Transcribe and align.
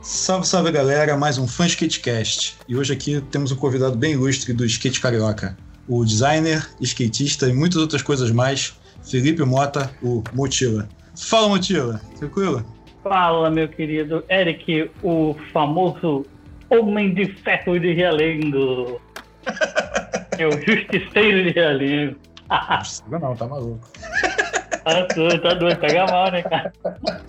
Salve, 0.00 0.46
salve 0.46 0.70
galera, 0.70 1.16
mais 1.16 1.38
um 1.38 1.48
Fã 1.48 1.66
Skatecast. 1.66 2.56
E 2.68 2.76
hoje 2.76 2.92
aqui 2.92 3.20
temos 3.32 3.50
um 3.50 3.56
convidado 3.56 3.96
bem 3.96 4.12
ilustre 4.12 4.52
do 4.52 4.64
skate 4.64 5.00
carioca, 5.00 5.56
o 5.88 6.04
designer, 6.04 6.68
skatista 6.80 7.48
e 7.48 7.52
muitas 7.52 7.78
outras 7.78 8.00
coisas 8.00 8.30
mais, 8.30 8.78
Felipe 9.02 9.42
Mota, 9.44 9.90
o 10.00 10.22
Motila. 10.32 10.88
Fala, 11.16 11.48
Motila, 11.48 12.00
tranquilo? 12.16 12.64
Fala, 13.02 13.50
meu 13.50 13.68
querido 13.68 14.24
Eric, 14.30 14.88
o 15.02 15.34
famoso 15.52 16.24
Homem 16.70 17.12
de 17.12 17.26
Ferro 17.42 17.78
de 17.78 17.92
Realengo. 17.92 19.00
é 20.38 20.46
o 20.46 20.52
Justiceiro 20.52 21.42
de 21.42 21.50
Realengo. 21.50 22.16
não, 23.10 23.34
tá 23.34 23.46
maluco. 23.46 23.80
Ah, 24.84 25.02
tu, 25.02 25.28
tá 25.42 25.52
doido, 25.52 25.78
pega 25.80 26.06
mal, 26.06 26.30
né, 26.32 26.42
cara? 26.42 26.72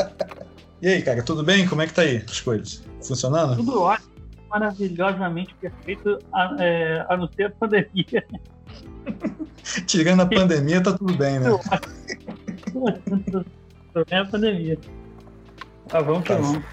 E 0.81 0.87
aí, 0.87 1.01
cara, 1.01 1.21
tudo 1.21 1.43
bem? 1.43 1.67
Como 1.67 1.81
é 1.81 1.87
que 1.87 1.93
tá 1.93 2.03
aí 2.03 2.23
as 2.29 2.39
coisas? 2.39 2.83
Funcionando? 3.01 3.57
Tudo 3.57 3.81
ótimo, 3.81 4.09
maravilhosamente 4.49 5.53
perfeito, 5.55 6.19
a, 6.33 6.55
é, 6.59 7.05
a 7.09 7.17
não 7.17 7.27
ser 7.27 7.45
a 7.45 7.49
pandemia. 7.51 8.25
Tirando 9.85 10.21
a 10.21 10.25
pandemia, 10.25 10.81
tá 10.81 10.97
tudo 10.97 11.15
bem, 11.17 11.39
né? 11.39 11.49
É 14.09 14.17
a 14.17 14.25
pandemia. 14.25 14.77
Tá, 15.87 15.99
vamos 16.01 16.23
tá, 16.23 16.35
que 16.35 16.41
vamos. 16.41 16.63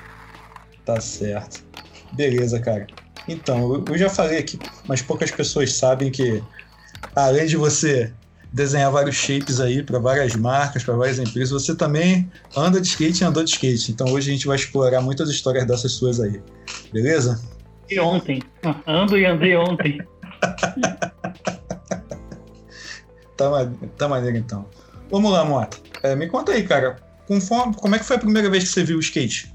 Tá 0.85 1.01
certo. 1.01 1.65
Beleza, 2.13 2.61
cara. 2.61 2.87
Então, 3.27 3.85
eu 3.89 3.99
já 3.99 4.09
falei 4.09 4.39
aqui, 4.39 4.59
mas 4.87 5.03
poucas 5.03 5.33
pessoas 5.33 5.73
sabem 5.73 6.13
que, 6.13 6.43
além 7.15 7.47
de 7.47 7.57
você 7.57 8.13
desenhar 8.57 8.91
vários 8.91 9.15
shapes 9.15 9.61
aí 9.61 9.83
para 9.83 9.99
várias 9.99 10.35
marcas, 10.35 10.83
para 10.83 10.97
várias 10.97 11.19
empresas. 11.19 11.51
Você 11.51 11.77
também 11.77 12.27
anda 12.57 12.81
de 12.81 12.89
skate 12.89 13.23
e 13.23 13.27
andou 13.27 13.45
de 13.45 13.51
skate. 13.51 13.93
Então 13.93 14.07
hoje 14.09 14.31
a 14.31 14.33
gente 14.33 14.47
vai 14.47 14.57
explorar 14.57 15.03
muitas 15.03 15.29
histórias 15.29 15.67
dessas 15.67 15.93
suas 15.93 16.19
aí. 16.19 16.41
Beleza? 16.91 17.45
E 17.91 18.01
ontem. 18.01 18.43
Ando 18.87 19.19
e 19.19 19.27
andei 19.27 19.55
ontem. 19.57 20.01
tá, 23.37 23.71
tá 23.99 24.09
maneiro 24.09 24.39
então. 24.39 24.67
Vamos 25.11 25.31
lá, 25.31 25.45
Mota. 25.45 25.77
É, 26.03 26.17
me 26.17 26.27
conta 26.27 26.53
aí, 26.53 26.63
cara. 26.63 26.97
Conforme, 27.29 27.75
como 27.75 27.95
é 27.95 27.99
que 27.99 28.07
foi 28.07 28.17
a 28.17 28.21
primeira 28.21 28.49
vez 28.49 28.65
que 28.65 28.71
você 28.71 28.85
viu 28.85 28.97
o 28.97 29.01
skate? 29.01 29.55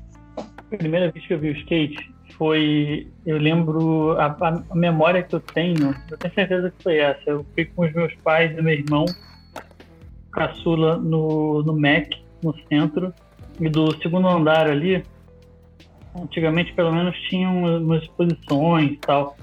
Primeira 0.70 1.12
vez 1.12 1.26
que 1.26 1.34
eu 1.34 1.40
vi 1.40 1.50
o 1.50 1.58
skate 1.58 2.11
foi. 2.42 3.08
Eu 3.24 3.38
lembro. 3.38 4.20
A, 4.20 4.26
a, 4.26 4.76
memória 4.76 5.22
que 5.22 5.36
eu 5.36 5.40
tenho, 5.40 5.96
eu 6.10 6.18
tenho 6.18 6.34
certeza 6.34 6.72
que 6.72 6.82
foi 6.82 6.98
essa. 6.98 7.22
Eu 7.28 7.46
fui 7.54 7.66
com 7.66 7.86
os 7.86 7.94
meus 7.94 8.12
pais 8.24 8.58
e 8.58 8.62
meu 8.64 8.74
irmão, 8.74 9.06
caçula, 10.32 10.98
no, 10.98 11.62
no 11.62 11.72
MEC, 11.72 12.20
no 12.42 12.56
centro. 12.68 13.14
E 13.60 13.70
do 13.70 13.96
segundo 14.02 14.28
andar 14.28 14.68
ali, 14.68 15.04
antigamente 16.20 16.74
pelo 16.74 16.92
menos 16.92 17.16
tinham 17.30 17.78
umas 17.78 18.02
exposições 18.02 18.94
e 18.94 18.98
tal. 18.98 19.38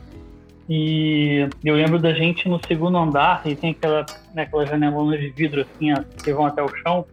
E 0.68 1.48
eu 1.64 1.76
lembro 1.76 2.00
da 2.00 2.12
gente 2.12 2.48
no 2.48 2.58
segundo 2.66 2.98
andar, 2.98 3.46
e 3.46 3.54
tem 3.54 3.70
aquela, 3.70 4.04
né, 4.34 4.42
aquela 4.42 4.66
janelona 4.66 5.16
de 5.16 5.30
vidro 5.30 5.60
assim, 5.60 5.94
que 6.24 6.32
vão 6.32 6.46
até 6.46 6.64
o 6.64 6.68
chão, 6.68 7.06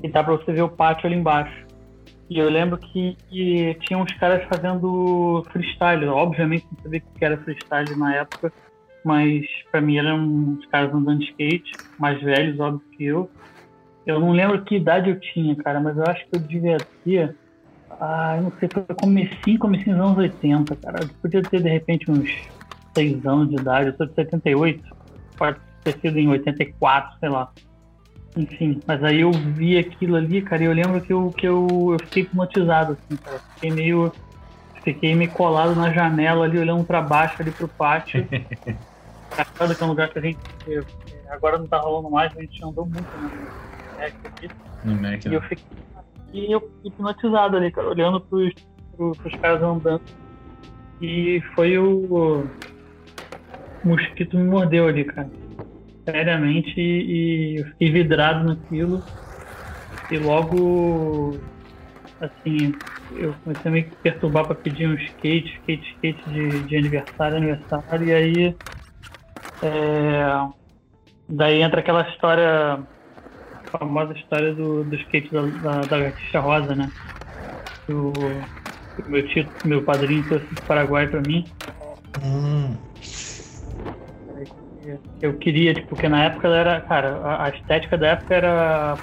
e 0.00 0.08
dá 0.08 0.22
pra 0.22 0.36
você 0.36 0.52
ver 0.52 0.62
o 0.62 0.68
pátio 0.68 1.08
ali 1.08 1.16
embaixo. 1.16 1.67
E 2.30 2.38
eu 2.38 2.50
lembro 2.50 2.76
que, 2.76 3.16
que 3.28 3.74
tinha 3.80 3.98
uns 3.98 4.12
caras 4.14 4.44
fazendo 4.48 5.42
freestyle. 5.50 6.08
Obviamente 6.08 6.66
não 6.70 6.82
sabia 6.82 7.00
o 7.00 7.18
que 7.18 7.24
era 7.24 7.38
freestyle 7.38 7.96
na 7.96 8.16
época, 8.16 8.52
mas 9.04 9.46
para 9.70 9.80
mim 9.80 9.96
eram 9.96 10.18
uns 10.18 10.66
caras 10.66 10.92
andando 10.92 11.20
de 11.20 11.30
skate, 11.30 11.72
mais 11.98 12.20
velhos, 12.22 12.60
óbvio 12.60 12.82
que 12.96 13.04
eu. 13.04 13.30
Eu 14.06 14.20
não 14.20 14.32
lembro 14.32 14.62
que 14.64 14.76
idade 14.76 15.10
eu 15.10 15.20
tinha, 15.20 15.54
cara, 15.56 15.80
mas 15.80 15.96
eu 15.96 16.04
acho 16.04 16.26
que 16.26 16.36
eu 16.36 16.40
devia 16.40 16.78
ter. 17.04 17.34
Ah, 18.00 18.34
eu 18.36 18.42
não 18.42 18.52
sei, 18.58 18.68
foi 18.72 18.82
comecinho, 19.00 19.58
comecinho 19.58 19.96
nos 19.96 20.06
anos 20.06 20.18
80, 20.18 20.76
cara. 20.76 21.02
Eu 21.02 21.08
podia 21.22 21.42
ter 21.42 21.62
de 21.62 21.68
repente 21.68 22.10
uns 22.10 22.30
6 22.94 23.26
anos 23.26 23.48
de 23.48 23.56
idade, 23.56 23.90
eu 23.90 23.96
sou 23.96 24.06
de 24.06 24.14
78, 24.14 24.82
pode 25.36 25.58
ter 25.84 25.98
sido 26.00 26.18
em 26.18 26.28
84, 26.28 27.18
sei 27.20 27.28
lá. 27.28 27.50
Enfim, 28.36 28.80
mas 28.86 29.02
aí 29.02 29.20
eu 29.20 29.32
vi 29.32 29.78
aquilo 29.78 30.16
ali, 30.16 30.42
cara, 30.42 30.62
e 30.62 30.66
eu 30.66 30.72
lembro 30.72 31.00
que 31.00 31.12
eu, 31.12 31.32
que 31.36 31.46
eu, 31.46 31.66
eu 31.92 31.98
fiquei 32.06 32.22
hipnotizado, 32.22 32.92
assim, 32.92 33.16
cara. 33.16 33.38
Fiquei 33.54 33.70
meio. 33.70 34.12
Fiquei 34.84 35.14
meio 35.14 35.30
colado 35.32 35.74
na 35.74 35.92
janela 35.92 36.44
ali, 36.44 36.58
olhando 36.58 36.84
para 36.84 37.02
baixo 37.02 37.42
ali 37.42 37.50
pro 37.50 37.68
pátio. 37.68 38.26
Engraçado 39.32 39.74
que 39.74 39.82
é 39.82 39.86
um 39.86 39.88
lugar 39.88 40.08
que 40.08 40.18
a 40.18 40.22
gente. 40.22 40.38
Agora 41.30 41.58
não 41.58 41.66
tá 41.66 41.78
rolando 41.78 42.10
mais, 42.10 42.34
a 42.36 42.40
gente 42.40 42.64
andou 42.64 42.86
muito 42.86 43.08
no 43.16 43.98
Mac 43.98 44.14
aqui. 44.24 44.50
No 44.84 44.94
Mac, 44.94 45.24
e 45.24 45.34
eu 45.34 45.42
fiquei, 45.42 45.64
e 46.32 46.52
eu 46.52 46.70
hipnotizado 46.84 47.56
ali, 47.56 47.70
cara, 47.70 47.88
olhando 47.88 48.20
pros, 48.20 48.54
pros, 48.96 49.18
pros 49.18 49.34
caras 49.36 49.62
andando. 49.62 50.02
E 51.02 51.42
foi 51.54 51.76
o. 51.78 52.46
O 53.84 53.88
mosquito 53.88 54.36
me 54.36 54.44
mordeu 54.44 54.88
ali, 54.88 55.04
cara 55.04 55.28
seriamente 56.10 56.74
e, 56.80 57.64
fiquei 57.72 57.90
vidrado 57.90 58.48
naquilo. 58.48 59.02
E 60.10 60.18
logo, 60.18 61.38
assim, 62.20 62.74
eu 63.12 63.34
comecei 63.44 63.70
a 63.70 63.74
me 63.74 63.82
perturbar 64.02 64.46
para 64.46 64.54
pedir 64.54 64.88
um 64.88 64.94
skate, 64.94 65.54
skate, 65.60 65.90
skate 65.94 66.30
de, 66.30 66.60
de 66.60 66.76
aniversário, 66.76 67.36
aniversário. 67.36 68.08
E 68.08 68.12
aí, 68.12 68.56
é, 69.62 70.48
daí 71.28 71.60
entra 71.60 71.80
aquela 71.80 72.08
história, 72.08 72.80
a 73.66 73.78
famosa 73.78 74.14
história 74.14 74.54
do, 74.54 74.84
do 74.84 74.96
skate 74.96 75.30
da, 75.30 75.42
da, 75.42 75.80
da 75.82 75.98
Gatixa 76.00 76.40
Rosa, 76.40 76.74
né? 76.74 76.90
O, 77.90 78.12
meu 79.06 79.26
tio, 79.28 79.46
meu 79.64 79.82
padrinho 79.82 80.24
trouxe 80.24 80.46
do 80.46 80.62
Paraguai 80.62 81.06
para 81.06 81.20
mim. 81.20 81.44
Hum 82.22 82.87
eu 85.20 85.34
queria, 85.34 85.74
tipo, 85.74 85.88
porque 85.88 86.08
na 86.08 86.24
época 86.24 86.48
era, 86.48 86.80
cara, 86.82 87.42
a, 87.42 87.48
estética 87.50 87.96
da 87.96 88.08
época 88.08 88.34
era 88.34 88.96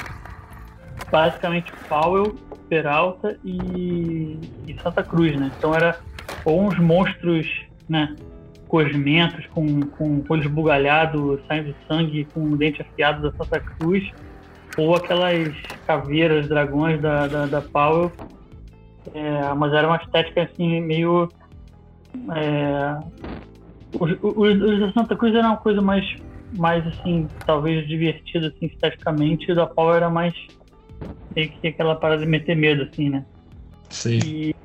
basicamente 1.12 1.72
Powell, 1.88 2.36
Peralta 2.70 3.38
e, 3.44 4.40
e 4.68 4.76
Santa 4.82 5.04
Cruz, 5.04 5.36
né? 5.40 5.52
Então 5.58 5.74
era 5.74 6.00
ou 6.44 6.62
uns 6.64 6.78
monstros, 6.80 7.48
né? 7.88 8.16
Cosmentos 8.68 9.46
com, 9.48 9.82
com 9.82 10.24
olhos 10.28 10.48
bugalhados, 10.48 11.40
saindo 11.48 11.76
sangue, 11.88 12.26
com 12.34 12.42
um 12.42 12.58
dente 12.58 12.82
afiado 12.82 13.30
da 13.30 13.38
Santa 13.38 13.60
Cruz, 13.60 14.12
ou 14.78 14.96
aquelas 14.96 15.50
caveiras, 15.86 16.48
dragões 16.48 17.00
da, 17.00 17.28
da, 17.28 17.46
da 17.46 17.62
Powell. 17.62 18.12
É, 19.14 19.54
mas 19.54 19.72
era 19.74 19.88
uma 19.88 19.98
estética 19.98 20.44
assim, 20.44 20.82
meio. 20.82 21.30
É, 22.36 22.98
os, 24.00 24.12
os, 24.22 24.62
os 24.62 24.80
da 24.80 24.94
Santa 24.94 25.16
Cruz 25.16 25.34
era 25.34 25.48
uma 25.48 25.58
coisa 25.58 25.82
mais, 25.82 26.06
mais 26.54 26.86
assim, 26.88 27.30
talvez 27.46 27.88
divertida, 27.88 28.48
assim, 28.48 28.68
esteticamente, 28.68 29.52
e 29.52 29.56
da 29.56 29.66
Paul 29.66 29.94
era 29.94 30.10
mais 30.10 30.34
meio 31.36 31.50
que 31.50 31.68
aquela 31.68 31.96
parada 31.96 32.22
de 32.22 32.28
meter 32.28 32.56
medo, 32.56 32.84
assim, 32.84 33.10
né? 33.10 33.26
Sim. 33.90 34.20
E, 34.20 34.56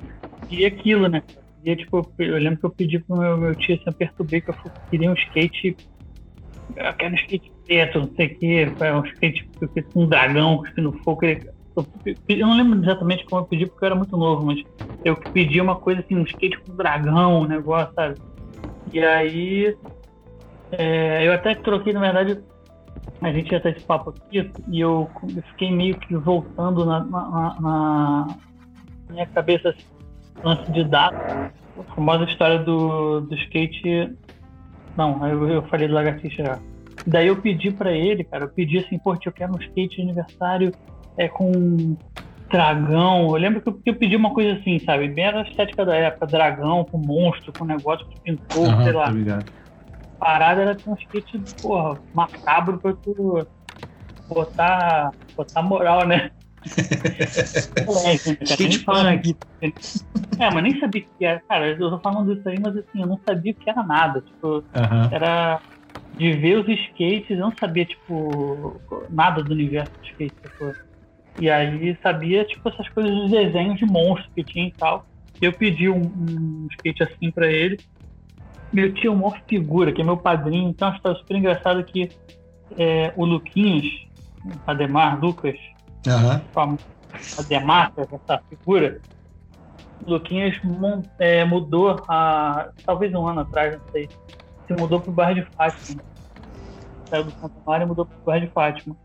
e 0.49 0.65
aquilo, 0.65 1.07
né? 1.07 1.21
E 1.63 1.75
tipo, 1.75 2.11
eu 2.17 2.37
lembro 2.37 2.59
que 2.59 2.65
eu 2.65 2.69
pedi 2.71 2.99
pro 2.99 3.17
meu, 3.17 3.37
meu 3.37 3.55
tio, 3.55 3.75
assim, 3.75 3.83
eu 3.87 3.93
perturbei 3.93 4.41
que 4.41 4.49
eu 4.49 4.55
queria 4.89 5.11
um 5.11 5.13
skate. 5.13 5.77
Eu 6.75 6.93
quero 6.93 7.13
um 7.13 7.17
skate 7.17 7.51
preto, 7.65 7.99
não 7.99 8.15
sei 8.15 8.27
o 8.27 8.39
que, 8.39 8.65
um 8.65 9.05
skate 9.05 9.45
com 9.93 10.03
um 10.03 10.07
dragão 10.07 10.57
cuspindo 10.57 10.93
fogo. 11.03 11.25
Eu, 11.25 11.87
eu 12.27 12.47
não 12.47 12.57
lembro 12.57 12.81
exatamente 12.81 13.25
como 13.25 13.41
eu 13.41 13.45
pedi, 13.45 13.65
porque 13.65 13.85
eu 13.85 13.87
era 13.87 13.95
muito 13.95 14.17
novo, 14.17 14.45
mas 14.45 14.59
eu 15.03 15.15
pedi 15.15 15.61
uma 15.61 15.75
coisa 15.75 16.01
assim, 16.01 16.15
um 16.15 16.23
skate 16.23 16.59
com 16.63 16.75
dragão, 16.75 17.41
um 17.41 17.47
negócio, 17.47 17.93
sabe? 17.93 18.17
E 18.91 18.99
aí, 18.99 19.77
é, 20.71 21.27
eu 21.27 21.33
até 21.33 21.55
troquei, 21.55 21.93
na 21.93 21.99
verdade, 21.99 22.41
a 23.21 23.31
gente 23.31 23.51
ia 23.51 23.59
ter 23.59 23.75
esse 23.75 23.85
papo 23.85 24.09
aqui, 24.09 24.51
e 24.67 24.79
eu, 24.79 25.09
fiquei 25.51 25.71
meio 25.71 25.95
que 25.99 26.15
voltando 26.15 26.85
na, 26.85 27.03
na, 27.03 27.57
na 27.59 28.27
minha 29.09 29.25
cabeça 29.27 29.69
assim, 29.69 29.85
lance 30.43 30.71
de 30.71 30.83
data, 30.83 31.51
a 31.77 31.95
famosa 31.95 32.25
história 32.25 32.59
do, 32.59 33.21
do 33.21 33.35
skate. 33.35 34.13
Não, 34.97 35.25
eu, 35.27 35.47
eu 35.47 35.61
falei 35.63 35.87
do 35.87 35.93
lagartixa 35.93 36.43
já. 36.43 36.59
Daí 37.05 37.27
eu 37.27 37.41
pedi 37.41 37.71
para 37.71 37.91
ele, 37.91 38.23
cara, 38.23 38.45
eu 38.45 38.49
pedi 38.49 38.79
assim, 38.79 38.97
pô, 38.99 39.15
eu 39.25 39.31
quero 39.31 39.53
um 39.53 39.59
skate 39.59 39.97
de 39.97 40.01
aniversário 40.01 40.71
é, 41.17 41.27
com 41.27 41.95
dragão. 42.51 43.27
Eu 43.27 43.33
lembro 43.33 43.61
que 43.61 43.69
eu, 43.69 43.73
que 43.73 43.89
eu, 43.89 43.95
pedi 43.95 44.15
uma 44.15 44.33
coisa 44.33 44.59
assim, 44.59 44.79
sabe? 44.79 45.07
Bem 45.07 45.25
a 45.25 45.41
estética 45.41 45.85
da 45.85 45.95
época, 45.95 46.27
dragão 46.27 46.83
com 46.83 46.97
monstro, 46.97 47.53
com 47.53 47.65
negócio 47.65 48.05
que 48.07 48.19
pintou, 48.23 48.67
uhum, 48.67 48.83
sei 48.83 48.91
lá. 48.93 49.09
A 50.19 50.25
parada 50.25 50.61
era 50.61 50.81
um 50.85 50.93
skate, 50.93 51.39
porra, 51.61 51.99
macabro 52.13 52.79
pra 52.79 52.93
tu 52.93 53.47
botar, 54.27 55.11
botar 55.35 55.61
moral, 55.61 56.07
né? 56.07 56.31
é, 58.05 58.13
skate 58.43 58.79
punk. 58.85 59.35
É, 60.39 60.51
mas 60.51 60.63
nem 60.63 60.79
sabia 60.79 61.01
o 61.01 61.05
que 61.17 61.25
era. 61.25 61.41
Cara, 61.47 61.67
eu 61.69 61.77
tô 61.77 61.99
falando 61.99 62.33
isso 62.33 62.47
aí, 62.47 62.59
mas 62.59 62.75
assim, 62.75 63.01
eu 63.01 63.07
não 63.07 63.19
sabia 63.25 63.51
o 63.51 63.55
que 63.55 63.69
era 63.69 63.83
nada. 63.83 64.21
Tipo, 64.21 64.47
uhum. 64.47 65.09
era 65.11 65.61
de 66.13 66.33
ver 66.33 66.57
os 66.59 66.67
skates, 66.67 67.31
eu 67.31 67.37
não 67.37 67.55
sabia, 67.57 67.85
tipo, 67.85 68.81
nada 69.09 69.43
do 69.43 69.53
universo 69.53 69.91
do 69.91 70.05
skate. 70.05 70.35
Tipo, 70.41 70.75
e 71.41 71.49
aí 71.49 71.97
sabia, 72.03 72.45
tipo, 72.45 72.69
essas 72.69 72.87
coisas 72.89 73.11
dos 73.11 73.31
desenhos 73.31 73.79
de 73.79 73.85
monstros 73.85 74.31
que 74.35 74.43
tinha 74.43 74.67
e 74.67 74.71
tal. 74.71 75.07
Eu 75.41 75.51
pedi 75.51 75.89
um, 75.89 75.99
um 75.99 76.67
skate 76.69 77.01
assim 77.01 77.31
para 77.31 77.51
ele. 77.51 77.79
Meu 78.71 78.93
tio 78.93 79.11
é 79.11 79.15
uma 79.15 79.31
figura, 79.47 79.91
que 79.91 80.01
é 80.01 80.03
meu 80.03 80.17
padrinho. 80.17 80.69
Então, 80.69 80.89
acho 80.89 80.97
que 80.97 81.03
tá 81.03 81.15
super 81.15 81.35
engraçado 81.35 81.83
que 81.83 82.11
é, 82.77 83.11
o 83.17 83.25
Luquinhas, 83.25 83.91
Ademar 84.67 85.19
Lucas, 85.19 85.57
uhum. 86.05 86.77
Ademar, 87.39 87.91
essa 87.97 88.43
figura, 88.47 89.01
o 90.05 90.11
Luquinhas 90.11 90.55
é, 91.17 91.43
mudou 91.43 92.03
há 92.07 92.69
talvez 92.85 93.11
um 93.15 93.25
ano 93.25 93.41
atrás, 93.41 93.79
não 93.79 93.91
sei. 93.91 94.07
Se 94.67 94.73
mudou 94.79 94.99
pro 94.99 95.11
bairro 95.11 95.41
de 95.41 95.47
Fátima. 95.55 96.03
Saiu 97.09 97.23
do 97.23 97.31
Santa 97.31 97.55
Maria 97.65 97.85
e 97.85 97.87
mudou 97.87 98.05
pro 98.05 98.17
bairro 98.23 98.45
de 98.45 98.51
Fátima. 98.51 98.95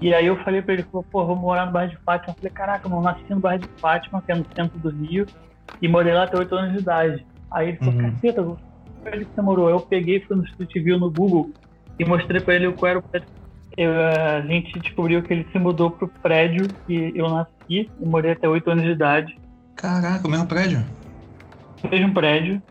E 0.00 0.14
aí 0.14 0.26
eu 0.26 0.36
falei 0.44 0.62
pra 0.62 0.72
ele, 0.72 0.82
falou, 0.84 1.04
pô, 1.10 1.26
vou 1.26 1.36
morar 1.36 1.66
no 1.66 1.72
bairro 1.72 1.90
de 1.90 1.98
Fátima. 1.98 2.32
Eu 2.32 2.36
falei, 2.36 2.50
caraca, 2.50 2.88
eu 2.88 3.00
nasci 3.02 3.22
no 3.28 3.40
bairro 3.40 3.60
de 3.60 3.68
Fátima, 3.80 4.22
que 4.22 4.32
é 4.32 4.34
no 4.34 4.46
centro 4.54 4.78
do 4.78 4.88
Rio, 4.88 5.26
e 5.80 5.88
morei 5.88 6.14
lá 6.14 6.24
até 6.24 6.38
8 6.38 6.54
anos 6.54 6.72
de 6.72 6.78
idade. 6.78 7.26
Aí 7.50 7.68
ele 7.68 7.76
falou, 7.76 7.94
uhum. 7.94 8.10
caceta, 8.12 8.42
onde 8.42 9.24
que 9.24 9.34
você 9.34 9.42
morou? 9.42 9.68
Eu 9.68 9.80
peguei, 9.80 10.20
fui 10.20 10.36
no 10.36 10.44
Street 10.44 10.72
View 10.74 10.98
no 10.98 11.10
Google 11.10 11.50
e 11.98 12.04
mostrei 12.04 12.40
pra 12.40 12.54
ele 12.54 12.72
qual 12.72 12.90
era 12.90 12.98
o 12.98 13.02
prédio. 13.02 13.28
Eu, 13.76 13.92
a 13.92 14.40
gente 14.40 14.78
descobriu 14.78 15.22
que 15.22 15.32
ele 15.32 15.46
se 15.52 15.58
mudou 15.58 15.90
pro 15.90 16.08
prédio 16.08 16.66
que 16.86 17.12
eu 17.14 17.28
nasci 17.28 17.90
e 18.00 18.06
morei 18.06 18.32
até 18.32 18.48
8 18.48 18.70
anos 18.70 18.84
de 18.84 18.90
idade. 18.90 19.38
Caraca, 19.76 20.26
o 20.26 20.30
mesmo 20.30 20.46
prédio? 20.46 20.82
O 21.84 21.88
mesmo 21.88 22.12
prédio. 22.14 22.62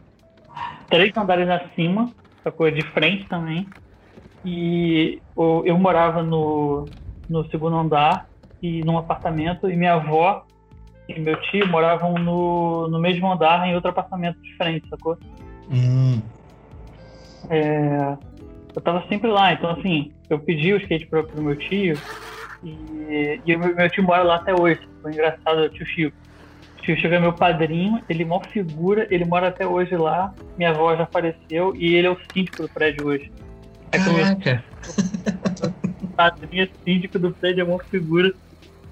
Três 0.90 1.16
andares 1.16 1.48
acima, 1.48 2.12
coisa 2.58 2.76
de 2.76 2.84
frente 2.88 3.26
também. 3.28 3.68
E 4.44 5.22
eu, 5.38 5.64
eu 5.66 5.78
morava 5.78 6.24
no, 6.24 6.86
no 7.30 7.50
segundo 7.50 7.78
andar 7.78 8.28
e 8.62 8.84
num 8.84 8.98
apartamento, 8.98 9.70
e 9.70 9.76
minha 9.76 9.94
avó 9.94 10.46
e 11.08 11.20
meu 11.20 11.36
tio 11.42 11.68
moravam 11.68 12.14
no, 12.14 12.88
no 12.88 13.00
mesmo 13.00 13.32
andar 13.32 13.68
em 13.68 13.76
outro 13.76 13.90
apartamento 13.90 14.40
diferente, 14.42 14.88
sacou? 14.90 15.18
Hum. 15.72 16.22
É, 17.50 18.18
eu 18.76 18.82
tava 18.82 19.04
sempre 19.08 19.30
lá, 19.30 19.54
então 19.54 19.72
assim, 19.72 20.12
eu 20.30 20.40
pedi 20.40 20.74
o 20.74 20.78
skate 20.78 21.08
pro, 21.08 21.24
pro 21.24 21.42
meu 21.42 21.56
tio 21.56 21.98
e, 22.64 23.42
e 23.46 23.58
meu, 23.58 23.76
meu 23.76 23.90
tio 23.90 24.04
mora 24.04 24.24
lá 24.24 24.36
até 24.36 24.54
hoje. 24.54 24.80
Foi 25.02 25.12
engraçado, 25.12 25.62
o 25.62 25.70
tio 25.70 25.86
Chico. 25.86 26.18
O 26.78 26.82
tio 26.82 26.96
Chico 26.96 27.14
é 27.14 27.20
meu 27.20 27.34
padrinho, 27.34 28.04
ele 28.08 28.24
é 28.24 28.26
mó 28.26 28.40
figura, 28.42 29.08
ele 29.10 29.26
mora 29.26 29.48
até 29.48 29.66
hoje 29.66 29.96
lá, 29.96 30.34
minha 30.58 30.70
avó 30.70 30.96
já 30.96 31.06
faleceu 31.08 31.76
e 31.76 31.96
ele 31.96 32.08
é 32.08 32.12
o 32.12 32.18
síndico 32.32 32.62
do 32.62 32.70
prédio 32.70 33.08
hoje. 33.08 33.32
É 33.92 33.98
Caraca! 33.98 34.64
É 36.28 36.70
síndico 36.84 37.18
do 37.20 37.32
prédio, 37.32 37.62
é 37.62 37.64
uma 37.64 37.80
figura 37.80 38.34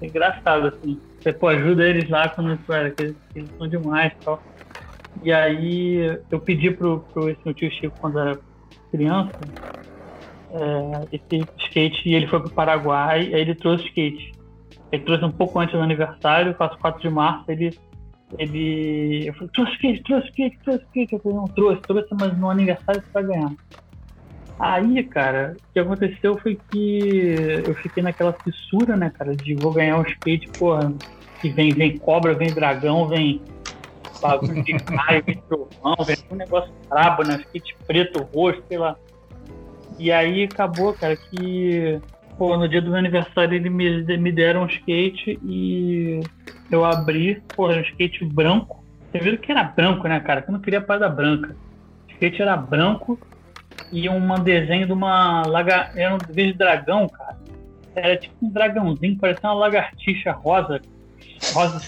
engraçada, 0.00 0.68
assim. 0.68 1.00
Você 1.20 1.32
pô, 1.32 1.48
ajuda 1.48 1.88
eles 1.88 2.08
lá 2.08 2.28
quando 2.28 2.56
cara, 2.66 2.94
eles, 2.98 3.16
eles 3.34 3.50
são 3.58 3.68
demais 3.68 4.12
e 4.12 4.24
tal. 4.24 4.42
E 5.22 5.32
aí 5.32 6.20
eu 6.30 6.40
pedi 6.40 6.70
pro, 6.70 7.00
pro 7.12 7.28
esse 7.28 7.40
meu 7.44 7.54
tio 7.54 7.70
Chico 7.70 7.98
quando 8.00 8.18
era 8.18 8.38
criança 8.90 9.32
é, 10.52 11.08
esse 11.12 11.46
skate 11.66 12.08
e 12.08 12.14
ele 12.14 12.26
foi 12.26 12.40
pro 12.40 12.50
Paraguai, 12.50 13.20
aí 13.20 13.40
ele 13.40 13.54
trouxe 13.54 13.84
skate. 13.86 14.32
Ele 14.90 15.02
trouxe 15.02 15.24
um 15.24 15.30
pouco 15.30 15.58
antes 15.58 15.74
do 15.74 15.82
aniversário, 15.82 16.54
faço 16.54 16.78
4 16.78 17.00
de 17.00 17.10
março, 17.10 17.50
ele. 17.50 17.78
ele 18.38 19.28
eu 19.28 19.34
falei, 19.34 19.48
trouxe 19.52 19.72
skate, 19.72 20.02
trouxe 20.02 20.28
skate, 20.28 20.58
trouxe 20.64 20.84
skate. 20.84 21.12
Eu 21.12 21.20
falei, 21.20 21.38
não, 21.38 21.44
trouxe, 21.46 21.82
trouxe, 21.82 22.08
mas 22.18 22.38
no 22.38 22.50
aniversário 22.50 23.02
você 23.02 23.12
vai 23.12 23.24
ganhar. 23.24 23.52
Aí, 24.58 25.04
cara, 25.04 25.56
o 25.56 25.72
que 25.72 25.78
aconteceu 25.78 26.36
foi 26.38 26.60
que 26.68 27.62
eu 27.64 27.74
fiquei 27.76 28.02
naquela 28.02 28.32
fissura, 28.44 28.96
né, 28.96 29.10
cara, 29.16 29.36
de 29.36 29.54
vou 29.54 29.72
ganhar 29.72 29.98
um 29.98 30.02
skate, 30.02 30.48
porra, 30.58 30.92
que 31.40 31.50
vem, 31.50 31.72
vem 31.72 31.96
cobra, 31.98 32.34
vem 32.34 32.52
dragão, 32.52 33.06
vem 33.06 33.40
bagulho 34.20 34.62
de 34.64 34.72
raio, 34.72 35.22
vem 35.24 35.40
trovão, 35.48 35.94
vem 36.04 36.16
um 36.28 36.34
negócio 36.34 36.72
brabo, 36.88 37.22
né, 37.22 37.40
skate 37.46 37.76
preto, 37.86 38.22
roxo, 38.34 38.60
sei 38.66 38.78
lá. 38.78 38.96
E 39.96 40.10
aí 40.10 40.44
acabou, 40.44 40.92
cara, 40.92 41.16
que 41.16 42.00
pô, 42.36 42.56
no 42.56 42.68
dia 42.68 42.80
do 42.80 42.90
meu 42.90 42.98
aniversário 42.98 43.54
ele 43.54 43.70
me, 43.70 44.16
me 44.16 44.32
deram 44.32 44.62
um 44.62 44.66
skate 44.66 45.38
e 45.44 46.20
eu 46.70 46.84
abri, 46.84 47.42
pô, 47.56 47.68
um 47.68 47.80
skate 47.80 48.24
branco. 48.24 48.84
Você 49.10 49.18
viu 49.18 49.38
que 49.38 49.50
era 49.50 49.64
branco, 49.64 50.06
né, 50.06 50.18
cara? 50.20 50.42
Que 50.42 50.50
eu 50.50 50.52
não 50.52 50.60
queria 50.60 50.80
parada 50.80 51.08
branca. 51.08 51.56
O 52.08 52.12
skate 52.12 52.42
era 52.42 52.56
branco 52.56 53.18
e 53.90 54.08
um 54.08 54.34
desenho 54.42 54.86
de 54.86 54.92
uma 54.92 55.42
laga... 55.46 55.90
Era 55.94 56.14
um 56.14 56.18
de 56.18 56.52
dragão, 56.52 57.08
cara. 57.08 57.38
Era 57.94 58.16
tipo 58.16 58.34
um 58.42 58.50
dragãozinho, 58.50 59.18
parecia 59.18 59.48
uma 59.48 59.54
lagartixa 59.54 60.32
rosa. 60.32 60.80
Rosa. 61.52 61.80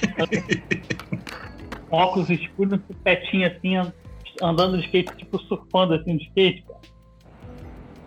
óculos 1.91 2.31
escuros, 2.31 2.81
um 2.89 2.95
petinho 3.03 3.47
assim, 3.47 3.77
andando 4.43 4.79
de 4.79 4.85
skate, 4.85 5.17
tipo 5.17 5.39
surfando 5.43 5.95
assim 5.95 6.17
de 6.17 6.25
skate, 6.25 6.63
cara. 6.63 6.81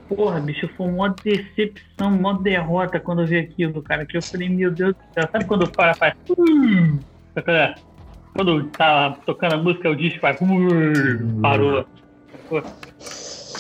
Porra, 0.08 0.40
bicho, 0.40 0.70
foi 0.76 0.88
uma 0.88 1.10
decepção, 1.10 2.14
uma 2.14 2.40
derrota 2.40 3.00
quando 3.00 3.22
eu 3.22 3.28
vi 3.28 3.38
aquilo, 3.38 3.82
cara. 3.82 4.06
Que 4.06 4.18
eu 4.18 4.22
falei, 4.22 4.50
meu 4.50 4.72
Deus 4.72 4.94
do 4.94 5.14
céu, 5.14 5.30
sabe 5.32 5.46
quando 5.46 5.64
o 5.64 5.72
cara 5.72 5.94
faz. 5.96 6.14
Hum", 6.38 7.00
quando 8.34 8.70
tá 8.72 9.18
tocando 9.26 9.54
a 9.54 9.58
música, 9.58 9.90
o 9.90 9.96
disco 9.96 10.20
faz. 10.20 10.38
Hum", 10.42 11.42
parou. 11.42 11.86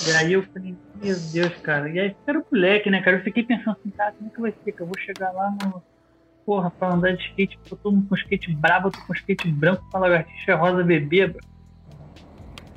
E 0.08 0.12
aí 0.12 0.34
eu 0.34 0.44
falei, 0.44 0.76
meu 1.02 1.16
Deus, 1.32 1.56
cara. 1.58 1.90
E 1.90 2.00
aí 2.00 2.16
era 2.26 2.40
o 2.40 2.46
moleque, 2.52 2.90
né, 2.90 3.02
cara? 3.02 3.18
Eu 3.18 3.24
fiquei 3.24 3.44
pensando 3.44 3.78
assim, 3.80 3.90
cara, 3.92 4.14
como 4.14 4.30
é 4.30 4.34
que 4.34 4.42
vai 4.42 4.54
ser? 4.64 4.72
Que 4.72 4.82
eu 4.82 4.88
vou 4.88 4.98
chegar 5.00 5.32
lá 5.32 5.56
no. 5.64 5.82
Porra, 6.46 6.70
pra 6.72 6.94
andar 6.94 7.16
de 7.16 7.24
skate, 7.24 7.58
eu 7.72 7.78
tô 7.78 7.92
com 7.92 8.16
skate 8.16 8.54
brabo, 8.54 8.88
eu 8.88 8.92
tô 8.92 9.00
com 9.08 9.14
skate 9.14 9.50
branco, 9.50 9.86
com 9.90 9.98
lagartixa 9.98 10.56
rosa 10.56 10.84
bebê, 10.84 11.28
bro. 11.28 11.40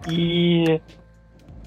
E 0.08 0.80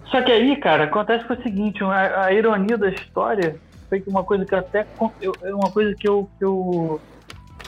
só 0.09 0.21
que 0.23 0.31
aí, 0.31 0.55
cara, 0.55 0.85
acontece 0.85 1.25
foi 1.25 1.35
o 1.35 1.43
seguinte, 1.43 1.83
a, 1.83 2.25
a, 2.25 2.33
ironia 2.33 2.77
da 2.77 2.89
história 2.89 3.59
foi 3.87 3.99
que 3.99 4.09
uma 4.09 4.23
coisa 4.23 4.45
que 4.45 4.55
até 4.55 4.87
eu, 5.21 5.35
é 5.41 5.53
uma 5.53 5.69
coisa 5.71 5.93
que 5.93 6.07
eu, 6.07 6.29
que 6.37 6.45
eu 6.45 7.01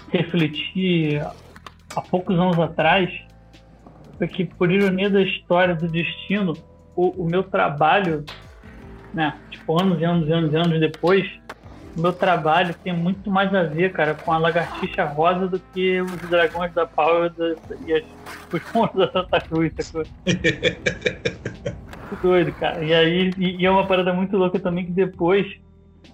refleti 0.10 1.20
há 1.96 2.02
poucos 2.02 2.38
anos 2.38 2.58
atrás 2.60 3.10
foi 4.18 4.28
que 4.28 4.46
por 4.46 4.72
ironia 4.72 5.10
da 5.10 5.22
história 5.22 5.76
do 5.76 5.88
destino, 5.88 6.54
o, 7.02 7.24
o 7.24 7.26
meu 7.26 7.42
trabalho, 7.42 8.24
né, 9.14 9.36
tipo 9.50 9.80
anos 9.80 10.00
e 10.00 10.04
anos 10.04 10.28
e 10.28 10.32
anos 10.32 10.54
e 10.54 10.56
anos 10.56 10.80
depois, 10.80 11.28
o 11.98 12.02
meu 12.02 12.14
trabalho 12.14 12.74
tem 12.84 12.94
muito 12.94 13.30
mais 13.30 13.54
a 13.54 13.64
ver, 13.64 13.92
cara, 13.92 14.14
com 14.14 14.32
a 14.32 14.38
lagartixa 14.38 15.04
rosa 15.04 15.48
do 15.48 15.60
que 15.60 16.00
os 16.00 16.16
dragões 16.30 16.74
da 16.74 16.86
Power 16.86 17.32
e 17.86 17.94
as, 17.94 18.04
os 18.54 18.74
monstros 18.74 19.08
da 19.08 19.12
Santa 19.12 19.42
Cruz, 19.42 19.74
sacou? 19.80 20.04
doido, 22.22 22.52
cara. 22.54 22.84
E 22.84 22.94
aí, 22.94 23.32
e, 23.38 23.62
e, 23.62 23.66
é 23.66 23.72
uma 23.72 23.88
parada 23.88 24.14
muito 24.14 24.38
louca 24.38 24.60
também 24.60 24.86
que 24.86 24.92
depois, 24.92 25.48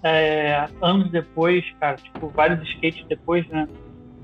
é, 0.02 0.66
anos 0.80 1.10
depois, 1.10 1.64
cara, 1.78 1.96
tipo, 1.96 2.28
vários 2.28 2.66
skates 2.70 3.04
depois, 3.08 3.46
né? 3.48 3.68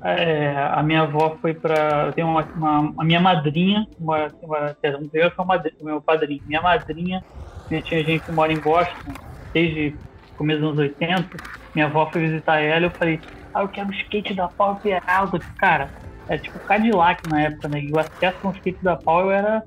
É, 0.05 0.55
a 0.71 0.83
minha 0.83 1.03
avó 1.03 1.37
foi. 1.41 1.59
Eu 2.07 2.13
tenho 2.13 2.29
uma, 2.29 2.43
uma, 2.43 2.95
a 2.99 3.05
minha 3.05 3.21
madrinha, 3.21 3.87
uma, 3.99 4.31
uma, 4.43 4.77
eu 5.15 5.31
sou 5.33 5.47
o 5.47 5.85
meu 5.85 6.01
padrinho. 6.01 6.43
Minha 6.47 6.61
madrinha, 6.61 7.25
minha 7.71 7.83
tinha 7.83 8.05
gente 8.05 8.23
que 8.23 8.31
mora 8.31 8.53
em 8.53 8.59
Boston 8.59 9.13
desde 9.55 9.97
começo 10.37 10.61
dos 10.61 10.79
anos 10.79 10.79
80. 10.79 11.27
Minha 11.75 11.87
avó 11.87 12.11
foi 12.13 12.21
visitar 12.21 12.61
ela 12.61 12.83
e 12.83 12.85
eu 12.85 12.91
falei, 12.91 13.19
ah, 13.55 13.63
eu 13.63 13.69
quero 13.69 13.89
o 13.89 13.95
skate 13.95 14.35
da 14.35 14.47
Power 14.47 14.77
Peralta. 14.77 15.39
Cara, 15.57 15.89
é 16.29 16.37
tipo 16.37 16.59
Cadillac 16.59 17.27
na 17.31 17.41
época, 17.41 17.69
né? 17.69 17.81
E 17.81 17.91
o 17.91 17.99
acesso 17.99 18.39
com 18.43 18.49
o 18.49 18.53
skate 18.53 18.85
da 18.85 18.97
Power 18.97 19.35
era 19.35 19.63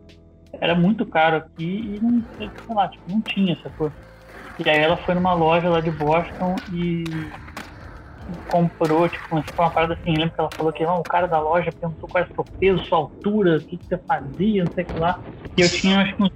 era 0.59 0.75
muito 0.75 1.05
caro 1.05 1.37
aqui 1.37 1.95
e 1.95 1.99
não, 2.01 2.23
sei 2.37 2.49
lá, 2.69 2.87
tipo, 2.87 3.03
não 3.11 3.21
tinha 3.21 3.53
essa 3.53 3.69
coisa. 3.71 3.93
E 4.63 4.69
aí 4.69 4.79
ela 4.79 4.97
foi 4.97 5.13
numa 5.13 5.33
loja 5.33 5.69
lá 5.69 5.79
de 5.79 5.91
Boston 5.91 6.55
e 6.71 7.03
comprou, 8.49 9.07
tipo, 9.07 9.35
uma 9.57 9.69
parada 9.69 9.93
assim, 9.93 10.15
lembro 10.15 10.31
que 10.31 10.39
ela 10.39 10.49
falou 10.55 10.73
que 10.73 10.85
o 10.85 11.03
cara 11.03 11.27
da 11.27 11.39
loja 11.39 11.71
perguntou 11.71 12.09
qual 12.09 12.23
era 12.23 12.31
o 12.31 12.35
seu 12.35 12.43
peso, 12.43 12.85
sua 12.85 12.97
altura, 12.99 13.57
o 13.57 13.61
que, 13.61 13.77
que 13.77 13.85
você 13.85 13.97
fazia, 13.97 14.63
não 14.63 14.71
sei 14.73 14.83
o 14.83 14.87
que 14.87 14.99
lá. 14.99 15.19
E 15.55 15.61
eu 15.61 15.69
tinha, 15.69 16.01
acho 16.01 16.15
que 16.15 16.23
uns, 16.23 16.31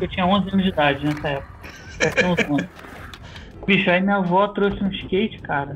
eu 0.00 0.08
tinha 0.08 0.26
11 0.26 0.48
anos 0.50 0.62
de 0.62 0.68
idade 0.68 1.06
nessa 1.06 1.28
época. 1.28 1.54
Eu 2.00 2.68
Bicho, 3.66 3.90
aí 3.90 4.00
minha 4.00 4.16
avó 4.16 4.46
trouxe 4.48 4.82
um 4.84 4.88
skate, 4.88 5.38
cara. 5.38 5.74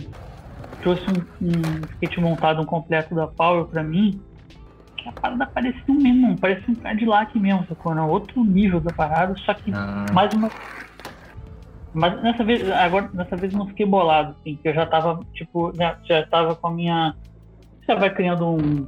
Trouxe 0.82 1.04
um, 1.10 1.46
um 1.46 1.80
skate 1.94 2.20
montado, 2.20 2.60
um 2.60 2.66
completo 2.66 3.14
da 3.14 3.26
Power 3.26 3.64
pra 3.64 3.82
mim 3.82 4.20
a 5.08 5.12
parada 5.12 5.46
parecia 5.46 5.82
um 5.88 5.94
mesmo, 5.94 6.38
parecia 6.38 6.64
um 6.68 6.74
Cadillac 6.74 7.38
mesmo, 7.38 7.66
sacou? 7.68 7.94
Não? 7.94 8.08
Outro 8.08 8.44
nível 8.44 8.80
da 8.80 8.92
parada, 8.92 9.34
só 9.38 9.54
que 9.54 9.72
ah. 9.74 10.06
mais 10.12 10.32
uma. 10.34 10.50
Mas 11.98 12.22
nessa 12.22 12.44
vez, 12.44 12.70
agora, 12.70 13.08
dessa 13.12 13.36
vez 13.36 13.52
eu 13.52 13.58
não 13.58 13.66
fiquei 13.66 13.84
bolado, 13.84 14.36
assim, 14.38 14.54
que 14.54 14.68
eu 14.68 14.74
já 14.74 14.86
tava, 14.86 15.20
tipo, 15.34 15.72
já, 15.74 15.98
já 16.04 16.24
tava 16.26 16.54
com 16.54 16.68
a 16.68 16.70
minha. 16.70 17.16
Você 17.84 17.94
vai 17.96 18.14
criando 18.14 18.46
um, 18.46 18.86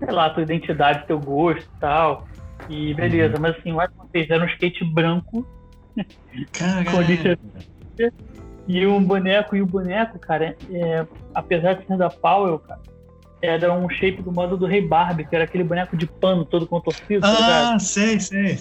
sei 0.00 0.10
lá, 0.10 0.28
tua 0.30 0.42
identidade, 0.42 1.06
teu 1.06 1.20
gosto 1.20 1.62
e 1.62 1.80
tal. 1.80 2.26
E 2.68 2.92
beleza, 2.94 3.36
uhum. 3.36 3.42
mas 3.42 3.56
assim, 3.56 3.72
mais 3.72 3.90
uma 3.94 4.06
vez, 4.12 4.28
era 4.28 4.44
um 4.44 4.48
skate 4.48 4.84
branco. 4.84 5.46
com 6.84 6.98
e 8.66 8.86
um 8.86 9.02
boneco, 9.02 9.54
e 9.54 9.62
o 9.62 9.66
boneco, 9.66 10.18
cara, 10.18 10.56
é, 10.70 11.06
apesar 11.34 11.74
de 11.74 11.86
ser 11.86 11.96
da 11.96 12.10
Powell, 12.10 12.58
cara, 12.58 12.80
era 13.40 13.72
um 13.72 13.88
shape 13.88 14.20
do 14.20 14.32
modo 14.32 14.56
do 14.56 14.66
Rei 14.66 14.86
Barbie, 14.86 15.24
que 15.24 15.34
era 15.34 15.44
aquele 15.44 15.62
boneco 15.62 15.96
de 15.96 16.06
pano 16.06 16.44
todo 16.44 16.66
contorcido. 16.66 17.20
Tá 17.20 17.74
ah, 17.74 17.78
sei, 17.78 18.18
sei. 18.18 18.58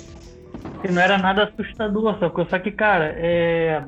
Que 0.82 0.92
não 0.92 1.02
era 1.02 1.18
nada 1.18 1.44
assustador, 1.44 2.18
só 2.50 2.60
que, 2.60 2.72
cara, 2.72 3.14
é. 3.18 3.84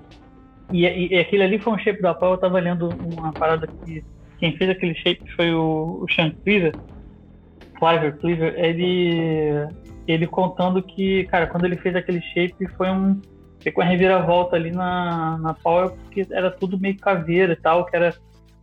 E, 0.72 0.86
e, 0.86 1.14
e 1.14 1.20
aquele 1.20 1.44
ali 1.44 1.60
foi 1.60 1.74
um 1.74 1.80
shape 1.80 2.02
do 2.02 2.08
Apple, 2.08 2.30
eu 2.30 2.38
tava 2.38 2.60
lendo 2.60 2.90
uma 2.90 3.34
parada 3.34 3.68
que 3.68 4.04
quem 4.40 4.56
fez 4.56 4.70
aquele 4.70 4.96
shape 4.96 5.22
foi 5.36 5.54
o, 5.54 6.04
o 6.04 6.14
Sean 6.14 6.32
Cleaver, 6.44 6.74
Cliver, 7.80 8.18
Cleaver, 8.18 8.54
ele, 8.58 9.68
ele 10.08 10.28
contando 10.28 10.82
que, 10.84 11.24
cara, 11.26 11.48
quando 11.48 11.66
ele 11.66 11.78
fez 11.78 11.96
aquele 11.96 12.22
shape 12.22 12.68
foi 12.78 12.90
um. 12.90 13.20
Ficou 13.62 13.84
uma 13.84 13.90
reviravolta 13.90 14.56
ali 14.56 14.72
na, 14.72 15.38
na 15.38 15.54
Power, 15.54 15.90
porque 15.92 16.26
era 16.32 16.50
tudo 16.50 16.80
meio 16.80 16.98
caveira 16.98 17.54
e 17.54 17.56
tal, 17.58 17.86
que 17.86 17.96
era. 17.96 18.14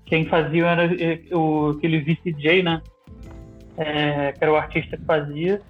Quem 0.04 0.26
fazia 0.26 0.66
era 0.66 1.36
o, 1.36 1.70
aquele 1.70 2.00
VCJ, 2.00 2.62
né? 2.62 2.80
É, 3.76 4.32
que 4.32 4.38
era 4.42 4.52
o 4.52 4.56
artista 4.56 4.96
que 4.96 5.04
fazia. 5.04 5.60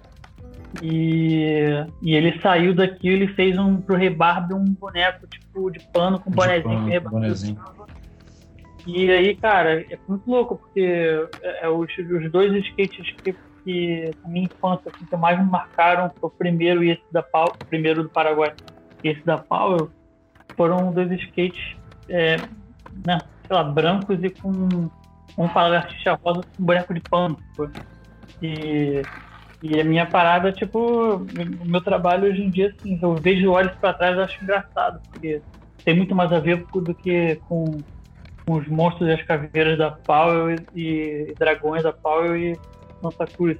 E, 0.81 1.85
e 2.01 2.15
ele 2.15 2.39
saiu 2.41 2.73
daqui 2.73 3.07
ele 3.07 3.27
fez 3.29 3.57
um 3.57 3.77
pro 3.77 3.95
Rebarb 3.95 4.53
um 4.53 4.65
boneco 4.65 5.25
tipo 5.27 5.71
de 5.71 5.79
pano 5.91 6.19
com 6.19 6.29
de 6.29 6.35
bonezinho 6.35 7.01
pano, 7.01 7.09
bonezinho. 7.09 7.59
E 8.85 9.11
aí, 9.11 9.35
cara, 9.35 9.81
é 9.81 9.99
muito 10.07 10.29
louco, 10.29 10.57
porque 10.57 11.27
é, 11.41 11.65
é 11.65 11.69
os, 11.69 11.89
os 11.97 12.31
dois 12.31 12.53
skates 12.67 13.11
que, 13.17 13.35
que 13.63 14.11
na 14.23 14.29
minha 14.29 14.45
infância 14.45 14.91
assim, 14.93 15.05
que 15.05 15.15
mais 15.17 15.37
me 15.37 15.45
marcaram 15.49 16.11
foi 16.19 16.29
o 16.29 16.31
primeiro 16.31 16.83
e 16.83 16.91
esse 16.91 17.03
da 17.11 17.21
Pau, 17.21 17.53
primeiro 17.67 18.03
do 18.03 18.09
Paraguai 18.09 18.53
e 19.03 19.09
esse 19.09 19.25
da 19.25 19.37
Powell, 19.37 19.89
foram 20.55 20.91
dois 20.93 21.11
skates, 21.11 21.75
é, 22.07 22.37
né, 23.05 23.19
sei 23.45 23.55
lá, 23.55 23.63
brancos 23.63 24.23
e 24.23 24.29
com 24.29 24.51
um 25.37 25.53
lagartixa 25.53 26.19
rosa 26.23 26.41
com 26.41 26.63
um 26.63 26.65
boneco 26.65 26.93
de 26.93 27.01
pano. 27.01 27.37
E, 28.41 29.01
e 29.61 29.79
a 29.79 29.83
minha 29.83 30.05
parada, 30.05 30.51
tipo, 30.51 30.79
o 31.15 31.65
meu 31.65 31.81
trabalho 31.81 32.29
hoje 32.29 32.41
em 32.41 32.49
dia, 32.49 32.67
assim, 32.67 32.99
eu 33.01 33.15
vejo 33.15 33.51
olhos 33.51 33.75
para 33.81 33.93
trás 33.93 34.17
e 34.17 34.21
acho 34.21 34.43
engraçado, 34.43 34.99
porque 35.11 35.41
tem 35.83 35.95
muito 35.95 36.13
mais 36.13 36.31
a 36.31 36.39
ver 36.39 36.65
do 36.73 36.93
que 36.93 37.35
com 37.47 37.81
com 38.47 38.53
os 38.53 38.67
monstros 38.67 39.09
e 39.09 39.11
as 39.11 39.21
caveiras 39.23 39.77
da 39.77 39.91
Powell 39.91 40.51
e, 40.73 41.27
e 41.29 41.35
dragões 41.37 41.83
da 41.83 41.91
Powell 41.91 42.37
e 42.37 42.57
Santa 43.01 43.27
Cruz. 43.27 43.57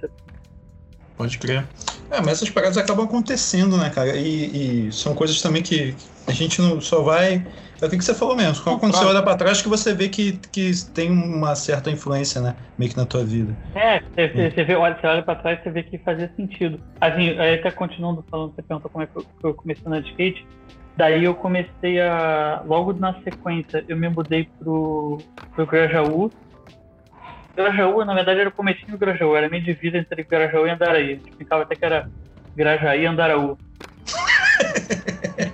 Pode 1.18 1.38
crer. 1.38 1.68
É, 2.10 2.22
mas 2.22 2.38
essas 2.38 2.50
paradas 2.50 2.78
acabam 2.78 3.06
acontecendo, 3.06 3.76
né, 3.76 3.90
cara? 3.90 4.16
E, 4.16 4.88
e, 4.88 4.92
são 4.94 5.14
coisas 5.14 5.42
também 5.42 5.62
que 5.62 5.94
a 6.26 6.32
gente 6.32 6.62
não 6.62 6.80
só 6.80 7.02
vai. 7.02 7.46
É 7.82 7.86
o 7.86 7.90
que 7.90 8.02
você 8.02 8.14
falou 8.14 8.36
mesmo. 8.36 8.64
Quando 8.64 8.80
claro. 8.80 8.96
você 8.96 9.06
olha 9.06 9.22
pra 9.22 9.36
trás, 9.36 9.62
que 9.62 9.70
você 9.70 9.94
vê 9.94 10.10
que, 10.10 10.40
que 10.52 10.72
tem 10.94 11.12
uma 11.12 11.56
certa 11.56 11.92
influência, 11.92 12.42
né? 12.42 12.56
Meio 12.78 12.92
que 12.92 12.98
na 12.98 13.06
tua 13.06 13.24
vida. 13.24 13.56
É, 13.76 14.00
você, 14.00 14.22
é. 14.22 14.52
você 14.52 14.64
vê, 14.64 14.76
olha, 14.76 14.98
você 15.00 15.08
olha 15.08 15.22
pra 15.22 15.36
trás 15.36 15.62
você 15.62 15.70
vê 15.70 15.84
que 15.84 15.98
fazia 16.00 16.32
sentido. 16.36 16.80
Assim, 17.00 17.38
aí 17.40 17.56
até 17.56 17.70
continuando 17.70 18.26
falando, 18.30 18.56
você 18.56 18.62
perguntou 18.64 18.90
como 18.90 19.04
é 19.04 19.08
que 19.08 19.16
eu, 19.16 19.24
que 19.24 19.46
eu 19.46 19.54
comecei 19.54 19.84
na 19.88 20.00
skate. 20.00 20.46
Daí 20.96 21.24
eu 21.24 21.36
comecei 21.36 22.02
a. 22.02 22.64
Logo 22.66 22.94
na 22.94 23.14
sequência, 23.22 23.86
eu 23.88 23.96
me 23.96 24.10
mudei 24.10 24.50
pro, 24.60 25.20
pro 25.54 25.68
Grajaú. 25.68 26.32
Grajaú, 27.56 28.04
na 28.04 28.16
verdade, 28.16 28.40
era 28.40 28.50
o 28.50 28.52
comecinho 28.52 28.92
do 28.92 28.98
Grajaú, 28.98 29.36
era 29.36 29.50
meio 29.50 29.64
divisa 29.64 29.98
entre 29.98 30.24
Grajaú 30.24 30.66
e 30.66 30.72
Andaraí. 30.72 31.04
A 31.04 31.16
gente 31.16 31.38
ficava 31.38 31.64
até 31.64 31.76
que 31.76 31.86
era 31.86 32.10
Grajaí 32.56 33.04
e 33.04 33.06
Andaraú. 33.06 33.58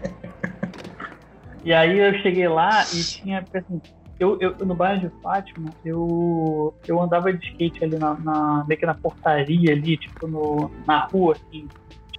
e 1.63 1.73
aí 1.73 1.97
eu 1.97 2.13
cheguei 2.21 2.47
lá 2.47 2.83
e 2.93 3.03
tinha, 3.03 3.45
assim, 3.53 3.81
eu, 4.19 4.37
eu, 4.39 4.55
no 4.65 4.75
bairro 4.75 5.01
de 5.01 5.21
Fátima, 5.21 5.69
eu, 5.83 6.73
eu 6.87 7.01
andava 7.01 7.33
de 7.33 7.45
skate 7.49 7.83
ali 7.83 7.97
na, 7.97 8.13
na 8.15 8.65
meio 8.67 8.79
que 8.79 8.85
na 8.85 8.93
portaria 8.93 9.71
ali, 9.71 9.97
tipo, 9.97 10.27
no, 10.27 10.71
na 10.87 11.05
rua, 11.05 11.33
assim. 11.33 11.67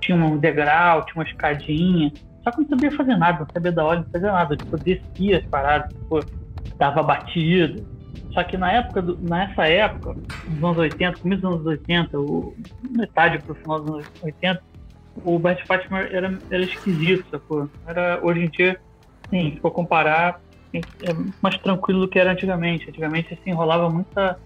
Tinha 0.00 0.16
um 0.16 0.36
degrau, 0.36 1.04
tinha 1.06 1.16
uma 1.16 1.24
escadinha. 1.24 2.12
Só 2.42 2.50
que 2.50 2.60
não 2.60 2.68
sabia 2.68 2.90
fazer 2.90 3.16
nada, 3.16 3.40
não 3.40 3.46
sabia 3.50 3.72
da 3.72 3.84
hora, 3.84 4.00
não 4.00 4.06
fazia 4.10 4.32
nada. 4.32 4.56
Tipo, 4.56 4.76
descia 4.76 5.38
as 5.38 5.44
paradas, 5.46 5.88
tipo, 5.94 6.20
dava 6.76 7.02
batida. 7.02 7.82
Só 8.32 8.42
que 8.42 8.56
na 8.56 8.72
época, 8.72 9.00
do, 9.00 9.16
nessa 9.22 9.66
época, 9.66 10.16
nos 10.48 10.62
anos 10.62 10.78
80, 10.78 11.20
começo 11.20 11.42
dos 11.42 11.52
anos 11.52 11.66
80, 11.66 12.20
o, 12.20 12.54
metade 12.90 13.38
pro 13.38 13.54
final 13.54 13.80
dos 13.80 13.94
anos 13.94 14.06
80, 14.22 14.62
o 15.24 15.38
Bert 15.38 15.64
Fátima 15.66 16.00
era, 16.00 16.38
era 16.50 16.62
esquisito, 16.64 17.24
sacou? 17.30 17.70
Era, 17.86 18.18
hoje 18.22 18.40
em 18.40 18.50
dia, 18.50 18.78
sim, 19.30 19.52
se 19.52 19.60
for 19.60 19.70
comparar, 19.70 20.40
é 20.72 20.80
mais 21.40 21.56
tranquilo 21.58 22.00
do 22.00 22.08
que 22.08 22.18
era 22.18 22.32
antigamente. 22.32 22.88
Antigamente, 22.88 23.34
assim, 23.34 23.52
rolava 23.52 23.88
muita... 23.88 24.38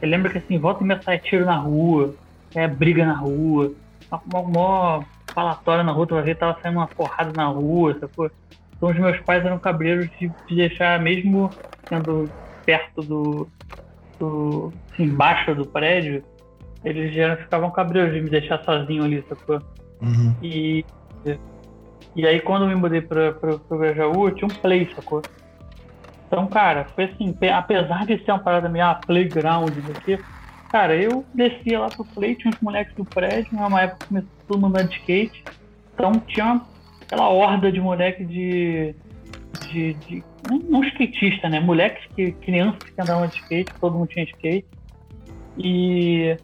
Eu 0.00 0.08
lembro 0.08 0.30
que, 0.30 0.38
assim, 0.38 0.58
volta 0.58 0.82
e 0.82 0.86
meia 0.86 1.02
saia 1.02 1.18
tiro 1.18 1.44
na 1.44 1.56
rua, 1.56 2.14
é, 2.54 2.66
briga 2.66 3.04
na 3.04 3.14
rua, 3.14 3.72
uma, 4.10 4.40
uma, 4.40 5.04
falatória 5.34 5.84
na 5.84 5.92
rua, 5.92 6.06
tu 6.06 6.14
vai 6.14 6.22
ver, 6.22 6.36
tava 6.36 6.58
saindo 6.62 6.78
uma 6.78 6.86
porrada 6.86 7.32
na 7.34 7.46
rua, 7.46 7.96
sacou? 7.98 8.30
Então 8.76 8.88
os 8.88 8.98
meus 8.98 9.20
pais 9.20 9.44
eram 9.44 9.58
cabreiros 9.58 10.08
de, 10.18 10.32
de 10.46 10.56
deixar, 10.56 10.98
mesmo 11.00 11.50
sendo 11.88 12.30
perto 12.64 13.02
do, 13.02 13.48
do 14.18 14.72
assim, 14.92 15.04
embaixo 15.04 15.54
do 15.54 15.66
prédio, 15.66 16.24
eles 16.84 17.14
já 17.14 17.36
ficavam 17.36 17.70
cabreiros 17.70 18.14
de 18.14 18.22
me 18.22 18.30
deixar 18.30 18.62
sozinho 18.64 19.04
ali, 19.04 19.24
sacou? 19.28 19.60
Uhum. 20.00 20.34
E, 20.42 20.84
e 22.16 22.26
aí 22.26 22.40
quando 22.40 22.62
eu 22.62 22.68
me 22.68 22.74
mudei 22.74 23.00
pra, 23.00 23.32
pra, 23.32 23.58
pro 23.58 23.78
Grajaú, 23.78 24.28
eu 24.28 24.34
tinha 24.34 24.46
um 24.46 24.54
play, 24.54 24.88
sacou? 24.94 25.22
Então, 26.26 26.46
cara, 26.46 26.84
foi 26.94 27.04
assim, 27.04 27.36
apesar 27.52 28.06
de 28.06 28.24
ser 28.24 28.30
uma 28.32 28.38
parada 28.38 28.68
meio 28.68 28.84
ah, 28.84 28.94
playground 28.94 29.72
aqui, 29.96 30.18
Cara, 30.70 30.94
eu 30.94 31.24
descia 31.34 31.80
lá 31.80 31.88
pro 31.88 32.04
play, 32.04 32.36
tinha 32.36 32.52
uns 32.54 32.60
moleques 32.60 32.94
do 32.94 33.04
prédio, 33.04 33.48
numa 33.52 33.82
época 33.82 34.06
começou 34.06 34.30
todo 34.46 34.60
mundo 34.60 34.84
de 34.84 34.96
skate. 34.98 35.42
Então 35.92 36.12
tinha 36.28 36.60
aquela 37.00 37.28
horda 37.28 37.72
de 37.72 37.80
moleque 37.80 38.24
de. 38.24 38.94
de, 39.72 39.94
de 39.94 40.24
não 40.68 40.84
skatista, 40.84 41.48
né? 41.48 41.58
Moleques 41.58 42.06
que 42.14 42.30
crianças 42.32 42.84
que 42.84 43.00
andavam 43.00 43.26
de 43.26 43.34
skate, 43.34 43.74
todo 43.80 43.98
mundo 43.98 44.08
tinha 44.10 44.24
skate. 44.26 44.66
E. 45.58 46.36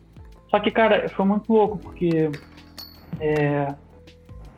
Só 0.50 0.58
que, 0.58 0.72
cara, 0.72 1.08
foi 1.10 1.24
muito 1.24 1.52
louco, 1.52 1.78
porque. 1.78 2.28
É, 3.20 3.74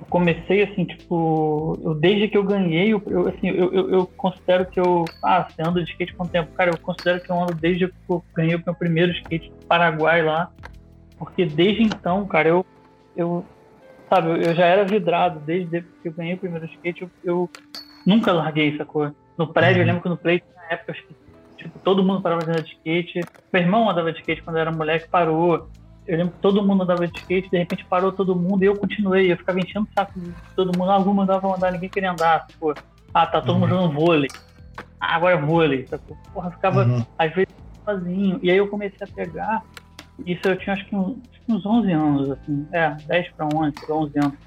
comecei 0.06 0.62
assim, 0.62 0.84
tipo, 0.84 1.78
eu, 1.82 1.94
desde 1.94 2.28
que 2.28 2.36
eu 2.36 2.44
ganhei, 2.44 2.92
eu, 2.92 3.28
assim, 3.28 3.48
eu, 3.48 3.72
eu, 3.72 3.90
eu, 3.90 4.06
considero 4.06 4.66
que 4.66 4.78
eu, 4.78 5.04
ah, 5.22 5.48
você 5.48 5.62
anda 5.62 5.82
de 5.82 5.90
skate 5.90 6.14
com 6.14 6.24
o 6.24 6.28
tempo, 6.28 6.52
cara, 6.52 6.70
eu 6.70 6.78
considero 6.78 7.20
que 7.20 7.30
eu 7.30 7.42
ando 7.42 7.54
desde 7.54 7.88
que 7.88 7.94
eu 8.08 8.24
ganhei 8.34 8.54
o 8.54 8.62
meu 8.64 8.74
primeiro 8.74 9.12
skate 9.12 9.50
do 9.50 9.66
Paraguai 9.66 10.22
lá, 10.22 10.50
porque 11.18 11.44
desde 11.44 11.82
então, 11.82 12.26
cara, 12.26 12.48
eu, 12.48 12.66
eu 13.16 13.44
sabe, 14.08 14.28
eu 14.44 14.54
já 14.54 14.64
era 14.64 14.84
vidrado, 14.84 15.40
desde 15.40 15.82
que 15.82 16.08
eu 16.08 16.12
ganhei 16.12 16.34
o 16.34 16.38
primeiro 16.38 16.66
skate, 16.66 17.02
eu, 17.02 17.10
eu 17.24 17.50
nunca 18.06 18.32
larguei 18.32 18.74
essa 18.74 18.84
cor. 18.84 19.14
No 19.36 19.46
prédio, 19.52 19.82
eu 19.82 19.86
lembro 19.86 20.02
que 20.02 20.08
no 20.08 20.16
play, 20.16 20.42
na 20.56 20.74
época, 20.74 20.94
tipo, 21.56 21.78
todo 21.80 22.02
mundo 22.02 22.22
parava 22.22 22.42
de 22.42 22.50
andar 22.50 22.62
de 22.62 22.72
skate, 22.72 23.20
meu 23.52 23.62
irmão 23.62 23.90
andava 23.90 24.12
de 24.12 24.20
skate 24.20 24.42
quando 24.42 24.58
era 24.58 24.70
moleque, 24.70 25.08
parou, 25.08 25.68
eu 26.08 26.16
lembro 26.16 26.32
que 26.32 26.40
todo 26.40 26.66
mundo 26.66 26.82
andava 26.82 27.06
de 27.06 27.18
skate, 27.18 27.50
de 27.50 27.58
repente 27.58 27.84
parou 27.84 28.10
todo 28.10 28.34
mundo 28.34 28.62
e 28.62 28.66
eu 28.66 28.74
continuei. 28.74 29.30
Eu 29.30 29.36
ficava 29.36 29.60
enchendo 29.60 29.86
o 29.86 29.92
saco 29.94 30.18
de 30.18 30.32
todo 30.56 30.76
mundo. 30.76 30.90
Algum 30.90 31.12
mandava 31.12 31.54
andar, 31.54 31.70
ninguém 31.70 31.90
queria 31.90 32.12
andar. 32.12 32.46
Tipo, 32.46 32.74
ah, 33.12 33.26
tá 33.26 33.42
todo 33.42 33.52
uhum. 33.52 33.60
mundo 33.60 33.68
jogando 33.68 33.92
vôlei. 33.92 34.30
Ah, 34.98 35.16
agora 35.16 35.34
é 35.34 35.40
vôlei. 35.40 35.86
Porra, 36.32 36.50
ficava 36.50 36.86
uhum. 36.86 37.04
às 37.18 37.34
vezes 37.34 37.54
sozinho. 37.84 38.40
E 38.42 38.50
aí 38.50 38.56
eu 38.56 38.68
comecei 38.68 39.06
a 39.06 39.14
pegar. 39.14 39.62
Isso 40.24 40.40
eu 40.48 40.56
tinha 40.56 40.74
acho 40.74 40.86
que 40.86 40.96
uns, 40.96 41.18
uns 41.46 41.66
11 41.66 41.92
anos, 41.92 42.30
assim. 42.30 42.66
É, 42.72 42.88
10 43.06 43.28
para 43.32 43.46
11, 43.54 43.74
11 43.90 44.18
anos. 44.18 44.38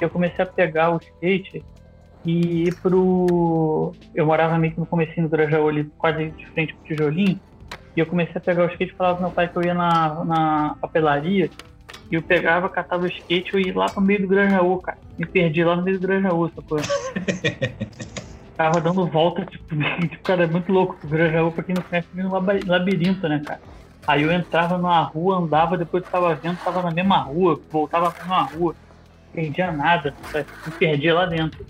Eu 0.00 0.10
comecei 0.10 0.44
a 0.44 0.46
pegar 0.46 0.90
o 0.94 0.98
skate 0.98 1.64
e 2.24 2.68
ir 2.68 2.74
pro. 2.76 3.92
Eu 4.14 4.26
morava 4.26 4.56
meio 4.58 4.74
que 4.74 4.78
no 4.78 4.86
comecinho 4.86 5.28
do 5.28 5.30
Grajaú 5.30 5.68
ali, 5.68 5.84
quase 5.98 6.30
de 6.30 6.46
frente 6.50 6.72
pro 6.72 6.84
tijolinho. 6.84 7.40
E 7.96 8.00
eu 8.00 8.06
comecei 8.06 8.34
a 8.36 8.40
pegar 8.40 8.64
o 8.64 8.68
skate 8.68 8.92
e 8.92 8.96
falava 8.96 9.16
pro 9.16 9.26
meu 9.26 9.34
pai 9.34 9.48
que 9.48 9.56
eu 9.56 9.62
ia 9.62 9.74
na, 9.74 10.24
na 10.24 10.76
papelaria. 10.80 11.50
E 12.10 12.14
eu 12.14 12.22
pegava, 12.22 12.68
catava 12.68 13.04
o 13.04 13.08
skate 13.08 13.56
e 13.56 13.68
ia 13.68 13.76
lá 13.76 13.86
pro 13.86 14.00
meio 14.00 14.22
do 14.22 14.28
Granjaú, 14.28 14.78
cara. 14.80 14.98
Me 15.18 15.26
perdi 15.26 15.64
lá 15.64 15.76
no 15.76 15.82
meio 15.82 15.98
do 15.98 16.06
Granjaú, 16.06 16.46
essa 16.46 16.62
coisa. 16.62 16.88
Tava 18.56 18.80
dando 18.80 19.06
volta, 19.06 19.44
tipo, 19.44 19.74
tipo, 20.00 20.22
cara, 20.22 20.44
é 20.44 20.46
muito 20.46 20.72
louco. 20.72 20.96
O 21.02 21.08
Granjaú, 21.08 21.50
pra 21.50 21.64
quem 21.64 21.74
não 21.74 21.82
conhece, 21.82 22.08
é 22.16 22.24
um 22.24 22.30
labirinto, 22.66 23.28
né, 23.28 23.40
cara? 23.44 23.60
Aí 24.06 24.22
eu 24.22 24.32
entrava 24.32 24.76
numa 24.76 25.02
rua, 25.02 25.36
andava, 25.38 25.76
depois 25.76 26.04
tava 26.04 26.34
vendo, 26.34 26.58
tava 26.64 26.82
na 26.82 26.90
mesma 26.90 27.18
rua, 27.18 27.60
voltava 27.70 28.10
pra 28.10 28.24
uma 28.24 28.42
rua. 28.42 28.74
Perdia 29.32 29.70
nada, 29.70 30.14
me 30.66 30.72
perdia 30.72 31.14
lá 31.14 31.26
dentro. 31.26 31.64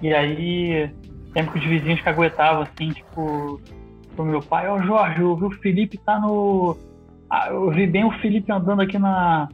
E 0.00 0.14
aí, 0.14 0.90
sempre 1.32 1.52
que 1.52 1.58
os 1.58 1.64
vizinhos 1.64 2.00
caguetavam, 2.02 2.62
assim, 2.62 2.90
tipo, 2.90 3.60
pro 4.18 4.26
meu 4.26 4.42
pai, 4.42 4.68
ó 4.68 4.74
oh, 4.74 4.82
Jorge, 4.82 5.20
eu 5.20 5.36
vi 5.36 5.44
o 5.44 5.50
Felipe 5.50 5.96
tá 5.98 6.18
no. 6.18 6.76
Ah, 7.30 7.48
eu 7.50 7.70
vi 7.70 7.86
bem 7.86 8.04
o 8.04 8.10
Felipe 8.18 8.50
andando 8.50 8.82
aqui 8.82 8.98
na. 8.98 9.48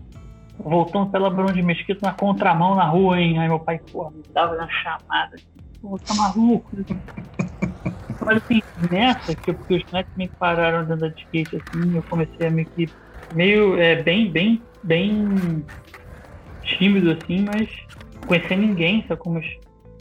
Voltando 0.59 1.11
pela 1.11 1.29
Bruno 1.29 1.53
de 1.53 1.63
Mesquita 1.63 2.07
na 2.07 2.15
contramão 2.15 2.75
na 2.75 2.85
rua, 2.85 3.21
hein? 3.21 3.39
Aí 3.39 3.49
meu 3.49 3.59
pai, 3.59 3.81
pô, 3.93 4.09
me 4.11 4.23
dava 4.33 4.55
uma 4.55 4.69
chamada. 4.71 5.37
Pô, 5.83 5.99
tá 5.99 6.15
maluco? 6.15 6.71
Mas 8.25 8.43
assim, 8.43 8.63
nessa, 8.91 9.35
que 9.35 9.53
porque 9.53 9.75
os 9.75 9.85
moleques 9.91 10.17
me 10.17 10.29
pararam 10.29 10.87
dentro 10.87 11.11
de 11.11 11.21
skate, 11.23 11.57
assim, 11.57 11.97
eu 11.97 12.03
comecei 12.05 12.47
a 12.47 12.51
meio 12.51 12.69
que. 12.71 12.87
meio. 13.35 13.79
É, 13.79 14.03
bem, 14.03 14.31
bem, 14.31 14.63
bem 14.83 15.63
tímido, 16.63 17.11
assim, 17.11 17.45
mas 17.45 17.69
conhecer 18.27 18.57
ninguém, 18.57 19.05
sabe 19.07 19.21
como. 19.21 19.41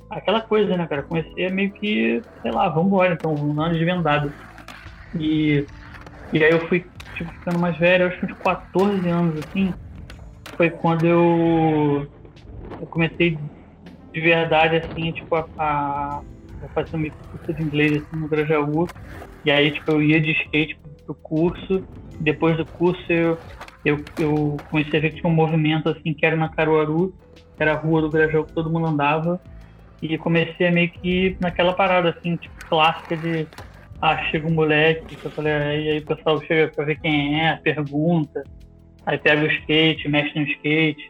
Aquela 0.10 0.40
coisa, 0.40 0.78
né, 0.78 0.86
cara? 0.86 1.02
Comecei 1.02 1.48
a 1.48 1.50
meio 1.50 1.74
que, 1.74 2.22
sei 2.44 2.52
lá, 2.52 2.70
vambora, 2.70 3.16
então, 3.16 3.34
um 3.34 3.60
ano 3.60 3.74
de 3.74 3.84
vendado. 3.84 4.32
E, 5.16 5.70
e 6.32 6.44
aí 6.44 6.52
eu 6.52 6.68
fui, 6.70 6.92
tipo, 7.16 7.32
ficando 7.34 7.60
mais 7.60 7.78
velho, 7.80 8.08
acho 8.08 8.20
que 8.20 8.26
uns 8.28 8.38
14 8.40 9.08
anos, 9.10 9.38
assim, 9.48 9.76
foi 10.58 10.72
quando 10.72 11.06
eu, 11.08 12.08
eu 12.80 12.88
comecei 12.88 13.38
de 14.14 14.22
verdade, 14.22 14.78
assim, 14.78 15.12
tipo, 15.14 15.36
a, 15.36 15.48
a 15.58 16.24
fazer 16.74 16.98
um 16.98 17.04
curso 17.32 17.54
de 17.54 17.64
inglês 17.64 18.04
assim, 18.04 18.16
no 18.18 18.28
Grajaú. 18.28 18.92
E 19.46 19.52
aí, 19.52 19.74
tipo, 19.74 19.92
eu 19.92 20.02
ia 20.04 20.22
de 20.22 20.32
skate 20.32 20.78
pro 21.06 21.16
curso. 21.22 21.86
Depois 22.20 22.58
do 22.58 22.66
curso, 22.68 23.04
eu, 23.12 23.40
eu, 23.84 24.06
eu 24.18 24.62
comecei 24.66 25.00
a 25.00 25.02
ver 25.02 25.12
que 25.12 25.22
tinha 25.22 25.32
um 25.32 25.36
movimento, 25.36 25.90
assim, 25.90 26.14
que 26.14 26.26
era 26.26 26.36
na 26.36 26.50
Caruaru, 26.50 27.12
que 27.58 27.64
era 27.64 27.74
a 27.74 27.78
rua 27.80 28.02
do 28.02 28.12
Grajaú 28.12 28.46
que 28.46 28.54
todo 28.54 28.72
mundo 28.72 28.88
andava. 28.88 29.42
E 30.02 30.18
comecei 30.18 30.68
a 30.68 30.72
meio 30.72 30.92
que 30.92 31.38
naquela 31.42 31.74
parada, 31.76 32.10
assim, 32.12 32.38
tipo, 32.38 32.56
clássica 32.70 33.18
de 33.18 33.50
ah, 34.04 34.18
chega 34.30 34.46
um 34.46 34.54
moleque, 34.54 35.18
eu 35.24 35.32
falei, 35.32 35.54
aí, 35.54 35.90
aí 35.92 36.00
o 36.00 36.06
pessoal 36.06 36.42
chega 36.42 36.70
pra 36.76 36.84
ver 36.84 37.00
quem 37.00 37.42
é, 37.42 37.56
pergunta, 37.56 38.44
aí 39.06 39.18
pega 39.18 39.44
o 39.44 39.48
skate, 39.48 40.10
mexe 40.10 40.38
no 40.38 40.46
skate. 40.46 41.10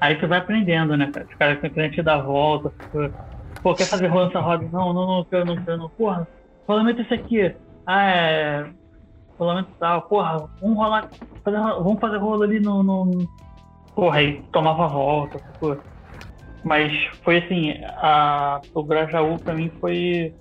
Aí 0.00 0.14
tu 0.14 0.28
vai 0.28 0.38
aprendendo, 0.38 0.96
né, 0.96 1.10
cara? 1.12 1.26
Os 1.28 1.34
caras 1.34 1.60
querem 1.60 1.90
te 1.90 2.02
dar 2.02 2.22
volta. 2.22 2.72
Pô, 3.60 3.74
quer 3.74 3.86
fazer 3.86 4.06
rola 4.06 4.26
nessa 4.26 4.38
roda? 4.38 4.64
Não, 4.72 4.92
não, 4.92 5.26
não, 5.28 5.44
não, 5.44 5.76
não. 5.76 5.88
Porra, 5.90 6.26
rolamento 6.68 7.02
esse 7.02 7.14
aqui. 7.14 7.52
Ah, 7.84 8.02
é. 8.04 8.70
Rolamento 9.36 9.70
tal. 9.80 10.02
Porra, 10.02 10.48
vamos 10.60 10.76
rolar. 10.76 11.10
Fazer, 11.44 11.58
vamos 11.58 12.00
fazer 12.00 12.16
rolo 12.18 12.44
ali 12.44 12.60
no, 12.60 12.82
no. 12.84 13.28
Porra, 13.96 14.18
aí 14.18 14.40
tomava 14.52 14.86
volta, 14.86 15.40
pô. 15.58 15.76
Mas 16.64 16.92
foi 17.24 17.38
assim, 17.38 17.74
a, 17.96 18.60
o 18.72 18.84
Grajaú 18.84 19.36
pra 19.40 19.52
mim 19.52 19.68
foi. 19.80 20.32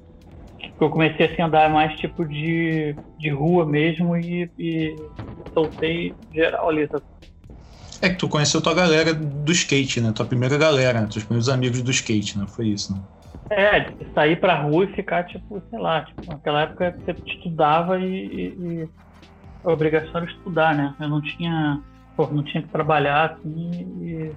Eu 0.80 0.90
comecei 0.90 1.26
assim, 1.26 1.42
a 1.42 1.48
andar 1.48 1.70
mais 1.70 1.98
tipo 2.00 2.26
de, 2.26 2.96
de 3.18 3.30
rua 3.30 3.66
mesmo 3.66 4.16
e, 4.16 4.50
e 4.58 4.96
soltei 5.54 6.16
geral 6.32 6.70
ali, 6.70 6.88
tá? 6.88 7.02
É 8.02 8.10
que 8.10 8.16
tu 8.16 8.30
conheceu 8.30 8.62
tua 8.62 8.74
galera 8.74 9.14
do 9.14 9.52
skate, 9.52 10.00
né? 10.00 10.14
Tua 10.14 10.26
primeira 10.26 10.58
galera, 10.58 11.02
né? 11.02 11.08
Teus 11.12 11.26
primeiros 11.26 11.50
amigos 11.50 11.82
do 11.82 11.92
skate, 11.92 12.38
né? 12.38 12.46
Foi 12.48 12.68
isso, 12.68 12.94
né? 12.94 13.02
É, 13.52 13.92
sair 14.14 14.40
pra 14.40 14.62
rua 14.62 14.86
e 14.86 14.94
ficar, 14.94 15.24
tipo, 15.26 15.62
sei 15.70 15.80
lá, 15.80 16.04
tipo, 16.04 16.32
naquela 16.32 16.62
época 16.62 16.98
você 17.04 17.12
estudava 17.26 18.00
e, 18.00 18.06
e, 18.06 18.84
e 18.84 18.90
a 19.64 19.72
obrigação 19.72 20.22
era 20.22 20.32
estudar, 20.32 20.76
né? 20.76 20.96
Eu 21.00 21.10
não 21.10 21.22
tinha, 21.22 21.82
pô, 22.16 22.28
não 22.28 22.44
tinha 22.44 22.64
que 22.64 22.70
trabalhar, 22.70 23.32
assim, 23.32 23.72
e, 24.02 24.36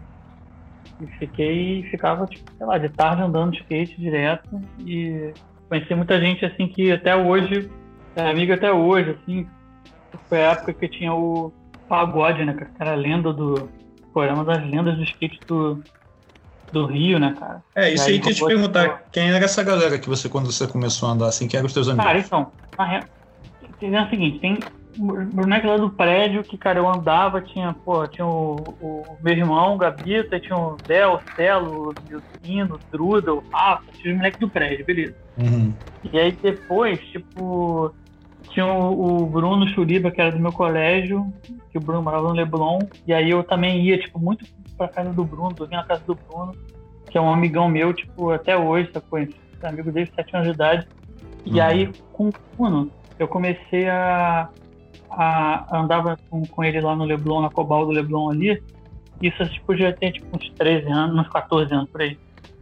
e 1.01 1.07
fiquei, 1.19 1.85
ficava, 1.85 2.27
tipo, 2.27 2.51
sei 2.57 2.67
lá, 2.67 2.79
de 2.79 2.89
tarde 2.89 3.23
andando 3.23 3.53
de 3.53 3.59
skate 3.59 4.01
direto 4.01 4.61
e 4.81 5.33
conheci 5.73 5.95
muita 5.95 6.21
gente, 6.21 6.45
assim, 6.45 6.69
que 6.69 6.93
até 6.93 7.17
hoje, 7.17 7.71
é 8.15 8.29
amigo 8.29 8.53
até 8.53 8.71
hoje, 8.71 9.11
assim, 9.11 9.47
foi 10.29 10.45
a 10.45 10.53
época 10.53 10.75
que 10.75 10.87
tinha 10.87 11.15
o 11.15 11.51
pagode, 11.89 12.45
né, 12.45 12.53
cara? 12.53 12.71
Era 12.79 12.93
a 12.93 12.97
lenda 12.97 13.33
do. 13.33 13.71
Pô, 14.13 14.23
era 14.23 14.35
uma 14.35 14.45
das 14.45 14.63
lendas 14.71 14.99
do 14.99 15.05
skate 15.05 15.41
do, 15.49 15.83
do 16.71 16.85
Rio, 16.85 17.19
né, 17.19 17.35
cara? 17.41 17.63
É, 17.75 17.91
isso 17.91 18.07
aí, 18.07 18.15
aí 18.15 18.21
que 18.21 18.29
eu 18.29 18.35
te 18.35 18.45
perguntar, 18.45 19.05
quem 19.11 19.31
era 19.33 19.43
essa 19.43 19.63
galera 19.63 19.99
que 19.99 20.11
você, 20.11 20.29
quando 20.29 20.53
você 20.53 20.69
começou 20.69 21.09
a 21.09 21.13
andar 21.13 21.29
assim, 21.29 21.49
quem 21.49 21.57
eram 21.57 21.67
os 21.67 21.73
teus 21.73 21.89
amigos? 21.89 22.05
Cara, 22.05 22.19
então, 22.19 22.53
na 22.79 22.85
real, 22.85 23.05
é 23.81 24.03
o 24.03 24.11
seguinte, 24.11 24.41
tem 24.41 24.59
boneco 24.99 25.67
lá 25.67 25.77
do 25.77 25.91
prédio 25.91 26.43
que, 26.43 26.57
cara, 26.57 26.79
eu 26.79 26.89
andava, 26.89 27.41
tinha, 27.41 27.73
pô, 27.73 28.07
tinha 28.07 28.27
o, 28.27 28.57
o 28.81 29.17
meu 29.23 29.33
irmão, 29.33 29.75
o 29.75 29.79
Gabita, 29.79 30.39
tinha 30.39 30.57
o 30.57 30.77
Del, 30.87 31.15
o 31.15 31.35
Celo, 31.35 31.91
o 31.91 31.95
Milcino, 32.09 32.77
o 32.77 32.81
Druda, 32.91 33.33
o 33.33 33.43
Rafa, 33.51 33.85
tinha 33.93 34.13
os 34.13 34.17
moleques 34.19 34.41
do 34.41 34.49
prédio, 34.49 34.85
beleza. 34.85 35.15
Uhum. 35.39 35.73
E 36.13 36.19
aí 36.19 36.33
depois, 36.33 36.99
tipo, 37.09 37.95
tinha 38.51 38.67
o, 38.67 39.27
Bruno 39.27 39.67
Churiba, 39.69 40.11
que 40.11 40.21
era 40.21 40.33
do 40.33 40.39
meu 40.39 40.53
colégio, 40.53 41.33
que 41.71 41.79
o 41.79 41.81
Bruno 41.81 42.03
morava 42.03 42.29
no 42.29 42.35
Leblon, 42.35 42.81
e 43.07 43.13
aí 43.13 43.31
eu 43.31 43.43
também 43.43 43.81
ia, 43.83 43.99
tipo, 43.99 44.19
muito 44.19 44.45
pra 44.77 44.89
casa 44.89 45.13
do 45.13 45.25
Bruno, 45.25 45.55
dormia 45.55 45.79
na 45.79 45.85
casa 45.85 46.03
do 46.07 46.15
Bruno, 46.15 46.55
que 47.11 47.17
é 47.17 47.21
um 47.21 47.33
amigão 47.33 47.69
meu, 47.69 47.93
tipo, 47.93 48.31
até 48.31 48.57
hoje, 48.57 48.91
tá 48.91 49.01
com 49.01 49.17
amigo 49.67 49.93
desde 49.93 50.15
7 50.15 50.37
anos 50.37 50.49
de 50.49 50.55
idade. 50.55 50.89
E 51.45 51.53
uhum. 51.53 51.63
aí, 51.63 51.93
com 52.13 52.29
o 52.29 52.33
Bruno, 52.57 52.91
eu 53.19 53.29
comecei 53.29 53.89
a, 53.89 54.49
a 55.13 55.79
andava 55.79 56.19
com, 56.29 56.43
com 56.47 56.65
ele 56.65 56.81
lá 56.81 56.97
no 56.97 57.05
Leblon, 57.05 57.43
na 57.43 57.51
Cobal 57.51 57.87
do 57.87 57.93
Leblon 57.93 58.31
ali, 58.31 58.63
isso 59.23 59.47
tipo, 59.47 59.77
já 59.77 59.93
tem 59.93 60.13
tipo 60.13 60.37
uns 60.37 60.51
13 60.51 60.91
anos, 60.91 61.17
uns 61.17 61.29
14 61.29 61.73
anos 61.73 61.89
por 61.91 62.03
aí. 62.03 62.19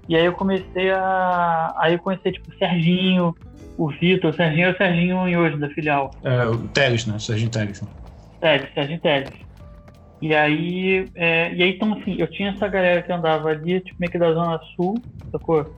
E 0.09 0.17
aí 0.17 0.25
eu 0.25 0.33
comecei 0.33 0.91
a. 0.91 1.75
Aí 1.79 1.95
eu 1.95 1.99
conheci, 1.99 2.33
tipo, 2.33 2.51
o 2.51 2.59
Serginho, 2.59 3.35
o 3.79 3.89
Vitor, 3.89 4.31
o 4.31 4.35
Serginho 4.35 4.67
é 4.67 4.71
o 4.73 4.77
Serginho 4.77 5.29
em 5.29 5.37
hoje, 5.37 5.57
da 5.57 5.69
filial. 5.71 6.11
É, 6.23 6.45
o 6.47 6.59
Teles, 6.69 7.07
né? 7.07 7.19
Serginho 7.19 7.51
Teles. 7.51 7.83
Teles, 8.41 8.69
Serginho 8.75 9.01
Teles. 9.01 9.31
E 10.21 10.35
aí, 10.35 11.09
é, 11.15 11.55
e 11.55 11.63
aí, 11.63 11.71
então, 11.75 11.95
assim, 11.95 12.17
eu 12.19 12.27
tinha 12.27 12.51
essa 12.51 12.69
galera 12.69 13.01
que 13.01 13.11
andava 13.11 13.49
ali, 13.49 13.81
tipo, 13.81 13.97
meio 13.99 14.13
que 14.13 14.19
da 14.19 14.33
Zona 14.33 14.61
Sul, 14.77 14.97
sacou? 15.33 15.75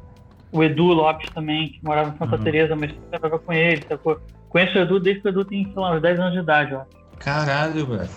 O 0.50 0.64
Edu 0.64 0.86
Lopes 0.86 1.30
também, 1.30 1.68
que 1.68 1.84
morava 1.84 2.10
em 2.10 2.18
Santa 2.18 2.36
uhum. 2.36 2.42
Teresa, 2.42 2.74
mas 2.74 2.92
andava 3.08 3.38
com 3.38 3.52
ele, 3.52 3.82
sacou? 3.88 4.20
Conheço 4.52 4.78
o 4.78 4.82
Edu 4.82 5.00
desde 5.00 5.22
que 5.22 5.28
o 5.28 5.30
Edu 5.30 5.46
tem, 5.46 5.64
sei 5.64 5.74
lá, 5.74 5.96
uns 5.96 6.02
10 6.02 6.20
anos 6.20 6.32
de 6.34 6.40
idade, 6.40 6.74
ó. 6.74 6.82
Caralho, 7.18 7.86
velho. 7.86 8.10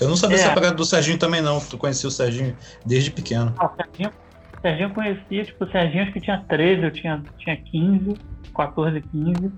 Eu 0.00 0.08
não 0.08 0.16
sabia 0.16 0.38
é. 0.38 0.40
essa 0.40 0.54
parada 0.54 0.74
do 0.74 0.86
Serginho 0.86 1.18
também, 1.18 1.42
não. 1.42 1.60
Tu 1.60 1.76
conhecia 1.76 2.08
o 2.08 2.10
Serginho 2.10 2.56
desde 2.86 3.10
pequeno. 3.10 3.54
Ah, 3.58 3.66
o 3.66 3.76
Serginho, 3.76 4.10
o 4.56 4.60
Serginho 4.62 4.88
eu 4.88 4.94
conhecia, 4.94 5.44
tipo, 5.44 5.64
o 5.64 5.70
Serginho 5.70 6.02
acho 6.04 6.12
que 6.14 6.20
tinha 6.22 6.42
13, 6.48 6.82
eu 6.82 6.90
tinha, 6.90 7.22
tinha 7.36 7.56
15. 7.56 8.16
14, 8.54 9.00
15. 9.02 9.52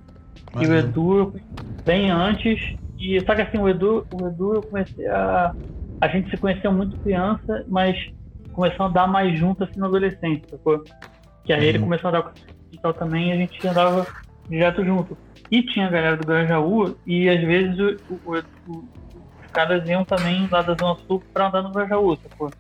E 0.61 0.67
o 0.67 0.75
Edu 0.75 1.35
bem 1.85 2.11
antes. 2.11 2.77
E 2.99 3.21
só 3.25 3.37
que 3.37 3.43
assim, 3.43 3.59
o 3.59 3.69
Edu, 3.69 4.05
o 4.13 4.27
Edu 4.27 4.55
eu 4.55 4.63
comecei 4.63 5.07
a. 5.07 5.55
A 6.01 6.09
gente 6.09 6.31
se 6.31 6.37
conheceu 6.37 6.73
muito 6.73 6.97
criança, 6.99 7.65
mas 7.69 7.97
começou 8.53 8.87
a 8.87 8.89
andar 8.89 9.07
mais 9.07 9.39
junto 9.39 9.63
assim 9.63 9.79
na 9.79 9.87
adolescência, 9.87 10.43
sacou? 10.51 10.83
Que 11.45 11.53
aí 11.53 11.61
uhum. 11.61 11.67
ele 11.67 11.79
começou 11.79 12.09
a 12.09 12.11
andar 12.11 12.23
com 12.23 12.33
digital 12.69 12.93
também 12.95 13.29
e 13.29 13.33
a 13.33 13.37
gente 13.37 13.69
andava 13.69 14.07
direto 14.49 14.85
junto. 14.85 15.17
E 15.51 15.63
tinha 15.63 15.87
a 15.87 15.91
galera 15.91 16.17
do 16.17 16.27
Grajaú 16.27 16.97
e 17.07 17.29
às 17.29 17.41
vezes 17.41 17.79
o, 17.79 18.15
o, 18.27 18.39
o, 18.69 18.79
os 18.79 19.51
caras 19.53 19.89
iam 19.89 20.05
também 20.05 20.49
lá 20.51 20.63
da 20.63 20.75
Zona 20.75 20.99
Sul 21.07 21.23
pra 21.33 21.49
andar 21.49 21.63
no 21.63 21.71
Grajaú, 21.71 22.17
sacou? 22.17 22.51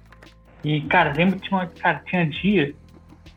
E, 0.62 0.80
cara, 0.82 1.12
lembro 1.14 1.38
que 1.38 1.48
tinha, 1.48 1.66
cara, 1.66 2.02
tinha 2.06 2.26
dia 2.26 2.74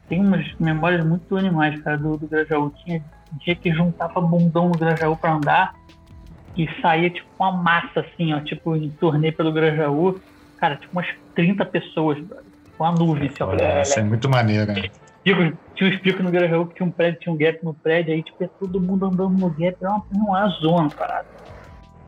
tem 0.07 0.21
umas 0.21 0.45
memórias 0.59 1.05
muito 1.05 1.35
animais, 1.35 1.81
cara, 1.81 1.97
do, 1.97 2.17
do 2.17 2.27
Grajaú. 2.27 2.71
Tinha 2.83 3.03
dia 3.43 3.55
que 3.55 3.71
juntava 3.71 4.21
bundão 4.21 4.69
no 4.69 4.77
Grajaú 4.77 5.17
pra 5.17 5.33
andar 5.33 5.75
e 6.55 6.67
saía 6.81 7.09
tipo 7.09 7.27
uma 7.39 7.51
massa 7.51 7.99
assim, 7.99 8.33
ó, 8.33 8.39
tipo 8.39 8.75
em 8.75 8.89
turnê 8.89 9.31
pelo 9.31 9.51
Grajaú. 9.51 10.19
Cara, 10.57 10.75
tipo 10.77 10.93
umas 10.93 11.07
30 11.35 11.65
pessoas, 11.65 12.17
com 12.77 12.83
uma 12.83 12.93
nuvem, 12.93 13.27
assim, 13.27 13.43
ó. 13.43 13.81
Isso 13.81 13.99
é 13.99 14.03
muito 14.03 14.29
maneiro, 14.29 14.71
né? 14.71 14.89
Tinha 15.75 15.89
uns 15.89 15.97
picos 15.99 16.23
no 16.23 16.31
Grajaú 16.31 16.65
que 16.67 16.75
tinha 16.75 16.87
um 16.87 16.91
prédio, 16.91 17.19
tinha 17.19 17.33
um 17.33 17.37
gap 17.37 17.63
no 17.63 17.73
prédio, 17.73 18.13
aí 18.13 18.23
tipo, 18.23 18.43
é 18.43 18.47
todo 18.47 18.81
mundo 18.81 19.05
andando 19.05 19.37
no 19.37 19.49
gap, 19.49 19.77
era 19.81 19.91
uma, 19.91 20.05
uma 20.11 20.47
zona 20.49 20.89
parada. 20.89 21.27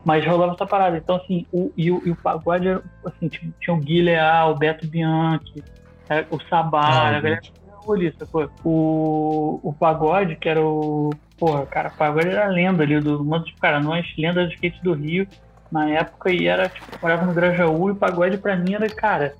Mas 0.04 0.24
rolava 0.24 0.54
essa 0.54 0.66
parada. 0.66 0.96
Então, 0.96 1.16
assim, 1.16 1.46
o, 1.52 1.70
e, 1.76 1.90
o, 1.90 2.02
e 2.06 2.10
o 2.10 2.16
pagode, 2.16 2.68
assim, 3.04 3.28
tinha, 3.28 3.52
tinha 3.60 3.76
o 3.76 3.80
Gui 3.80 4.02
Leal, 4.02 4.52
o 4.52 4.56
Beto 4.56 4.86
Bianchi, 4.86 5.62
é, 6.08 6.24
o 6.30 6.40
Sabá, 6.48 6.80
ah, 6.80 7.08
a 7.08 7.20
galera 7.20 7.40
paulista, 7.84 8.26
pô. 8.26 8.48
O, 8.64 9.60
o 9.62 9.72
Pagode, 9.72 10.36
que 10.36 10.48
era 10.48 10.60
o. 10.60 11.10
Porra, 11.38 11.66
cara, 11.66 11.88
o 11.88 11.96
Pagode 11.96 12.28
era 12.28 12.46
a 12.46 12.48
lenda 12.48 12.82
ali 12.82 13.00
do 13.00 13.24
mundo 13.24 13.44
de 13.44 13.54
cara, 13.54 13.80
nós, 13.80 14.06
lenda 14.16 14.46
do 14.46 14.52
skate 14.52 14.82
do 14.82 14.92
Rio 14.92 15.26
na 15.72 15.88
época 15.88 16.30
e 16.30 16.46
era, 16.46 16.68
tipo, 16.68 16.86
morava 17.00 17.24
no 17.24 17.32
Grajaú 17.32 17.88
e 17.88 17.92
o 17.92 17.96
Pagode 17.96 18.38
pra 18.38 18.56
mim 18.56 18.74
era, 18.74 18.88
cara, 18.88 19.34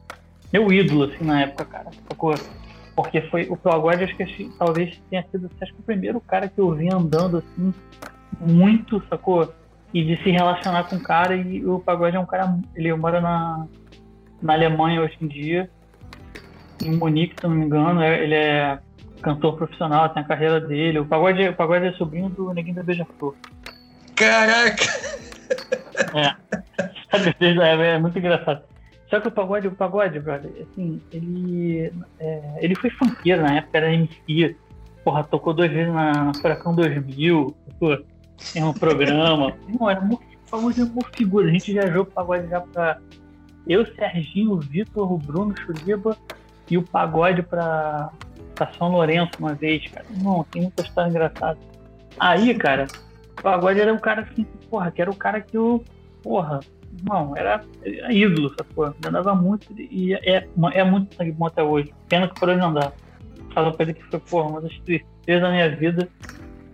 meu 0.52 0.72
ídolo, 0.72 1.04
assim, 1.04 1.24
na 1.24 1.42
época, 1.42 1.64
cara, 1.64 1.90
sacou? 2.08 2.34
Porque 3.02 3.22
foi 3.22 3.46
o 3.48 3.56
Pagode, 3.56 4.04
acho 4.04 4.16
que 4.16 4.50
talvez 4.58 5.00
tenha 5.10 5.24
sido, 5.30 5.50
acho 5.60 5.72
que 5.72 5.80
o 5.80 5.84
primeiro 5.84 6.20
cara 6.20 6.48
que 6.48 6.60
eu 6.60 6.72
vi 6.72 6.92
andando, 6.92 7.38
assim, 7.38 7.74
muito, 8.40 9.02
sacou? 9.08 9.52
E 9.92 10.04
de 10.04 10.22
se 10.22 10.30
relacionar 10.30 10.84
com 10.84 10.96
o 10.96 11.02
cara 11.02 11.34
e 11.34 11.64
o 11.66 11.80
Pagode 11.80 12.16
é 12.16 12.20
um 12.20 12.26
cara, 12.26 12.56
ele 12.76 12.94
mora 12.94 13.20
na, 13.20 13.66
na 14.40 14.52
Alemanha 14.52 15.02
hoje 15.02 15.16
em 15.20 15.26
dia 15.26 15.68
em 16.82 16.96
Munique, 16.96 17.34
se 17.38 17.46
não 17.46 17.54
me 17.54 17.64
engano. 17.64 18.00
É, 18.02 18.22
ele 18.22 18.34
é 18.34 18.78
cantor 19.22 19.56
profissional, 19.56 20.08
tem 20.08 20.22
a 20.22 20.26
carreira 20.26 20.60
dele. 20.60 20.98
O 20.98 21.06
Pagode, 21.06 21.48
o 21.48 21.54
Pagode 21.54 21.86
é 21.86 21.92
sobrinho 21.92 22.28
do 22.30 22.52
Neguinho 22.52 22.76
da 22.76 22.82
Beija-Flor. 22.82 23.34
Caraca! 24.16 24.84
É. 26.14 26.34
é. 27.40 27.94
é. 27.94 27.98
muito 27.98 28.18
engraçado. 28.18 28.62
Só 29.10 29.20
que 29.20 29.26
o 29.26 29.32
Pagode, 29.32 29.66
o 29.66 29.72
Pagode, 29.72 30.20
brother, 30.20 30.52
assim, 30.62 31.00
ele, 31.10 31.92
é, 32.20 32.58
ele 32.60 32.76
foi 32.76 32.90
funkeiro 32.90 33.42
na 33.42 33.56
época, 33.56 33.78
era 33.78 33.92
MC. 33.92 34.56
porra, 35.04 35.24
tocou 35.24 35.52
duas 35.52 35.70
vezes 35.70 35.92
na, 35.92 36.26
na 36.26 36.34
Furacão 36.34 36.74
2000, 36.74 37.54
tocou 37.70 38.04
em 38.54 38.62
um 38.62 38.72
programa. 38.72 39.52
Não, 39.68 39.90
era 39.90 40.00
uma 40.00 40.18
famosa 40.46 40.84
uma 40.84 41.04
figura. 41.12 41.48
A 41.48 41.50
gente 41.50 41.72
viajou 41.72 42.04
pro 42.04 42.14
pagode 42.14 42.48
já 42.48 42.60
pra 42.60 42.98
eu, 43.66 43.84
Serginho, 43.94 44.52
o 44.52 44.60
Vitor, 44.60 45.12
o 45.12 45.18
Bruno, 45.18 45.54
o 45.54 45.60
Churiba 45.60 46.16
e 46.70 46.78
o 46.78 46.82
pagode 46.82 47.42
pra, 47.42 48.10
pra 48.54 48.72
São 48.74 48.92
Lourenço 48.92 49.32
uma 49.40 49.54
vez, 49.54 49.90
cara. 49.90 50.06
Não, 50.22 50.44
tem 50.44 50.62
muita 50.62 50.82
história 50.82 51.10
engraçada. 51.10 51.58
Aí, 52.18 52.54
cara, 52.54 52.86
o 53.38 53.42
pagode 53.42 53.80
era 53.80 53.92
um 53.92 53.98
cara 53.98 54.22
assim, 54.22 54.44
porra, 54.70 54.92
que 54.92 55.02
era 55.02 55.10
o 55.10 55.16
cara 55.16 55.40
que 55.40 55.56
eu, 55.56 55.84
porra, 56.22 56.60
não, 57.02 57.36
era, 57.36 57.64
era 57.84 58.12
ídolo, 58.12 58.52
sacou? 58.56 58.94
Andava 59.04 59.34
muito 59.34 59.72
e 59.78 60.14
é, 60.14 60.46
é 60.72 60.84
muito 60.84 61.14
sangue 61.14 61.32
bom 61.32 61.46
até 61.46 61.62
hoje. 61.62 61.92
Pena 62.08 62.28
que 62.28 62.38
por 62.38 62.48
hoje 62.48 62.58
não 62.58 62.72
dá. 62.72 62.92
Fala 63.54 63.72
pra 63.72 63.84
ele 63.84 63.94
que 63.94 64.02
foi, 64.04 64.20
porra, 64.20 64.48
uma 64.48 64.60
das 64.60 64.76
tristezas 64.80 65.42
da 65.42 65.50
minha 65.50 65.74
vida 65.74 66.08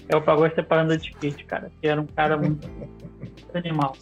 é 0.08 0.16
o 0.16 0.22
pagode 0.22 0.54
separando 0.54 0.96
de 0.96 1.10
skate, 1.10 1.44
cara. 1.44 1.70
Que 1.80 1.88
era 1.88 2.00
um 2.00 2.06
cara 2.06 2.36
muito 2.36 2.68
animal. 3.54 3.94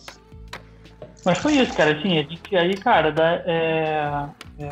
Mas 1.24 1.38
foi 1.38 1.54
isso, 1.54 1.74
cara. 1.74 1.98
Assim, 1.98 2.18
a 2.18 2.22
gente 2.22 2.56
aí, 2.56 2.76
cara, 2.76 3.10
da, 3.10 3.42
é, 3.46 4.28
é, 4.58 4.68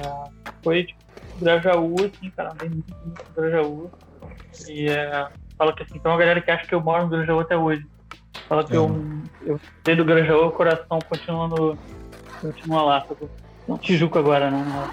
foi 0.62 0.84
tipo, 0.84 1.00
Grajaú, 1.40 1.94
assim, 2.04 2.30
cara, 2.30 2.52
andei 2.52 2.68
muito, 2.68 2.94
muito 3.04 3.24
Grajaú. 3.34 3.90
E 4.68 4.88
é, 4.88 5.28
fala 5.56 5.74
que 5.74 5.82
assim, 5.82 5.98
tem 5.98 6.12
uma 6.12 6.18
galera 6.18 6.40
que 6.40 6.50
acha 6.50 6.66
que 6.66 6.74
eu 6.74 6.80
moro 6.80 7.04
no 7.04 7.10
Grajaú 7.10 7.40
até 7.40 7.56
hoje. 7.56 7.86
Fala 8.48 8.64
que 8.64 8.72
é. 8.72 8.76
eu, 8.76 9.04
eu 9.46 9.60
sei 9.84 9.96
do 9.96 10.04
Grajaú, 10.04 10.46
o 10.46 10.52
coração 10.52 10.98
continua, 11.08 11.48
no, 11.48 11.78
continua 12.40 12.82
lá. 12.82 13.06
No 13.68 13.78
Tijuca 13.78 14.18
agora, 14.18 14.50
né? 14.50 14.90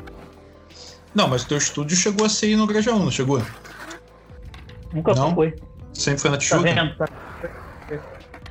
Não, 1.13 1.27
mas 1.27 1.43
teu 1.43 1.57
estúdio 1.57 1.97
chegou 1.97 2.25
a 2.25 2.29
ser 2.29 2.55
no 2.55 2.67
Grajaú, 2.67 2.99
não 2.99 3.11
chegou? 3.11 3.41
Nunca 4.93 5.13
não? 5.13 5.33
foi. 5.33 5.55
Sempre 5.93 6.21
foi 6.21 6.31
na 6.31 6.37
Tijuca? 6.37 6.63
Tá 6.63 6.73
vendo? 6.73 6.95
Tá... 6.97 7.07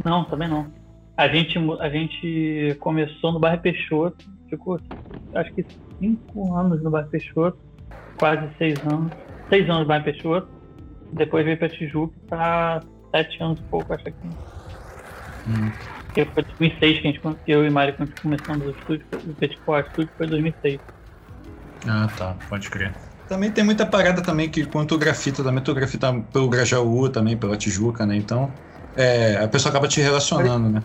Não, 0.05 0.25
também 0.25 0.49
não. 0.49 0.71
A 1.17 1.27
gente, 1.29 1.59
a 1.81 1.89
gente 1.89 2.77
começou 2.81 3.33
no 3.33 3.41
bairro 3.41 3.61
Peixoto, 3.61 4.25
ficou 4.49 4.81
acho 5.35 5.53
que 5.53 5.67
cinco 5.99 6.55
anos 6.55 6.83
no 6.83 6.91
bairro 6.91 7.09
Peixoto, 7.09 7.59
quase 8.19 8.49
seis 8.57 8.79
anos. 8.87 9.13
Seis 9.49 9.69
anos 9.69 9.83
no 9.83 9.87
bairro 9.87 10.05
Peixoto. 10.05 10.49
Depois 11.13 11.45
veio 11.45 11.59
para 11.59 11.69
Tijuca 11.69 12.15
para 12.29 12.83
sete 13.11 13.43
anos 13.43 13.59
e 13.59 13.63
pouco, 13.63 13.93
acho 13.93 14.05
que. 14.05 14.13
Hum. 15.49 15.71
Porque 16.07 16.25
foi 16.27 16.43
2006 16.43 17.01
que 17.01 17.09
a 17.09 17.11
gente, 17.11 17.21
eu 17.47 17.67
e 17.67 17.71
Mário, 17.71 17.95
quando 17.95 18.13
começamos 18.21 18.67
o 18.67 18.71
estúdio, 18.71 19.07
o 19.13 19.35
Petipó 19.35 19.79
Estúdio 19.79 20.11
foi 20.17 20.27
2006. 20.27 20.81
Ah, 21.87 22.09
tá, 22.17 22.37
pode 22.49 22.71
crer. 22.71 22.93
Também 23.29 23.51
tem 23.51 23.63
muita 23.63 23.85
parada 23.85 24.23
também 24.23 24.49
que 24.49 24.65
quanto 24.65 24.95
o 24.95 24.99
grafita, 24.99 25.45
também 25.45 25.63
tu 25.63 25.75
grafita 25.75 26.13
pelo 26.33 26.49
Grajaú, 26.49 27.09
também 27.11 27.37
pela 27.37 27.57
Tijuca, 27.57 28.07
né? 28.07 28.17
Então, 28.17 28.51
é, 28.97 29.37
a 29.37 29.49
pessoa 29.49 29.71
acaba 29.71 29.87
te 29.87 30.01
relacionando, 30.01 30.71
né? 30.71 30.83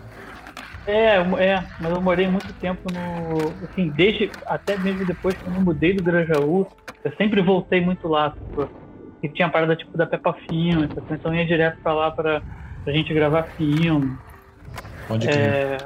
É, 0.86 1.16
é, 1.16 1.64
mas 1.80 1.90
eu 1.90 2.02
morei 2.02 2.28
muito 2.28 2.52
tempo 2.54 2.82
no. 2.92 3.66
Assim, 3.66 3.88
desde. 3.88 4.30
Até 4.46 4.76
mesmo 4.76 5.06
depois 5.06 5.34
que 5.34 5.46
eu 5.46 5.52
mudei 5.52 5.94
do 5.94 6.02
Grajaú, 6.02 6.66
eu 7.02 7.12
sempre 7.16 7.40
voltei 7.40 7.80
muito 7.80 8.06
lá. 8.06 8.30
Tipo, 8.30 8.68
e 9.22 9.28
tinha 9.30 9.48
parada 9.48 9.74
tipo 9.74 9.96
da 9.96 10.06
Peppa 10.06 10.34
Filme, 10.46 10.86
então 11.10 11.32
eu 11.32 11.40
ia 11.40 11.46
direto 11.46 11.80
pra 11.82 11.94
lá 11.94 12.10
pra, 12.10 12.42
pra 12.84 12.92
gente 12.92 13.14
gravar 13.14 13.44
filme. 13.56 14.14
Pode 15.06 15.26
crer. 15.26 15.38
É, 15.38 15.78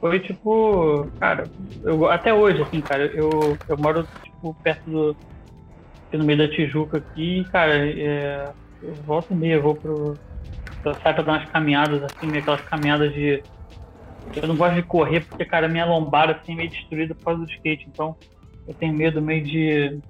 foi 0.00 0.20
tipo. 0.20 1.06
Cara, 1.18 1.48
eu, 1.82 2.08
até 2.08 2.32
hoje, 2.32 2.62
assim, 2.62 2.80
cara, 2.80 3.06
eu, 3.06 3.58
eu 3.68 3.76
moro 3.78 4.06
tipo 4.22 4.54
perto 4.62 4.90
do. 4.90 5.16
no 6.12 6.24
meio 6.24 6.38
da 6.38 6.48
Tijuca 6.48 6.98
aqui, 6.98 7.44
cara, 7.52 7.76
é, 7.76 8.50
eu 8.82 8.94
volto 8.94 9.34
e 9.34 9.48
eu 9.48 9.62
vou 9.62 9.74
pro. 9.74 10.18
Eu 10.84 10.94
saio 10.94 11.14
pra 11.14 11.22
dar 11.22 11.32
umas 11.32 11.50
caminhadas, 11.50 12.02
assim, 12.02 12.34
aquelas 12.36 12.62
caminhadas 12.62 13.12
de 13.12 13.42
eu 14.36 14.46
não 14.46 14.56
gosto 14.56 14.74
de 14.74 14.82
correr 14.82 15.20
porque, 15.20 15.44
cara, 15.44 15.68
minha 15.68 15.84
lombar 15.84 16.30
assim, 16.30 16.52
é 16.52 16.56
meio 16.56 16.70
destruída 16.70 17.14
por 17.14 17.24
causa 17.24 17.44
do 17.44 17.50
skate. 17.50 17.88
Então, 17.88 18.16
eu 18.66 18.74
tenho 18.74 18.94
medo 18.94 19.20
meio 19.20 19.42
de, 19.44 20.00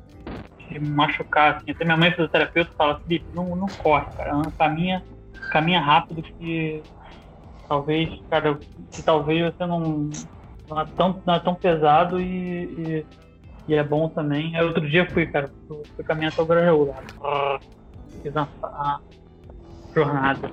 de 0.68 0.78
machucar. 0.78 1.56
Assim. 1.56 1.70
Até 1.70 1.84
minha 1.84 1.96
mãe, 1.96 2.10
fisioterapeuta, 2.10 2.70
fala: 2.76 3.00
Felipe, 3.00 3.26
não, 3.32 3.56
não 3.56 3.66
corre, 3.66 4.06
cara. 4.16 4.32
Caminha, 4.58 5.02
caminha 5.50 5.80
rápido 5.80 6.22
que 6.22 6.82
talvez, 7.70 8.20
cara, 8.28 8.58
que 8.90 9.00
talvez 9.00 9.54
você 9.54 9.64
não, 9.64 10.10
não, 10.68 10.80
é, 10.80 10.86
tão, 10.96 11.22
não 11.24 11.34
é 11.34 11.38
tão 11.38 11.54
pesado 11.54 12.20
e, 12.20 12.64
e, 12.64 13.06
e 13.68 13.74
é 13.74 13.84
bom 13.84 14.08
também. 14.08 14.56
Aí 14.56 14.64
outro 14.64 14.90
dia 14.90 15.08
fui, 15.08 15.24
cara, 15.28 15.48
fui, 15.68 16.04
caminhar 16.04 16.32
até 16.32 16.42
o 16.42 16.46
Grajaú 16.46 16.86
lá. 16.86 17.60
Fiz 18.20 18.36
a, 18.36 18.48
a 18.64 19.00
jornada. 19.94 20.50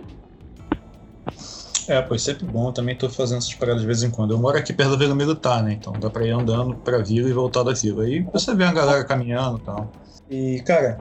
É, 1.87 2.03
pois 2.03 2.21
sempre 2.21 2.45
bom. 2.45 2.71
Também 2.71 2.95
tô 2.95 3.09
fazendo 3.09 3.39
essas 3.39 3.55
paradas 3.55 3.81
de 3.81 3.87
vez 3.87 4.03
em 4.03 4.11
quando. 4.11 4.35
Eu 4.35 4.37
moro 4.37 4.55
aqui 4.55 4.71
perto 4.71 4.91
da 4.91 4.97
Vila 4.97 5.15
Militar, 5.15 5.63
né? 5.63 5.73
Então 5.73 5.93
dá 5.93 6.11
pra 6.11 6.23
ir 6.23 6.29
andando 6.29 6.75
pra 6.75 6.99
vila 6.99 7.27
e 7.27 7.33
voltar 7.33 7.63
da 7.63 7.73
vila. 7.73 8.03
Aí 8.03 8.21
você 8.31 8.53
vê 8.53 8.65
a 8.65 8.73
galera 8.73 9.03
caminhando 9.03 9.57
e 9.57 9.61
tal. 9.61 9.91
E, 10.29 10.61
cara, 10.67 10.99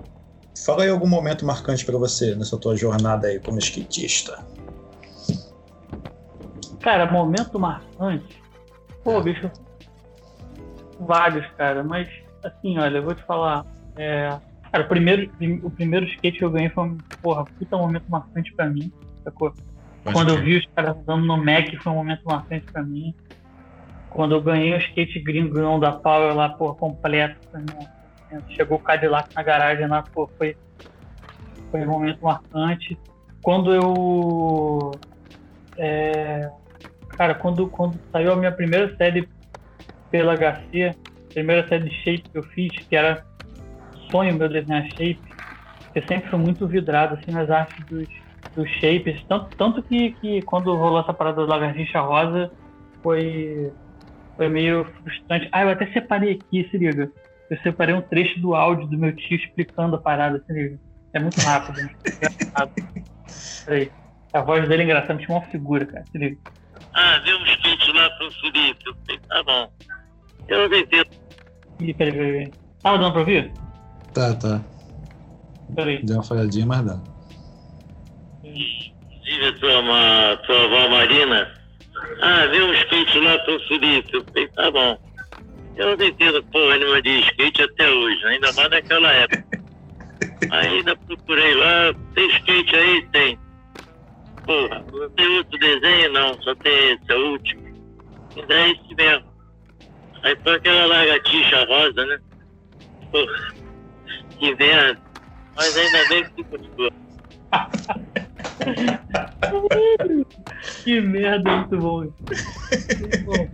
fala 0.64 0.84
aí 0.84 0.88
algum 0.88 1.08
momento 1.08 1.44
marcante 1.44 1.84
para 1.84 1.98
você 1.98 2.34
nessa 2.34 2.56
tua 2.56 2.74
jornada 2.74 3.26
aí 3.26 3.38
como 3.38 3.58
skatista. 3.58 4.55
Cara, 6.86 7.10
momento 7.10 7.58
marcante? 7.58 8.40
Pô, 9.02 9.20
bicho. 9.20 9.50
Vários, 11.00 11.44
cara. 11.54 11.82
Mas, 11.82 12.08
assim, 12.44 12.78
olha, 12.78 12.98
eu 12.98 13.02
vou 13.02 13.12
te 13.12 13.24
falar. 13.24 13.66
É... 13.96 14.28
Cara, 14.70 14.84
o 14.84 14.88
primeiro, 14.88 15.28
o 15.64 15.70
primeiro 15.72 16.06
skate 16.06 16.38
que 16.38 16.44
eu 16.44 16.50
ganhei 16.52 16.70
foi 16.70 16.84
um, 16.84 17.00
porra, 17.20 17.44
puta 17.44 17.76
momento 17.76 18.04
marcante 18.08 18.54
pra 18.54 18.66
mim, 18.66 18.92
sacou? 19.24 19.52
Quando 20.12 20.28
eu 20.28 20.40
vi 20.40 20.58
os 20.58 20.66
caras 20.76 20.96
andando 20.96 21.26
no 21.26 21.36
Mac 21.36 21.74
foi 21.82 21.90
um 21.90 21.96
momento 21.96 22.22
marcante 22.24 22.64
pra 22.68 22.84
mim. 22.84 23.12
Quando 24.10 24.36
eu 24.36 24.40
ganhei 24.40 24.72
o 24.72 24.78
skate 24.78 25.18
gringão 25.18 25.80
da 25.80 25.90
Power 25.90 26.36
lá, 26.36 26.50
pô, 26.50 26.72
completo. 26.72 27.36
Chegou 28.50 28.78
o 28.78 28.80
Cadillac 28.80 29.28
na 29.34 29.42
garagem 29.42 29.88
lá, 29.88 30.04
pô, 30.04 30.30
foi, 30.38 30.56
foi 31.68 31.84
um 31.84 31.90
momento 31.90 32.22
marcante. 32.22 32.96
Quando 33.42 33.74
eu. 33.74 35.00
É, 35.78 36.48
cara, 37.16 37.34
quando, 37.34 37.68
quando 37.68 38.00
saiu 38.12 38.32
a 38.32 38.36
minha 38.36 38.52
primeira 38.52 38.94
série 38.96 39.28
pela 40.10 40.36
HC, 40.36 40.94
primeira 41.32 41.68
série 41.68 41.88
de 41.88 41.94
shape 42.02 42.30
que 42.30 42.38
eu 42.38 42.44
fiz, 42.44 42.76
que 42.88 42.96
era 42.96 43.24
sonho 44.10 44.34
meu 44.34 44.48
desenhar 44.48 44.86
shape, 44.90 45.22
eu 45.94 46.02
sempre 46.06 46.28
fui 46.30 46.38
muito 46.38 46.66
vidrado 46.68 47.14
assim 47.14 47.30
nas 47.30 47.50
artes 47.50 47.84
dos 47.88 48.06
dos 48.56 48.68
shapes, 48.80 49.22
tanto, 49.28 49.52
tanto 49.58 49.82
que, 49.82 50.12
que 50.12 50.42
quando 50.42 50.74
rolou 50.74 51.00
essa 51.00 51.12
parada 51.12 51.42
do 51.42 51.46
Lagartixa 51.46 52.00
Rosa, 52.00 52.50
foi, 53.02 53.70
foi 54.34 54.48
meio 54.48 54.86
frustrante. 54.94 55.46
Ah, 55.52 55.62
eu 55.62 55.68
até 55.68 55.86
separei 55.92 56.32
aqui, 56.32 56.66
se 56.70 56.78
liga. 56.78 57.10
Eu 57.50 57.58
separei 57.58 57.94
um 57.94 58.00
trecho 58.00 58.40
do 58.40 58.54
áudio 58.54 58.86
do 58.86 58.96
meu 58.96 59.14
tio 59.14 59.36
explicando 59.36 59.96
a 59.96 60.00
parada, 60.00 60.42
se 60.44 60.52
liga. 60.52 60.78
É 61.12 61.20
muito 61.20 61.38
rápido, 61.42 61.82
né? 61.82 61.90
Peraí. 63.66 63.92
A 64.32 64.40
voz 64.40 64.66
dele 64.68 64.82
é 64.82 64.84
engraçada, 64.86 65.20
chamou 65.20 65.42
uma 65.42 65.48
figura, 65.48 65.84
cara, 65.84 66.06
se 66.10 66.16
liga. 66.16 66.36
Ah, 66.94 67.18
deu 67.18 67.38
um 67.38 67.44
skate 67.46 67.92
lá 67.92 68.10
pro 68.10 68.30
Felipe. 68.32 68.86
Eu 68.86 68.94
falei, 68.94 69.20
tá 69.28 69.42
bom. 69.42 69.72
Eu 70.48 70.68
não 70.68 70.78
entendo. 70.78 71.08
Ih, 71.80 71.94
peraí, 71.94 72.12
peraí. 72.12 72.52
Tava 72.82 72.98
dando 72.98 73.12
pra 73.12 73.20
ouvir? 73.20 73.52
Tá, 74.14 74.34
tá. 74.34 74.60
Peraí. 75.74 76.02
Deu 76.04 76.16
uma 76.16 76.22
falhadinha, 76.22 76.66
mas 76.66 76.84
dá. 76.84 77.00
Diga 78.42 79.52
tua, 79.58 80.36
tua 80.46 80.64
avó 80.64 80.88
Marina. 80.88 81.52
Ah, 82.22 82.46
vê 82.46 82.62
um 82.62 82.72
skate 82.72 83.18
lá 83.18 83.38
pro 83.40 83.60
Felipe. 83.68 84.14
Eu 84.14 84.24
falei, 84.24 84.48
tá 84.48 84.70
bom. 84.70 84.98
Eu 85.76 85.96
não 85.96 86.06
entendo 86.06 86.42
porra 86.44 86.78
nenhuma 86.78 87.02
de 87.02 87.20
skate 87.20 87.62
até 87.62 87.88
hoje, 87.90 88.24
ainda 88.26 88.52
mais 88.52 88.70
naquela 88.70 89.12
época. 89.12 89.44
Ainda 90.50 90.94
procurei 90.96 91.54
lá, 91.54 91.94
tem 92.14 92.28
skate 92.28 92.76
aí? 92.76 93.06
Tem. 93.10 93.38
Porra, 94.46 94.84
não 94.92 95.10
tem 95.10 95.38
outro 95.38 95.58
desenho 95.58 96.12
não, 96.12 96.40
só 96.42 96.54
tem 96.54 96.92
esse, 96.92 97.02
é 97.08 97.14
o 97.14 97.32
último. 97.32 97.66
Ainda 98.36 98.54
é 98.54 98.70
esse 98.70 98.94
mesmo. 98.94 99.26
Aí 100.22 100.36
foi 100.42 100.54
aquela 100.54 100.86
lagartixa 100.86 101.64
rosa, 101.64 102.06
né? 102.06 102.18
Porra, 103.10 103.54
que 104.38 104.54
merda. 104.54 105.00
Mas 105.56 105.76
ainda 105.76 106.08
bem 106.08 106.24
que 106.24 106.30
tu 106.30 106.44
gostou. 106.44 106.90
que 110.84 111.00
merda, 111.00 111.56
muito 111.56 111.78
bom. 111.78 112.00
Muito 112.00 112.16
bom. 113.24 113.48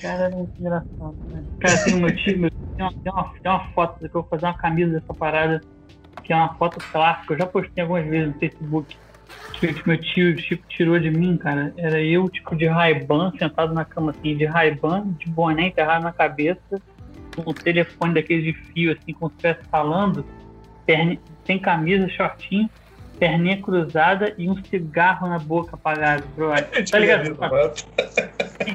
Cara, 0.00 0.24
era 0.24 0.36
muito 0.36 0.60
engraçado. 0.60 1.16
Né? 1.28 1.44
Cara, 1.60 1.84
tem 1.84 1.94
um 1.94 2.00
meu, 2.00 2.16
tem, 2.16 2.34
uma, 2.78 2.92
tem, 2.92 3.12
uma, 3.12 3.34
tem 3.42 3.52
uma 3.52 3.64
foto 3.72 3.98
que 3.98 4.06
eu 4.06 4.10
vou 4.10 4.24
fazer 4.24 4.46
uma 4.46 4.58
camisa 4.58 5.00
dessa 5.00 5.14
parada, 5.14 5.60
que 6.22 6.32
é 6.32 6.36
uma 6.36 6.54
foto 6.54 6.78
clássica. 6.90 7.34
Eu 7.34 7.38
já 7.38 7.46
postei 7.46 7.82
algumas 7.82 8.06
vezes 8.06 8.34
no 8.34 8.40
Facebook. 8.40 8.96
Que 9.54 9.72
tipo, 9.72 9.88
meu 9.88 10.00
tio 10.00 10.36
tipo, 10.36 10.66
tirou 10.68 10.98
de 10.98 11.10
mim, 11.10 11.36
cara. 11.36 11.72
Era 11.76 12.00
eu, 12.00 12.28
tipo, 12.28 12.54
de 12.54 12.66
Ray-Ban, 12.66 13.32
sentado 13.38 13.72
na 13.72 13.84
cama 13.84 14.10
assim, 14.10 14.36
de 14.36 14.44
Ray-Ban, 14.44 15.08
de 15.18 15.30
boné 15.30 15.68
enterrado 15.68 16.02
na 16.02 16.12
cabeça, 16.12 16.80
com 17.34 17.50
um 17.50 17.54
telefone 17.54 18.14
daqueles 18.14 18.44
de 18.44 18.52
fio, 18.52 18.92
assim, 18.92 19.12
como 19.12 19.30
se 19.30 19.36
estivesse 19.36 19.68
falando 19.70 20.24
perna, 20.84 21.18
sem 21.44 21.58
camisa, 21.58 22.08
shortinho, 22.08 22.70
perninha 23.18 23.60
cruzada 23.60 24.34
e 24.38 24.48
um 24.48 24.62
cigarro 24.64 25.28
na 25.28 25.38
boca 25.38 25.74
apagado, 25.74 26.24
brother. 26.36 26.88
Tá 26.90 26.98
ligado? 26.98 27.36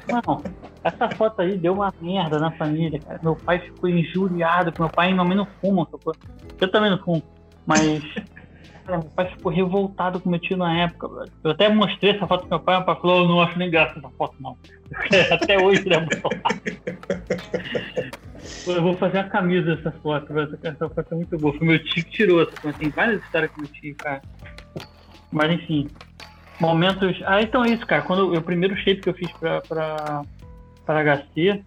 Não, 0.08 0.44
essa 0.84 1.10
foto 1.10 1.42
aí 1.42 1.58
deu 1.58 1.74
uma 1.74 1.94
merda 2.02 2.40
na 2.40 2.52
família, 2.52 3.00
cara. 3.00 3.20
Meu 3.24 3.36
pai 3.36 3.60
ficou 3.60 3.90
injuriado, 3.90 4.74
meu 4.78 4.90
pai 4.90 5.10
e 5.10 5.14
minha 5.14 5.24
mãe 5.24 5.38
não 5.38 5.48
fumam? 5.62 5.88
Eu 6.60 6.72
também 6.72 6.90
não 6.90 6.98
fumo, 6.98 7.24
mas 7.66 8.04
Cara, 8.86 8.98
meu 9.00 9.10
pai 9.10 9.30
ficou 9.30 9.52
revoltado 9.52 10.20
com 10.20 10.28
o 10.30 10.32
meu 10.32 10.40
tio 10.40 10.58
na 10.58 10.76
época, 10.84 11.08
velho. 11.08 11.32
Eu 11.44 11.52
até 11.52 11.70
mostrei 11.70 12.12
essa 12.12 12.26
foto 12.28 12.42
pro 12.42 12.50
meu 12.50 12.60
pai, 12.60 12.78
meu 12.78 12.86
pai 12.86 12.96
falou, 12.96 13.20
eu 13.24 13.28
não 13.28 13.42
acho 13.42 13.58
nem 13.60 13.70
graça 13.70 13.98
essa 14.00 14.10
foto, 14.18 14.36
não. 14.40 14.58
até 15.32 15.58
hoje 15.64 15.82
ele 15.86 15.96
é 15.96 16.08
Eu 18.68 18.82
vou 18.82 18.96
fazer 18.98 19.20
a 19.20 19.24
camisa 19.30 19.76
dessa 19.76 19.92
foto, 19.92 20.34
velho. 20.34 20.58
Essa 20.64 20.90
foto 20.90 21.06
é 21.12 21.16
muito 21.16 21.38
boa. 21.38 21.54
Foi 21.58 21.68
meu 21.68 21.84
tio 21.84 22.04
que 22.04 22.12
tirou 22.12 22.42
essa 22.42 22.52
foto. 22.62 22.78
Tem 22.78 22.90
várias 22.90 23.22
histórias 23.24 23.52
com 23.52 23.62
meu 23.62 23.70
tio, 23.72 23.96
cara. 23.96 24.22
Mas 25.32 25.52
enfim. 25.54 25.88
Momentos. 26.60 27.22
Ah, 27.26 27.42
então 27.42 27.64
é 27.64 27.70
isso, 27.70 27.86
cara. 27.86 28.02
Quando 28.02 28.34
o 28.34 28.42
primeiro 28.42 28.76
shape 28.78 29.02
que 29.02 29.10
eu 29.10 29.14
fiz 29.14 29.32
pra, 29.34 29.62
pra, 29.62 30.22
pra 30.86 31.04
HC. 31.04 31.64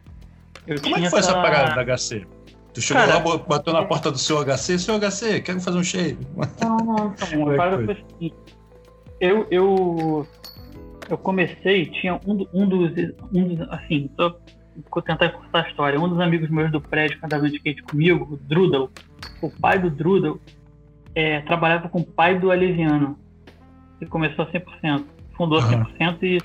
Eu 0.66 0.81
Como 0.81 0.94
tinha 0.94 0.98
é 0.98 1.03
que 1.03 1.11
foi 1.11 1.18
essa 1.20 1.31
essa- 1.31 1.42
parada 1.42 1.74
da 1.85 1.96
HC? 1.96 2.27
Tu 2.74 2.80
chegou 2.80 3.02
Cara, 3.04 3.24
lá, 3.24 3.37
bateu 3.38 3.72
na 3.72 3.84
porta 3.84 4.10
do 4.10 4.18
seu 4.18 4.44
HC, 4.44 4.78
seu 4.80 4.98
HC, 4.98 5.40
quero 5.42 5.60
fazer 5.60 5.78
um 5.78 5.84
shape. 5.84 6.18
Não, 6.60 6.76
não, 6.78 7.14
então, 7.14 7.28
Como 7.30 7.42
é 7.42 7.46
a 7.46 7.50
que 7.52 7.56
parada 7.56 7.84
foi? 7.84 7.94
assim. 7.94 8.32
Eu, 9.20 9.46
eu, 9.50 10.26
eu 11.08 11.18
comecei, 11.18 11.87
tinha 11.87 12.14
um, 12.26 12.44
um 12.52 12.66
dos. 12.66 12.90
Um 13.32 13.48
dos 13.54 13.60
assim, 13.70 14.10
só 14.16 14.37
vou 14.92 15.02
tentar 15.02 15.28
cortar 15.30 15.64
a 15.64 15.68
história. 15.68 16.00
Um 16.00 16.08
dos 16.08 16.18
amigos 16.18 16.50
meus 16.50 16.70
do 16.72 16.80
prédio 16.80 17.18
que 17.20 17.24
andava 17.24 17.48
de 17.48 17.56
skate 17.56 17.80
comigo, 17.84 18.34
o 18.34 18.37
Drudel, 18.37 18.90
o 19.40 19.48
pai 19.48 19.78
do 19.78 19.88
Drudel, 19.88 20.40
é, 21.14 21.40
trabalhava 21.42 21.88
com 21.88 22.00
o 22.00 22.04
pai 22.04 22.37
do 22.40 22.50
Alesiano. 22.50 23.16
que 24.00 24.06
começou 24.06 24.44
a 24.44 24.50
100%. 24.50 25.04
Fundou 25.37 25.60
a 25.60 25.62
Aham. 25.62 25.87
100% 26.00 26.22
e 26.24 26.42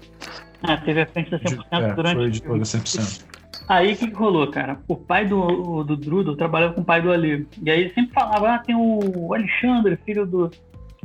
ah, 0.62 0.78
teve 0.78 1.02
a 1.02 1.08
frente 1.08 1.32
da 1.32 1.40
100% 1.40 1.66
É, 1.72 1.94
durante. 1.94 2.16
foi 2.18 2.26
editor 2.28 2.58
da 2.60 2.64
100%. 2.66 3.26
Aí 3.70 3.94
o 3.94 3.98
que, 3.98 4.08
que 4.08 4.16
rolou, 4.16 4.50
cara? 4.50 4.80
O 4.88 4.96
pai 4.96 5.28
do, 5.28 5.84
do 5.84 5.96
Drudel 5.96 6.36
trabalhava 6.36 6.74
com 6.74 6.82
o 6.82 6.86
pai 6.86 7.04
do 7.04 7.12
Ali. 7.12 7.48
E 7.62 7.70
aí 7.70 7.82
ele 7.82 7.94
sempre 7.94 8.12
falava, 8.14 8.56
ah, 8.56 8.60
tem 8.60 8.76
o 8.76 9.32
Alexandre, 9.32 9.96
filho 9.98 10.26
do, 10.26 10.50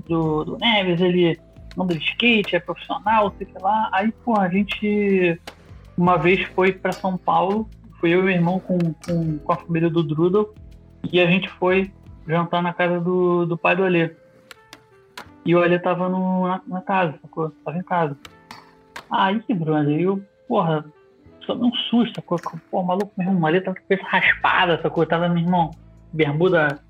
do, 0.09 0.45
do 0.45 0.57
Neves, 0.57 0.99
ele 0.99 1.39
anda 1.79 1.95
de 1.95 2.03
skate, 2.03 2.57
é 2.57 2.61
profissional, 2.61 3.35
sei 3.37 3.47
lá. 3.61 3.91
Aí, 3.93 4.11
pô, 4.25 4.41
a 4.41 4.49
gente 4.49 5.39
uma 5.95 6.17
vez 6.17 6.43
foi 6.55 6.73
pra 6.73 6.91
São 6.91 7.19
Paulo, 7.19 7.69
fui 8.01 8.15
eu 8.15 8.21
e 8.21 8.23
meu 8.23 8.35
irmão 8.35 8.59
com, 8.59 8.79
com, 8.79 9.39
com 9.39 9.53
a 9.53 9.57
família 9.57 9.91
do 9.91 10.03
Drudel, 10.03 10.55
e 11.13 11.21
a 11.21 11.27
gente 11.27 11.51
foi 11.51 11.93
jantar 12.27 12.63
na 12.63 12.73
casa 12.73 12.99
do, 12.99 13.45
do 13.45 13.59
pai 13.59 13.77
do 13.77 13.85
Alê. 13.85 14.11
E 15.45 15.55
o 15.55 15.63
Alê 15.63 15.79
tava 15.79 16.09
no, 16.09 16.49
na, 16.49 16.63
na 16.67 16.81
casa, 16.81 17.19
sacou? 17.21 17.53
Tava 17.63 17.77
em 17.77 17.83
casa. 17.83 18.17
Aí, 19.11 19.43
brother, 19.51 20.01
eu, 20.01 20.23
porra, 20.49 20.85
só 21.45 21.55
um 21.55 21.73
susto, 21.91 22.15
sacou? 22.17 22.39
Pô, 22.71 22.83
maluco, 22.83 23.13
meu 23.17 23.29
irmão, 23.29 23.47
ali 23.47 23.61
tava 23.61 23.77
com 23.77 23.83
a 23.83 23.97
cabeça 23.97 24.09
raspada, 24.09 24.83
sacou? 24.83 25.07
Tava, 25.07 25.29
meu 25.29 25.43
irmão, 25.43 25.71
bermuda 26.13 26.81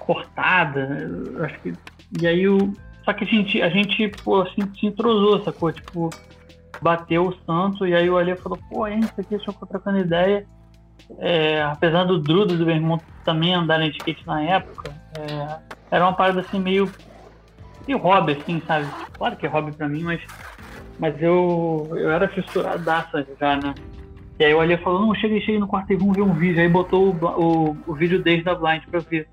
cortada, 0.00 1.08
acho 1.44 1.60
que. 1.60 1.72
E 2.20 2.26
aí 2.26 2.48
o. 2.48 2.72
Só 3.04 3.12
que 3.12 3.24
a 3.24 3.26
gente, 3.26 3.62
a 3.62 3.68
gente, 3.68 4.08
pô, 4.24 4.42
assim, 4.42 4.62
se 4.74 4.86
entrosou, 4.86 5.42
sacou? 5.44 5.70
Tipo, 5.72 6.10
bateu 6.80 7.28
o 7.28 7.36
santo, 7.44 7.86
e 7.86 7.94
aí 7.94 8.10
o 8.10 8.18
Alê 8.18 8.34
falou, 8.36 8.58
pô, 8.68 8.86
hein, 8.86 9.00
isso 9.00 9.20
aqui, 9.20 9.36
deixa 9.36 9.50
eu 9.50 9.66
trocando 9.66 9.98
ideia. 9.98 10.46
É, 11.18 11.62
apesar 11.62 12.04
do 12.04 12.18
Drudo 12.18 12.54
e 12.54 12.56
do 12.56 12.66
meu 12.66 12.74
irmão 12.74 13.00
também 13.24 13.54
andarem 13.54 13.90
de 13.90 13.98
skate 13.98 14.26
na 14.26 14.42
época, 14.42 14.92
é, 15.16 15.58
era 15.90 16.04
uma 16.04 16.14
parada 16.14 16.40
assim 16.40 16.58
meio. 16.58 16.90
meio 17.86 17.98
hobby, 17.98 18.32
assim, 18.32 18.60
sabe? 18.66 18.86
Claro 19.12 19.36
que 19.36 19.46
é 19.46 19.48
hobby 19.48 19.72
pra 19.72 19.88
mim, 19.88 20.02
mas 20.02 20.20
mas 20.98 21.20
eu, 21.22 21.88
eu 21.92 22.10
era 22.10 22.28
fissuradaça 22.28 23.26
já, 23.38 23.56
né? 23.56 23.74
E 24.38 24.44
aí 24.44 24.54
o 24.54 24.60
Ali 24.60 24.76
falou, 24.78 25.00
não, 25.00 25.14
chega 25.14 25.34
aí 25.34 25.58
no 25.58 25.66
quarto 25.66 25.92
e 25.92 25.96
vamos 25.96 26.14
ver 26.14 26.22
um 26.22 26.34
vídeo. 26.34 26.60
Aí 26.60 26.68
botou 26.68 27.14
o, 27.14 27.70
o, 27.70 27.76
o 27.86 27.94
vídeo 27.94 28.22
desde 28.22 28.44
da 28.44 28.54
Blind 28.54 28.82
pra 28.90 29.00
eu 29.00 29.04
ver. 29.04 29.28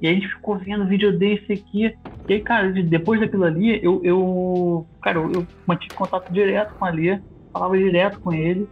E 0.00 0.06
aí 0.08 0.12
a 0.14 0.18
gente 0.18 0.28
ficou 0.34 0.56
vendo 0.58 0.84
o 0.84 0.88
vídeo 0.88 1.16
desse 1.18 1.52
aqui. 1.52 1.94
E 2.28 2.32
aí, 2.32 2.40
cara, 2.40 2.72
de- 2.72 2.82
depois 2.82 3.20
daquilo 3.20 3.44
ali, 3.44 3.78
eu, 3.84 4.00
eu 4.02 4.86
cara, 5.02 5.18
eu, 5.18 5.30
eu 5.32 5.46
mantive 5.66 5.94
contato 5.94 6.32
direto 6.32 6.72
com 6.78 6.84
o 6.84 6.88
Ali, 6.88 7.20
falava 7.52 7.76
direto 7.76 8.18
com 8.20 8.32
ele. 8.32 8.66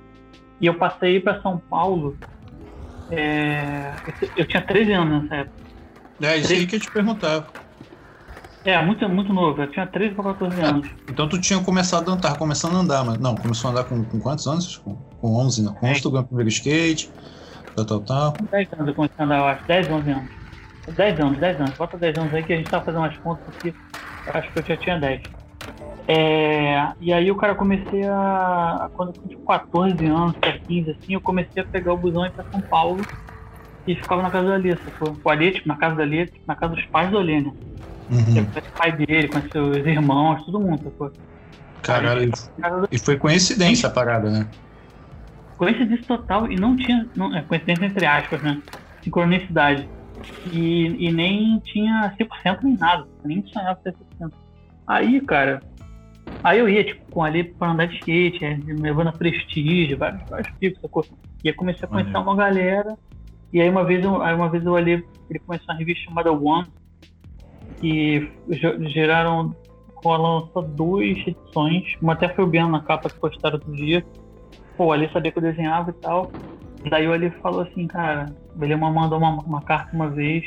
E 0.60 0.66
eu 0.66 0.74
passei 0.74 1.20
pra 1.20 1.40
São 1.42 1.58
Paulo. 1.58 2.16
é, 3.10 3.92
eu, 4.22 4.30
eu 4.36 4.46
tinha 4.46 4.62
13 4.62 4.92
anos 4.92 5.22
nessa 5.22 5.36
época. 5.36 5.56
É 6.22 6.36
isso 6.36 6.52
aí 6.52 6.66
que 6.66 6.76
eu 6.76 6.80
te 6.80 6.90
perguntava. 6.90 7.46
É, 8.64 8.80
muito, 8.84 9.08
muito 9.08 9.32
novo. 9.32 9.62
Eu 9.62 9.70
tinha 9.70 9.86
13 9.86 10.14
para 10.14 10.32
14 10.34 10.60
anos. 10.60 10.88
Então 11.08 11.28
tu 11.28 11.40
tinha 11.40 11.62
começado 11.62 12.10
a 12.10 12.14
andar, 12.14 12.36
começando 12.36 12.76
a 12.76 12.80
andar, 12.80 13.04
mas 13.04 13.18
não, 13.18 13.34
começou 13.34 13.68
a 13.68 13.72
andar 13.72 13.84
com, 13.84 14.04
com 14.04 14.20
quantos 14.20 14.46
anos? 14.46 14.76
Com, 14.76 14.96
com 15.20 15.34
11, 15.36 15.64
né? 15.64 15.74
Com 15.80 15.86
11 15.86 16.02
tu 16.02 16.10
ganhou 16.10 16.24
o 16.24 16.28
primeiro 16.28 16.48
skate, 16.50 17.10
tal, 17.74 17.86
tal, 17.86 18.00
tal. 18.00 18.32
Com 18.34 18.44
10 18.44 18.72
anos 18.74 18.88
eu 18.88 18.94
comecei 18.94 19.16
a 19.18 19.24
andar, 19.24 19.38
eu 19.38 19.46
acho. 19.46 19.66
10, 19.66 19.90
11 19.90 20.10
anos. 20.10 20.30
10 20.94 21.20
anos, 21.20 21.38
10 21.38 21.60
anos. 21.60 21.76
Bota 21.76 21.96
10 21.96 22.18
anos 22.18 22.34
aí 22.34 22.42
que 22.42 22.52
a 22.52 22.56
gente 22.56 22.70
tava 22.70 22.84
fazendo 22.84 23.00
umas 23.00 23.16
contas 23.18 23.48
aqui. 23.48 23.74
Eu 24.26 24.32
acho 24.34 24.52
que 24.52 24.58
eu 24.58 24.62
já 24.64 24.76
tinha 24.76 24.98
10. 24.98 25.22
É, 26.06 26.92
e 27.00 27.12
aí 27.12 27.30
o 27.30 27.36
cara 27.36 27.54
comecei 27.54 28.04
a. 28.04 28.90
Quando 28.92 29.10
eu 29.10 29.22
tinha 29.22 29.38
14 29.46 30.04
anos, 30.06 30.36
pra 30.38 30.58
15, 30.58 30.90
assim, 30.90 31.14
eu 31.14 31.20
comecei 31.20 31.62
a 31.62 31.66
pegar 31.66 31.94
o 31.94 31.98
busão 31.98 32.24
e 32.24 32.28
ir 32.28 32.32
pra 32.32 32.44
São 32.50 32.60
Paulo 32.60 33.00
e 33.86 33.94
ficava 33.94 34.22
na 34.22 34.30
casa 34.30 34.48
do 34.48 34.52
Alê, 34.52 34.76
sacou? 34.84 35.18
O 35.24 35.30
Alê, 35.30 35.52
tipo, 35.52 35.68
na 35.68 35.76
casa 35.76 35.96
do 35.96 36.02
Alê, 36.02 36.26
tipo, 36.26 36.40
na 36.46 36.56
casa 36.56 36.74
dos 36.74 36.84
pais 36.86 37.10
do 37.10 37.18
Alê, 37.18 37.40
né? 37.40 37.52
Uhum. 38.10 38.36
Eu 38.36 38.46
conheci 38.46 38.68
o 38.68 38.76
pai 38.76 38.92
dele, 38.92 39.28
conheci 39.28 39.58
os 39.58 39.86
irmãos, 39.86 40.44
todo 40.44 40.60
mundo, 40.60 40.82
sacou? 40.84 41.12
Caralho, 41.82 42.30
e 42.90 42.98
foi 42.98 43.16
coincidência 43.16 43.88
a 43.88 43.92
parada, 43.92 44.30
né? 44.30 44.46
coincidência 45.60 46.06
total 46.06 46.50
e 46.50 46.56
não 46.56 46.74
tinha. 46.74 47.06
Não, 47.14 47.36
é, 47.36 47.42
coincidência 47.42 47.84
entre 47.84 48.06
aspas, 48.06 48.40
né? 48.40 48.62
Sincronicidade. 49.04 49.90
E, 50.46 51.06
e 51.06 51.12
nem 51.12 51.58
tinha 51.58 52.14
100% 52.18 52.62
nem 52.62 52.78
nada. 52.78 53.06
Nem 53.22 53.46
sonhava 53.46 53.78
ter 53.84 53.94
100%. 54.18 54.32
Aí, 54.86 55.20
cara. 55.20 55.62
Aí 56.42 56.58
eu 56.58 56.66
ia, 56.66 56.82
tipo, 56.82 57.04
com 57.10 57.22
ali 57.22 57.44
pra 57.44 57.72
andar 57.72 57.84
de 57.84 57.96
skate, 57.96 58.42
é, 58.42 58.56
me 58.56 58.72
levando 58.72 59.08
a 59.08 59.12
prestígio, 59.12 59.98
vários, 59.98 60.26
vários 60.26 60.50
picos, 60.58 60.80
sacou? 60.80 61.04
E 61.44 61.50
aí 61.50 61.54
comecei 61.54 61.84
a 61.84 61.88
conhecer 61.88 62.16
uma 62.16 62.34
galera. 62.34 62.96
E 63.52 63.60
aí 63.60 63.68
uma 63.68 63.84
vez 63.84 64.02
eu, 64.02 64.22
aí 64.22 64.34
uma 64.34 64.48
vez 64.48 64.64
eu 64.64 64.72
olhei, 64.72 65.04
ele 65.28 65.38
começou 65.40 65.66
uma 65.68 65.78
revista 65.78 66.04
chamada 66.04 66.32
One, 66.32 66.66
que 67.80 68.30
ge- 68.50 68.88
geraram. 68.90 69.54
Ela 70.02 70.16
lançou 70.16 70.62
duas 70.62 71.04
edições, 71.26 71.84
uma 72.00 72.14
até 72.14 72.28
foi 72.30 72.42
o 72.44 72.46
Biano 72.46 72.72
na 72.72 72.80
capa 72.80 73.10
que 73.10 73.20
postaram 73.20 73.56
outro 73.56 73.72
dia 73.74 74.02
pô, 74.80 74.86
o 74.86 74.92
Ali 74.92 75.10
sabia 75.12 75.30
que 75.30 75.36
eu 75.36 75.42
desenhava 75.42 75.90
e 75.90 75.92
tal. 75.92 76.32
Daí 76.88 77.06
o 77.06 77.12
Ali 77.12 77.30
falou 77.42 77.60
assim, 77.60 77.86
cara, 77.86 78.34
ele 78.58 78.74
mandou 78.74 79.18
uma, 79.18 79.32
uma 79.42 79.60
carta 79.60 79.94
uma 79.94 80.08
vez, 80.08 80.42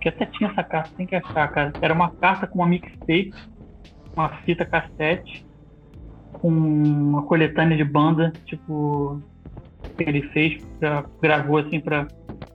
que 0.00 0.08
até 0.08 0.26
tinha 0.26 0.50
essa 0.50 0.64
carta, 0.64 0.90
tem 0.96 1.06
que 1.06 1.14
achar, 1.14 1.46
cara. 1.46 1.72
Era 1.80 1.94
uma 1.94 2.10
carta 2.10 2.44
com 2.48 2.58
uma 2.58 2.66
mixtape, 2.66 3.32
uma 4.16 4.30
fita 4.38 4.64
cassete, 4.64 5.46
com 6.32 6.48
uma 6.48 7.22
coletânea 7.22 7.76
de 7.76 7.84
banda, 7.84 8.34
tipo, 8.46 9.22
que 9.96 10.02
ele 10.02 10.22
fez, 10.30 10.60
pra, 10.80 11.04
gravou 11.22 11.58
assim 11.58 11.78
pra, 11.78 12.08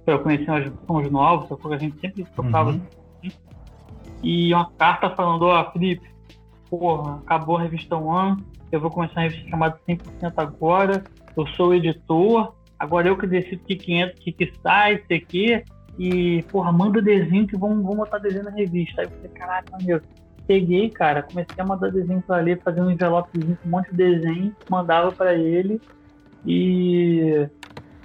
pra 0.03 0.15
eu 0.15 0.19
conhecer 0.19 0.51
uns 0.51 0.73
sons 0.85 1.09
novos, 1.09 1.47
que 1.57 1.73
a 1.73 1.77
gente 1.77 1.97
sempre 2.01 2.25
tocava 2.35 2.71
Uhum. 2.71 2.81
assim. 3.23 3.31
E 4.23 4.53
uma 4.53 4.69
carta 4.71 5.09
falando, 5.11 5.43
ó, 5.43 5.71
Felipe, 5.71 6.09
porra, 6.69 7.17
acabou 7.25 7.57
a 7.57 7.61
revista 7.61 7.95
One, 7.95 8.43
eu 8.71 8.79
vou 8.79 8.89
começar 8.89 9.21
uma 9.21 9.23
revista 9.23 9.49
chamada 9.49 9.79
100% 9.87 10.33
agora, 10.37 11.03
eu 11.35 11.47
sou 11.47 11.69
o 11.69 11.73
editor, 11.73 12.53
agora 12.77 13.07
eu 13.07 13.17
que 13.17 13.27
decido 13.27 13.61
o 13.61 13.65
que, 13.65 13.75
que 13.75 13.93
entra, 13.93 14.15
o 14.15 14.19
que, 14.19 14.31
que 14.31 14.53
sai, 14.61 14.95
isso 14.95 15.13
aqui, 15.13 15.63
e, 15.97 16.43
porra, 16.51 16.71
manda 16.71 17.01
desenho 17.01 17.47
que 17.47 17.57
vamos, 17.57 17.81
vamos 17.83 17.97
botar 17.97 18.19
desenho 18.19 18.43
na 18.43 18.51
revista. 18.51 19.01
Aí 19.01 19.07
eu 19.07 19.11
falei, 19.11 19.31
caraca, 19.31 19.77
meu, 19.81 20.01
peguei, 20.45 20.89
cara, 20.89 21.23
comecei 21.23 21.55
a 21.57 21.65
mandar 21.65 21.91
desenho 21.91 22.21
pra 22.21 22.41
ele, 22.41 22.55
fazer 22.57 22.81
um 22.81 22.91
envelopezinho 22.91 23.57
com 23.61 23.67
um 23.67 23.71
monte 23.71 23.89
de 23.91 23.97
desenho, 23.97 24.55
mandava 24.69 25.11
pra 25.11 25.33
ele, 25.33 25.81
e... 26.45 27.47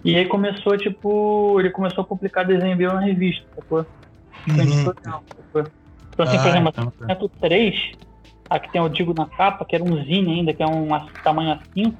E 0.05 0.17
aí 0.17 0.27
começou, 0.27 0.77
tipo, 0.77 1.61
ele 1.61 1.71
começou 1.71 2.03
a 2.03 2.07
publicar 2.07 2.43
desenho 2.43 2.77
meu 2.77 2.93
na 2.93 3.01
revista, 3.01 3.47
sacou? 3.55 3.87
Uhum. 4.49 4.61
editorial, 4.61 5.23
sacou? 5.37 5.73
Então, 6.23 6.35
assim, 6.35 6.39
por 6.39 6.47
Ah, 6.47 6.51
exemplo, 6.51 6.73
então 6.73 6.93
tá. 6.99 7.15
103, 7.15 7.75
aqui 8.51 8.73
tem 8.73 8.81
o 8.81 8.89
Digo 8.89 9.15
na 9.15 9.27
capa, 9.27 9.65
que 9.65 9.75
era 9.75 9.85
um 9.85 9.97
zine 10.05 10.33
ainda, 10.39 10.53
que 10.53 10.63
é 10.63 10.67
um 10.67 10.93
a- 10.95 11.09
tamanho 11.25 11.51
A5, 11.55 11.97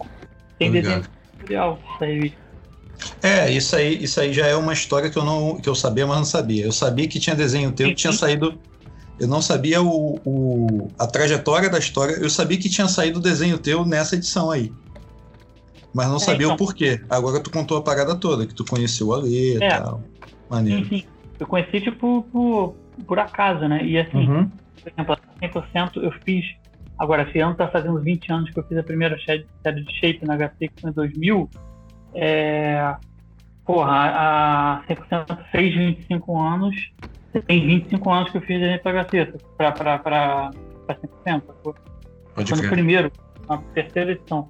tem 0.59 0.69
Tô 0.69 0.73
desenho 0.75 1.05
tutorial 1.35 1.79
dessa 1.93 2.07
revista. 2.07 2.39
É, 3.23 3.51
isso 3.51 3.75
aí, 3.75 4.03
isso 4.03 4.21
aí 4.21 4.33
já 4.33 4.47
é 4.47 4.55
uma 4.55 4.73
história 4.73 5.11
que 5.11 5.19
eu 5.19 5.25
não 5.25 5.57
que 5.57 5.69
eu 5.69 5.75
sabia, 5.75 6.07
mas 6.07 6.17
não 6.19 6.25
sabia. 6.25 6.65
Eu 6.65 6.73
sabia 6.73 7.09
que 7.09 7.19
tinha 7.19 7.35
desenho 7.35 7.73
teu, 7.73 7.89
que 7.89 7.95
tinha 7.95 8.13
saído. 8.13 8.59
Eu 9.19 9.27
não 9.29 9.43
sabia 9.43 9.83
o, 9.83 10.21
o- 10.25 10.91
a 10.99 11.07
trajetória 11.07 11.69
da 11.69 11.79
história. 11.79 12.15
Eu 12.15 12.31
sabia 12.31 12.59
que 12.59 12.69
tinha 12.69 12.87
saído 12.89 13.19
o 13.19 13.23
desenho 13.23 13.59
teu 13.59 13.85
nessa 13.85 14.15
edição 14.15 14.51
aí. 14.51 14.73
Mas 15.95 16.07
não 16.09 16.17
É, 16.17 16.21
sabia 16.21 16.47
então. 16.47 16.55
o 16.55 16.59
porquê. 16.59 17.01
Agora 17.09 17.41
tu 17.41 17.51
contou 17.51 17.77
a 17.77 17.83
parada 17.83 18.15
toda, 18.15 18.47
que 18.47 18.55
tu 18.55 18.65
conheceu 18.65 19.09
o 19.09 19.13
Alê 19.15 19.59
e 19.59 19.63
É. 19.63 19.79
tal. 19.81 20.03
Maneiro. 20.49 20.85
Sim, 20.85 21.01
sim. 21.01 21.05
eu 21.41 21.47
conheci, 21.47 21.81
tipo, 21.81 22.23
por, 22.33 22.77
por 23.07 23.19
acaso, 23.19 23.69
né? 23.69 23.85
E 23.85 23.99
assim, 23.99 24.29
Uhum. 24.29 24.51
por 24.83 24.93
exemplo, 24.93 25.15
a 25.15 25.39
100% 25.39 26.03
eu 26.03 26.13
fiz. 26.25 26.45
Agora, 26.99 27.23
esse 27.23 27.39
ano 27.41 27.55
tá 27.55 27.69
fazendo 27.69 28.01
20 28.01 28.31
anos 28.31 28.51
que 28.51 28.59
eu 28.59 28.65
fiz 28.65 28.79
a 28.79 28.83
primeira 28.83 29.19
série 29.21 29.47
de 29.85 29.93
Shape 29.99 30.25
na 30.25 30.37
HC, 30.37 30.69
que 30.69 30.81
foi 30.81 30.91
em 30.91 30.95
2000. 30.95 31.51
É. 32.15 32.95
Porra, 33.65 33.93
a 33.93 34.85
100% 34.87 35.45
fez 35.51 35.75
25 35.75 36.39
anos. 36.39 36.75
Tem 37.47 37.67
25 37.67 38.11
anos 38.11 38.31
que 38.31 38.39
eu 38.39 38.43
fiz 38.43 38.63
a 38.63 38.79
pra 38.79 39.05
HC, 39.05 39.33
pra, 39.57 39.73
pra, 39.73 39.99
pra, 39.99 40.53
pra 40.87 40.97
100%. 41.25 41.47
sacou? 41.47 41.75
Pode 42.35 42.55
Foi 42.55 42.63
no 42.63 42.71
primeiro, 42.71 43.13
na 43.49 43.59
terceira 43.75 44.13
edição. 44.13 44.49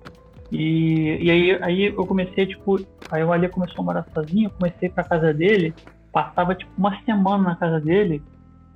E, 0.51 1.19
e 1.21 1.31
aí, 1.31 1.63
aí 1.63 1.85
eu 1.85 2.07
comecei, 2.07 2.47
tipo, 2.47 2.85
aí 3.11 3.23
o 3.25 3.33
Ali 3.33 3.49
começou 3.49 3.83
a 3.83 3.85
morar 3.85 4.07
sozinho, 4.13 4.47
eu 4.47 4.51
comecei 4.51 4.89
pra 4.89 5.05
casa 5.05 5.33
dele, 5.33 5.75
passava 6.13 6.55
tipo 6.55 6.71
uma 6.77 7.01
semana 7.05 7.43
na 7.51 7.57
casa 7.57 7.81
dele 7.81 8.23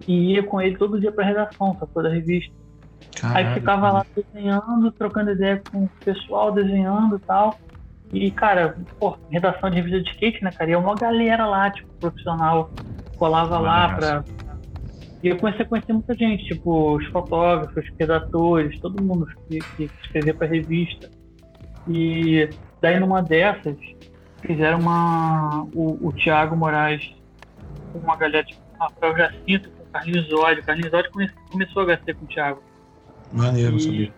e 0.06 0.34
ia 0.34 0.42
com 0.42 0.60
ele 0.60 0.76
todo 0.76 1.00
dia 1.00 1.12
pra 1.12 1.24
redação, 1.24 1.76
sacou? 1.78 2.02
Da 2.02 2.08
revista. 2.08 2.52
Aí 3.22 3.44
Caralho, 3.44 3.54
ficava 3.54 3.92
lá 3.92 4.06
desenhando, 4.14 4.92
trocando 4.92 5.30
ideia 5.30 5.62
com 5.70 5.84
o 5.84 5.90
pessoal, 6.04 6.52
desenhando 6.52 7.16
e 7.16 7.20
tal. 7.20 7.58
E, 8.12 8.30
cara, 8.30 8.76
pô, 9.00 9.16
redação 9.30 9.70
de 9.70 9.76
revista 9.76 10.02
de 10.02 10.10
skate, 10.10 10.44
né, 10.44 10.50
cara? 10.50 10.70
E 10.70 10.74
é 10.74 10.78
uma 10.78 10.94
galera 10.94 11.46
lá, 11.46 11.70
tipo, 11.70 11.88
profissional, 11.94 12.70
colava 13.16 13.58
lá 13.58 13.94
pra. 13.94 14.24
E 15.22 15.28
eu 15.28 15.36
comecei 15.38 15.64
a 15.64 15.68
conhecer 15.68 15.92
muita 15.92 16.14
gente, 16.14 16.44
tipo, 16.44 16.96
os 16.96 17.06
fotógrafos, 17.06 17.76
os 17.76 17.90
redatores, 17.98 18.78
todo 18.80 19.02
mundo 19.02 19.26
que, 19.48 19.58
que 19.58 19.90
escrevia 20.02 20.34
pra 20.34 20.46
revista. 20.46 21.10
E 21.88 22.48
daí 22.80 23.00
numa 23.00 23.22
dessas, 23.22 23.76
fizeram 24.42 24.78
uma. 24.78 25.64
O, 25.74 26.08
o 26.08 26.12
Thiago 26.12 26.56
Moraes, 26.56 27.12
uma 27.94 28.16
galera, 28.16 28.44
tipo, 28.44 28.60
Rafael 28.78 29.16
Jacinto, 29.16 29.70
Carlinhos 29.98 30.28
Zódio. 30.28 30.62
O 30.62 30.66
Carlinhos 30.66 30.90
Zódio 30.90 31.10
come- 31.10 31.30
começou 31.50 31.82
a 31.82 31.86
HC 31.96 32.14
com 32.14 32.24
o 32.24 32.28
Thiago. 32.28 32.62
Maneiro, 33.32 33.76
E- 33.76 33.80
sabia. 33.80 34.12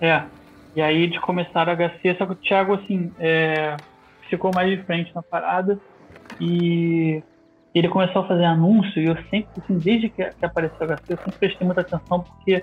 É. 0.00 0.22
E 0.74 0.82
aí 0.82 1.02
eles 1.02 1.18
começaram 1.20 1.72
a 1.72 1.76
HC, 1.76 2.16
só 2.18 2.26
que 2.26 2.32
o 2.32 2.36
Thiago, 2.36 2.74
assim, 2.74 3.10
é, 3.18 3.76
ficou 4.28 4.50
mais 4.54 4.70
de 4.70 4.84
frente 4.84 5.14
na 5.14 5.22
parada 5.22 5.78
e 6.38 7.22
ele 7.74 7.88
começou 7.88 8.22
a 8.22 8.28
fazer 8.28 8.44
anúncio 8.44 9.00
e 9.00 9.06
eu 9.06 9.16
sempre, 9.30 9.48
assim, 9.58 9.78
desde 9.78 10.08
que, 10.10 10.22
apareceu 10.42 10.76
a 10.90 10.96
HC, 10.96 11.12
eu 11.12 11.16
sempre 11.18 11.38
prestei 11.38 11.66
muita 11.66 11.80
atenção 11.82 12.20
porque, 12.20 12.62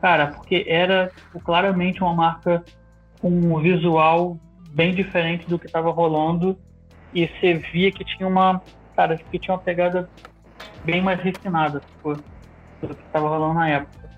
cara, 0.00 0.28
porque 0.28 0.64
era 0.68 1.10
claramente 1.44 2.02
uma 2.02 2.14
marca 2.14 2.64
com 3.20 3.28
um 3.30 3.60
visual 3.60 4.36
bem 4.70 4.92
diferente 4.94 5.48
do 5.48 5.58
que 5.58 5.66
estava 5.66 5.90
rolando 5.90 6.58
e 7.14 7.26
você 7.28 7.54
via 7.54 7.92
que 7.92 8.04
tinha 8.04 8.26
uma, 8.28 8.60
cara, 8.96 9.16
que 9.30 9.38
tinha 9.38 9.54
uma 9.54 9.60
pegada 9.62 10.08
bem 10.84 11.02
mais 11.02 11.20
refinada, 11.20 11.80
tipo, 11.80 12.14
do 12.82 12.94
que 12.94 13.02
estava 13.04 13.28
rolando 13.28 13.54
na 13.54 13.68
época. 13.68 14.08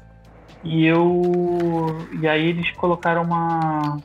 E 0.63 0.85
eu. 0.87 2.09
E 2.13 2.27
aí 2.27 2.49
eles 2.49 2.71
colocaram 2.73 3.23
uma, 3.23 4.01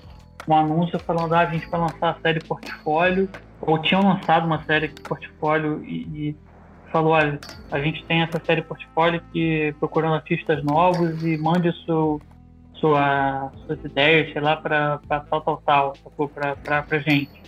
um 0.47 0.55
anúncio 0.55 0.99
falando, 1.05 1.33
ah, 1.33 1.39
a 1.39 1.45
gente 1.45 1.67
vai 1.69 1.79
lançar 1.79 2.09
a 2.09 2.19
série 2.21 2.41
portfólio, 2.41 3.29
ou 3.61 3.81
tinham 3.81 4.03
lançado 4.03 4.45
uma 4.45 4.63
série 4.65 4.89
portfólio 5.07 5.83
e, 5.85 6.29
e 6.29 6.35
falou, 6.91 7.13
olha, 7.13 7.39
a 7.71 7.79
gente 7.79 8.03
tem 8.05 8.21
essa 8.21 8.41
série 8.45 8.61
portfólio 8.61 9.21
que 9.31 9.73
procurando 9.79 10.15
artistas 10.15 10.63
novos 10.63 11.23
e 11.23 11.37
mande 11.37 11.69
o 11.69 11.73
seu, 11.85 12.21
sua, 12.73 13.51
suas 13.65 13.83
ideias, 13.83 14.33
sei 14.33 14.41
lá, 14.41 14.57
pra 14.57 14.99
tal, 15.07 15.41
tal, 15.41 15.61
tal, 15.65 15.95
sacou? 16.03 16.29
Pra, 16.29 16.99
gente. 16.99 17.43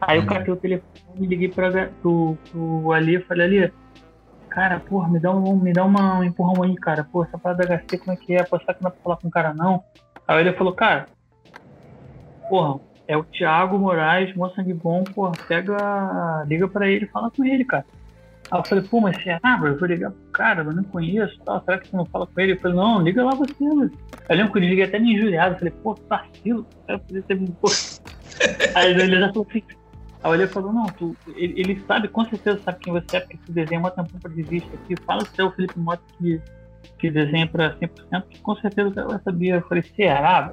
Aí 0.00 0.16
eu 0.16 0.22
Uhum. 0.22 0.28
catei 0.28 0.52
o 0.52 0.56
telefone 0.56 1.24
e 1.24 1.26
liguei 1.26 1.48
pra, 1.48 1.70
pro, 2.02 2.36
pro 2.50 2.92
Ali 2.92 3.16
e 3.16 3.22
falei, 3.22 3.46
Ali, 3.46 3.72
cara, 4.50 4.80
porra, 4.80 5.08
me 5.08 5.18
dá 5.18 5.30
um, 5.30 5.56
me 5.56 5.72
dá 5.72 5.84
uma, 5.84 6.18
um 6.18 6.24
empurrão 6.24 6.62
aí, 6.62 6.74
cara. 6.74 7.04
Pô, 7.04 7.24
essa 7.24 7.38
parada 7.38 7.66
da 7.66 7.78
HC, 7.78 7.98
como 7.98 8.12
é 8.12 8.16
que 8.16 8.34
é? 8.34 8.42
Pô, 8.42 8.58
será 8.58 8.74
que 8.74 8.82
não 8.82 8.90
dá 8.90 8.96
pra 8.96 9.02
falar 9.02 9.16
com 9.16 9.28
o 9.28 9.30
cara, 9.30 9.54
não? 9.54 9.82
Aí 10.26 10.40
ele 10.40 10.52
falou, 10.52 10.72
cara, 10.72 11.06
porra, 12.48 12.80
é 13.08 13.16
o 13.16 13.24
Thiago 13.24 13.78
Moraes, 13.78 14.34
mó 14.36 14.48
sangue 14.50 14.74
bom, 14.74 15.02
porra, 15.04 15.32
pega, 15.48 16.44
liga 16.46 16.68
pra 16.68 16.88
ele, 16.88 17.06
fala 17.06 17.30
com 17.30 17.44
ele, 17.44 17.64
cara. 17.64 17.84
Aí 18.50 18.58
eu 18.58 18.64
falei, 18.64 18.84
pô, 18.84 19.00
mas 19.00 19.22
será, 19.22 19.56
bro? 19.58 19.68
Eu 19.68 19.78
vou 19.78 19.88
ligar 19.88 20.10
pro 20.10 20.32
cara, 20.32 20.62
eu 20.62 20.72
não 20.72 20.82
conheço, 20.84 21.38
tal, 21.44 21.62
será 21.64 21.78
que 21.78 21.88
você 21.88 21.96
não 21.96 22.04
fala 22.04 22.26
com 22.26 22.40
ele? 22.40 22.52
Eu 22.52 22.60
falei, 22.60 22.76
não, 22.76 23.00
liga 23.00 23.24
lá 23.24 23.34
você, 23.34 23.64
mano. 23.64 23.90
Eu 24.28 24.36
lembro 24.36 24.52
que 24.52 24.58
eu 24.58 24.62
liguei 24.62 24.84
até 24.84 24.98
meio 24.98 25.16
injuriado, 25.16 25.54
eu 25.54 25.58
falei, 25.58 25.74
pô, 25.82 25.94
que 25.94 26.02
vacilo, 26.08 26.66
cara, 26.86 26.98
podia 26.98 27.22
ter 27.22 27.36
pô. 27.60 27.68
Aí 28.74 28.90
ele 28.92 29.18
já 29.18 29.28
falou 29.28 29.46
assim, 29.48 29.62
Aí 30.22 30.34
ele 30.34 30.46
falou, 30.46 30.72
não, 30.72 30.86
tu, 30.86 31.16
ele, 31.34 31.54
ele 31.56 31.82
sabe, 31.86 32.08
com 32.08 32.24
certeza 32.26 32.60
sabe 32.62 32.78
quem 32.80 32.92
você 32.92 33.16
é, 33.16 33.20
porque 33.20 33.38
tu 33.38 33.52
desenha 33.52 33.80
uma 33.80 33.90
tampão 33.90 34.20
pra 34.20 34.30
revista 34.30 34.68
aqui. 34.74 34.94
Fala 35.04 35.24
se 35.24 35.40
é 35.40 35.44
o 35.44 35.50
Felipe 35.50 35.78
Mota 35.78 36.02
que, 36.18 36.40
que 36.98 37.10
desenha 37.10 37.46
pra 37.46 37.74
100%, 37.76 38.24
que 38.28 38.38
com 38.40 38.54
certeza 38.56 38.90
vai 38.90 39.18
saber. 39.22 39.54
Eu 39.54 39.62
falei, 39.62 39.82
será? 39.82 40.52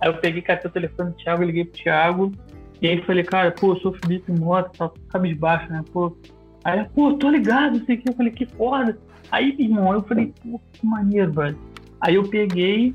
Aí 0.00 0.08
eu 0.08 0.14
peguei, 0.14 0.42
catei 0.42 0.70
o 0.70 0.72
telefone 0.72 1.10
do 1.10 1.16
Thiago, 1.16 1.42
liguei 1.42 1.64
pro 1.64 1.82
Thiago, 1.82 2.32
e 2.80 2.88
aí 2.88 3.02
falei, 3.02 3.24
cara, 3.24 3.50
pô, 3.50 3.72
eu 3.72 3.80
sou 3.80 3.90
o 3.90 3.94
Felipe 3.94 4.32
Mota, 4.32 4.70
tá 4.70 4.90
cabisbaixo, 5.10 5.70
né, 5.70 5.82
pô. 5.92 6.16
Aí, 6.64 6.84
pô, 6.94 7.14
tô 7.14 7.28
ligado, 7.28 7.78
não 7.78 7.86
sei 7.86 7.96
o 7.96 8.00
que. 8.00 8.08
Eu 8.08 8.14
falei, 8.14 8.32
que 8.32 8.46
foda. 8.46 8.98
Aí, 9.30 9.54
meu 9.56 9.66
irmão, 9.66 9.92
eu 9.94 10.02
falei, 10.02 10.32
pô, 10.42 10.60
que 10.72 10.86
maneiro, 10.86 11.32
velho. 11.32 11.58
Aí 12.00 12.14
eu 12.14 12.28
peguei 12.28 12.92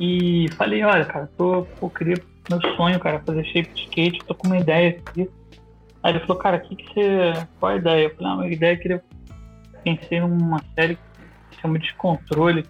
e 0.00 0.48
falei, 0.56 0.82
olha, 0.82 1.04
cara, 1.04 1.30
tô, 1.36 1.66
pô, 1.78 1.88
queria 1.88 2.16
meu 2.50 2.60
sonho, 2.76 2.98
cara, 2.98 3.22
fazer 3.24 3.44
shape 3.44 3.68
de 3.74 3.82
skate, 3.82 4.24
tô 4.24 4.34
com 4.34 4.46
uma 4.46 4.58
ideia 4.58 4.90
aqui. 4.90 5.28
Aí 6.02 6.12
ele 6.12 6.20
falou, 6.20 6.36
cara, 6.36 6.58
que 6.58 6.76
que 6.76 6.94
você. 6.94 7.32
Qual 7.58 7.72
a 7.72 7.76
ideia? 7.76 8.04
Eu 8.04 8.16
falei, 8.16 8.48
ah, 8.48 8.52
ideia 8.52 8.72
é 8.72 8.76
que 8.76 8.92
eu 8.92 9.00
pensei 9.84 10.20
numa 10.20 10.60
série 10.74 10.94
que 10.96 11.56
se 11.56 11.60
chama 11.60 11.78
Descontrole. 11.78 12.64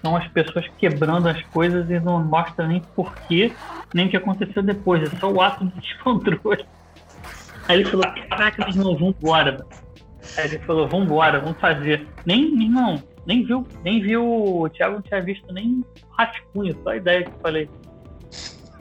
São 0.00 0.16
as 0.16 0.28
pessoas 0.28 0.68
quebrando 0.78 1.28
as 1.28 1.42
coisas 1.46 1.90
e 1.90 1.98
não 1.98 2.22
mostra 2.22 2.68
nem 2.68 2.80
porquê, 2.94 3.52
nem 3.92 4.06
o 4.06 4.10
que 4.10 4.16
aconteceu 4.16 4.62
depois. 4.62 5.02
É 5.02 5.16
só 5.16 5.30
o 5.30 5.40
ato 5.40 5.64
de 5.64 5.74
descontrole. 5.80 6.64
Aí 7.68 7.80
ele 7.80 7.90
falou, 7.90 8.06
caraca, 8.28 8.64
meu 8.64 8.92
irmão, 8.92 8.96
vambora. 8.96 9.52
velho." 9.52 9.66
Aí 10.36 10.44
ele 10.44 10.58
falou, 10.60 10.88
vambora, 10.88 11.40
vamos 11.40 11.58
fazer. 11.58 12.06
Nem, 12.24 12.62
irmão, 12.62 13.02
nem 13.26 13.44
viu, 13.44 13.66
nem 13.84 14.00
viu, 14.00 14.24
o 14.24 14.68
Thiago 14.68 14.94
não 14.94 15.02
tinha 15.02 15.20
visto 15.20 15.52
nem 15.52 15.84
rascunho, 16.16 16.76
só 16.82 16.90
a 16.90 16.96
ideia 16.96 17.24
que 17.24 17.30
eu 17.30 17.38
falei. 17.40 17.68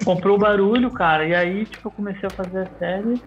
Comprou 0.04 0.36
o 0.36 0.40
barulho, 0.40 0.92
cara, 0.94 1.28
e 1.28 1.36
aí, 1.36 1.66
tipo, 1.66 1.88
eu 1.88 1.92
comecei 1.92 2.28
a 2.28 2.32
fazer 2.32 2.60
a 2.60 2.70
série 2.78 3.22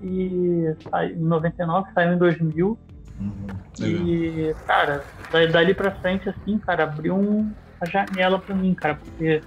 e 0.00 0.74
saiu 0.90 1.16
em 1.16 1.20
99, 1.20 1.90
saiu 1.94 2.12
em 2.14 2.18
2000 2.18 2.78
Uhum. 3.18 3.56
E, 3.80 4.54
cara, 4.66 5.06
daí- 5.30 5.50
dali 5.50 5.74
pra 5.74 5.96
frente, 5.96 6.28
assim, 6.28 6.58
cara, 6.60 6.84
abriu 6.84 7.14
um- 7.14 7.54
uma 7.80 7.90
janela 7.90 8.38
pra 8.40 8.54
mim, 8.54 8.74
cara, 8.74 8.94
porque 8.96 9.42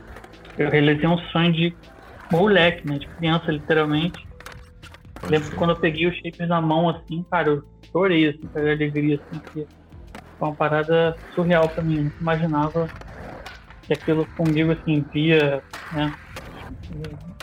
eu 0.58 0.70
realizei 0.70 1.08
um 1.08 1.18
sonho 1.32 1.52
de 1.54 1.78
moleque, 2.32 2.88
né, 2.88 2.98
de 3.00 3.08
criança, 3.16 3.52
literalmente. 3.52 4.20
Pode 5.22 5.32
Lembro 5.32 5.46
que 5.46 5.50
crer. 5.50 5.58
quando 5.60 5.70
eu 5.72 5.80
peguei 5.80 6.08
os 6.08 6.16
shapes 6.18 6.48
na 6.48 6.62
mão, 6.62 6.90
assim, 6.90 7.24
cara, 7.30 7.50
eu 7.50 7.64
chorei, 7.92 8.30
assim, 8.30 8.48
com 8.48 8.60
a 8.60 8.62
alegria, 8.62 9.16
assim, 9.16 9.40
que 9.52 9.68
foi 10.38 10.48
uma 10.48 10.56
parada 10.56 11.16
surreal 11.30 11.70
pra 11.74 11.84
mim. 11.84 11.98
Eu 11.98 12.04
não 12.06 12.14
imaginava 12.20 12.92
que 13.88 13.94
aquilo 13.94 14.28
comigo, 14.36 14.72
assim, 14.72 15.08
via, 15.12 15.64
né? 15.92 16.16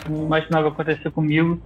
Não 0.09 0.25
imaginava 0.25 0.67
acontecer 0.69 1.09
comigo. 1.11 1.61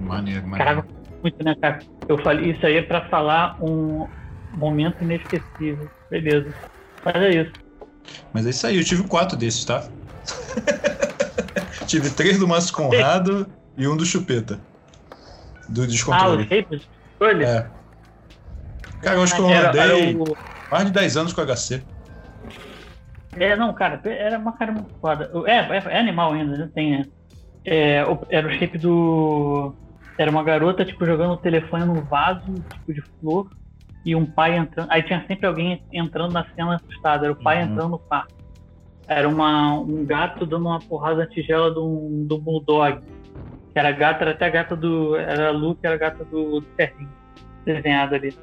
Maneiro, 0.00 0.46
maneiro. 0.46 0.64
Caraca, 0.82 0.88
muito, 1.22 1.44
né, 1.44 1.54
cara? 1.60 1.78
Eu 2.08 2.18
falei, 2.18 2.50
isso 2.50 2.64
aí 2.66 2.76
é 2.76 2.82
pra 2.82 3.08
falar 3.08 3.56
um 3.62 4.06
momento 4.54 5.02
inesquecível. 5.02 5.88
Beleza. 6.10 6.52
Mas 7.04 7.16
é 7.16 7.30
isso. 7.42 7.52
Mas 8.32 8.46
é 8.46 8.50
isso 8.50 8.66
aí, 8.66 8.76
eu 8.78 8.84
tive 8.84 9.02
quatro 9.04 9.36
desses, 9.36 9.64
tá? 9.64 9.86
tive 11.86 12.10
três 12.10 12.38
do 12.38 12.46
Márcio 12.46 12.74
Conrado 12.74 13.46
e 13.76 13.86
um 13.88 13.96
do 13.96 14.04
Chupeta. 14.04 14.58
Do 15.68 15.82
Ah, 15.82 15.84
os 15.84 15.92
Descontrole. 15.92 16.66
Olha. 17.20 17.44
é. 17.46 17.70
Cara, 19.02 19.16
eu 19.16 19.22
acho 19.22 19.34
que 19.34 19.40
eu 19.40 19.50
Era- 19.50 19.68
andei 19.68 19.80
era 19.82 19.96
o- 20.18 20.36
mais 20.70 20.84
de 20.86 20.90
10 20.92 21.16
anos 21.16 21.32
com 21.32 21.40
HC. 21.40 21.82
É, 23.38 23.54
não, 23.56 23.72
cara, 23.74 24.00
era 24.04 24.38
uma 24.38 24.52
cara 24.52 24.72
muito 24.72 24.90
foda. 25.00 25.30
É, 25.46 25.56
é, 25.58 25.82
é 25.88 25.98
animal 25.98 26.32
ainda, 26.32 26.56
não 26.56 26.68
tem, 26.68 26.98
né? 26.98 27.04
É, 27.66 28.04
era 28.30 28.46
o 28.46 28.50
shape 28.52 28.78
do. 28.78 29.74
Era 30.16 30.30
uma 30.30 30.44
garota, 30.44 30.84
tipo, 30.84 31.04
jogando 31.04 31.32
o 31.32 31.36
telefone 31.36 31.84
no 31.84 32.00
vaso, 32.02 32.64
tipo, 32.72 32.94
de 32.94 33.02
flor, 33.20 33.50
e 34.04 34.14
um 34.14 34.24
pai 34.24 34.56
entrando. 34.56 34.88
Aí 34.90 35.02
tinha 35.02 35.26
sempre 35.26 35.46
alguém 35.46 35.82
entrando 35.92 36.32
na 36.32 36.46
cena 36.54 36.76
assustado, 36.76 37.24
era 37.24 37.32
o 37.32 37.42
pai 37.42 37.62
Uhum. 37.62 37.70
entrando 37.72 37.90
no 37.90 37.98
quarto. 37.98 38.32
Era 39.08 39.28
uma, 39.28 39.74
um 39.80 40.04
gato 40.04 40.46
dando 40.46 40.66
uma 40.66 40.80
porrada 40.80 41.18
na 41.18 41.26
tigela 41.26 41.70
um, 41.78 42.24
do 42.26 42.38
bulldog. 42.38 43.00
Que 43.72 43.78
era 43.78 43.90
gata, 43.92 44.24
era 44.24 44.30
até 44.30 44.46
a 44.46 44.50
gata 44.50 44.76
do. 44.76 45.16
Era 45.16 45.48
a 45.48 45.50
Lu, 45.52 45.74
que 45.74 45.86
era 45.86 45.96
a 45.96 45.98
gata 45.98 46.24
do, 46.24 46.60
do 46.60 46.66
desenhada 47.64 48.16
ali. 48.16 48.34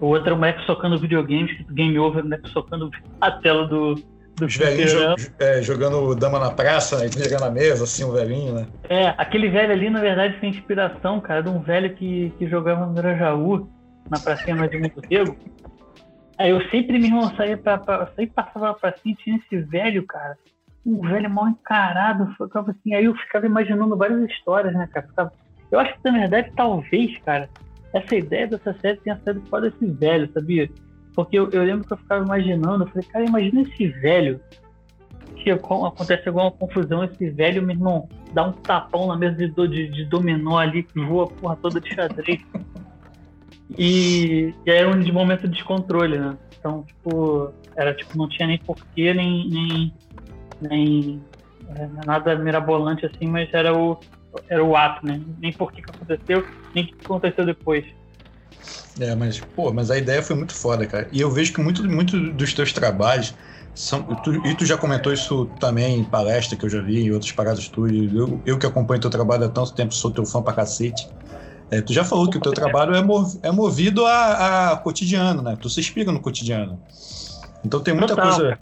O 0.00 0.06
outro 0.06 0.26
era 0.26 0.34
o 0.34 0.38
moleque 0.38 0.66
socando 0.66 0.98
videogame, 0.98 1.48
escrito 1.48 1.72
Game 1.72 1.98
Over, 1.98 2.22
o 2.22 2.24
moleque 2.24 2.48
socando 2.50 2.90
a 3.20 3.30
tela 3.30 3.66
do. 3.66 3.94
Do 4.36 4.46
Os 4.46 4.56
velhinhos 4.56 4.90
fliperama. 4.92 5.16
jo- 5.16 5.32
é, 5.38 5.62
jogando 5.62 6.14
dama 6.14 6.38
na 6.38 6.50
praça, 6.50 6.98
né? 6.98 7.08
Jogando 7.08 7.40
na 7.40 7.50
mesa, 7.50 7.84
assim, 7.84 8.04
o 8.04 8.12
velhinho, 8.12 8.54
né? 8.54 8.66
É, 8.88 9.08
aquele 9.18 9.48
velho 9.48 9.72
ali, 9.72 9.90
na 9.90 10.00
verdade, 10.00 10.38
foi 10.40 10.48
inspiração, 10.48 11.20
cara, 11.20 11.42
de 11.42 11.48
um 11.48 11.60
velho 11.60 11.94
que, 11.94 12.30
que 12.38 12.48
jogava 12.48 12.86
no 12.86 12.94
Grajaú. 12.94 13.68
na 14.10 14.18
pracinha 14.18 14.56
no 14.56 14.64
Edmundo 14.64 15.00
Rego. 15.10 15.36
Aí 16.38 16.50
eu 16.50 16.60
sempre, 16.70 16.98
meu 16.98 17.06
irmão, 17.08 17.34
saía 17.36 17.56
pra, 17.56 17.78
pra, 17.78 18.06
sempre 18.16 18.32
passava 18.34 18.74
pra 18.74 18.90
pracinha 18.92 19.14
tinha 19.22 19.36
esse 19.36 19.56
velho, 19.62 20.04
cara. 20.06 20.36
Um 20.84 21.00
velho 21.00 21.30
mal 21.30 21.48
encarado. 21.48 22.34
Ficava 22.36 22.72
assim, 22.72 22.94
aí 22.94 23.04
eu 23.04 23.14
ficava 23.14 23.46
imaginando 23.46 23.96
várias 23.96 24.28
histórias, 24.30 24.74
né, 24.74 24.88
cara? 24.92 25.06
Ficava, 25.06 25.32
eu 25.70 25.78
acho 25.78 25.94
que, 25.94 26.10
na 26.10 26.18
verdade, 26.18 26.50
talvez, 26.56 27.16
cara, 27.24 27.48
essa 27.94 28.14
ideia 28.16 28.48
dessa 28.48 28.74
série 28.80 28.98
tenha 28.98 29.16
sido 29.24 29.40
por 29.42 29.60
desse 29.60 29.86
velho, 29.86 30.28
sabia? 30.32 30.68
Porque 31.14 31.38
eu, 31.38 31.50
eu, 31.50 31.62
lembro 31.62 31.86
que 31.86 31.92
eu 31.92 31.98
ficava 31.98 32.24
imaginando, 32.24 32.84
eu 32.84 32.88
falei, 32.88 33.08
cara, 33.08 33.24
imagina 33.24 33.62
esse 33.62 33.88
velho 33.88 34.40
que 35.36 35.50
acontece 35.50 36.28
alguma 36.28 36.50
confusão, 36.52 37.02
esse 37.04 37.28
velho, 37.30 37.62
meu 37.62 37.74
irmão, 37.74 38.08
dá 38.32 38.48
um 38.48 38.52
tapão 38.52 39.08
na 39.08 39.16
mesa 39.16 39.36
de, 39.36 39.48
de, 39.48 39.88
de 39.88 40.04
dominó 40.04 40.58
ali, 40.58 40.84
que 40.84 41.00
voa 41.00 41.24
a 41.24 41.28
porra 41.28 41.56
toda 41.56 41.80
de 41.80 41.92
xadrez. 41.92 42.40
E, 43.76 44.54
e 44.64 44.70
aí 44.70 44.78
era 44.78 44.88
um 44.88 45.00
de 45.00 45.10
momento 45.10 45.48
de 45.48 45.54
descontrole, 45.54 46.18
né? 46.18 46.36
Então, 46.58 46.84
tipo, 46.84 47.52
era 47.76 47.92
tipo, 47.92 48.16
não 48.16 48.28
tinha 48.28 48.46
nem 48.46 48.58
porquê, 48.58 49.12
nem, 49.12 49.48
nem, 49.48 49.94
nem 50.60 51.22
é, 51.74 51.88
nada 52.06 52.36
mirabolante 52.36 53.06
assim, 53.06 53.26
mas 53.26 53.52
era 53.52 53.76
o, 53.76 53.98
era 54.48 54.62
o 54.62 54.76
ato, 54.76 55.04
né? 55.04 55.20
Nem 55.38 55.52
por 55.52 55.72
que 55.72 55.80
aconteceu, 55.80 56.46
nem 56.74 56.84
o 56.84 56.86
que 56.86 57.04
aconteceu 57.04 57.44
depois. 57.44 57.84
É, 58.98 59.14
mas, 59.14 59.40
pô, 59.40 59.72
mas 59.72 59.90
a 59.90 59.98
ideia 59.98 60.22
foi 60.22 60.36
muito 60.36 60.54
foda, 60.54 60.86
cara. 60.86 61.08
E 61.12 61.20
eu 61.20 61.30
vejo 61.30 61.52
que 61.52 61.60
muito, 61.60 61.82
muito 61.84 62.18
dos 62.32 62.52
teus 62.52 62.72
trabalhos 62.72 63.34
são. 63.74 64.02
Tu, 64.02 64.34
e 64.46 64.54
tu 64.54 64.66
já 64.66 64.76
comentou 64.76 65.12
isso 65.12 65.46
também 65.58 65.98
em 65.98 66.04
palestra 66.04 66.56
que 66.56 66.64
eu 66.64 66.70
já 66.70 66.80
vi, 66.80 67.04
em 67.04 67.10
outras 67.10 67.32
paradas 67.32 67.68
tu. 67.68 67.86
Eu, 67.86 68.40
eu 68.44 68.58
que 68.58 68.66
acompanho 68.66 69.00
teu 69.00 69.10
trabalho 69.10 69.44
há 69.44 69.48
tanto 69.48 69.74
tempo, 69.74 69.94
sou 69.94 70.10
teu 70.10 70.26
fã 70.26 70.42
pra 70.42 70.52
cacete. 70.52 71.08
É, 71.70 71.80
tu 71.80 71.92
já 71.92 72.04
falou 72.04 72.28
que 72.28 72.36
o 72.36 72.40
teu 72.40 72.52
trabalho 72.52 72.94
é, 72.94 73.02
mov, 73.02 73.38
é 73.42 73.50
movido 73.50 74.04
a, 74.04 74.72
a, 74.72 74.76
cotidiano, 74.76 75.40
né? 75.40 75.56
Tu 75.58 75.70
se 75.70 75.80
inspira 75.80 76.12
no 76.12 76.20
cotidiano. 76.20 76.78
Então 77.64 77.80
tem 77.80 77.94
muita 77.94 78.14
Total. 78.14 78.30
coisa 78.30 78.58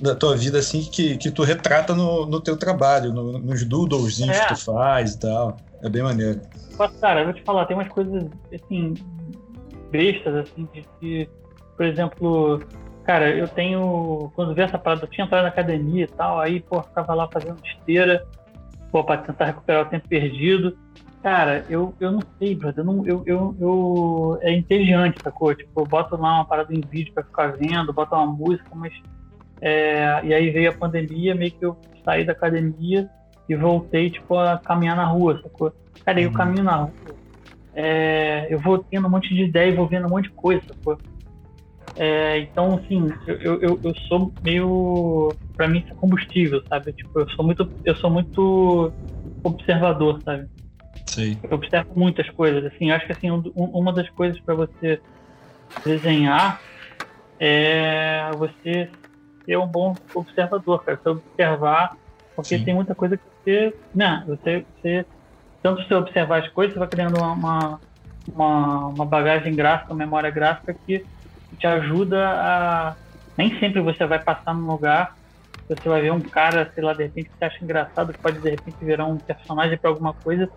da 0.00 0.14
tua 0.14 0.34
vida 0.34 0.58
assim 0.58 0.82
que, 0.82 1.18
que 1.18 1.30
tu 1.30 1.42
retrata 1.42 1.94
no, 1.94 2.24
no 2.24 2.40
teu 2.40 2.56
trabalho, 2.56 3.12
no, 3.12 3.38
nos 3.38 3.64
doodles 3.64 4.20
é. 4.20 4.32
que 4.32 4.54
tu 4.54 4.56
faz 4.56 5.14
e 5.14 5.18
tal. 5.18 5.58
É 5.86 5.88
bem 5.88 6.02
maneiro. 6.02 6.40
Mas, 6.76 6.90
cara, 7.00 7.20
eu 7.20 7.26
vou 7.26 7.34
te 7.34 7.42
falar, 7.44 7.64
tem 7.66 7.76
umas 7.76 7.88
coisas 7.88 8.28
assim, 8.52 8.94
bestas, 9.90 10.34
assim, 10.34 10.68
de 10.72 10.84
que, 10.98 11.28
por 11.76 11.86
exemplo, 11.86 12.60
cara, 13.04 13.30
eu 13.30 13.46
tenho. 13.46 14.30
Quando 14.34 14.52
vi 14.52 14.62
essa 14.62 14.78
parada, 14.78 15.04
eu 15.04 15.10
tinha 15.10 15.24
entrado 15.24 15.44
na 15.44 15.48
academia 15.48 16.04
e 16.04 16.08
tal, 16.08 16.40
aí, 16.40 16.60
pô, 16.60 16.82
ficava 16.82 17.14
lá 17.14 17.28
fazendo 17.28 17.58
esteira, 17.64 18.26
pô, 18.90 19.04
pra 19.04 19.18
tentar 19.18 19.46
recuperar 19.46 19.86
o 19.86 19.88
tempo 19.88 20.08
perdido. 20.08 20.76
Cara, 21.22 21.64
eu, 21.68 21.94
eu 22.00 22.10
não 22.10 22.20
sei, 22.38 22.56
brother. 22.56 22.84
Eu, 22.84 22.84
não, 22.84 23.06
eu, 23.06 23.22
eu, 23.24 23.56
eu, 23.60 24.38
é 24.42 24.52
entediante, 24.52 25.20
sacou? 25.22 25.54
Tipo, 25.54 25.82
eu 25.82 25.86
boto 25.86 26.16
lá 26.16 26.34
uma 26.34 26.44
parada 26.44 26.74
em 26.74 26.80
vídeo 26.80 27.12
pra 27.14 27.22
ficar 27.22 27.56
vendo, 27.56 27.92
boto 27.92 28.14
uma 28.14 28.26
música, 28.26 28.68
mas. 28.74 28.92
É, 29.60 30.20
e 30.24 30.34
aí 30.34 30.50
veio 30.50 30.70
a 30.70 30.74
pandemia, 30.74 31.34
meio 31.34 31.52
que 31.52 31.64
eu 31.64 31.76
saí 32.04 32.24
da 32.24 32.32
academia 32.32 33.08
e 33.48 33.54
voltei, 33.54 34.10
tipo, 34.10 34.36
a 34.36 34.58
caminhar 34.58 34.96
na 34.96 35.04
rua, 35.04 35.40
sacou? 35.42 35.72
Cara, 36.04 36.20
eu 36.20 36.28
uhum. 36.28 36.34
caminho 36.34 36.64
na 36.64 36.76
rua. 36.76 36.92
É, 37.74 38.46
eu 38.50 38.58
vou 38.58 38.78
tendo 38.78 39.06
um 39.06 39.10
monte 39.10 39.34
de 39.34 39.42
ideia 39.42 39.70
e 39.70 39.74
vou 39.74 39.86
vendo 39.86 40.06
um 40.06 40.10
monte 40.10 40.28
de 40.28 40.34
coisa, 40.34 40.62
sacou? 40.66 40.98
É, 41.96 42.38
então, 42.38 42.74
assim, 42.74 43.08
eu, 43.26 43.60
eu, 43.60 43.80
eu 43.82 43.94
sou 44.08 44.32
meio. 44.42 45.34
Pra 45.56 45.66
mim, 45.66 45.78
isso 45.78 45.92
é 45.92 45.96
combustível, 45.96 46.62
sabe? 46.68 46.92
Tipo, 46.92 47.20
eu 47.20 47.28
sou 47.30 47.44
muito, 47.44 47.72
eu 47.84 47.96
sou 47.96 48.10
muito 48.10 48.92
observador, 49.42 50.20
sabe? 50.22 50.46
Sim. 51.06 51.40
Eu 51.42 51.56
observo 51.56 51.94
muitas 51.94 52.28
coisas. 52.30 52.64
Assim, 52.64 52.90
acho 52.90 53.06
que 53.06 53.12
assim, 53.12 53.30
um, 53.30 53.42
uma 53.54 53.92
das 53.92 54.08
coisas 54.10 54.38
para 54.40 54.54
você 54.54 55.00
desenhar 55.84 56.60
é 57.38 58.32
você 58.34 58.90
ser 59.44 59.56
um 59.56 59.66
bom 59.66 59.96
observador, 60.12 60.84
cara. 60.84 61.00
Você 61.02 61.08
observar, 61.08 61.96
porque 62.34 62.58
Sim. 62.58 62.64
tem 62.64 62.74
muita 62.74 62.94
coisa 62.94 63.16
que 63.16 63.24
você. 63.46 63.74
Né, 63.94 64.24
você, 64.26 64.66
você. 64.82 65.06
Tanto 65.62 65.82
você 65.82 65.94
observar 65.94 66.42
as 66.42 66.48
coisas, 66.50 66.74
você 66.74 66.78
vai 66.80 66.88
criando 66.88 67.18
uma, 67.18 67.80
uma, 68.28 68.86
uma 68.88 69.06
bagagem 69.06 69.54
gráfica, 69.54 69.92
uma 69.92 69.98
memória 69.98 70.30
gráfica 70.30 70.74
que 70.74 71.04
te 71.58 71.66
ajuda 71.66 72.28
a. 72.28 72.96
Nem 73.36 73.58
sempre 73.58 73.80
você 73.80 74.06
vai 74.06 74.18
passar 74.18 74.54
num 74.54 74.66
lugar, 74.66 75.14
você 75.68 75.88
vai 75.88 76.00
ver 76.00 76.12
um 76.12 76.20
cara, 76.20 76.70
sei 76.74 76.82
lá, 76.82 76.94
de 76.94 77.04
repente 77.04 77.28
que 77.28 77.38
você 77.38 77.44
acha 77.44 77.64
engraçado, 77.64 78.12
que 78.12 78.18
pode 78.18 78.38
de 78.38 78.50
repente 78.50 78.76
virar 78.80 79.04
um 79.04 79.18
personagem 79.18 79.76
para 79.76 79.90
alguma 79.90 80.14
coisa, 80.14 80.48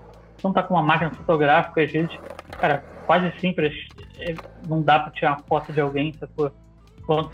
não 0.44 0.54
tá 0.54 0.64
com 0.64 0.76
uma 0.76 0.84
máquina 0.84 1.12
fotográfica, 1.12 1.82
às 1.82 1.92
vezes, 1.92 2.18
cara, 2.52 2.84
quase 3.06 3.34
sempre 3.42 3.74
é, 4.20 4.34
não 4.66 4.82
dá 4.82 5.00
para 5.00 5.12
tirar 5.12 5.32
uma 5.32 5.44
foto 5.44 5.74
de 5.74 5.82
alguém, 5.82 6.14
sacou? 6.14 6.52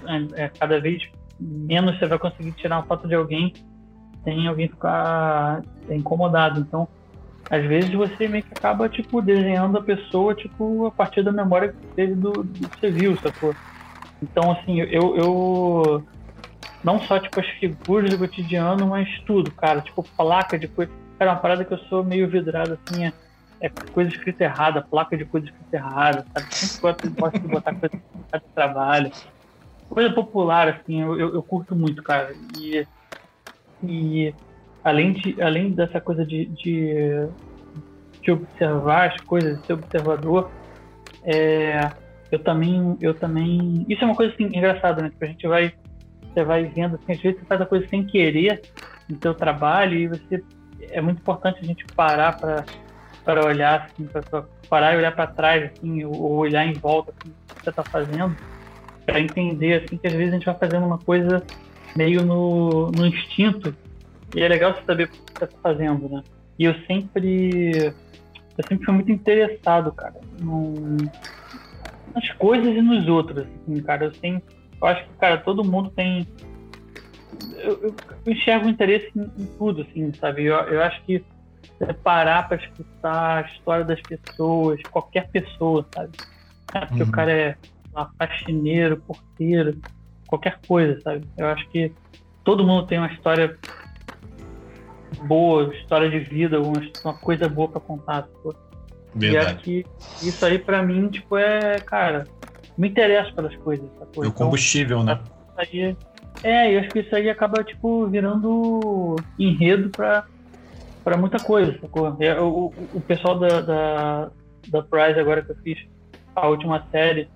É, 0.08 0.46
é, 0.46 0.50
cada 0.58 0.80
vez 0.80 1.04
menos 1.38 2.00
você 2.00 2.08
vai 2.08 2.18
conseguir 2.18 2.54
tirar 2.54 2.78
uma 2.78 2.86
foto 2.86 3.08
de 3.08 3.14
alguém 3.14 3.54
sem 4.26 4.48
alguém 4.48 4.68
ficar 4.68 5.62
incomodado. 5.90 6.60
Então, 6.60 6.86
às 7.50 7.64
vezes 7.64 7.94
você 7.94 8.28
meio 8.28 8.44
que 8.44 8.54
acaba, 8.54 8.90
tipo, 8.90 9.22
desenhando 9.22 9.78
a 9.78 9.82
pessoa, 9.82 10.36
tipo, 10.36 10.88
a 10.88 10.92
partir 10.92 11.24
da 11.24 11.32
memória 11.32 11.70
que 11.70 11.88
teve 11.96 12.14
do, 12.16 12.32
do 12.44 12.68
que 12.68 12.80
você 12.80 12.92
viu, 12.92 13.16
sacou? 13.18 13.56
Então, 14.22 14.52
assim, 14.52 14.82
eu, 14.82 15.16
eu 15.16 16.04
não 16.84 17.00
só, 17.00 17.18
tipo, 17.20 17.40
as 17.40 17.48
figuras 17.48 18.10
do 18.10 18.18
cotidiano, 18.18 18.88
mas 18.88 19.08
tudo, 19.22 19.50
cara, 19.52 19.80
tipo, 19.80 20.04
placa 20.18 20.60
de 20.60 20.68
coisa 20.68 20.92
Cara, 21.18 21.32
uma 21.32 21.40
parada 21.40 21.64
que 21.64 21.74
eu 21.74 21.78
sou 21.90 22.04
meio 22.04 22.28
vidrado, 22.28 22.78
assim, 22.86 23.06
é, 23.06 23.14
é 23.62 23.70
coisa 23.70 24.10
escrita 24.10 24.44
errada, 24.44 24.82
placa 24.82 25.16
de 25.16 25.24
coisa 25.24 25.48
escrita 25.48 25.78
errada, 25.78 26.26
sabe? 26.34 26.56
Sempre 26.56 26.82
gosto, 26.82 27.10
gosto 27.12 27.40
de 27.40 27.48
botar 27.48 27.76
coisa 27.76 27.96
de 28.36 28.54
trabalho. 28.54 29.12
Coisa 29.90 30.12
popular, 30.12 30.68
assim, 30.68 31.02
eu, 31.02 31.18
eu, 31.18 31.34
eu, 31.36 31.44
curto 31.44 31.76
muito, 31.76 32.04
cara. 32.04 32.34
E, 32.58 32.86
e 33.90 34.36
além, 34.84 35.14
de, 35.14 35.42
além 35.42 35.72
dessa 35.72 36.00
coisa 36.00 36.26
de, 36.26 36.46
de, 36.46 37.28
de 38.22 38.32
observar 38.32 39.12
as 39.12 39.22
coisas, 39.22 39.60
de 39.60 39.66
ser 39.66 39.74
observador, 39.74 40.52
é, 41.24 41.92
eu 42.32 42.40
também, 42.40 42.98
eu 43.02 43.14
também. 43.14 43.86
Isso 43.90 44.04
é 44.04 44.06
uma 44.06 44.16
coisa 44.16 44.34
assim, 44.34 44.46
engraçada, 44.46 45.02
né? 45.02 45.10
Tipo, 45.10 45.26
a 45.26 45.28
gente 45.28 45.48
vai. 45.48 45.74
Você 46.34 46.44
vai 46.44 46.66
vendo, 46.66 46.96
assim, 46.96 47.14
às 47.14 47.22
vezes 47.22 47.40
você 47.40 47.46
faz 47.46 47.62
a 47.62 47.66
coisa 47.66 47.88
sem 47.88 48.06
querer 48.06 48.62
no 49.10 49.18
seu 49.22 49.34
trabalho 49.34 49.98
e 49.98 50.08
você 50.08 50.44
é 50.92 51.00
muito 51.00 51.20
importante 51.20 51.60
a 51.62 51.66
gente 51.66 51.86
parar 51.96 52.38
para 53.24 53.46
olhar, 53.46 53.90
assim, 53.90 54.06
para 54.06 54.46
parar 54.70 54.94
e 54.94 54.98
olhar 54.98 55.16
para 55.16 55.28
trás, 55.28 55.72
assim, 55.72 56.04
ou 56.04 56.34
olhar 56.34 56.66
em 56.66 56.74
volta 56.74 57.14
assim, 57.18 57.30
o 57.30 57.56
que 57.56 57.64
você 57.64 57.70
está 57.70 57.84
fazendo, 57.84 58.36
para 59.06 59.20
entender 59.20 59.84
assim, 59.84 59.98
que 59.98 60.08
às 60.08 60.14
vezes 60.14 60.34
a 60.34 60.36
gente 60.36 60.46
vai 60.46 60.56
fazendo 60.56 60.86
uma 60.86 60.98
coisa 60.98 61.42
meio 61.96 62.26
no, 62.26 62.92
no 62.92 63.06
instinto, 63.06 63.76
e 64.36 64.42
é 64.42 64.48
legal 64.48 64.74
você 64.74 64.84
saber 64.86 65.04
o 65.06 65.08
que 65.08 65.18
você 65.18 65.46
está 65.46 65.48
fazendo, 65.62 66.10
né? 66.10 66.24
E 66.58 66.66
eu 66.66 66.74
sempre, 66.86 67.94
eu 68.58 68.68
sempre 68.68 68.86
fui 68.86 68.94
muito 68.94 69.12
interessado, 69.12 69.92
cara, 69.92 70.16
no, 70.40 70.74
nas 72.14 72.30
coisas 72.38 72.76
e 72.76 72.82
nos 72.82 73.08
outros, 73.08 73.46
assim, 73.46 73.82
cara. 73.82 74.06
Eu 74.06 74.14
sempre, 74.16 74.56
eu 74.82 74.88
acho 74.88 75.04
que, 75.04 75.14
cara, 75.18 75.38
todo 75.38 75.64
mundo 75.64 75.90
tem 75.90 76.28
eu, 77.58 77.96
eu, 78.26 78.32
enxergo 78.32 78.70
interesse 78.70 79.12
em, 79.16 79.24
em, 79.38 79.46
tudo, 79.58 79.82
assim, 79.82 80.12
sabe? 80.14 80.46
Eu, 80.46 80.56
eu 80.56 80.82
acho 80.84 81.02
que 81.04 81.24
é 81.80 81.94
parar 81.94 82.48
para 82.48 82.58
escutar 82.58 83.44
a 83.44 83.48
história 83.48 83.84
das 83.84 84.00
pessoas, 84.02 84.82
qualquer 84.92 85.30
pessoa, 85.30 85.86
sabe? 85.94 86.12
É 86.74 86.86
porque 86.86 87.04
uhum. 87.04 87.10
o 87.10 87.12
cara 87.12 87.32
é 87.32 87.56
lá, 87.94 88.10
faxineiro, 88.18 88.98
porteiro, 88.98 89.78
qualquer 90.28 90.60
coisa, 90.68 91.00
sabe? 91.02 91.28
Eu 91.38 91.48
acho 91.48 91.68
que 91.70 91.92
todo 92.44 92.66
mundo 92.66 92.86
tem 92.88 92.98
uma 92.98 93.12
história 93.12 93.58
boa, 95.24 95.74
história 95.76 96.10
de 96.10 96.20
vida, 96.20 96.62
uma, 96.62 96.82
uma 97.04 97.14
coisa 97.14 97.48
boa 97.48 97.68
para 97.68 97.82
contar. 97.82 98.24
Tipo. 98.24 98.56
E 99.20 99.38
acho 99.38 99.58
que 99.58 99.86
isso 100.22 100.46
aí 100.46 100.60
para 100.60 100.84
mim, 100.84 101.08
tipo, 101.08 101.38
é, 101.38 101.80
cara, 101.80 102.26
me 102.78 102.90
interessa 102.90 103.32
pelas 103.32 103.56
coisas. 103.58 103.88
Sacou? 103.98 104.24
É 104.24 104.28
o 104.28 104.32
combustível, 104.32 105.02
então, 105.02 105.16
né? 105.16 105.22
Aí 105.58 105.96
é, 106.44 106.76
eu 106.76 106.80
acho 106.80 106.90
que 106.90 107.00
isso 107.00 107.16
aí 107.16 107.30
acaba, 107.30 107.64
tipo, 107.64 108.08
virando 108.08 109.16
enredo 109.40 109.90
pra, 109.90 110.26
pra 111.04 111.18
muita 111.18 111.40
coisa, 111.40 111.78
sacou? 111.80 112.16
É, 112.20 112.40
o, 112.40 112.74
o 112.94 113.02
pessoal 113.02 113.40
da, 113.40 113.62
da, 113.62 114.32
da 114.68 114.84
Prize, 114.84 115.20
agora 115.20 115.42
que 115.42 115.52
eu 115.52 115.56
fiz 115.64 115.80
a 116.36 116.48
última 116.48 116.86
série, 116.92 117.30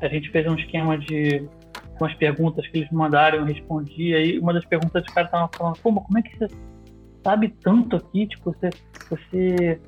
a 0.00 0.08
gente 0.08 0.30
fez 0.30 0.46
um 0.46 0.54
esquema 0.54 0.96
de 0.96 1.48
com 1.98 2.04
as 2.04 2.14
perguntas 2.14 2.66
que 2.68 2.78
eles 2.78 2.90
mandaram, 2.90 3.38
eu 3.38 3.44
respondi. 3.44 4.14
Aí 4.14 4.38
uma 4.38 4.52
das 4.52 4.64
perguntas 4.64 5.04
os 5.06 5.14
caras 5.14 5.28
estavam 5.28 5.48
falando, 5.56 5.76
mas 5.84 6.04
como 6.04 6.18
é 6.18 6.22
que 6.22 6.36
você 6.36 6.48
sabe 7.24 7.48
tanto 7.62 7.96
aqui? 7.96 8.26
Tipo, 8.26 8.52
você. 8.52 8.70
você, 9.08 9.80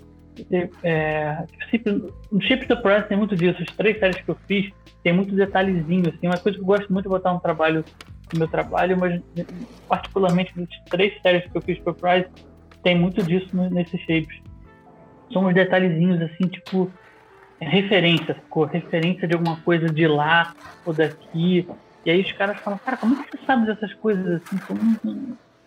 é, 0.83 1.45
tipo, 1.71 1.91
no 2.31 2.41
Chip 2.43 2.67
da 2.67 2.77
Prize 2.77 3.09
tem 3.09 3.17
muito 3.17 3.37
disso. 3.37 3.63
As 3.63 3.75
três 3.77 3.99
séries 3.99 4.21
que 4.21 4.29
eu 4.29 4.37
fiz 4.47 4.73
tem 5.03 5.13
muito 5.13 5.35
detalhezinho, 5.35 6.09
assim. 6.09 6.27
Uma 6.27 6.39
coisa 6.39 6.57
que 6.57 6.63
eu 6.63 6.67
gosto 6.67 6.93
muito 6.93 7.05
de 7.05 7.11
botar 7.11 7.33
um 7.33 7.39
trabalho 7.39 7.85
no 8.33 8.39
meu 8.39 8.49
trabalho, 8.49 8.99
mas 8.99 9.21
particularmente 9.89 10.53
nas 10.59 10.69
três 10.91 11.21
séries 11.23 11.51
que 11.51 11.57
eu 11.57 11.63
fiz 11.63 11.79
para 11.79 11.95
Price, 11.95 12.29
tem 12.83 12.99
muito 12.99 13.23
disso 13.23 13.57
nesses 13.57 14.01
shapes. 14.01 14.41
São 15.33 15.47
uns 15.47 15.55
detalhezinhos 15.55 16.21
assim, 16.23 16.49
tipo, 16.49 16.91
referência, 17.61 18.35
ficou 18.35 18.65
referência 18.65 19.27
de 19.27 19.35
alguma 19.35 19.57
coisa 19.61 19.87
de 19.87 20.07
lá 20.07 20.55
ou 20.85 20.93
daqui. 20.93 21.67
E 22.09 22.11
aí 22.11 22.23
os 22.23 22.33
caras 22.33 22.57
falam, 22.61 22.79
cara, 22.79 22.97
como 22.97 23.21
é 23.21 23.23
que 23.23 23.37
você 23.37 23.45
sabe 23.45 23.67
dessas 23.67 23.93
coisas 23.97 24.41
assim? 24.41 24.57
Como, 24.67 24.99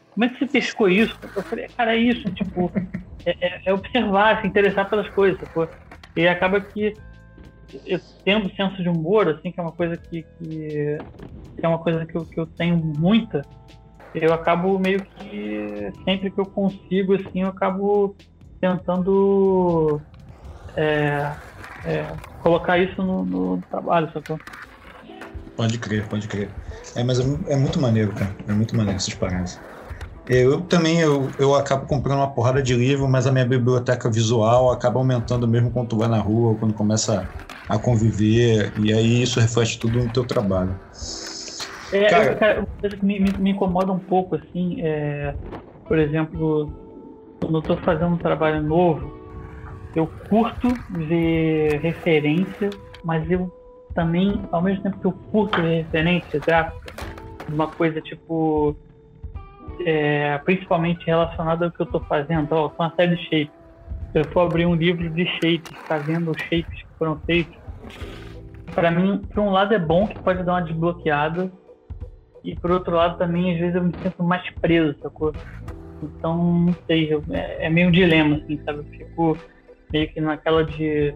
como 0.10 0.26
é 0.26 0.28
que 0.28 0.40
você 0.40 0.48
pescou 0.48 0.90
isso? 0.90 1.16
Eu 1.36 1.44
falei, 1.44 1.68
cara, 1.78 1.96
é 1.96 2.00
isso, 2.00 2.34
tipo, 2.34 2.72
é, 3.24 3.36
é, 3.40 3.62
é 3.68 3.72
observar, 3.72 4.42
se 4.42 4.48
interessar 4.48 4.90
pelas 4.90 5.08
coisas, 5.10 5.40
pô. 5.54 5.68
E 6.16 6.28
acaba 6.28 6.60
que 6.60 6.96
eu 7.86 8.00
tendo 8.26 8.52
senso 8.56 8.82
de 8.82 8.90
humor, 8.90 9.30
assim, 9.30 9.52
que 9.52 9.60
é 9.60 9.62
uma 9.62 9.72
coisa 9.72 9.96
que, 9.98 10.24
que, 10.24 10.98
que 11.60 11.64
é 11.64 11.68
uma 11.68 11.78
coisa 11.78 12.08
que 12.08 12.18
eu, 12.18 12.26
que 12.26 12.40
eu 12.40 12.48
tenho 12.48 12.76
muita, 12.76 13.46
eu 14.16 14.34
acabo 14.34 14.80
meio 14.80 15.00
que 15.00 15.94
sempre 16.04 16.32
que 16.32 16.42
eu 16.42 16.46
consigo, 16.48 17.14
assim, 17.14 17.44
eu 17.44 17.50
acabo 17.50 18.16
tentando 18.60 20.02
é, 20.76 21.36
é, 21.86 22.08
colocar 22.40 22.80
isso 22.80 23.04
no, 23.04 23.26
no 23.26 23.62
trabalho, 23.70 24.12
sacou? 24.12 24.40
Pode 25.56 25.78
crer, 25.78 26.08
pode 26.08 26.28
crer. 26.28 26.50
É, 26.96 27.04
mas 27.04 27.20
é, 27.20 27.54
é 27.54 27.56
muito 27.56 27.80
maneiro, 27.80 28.12
cara. 28.14 28.36
É 28.48 28.52
muito 28.52 28.76
maneiro 28.76 28.98
essas 28.98 29.14
paradas. 29.14 29.60
Eu 30.28 30.62
também 30.62 31.00
eu, 31.00 31.30
eu 31.40 31.56
acabo 31.56 31.86
comprando 31.86 32.20
uma 32.20 32.30
porrada 32.30 32.62
de 32.62 32.74
livro, 32.74 33.08
mas 33.08 33.26
a 33.26 33.32
minha 33.32 33.46
biblioteca 33.46 34.10
visual 34.10 34.72
acaba 34.72 35.00
aumentando 35.00 35.48
mesmo 35.48 35.72
quando 35.72 35.90
tu 35.90 35.98
vai 35.98 36.08
na 36.08 36.20
rua, 36.20 36.56
quando 36.56 36.74
começa 36.74 37.28
a 37.68 37.78
conviver, 37.78 38.72
e 38.80 38.94
aí 38.94 39.24
isso 39.24 39.40
reflete 39.40 39.80
tudo 39.80 40.00
no 40.00 40.10
teu 40.12 40.26
trabalho. 40.26 40.76
É, 41.92 42.06
cara, 42.08 42.36
cara 42.36 42.60
uma 42.60 42.68
coisa 42.80 42.96
que 42.96 43.06
me, 43.06 43.20
me, 43.20 43.32
me, 43.38 43.52
incomoda 43.52 43.92
um 43.92 44.00
pouco, 44.00 44.36
assim, 44.36 44.78
é, 44.82 45.34
por 45.88 45.98
exemplo, 45.98 46.72
quando 47.42 47.58
eu 47.58 47.62
tô 47.62 47.78
fazendo 47.78 48.14
um 48.14 48.18
trabalho 48.18 48.62
novo, 48.62 49.12
eu 49.96 50.08
curto 50.30 50.70
ver 50.90 51.80
referência, 51.82 52.70
mas 53.04 53.30
eu 53.30 53.52
também, 53.94 54.42
ao 54.52 54.62
mesmo 54.62 54.84
tempo 54.84 55.00
que 55.00 55.06
eu 55.06 55.12
curto 55.32 55.62
referência 55.62 56.40
gráfica, 56.40 56.94
uma 57.50 57.68
coisa 57.68 58.00
tipo 58.02 58.76
é, 59.86 60.38
principalmente 60.40 61.06
relacionado 61.06 61.64
ao 61.64 61.72
que 61.72 61.82
eu 61.82 61.86
estou 61.86 62.02
fazendo. 62.02 62.52
Ó, 62.52 62.70
com 62.70 62.84
uma 62.84 62.94
série 62.96 63.16
de 63.16 63.24
shapes. 63.24 63.62
Eu 64.14 64.26
for 64.26 64.42
abrir 64.42 64.66
um 64.66 64.76
livro 64.76 65.10
de 65.10 65.26
shapes, 65.26 65.72
tá 65.88 65.98
vendo 65.98 66.32
os 66.32 66.38
shapes 66.44 66.82
que 66.82 66.98
foram 66.98 67.18
feitos, 67.26 67.62
para 68.74 68.90
mim, 68.90 69.22
por 69.34 69.42
um 69.42 69.50
lado 69.50 69.74
é 69.74 69.80
bom 69.80 70.08
que 70.08 70.18
pode 70.20 70.44
dar 70.44 70.54
uma 70.54 70.62
desbloqueada, 70.62 71.52
e 72.44 72.56
por 72.56 72.72
outro 72.72 72.96
lado 72.96 73.18
também, 73.18 73.54
às 73.54 73.60
vezes 73.60 73.76
eu 73.76 73.84
me 73.84 73.94
sinto 74.02 74.24
mais 74.24 74.50
preso, 74.62 74.96
sacou? 75.02 75.34
Então, 76.02 76.38
não 76.38 76.76
sei, 76.88 77.14
eu, 77.14 77.24
é, 77.32 77.66
é, 77.66 77.70
meio 77.70 77.90
um 77.90 77.92
dilema, 77.92 78.38
assim, 78.38 78.60
sabe? 78.66 78.80
Eu 78.80 78.86
fico 78.86 79.38
meio 79.92 80.10
que 80.12 80.22
naquela 80.22 80.64
de 80.64 81.14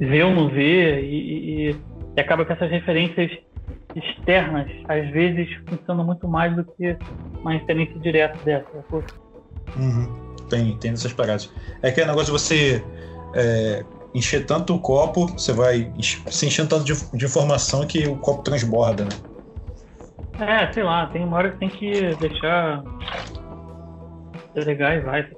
ver 0.00 0.24
ou 0.24 0.34
não 0.34 0.48
ver, 0.48 1.04
e, 1.04 1.70
e, 1.70 1.76
e 2.16 2.20
acaba 2.20 2.44
que 2.44 2.52
essas 2.52 2.70
referências 2.70 3.30
externas, 3.94 4.70
às 4.88 5.10
vezes, 5.10 5.48
funcionam 5.68 6.04
muito 6.04 6.26
mais 6.28 6.54
do 6.54 6.64
que 6.64 6.96
uma 7.40 7.52
referência 7.52 7.98
direta 8.00 8.38
dessa. 8.44 8.68
Uhum. 9.76 10.34
Tem, 10.48 10.76
tem 10.78 10.92
essas 10.92 11.12
paradas. 11.12 11.52
É 11.82 11.88
aquele 11.88 12.06
negócio 12.06 12.26
de 12.26 12.32
você 12.32 12.84
é, 13.34 13.84
encher 14.14 14.46
tanto 14.46 14.74
o 14.74 14.78
copo, 14.78 15.26
você 15.26 15.52
vai 15.52 15.92
se 16.00 16.46
enchendo 16.46 16.68
tanto 16.68 16.84
de, 16.84 16.94
de, 17.16 17.24
informação 17.24 17.86
que 17.86 18.06
o 18.06 18.16
copo 18.16 18.42
transborda, 18.42 19.04
né? 19.04 19.10
É, 20.40 20.72
sei 20.72 20.82
lá, 20.82 21.06
tem 21.06 21.24
uma 21.24 21.36
hora 21.36 21.52
que 21.52 21.58
tem 21.58 21.68
que 21.68 22.14
deixar 22.16 22.82
legal 24.54 24.92
e 24.92 25.00
vai. 25.00 25.28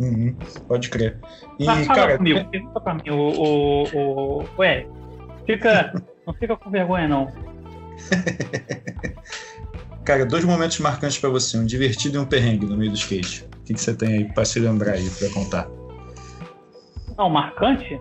Uhum, 0.00 0.36
pode 0.66 0.90
crer. 0.90 1.18
E, 1.58 1.68
ah, 1.68 1.86
cara, 1.86 2.16
comigo, 2.16 2.44
pergunta 2.50 2.80
pra 2.80 2.94
mim, 2.94 3.10
o, 3.10 3.16
o, 3.16 3.82
o, 3.84 4.44
o 4.56 4.64
Eric, 4.64 4.90
fica 5.46 5.92
Não 6.26 6.34
fica 6.34 6.56
com 6.56 6.70
vergonha, 6.70 7.08
não. 7.08 7.32
Cara, 10.04 10.26
dois 10.26 10.44
momentos 10.44 10.78
marcantes 10.80 11.18
para 11.18 11.30
você, 11.30 11.56
um 11.56 11.64
divertido 11.64 12.16
e 12.16 12.20
um 12.20 12.26
perrengue 12.26 12.66
no 12.66 12.76
meio 12.76 12.90
do 12.90 12.96
skate. 12.96 13.48
O 13.60 13.64
que, 13.64 13.74
que 13.74 13.80
você 13.80 13.94
tem 13.94 14.08
aí 14.18 14.24
para 14.32 14.44
se 14.44 14.60
lembrar 14.60 14.92
aí, 14.92 15.08
para 15.10 15.30
contar? 15.30 15.66
Não, 17.16 17.30
marcante? 17.30 17.98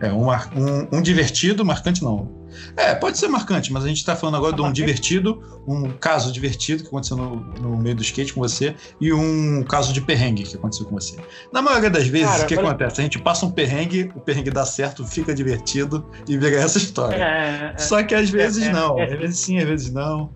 É, 0.00 0.12
um, 0.12 0.30
um, 0.30 0.98
um 0.98 1.02
divertido, 1.02 1.64
marcante 1.64 2.02
não. 2.02 2.38
É, 2.76 2.94
pode 2.94 3.18
ser 3.18 3.28
marcante, 3.28 3.72
mas 3.72 3.84
a 3.84 3.88
gente 3.88 3.98
está 3.98 4.16
falando 4.16 4.36
agora 4.36 4.54
de 4.54 4.62
um 4.62 4.72
divertido, 4.72 5.42
um 5.66 5.90
caso 5.90 6.32
divertido 6.32 6.82
que 6.82 6.88
aconteceu 6.88 7.16
no, 7.16 7.36
no, 7.36 7.76
meio 7.76 7.94
do 7.94 8.02
skate 8.02 8.32
com 8.32 8.40
você 8.40 8.74
e 9.00 9.12
um 9.12 9.62
caso 9.62 9.92
de 9.92 10.00
perrengue 10.00 10.44
que 10.44 10.56
aconteceu 10.56 10.86
com 10.86 10.94
você. 10.98 11.16
Na 11.52 11.60
maioria 11.60 11.90
das 11.90 12.06
vezes, 12.06 12.28
Cara, 12.28 12.44
o 12.44 12.46
que 12.46 12.54
acontece? 12.54 13.00
A 13.00 13.04
gente 13.04 13.18
passa 13.18 13.46
um 13.46 13.50
perrengue, 13.50 14.10
o 14.14 14.20
perrengue 14.20 14.50
dá 14.50 14.64
certo, 14.64 15.04
fica 15.04 15.34
divertido 15.34 16.06
e 16.26 16.36
vira 16.36 16.56
essa 16.56 16.78
história. 16.78 17.16
É, 17.16 17.74
é, 17.74 17.78
Só 17.78 18.02
que 18.02 18.14
às 18.14 18.30
vezes 18.30 18.66
é, 18.66 18.70
é 18.70 18.72
não, 18.72 19.00
às 19.00 19.10
vezes 19.10 19.38
sim, 19.38 19.58
às 19.58 19.64
vezes 19.64 19.92
não. 19.92 20.30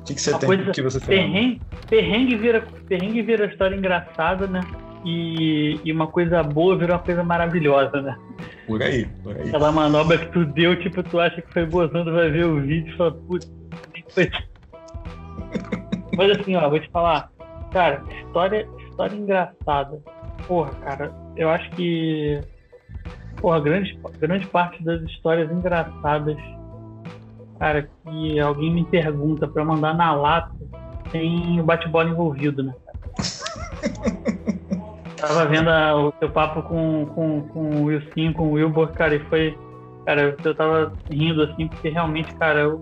O 0.00 0.04
que, 0.04 0.14
que 0.14 0.20
você 0.20 0.32
tem? 0.32 0.46
Coisa, 0.46 0.70
que 0.70 0.82
você 0.82 1.00
perrengue, 1.00 1.60
perrengue, 1.88 2.36
vira, 2.36 2.66
perrengue 2.88 3.22
vira 3.22 3.46
história 3.46 3.76
engraçada, 3.76 4.46
né? 4.46 4.60
E, 5.04 5.80
e, 5.84 5.92
uma 5.92 6.06
coisa 6.06 6.42
boa 6.42 6.76
virou 6.76 6.96
uma 6.96 7.02
coisa 7.02 7.24
maravilhosa, 7.24 8.00
né? 8.00 8.16
Por 8.66 8.82
aí, 8.82 9.06
por 9.22 9.36
aí. 9.36 9.48
Aquela 9.48 9.72
manobra 9.72 10.18
que 10.18 10.26
tu 10.26 10.44
deu, 10.44 10.78
tipo, 10.80 11.02
tu 11.02 11.18
acha 11.18 11.42
que 11.42 11.52
foi 11.52 11.66
boa, 11.66 11.88
tu 11.88 12.04
vai 12.04 12.30
ver 12.30 12.46
o 12.46 12.60
vídeo 12.60 12.92
e 12.92 12.96
fala, 12.96 13.12
putz, 13.12 13.50
foi. 14.10 14.30
Mas 16.16 16.38
assim, 16.38 16.54
ó, 16.56 16.68
vou 16.68 16.78
te 16.78 16.88
falar, 16.90 17.30
cara, 17.72 18.02
história, 18.24 18.68
história 18.88 19.16
engraçada. 19.16 20.00
Porra, 20.46 20.70
cara, 20.70 21.12
eu 21.36 21.48
acho 21.48 21.68
que. 21.70 22.40
Porra, 23.40 23.60
grande, 23.60 23.98
grande 24.20 24.46
parte 24.46 24.82
das 24.84 25.02
histórias 25.02 25.50
engraçadas, 25.50 26.36
cara, 27.58 27.88
que 28.04 28.38
alguém 28.38 28.72
me 28.72 28.84
pergunta 28.84 29.48
pra 29.48 29.64
mandar 29.64 29.94
na 29.94 30.14
lata, 30.14 30.54
tem 31.10 31.60
o 31.60 31.64
bate-bola 31.64 32.08
envolvido, 32.08 32.62
né? 32.62 32.74
Tava 35.22 35.46
vendo 35.46 35.70
a, 35.70 35.94
o 35.94 36.10
teu 36.10 36.28
papo 36.28 36.62
com, 36.64 37.06
com, 37.06 37.42
com 37.42 37.60
o 37.60 37.84
Wilson, 37.84 38.32
com 38.32 38.48
o 38.48 38.52
Wilbur, 38.54 38.88
cara, 38.88 39.14
e 39.14 39.20
foi. 39.20 39.56
Cara, 40.04 40.36
eu 40.44 40.54
tava 40.54 40.92
rindo 41.08 41.44
assim, 41.44 41.68
porque 41.68 41.90
realmente, 41.90 42.34
cara, 42.34 42.68
o, 42.68 42.80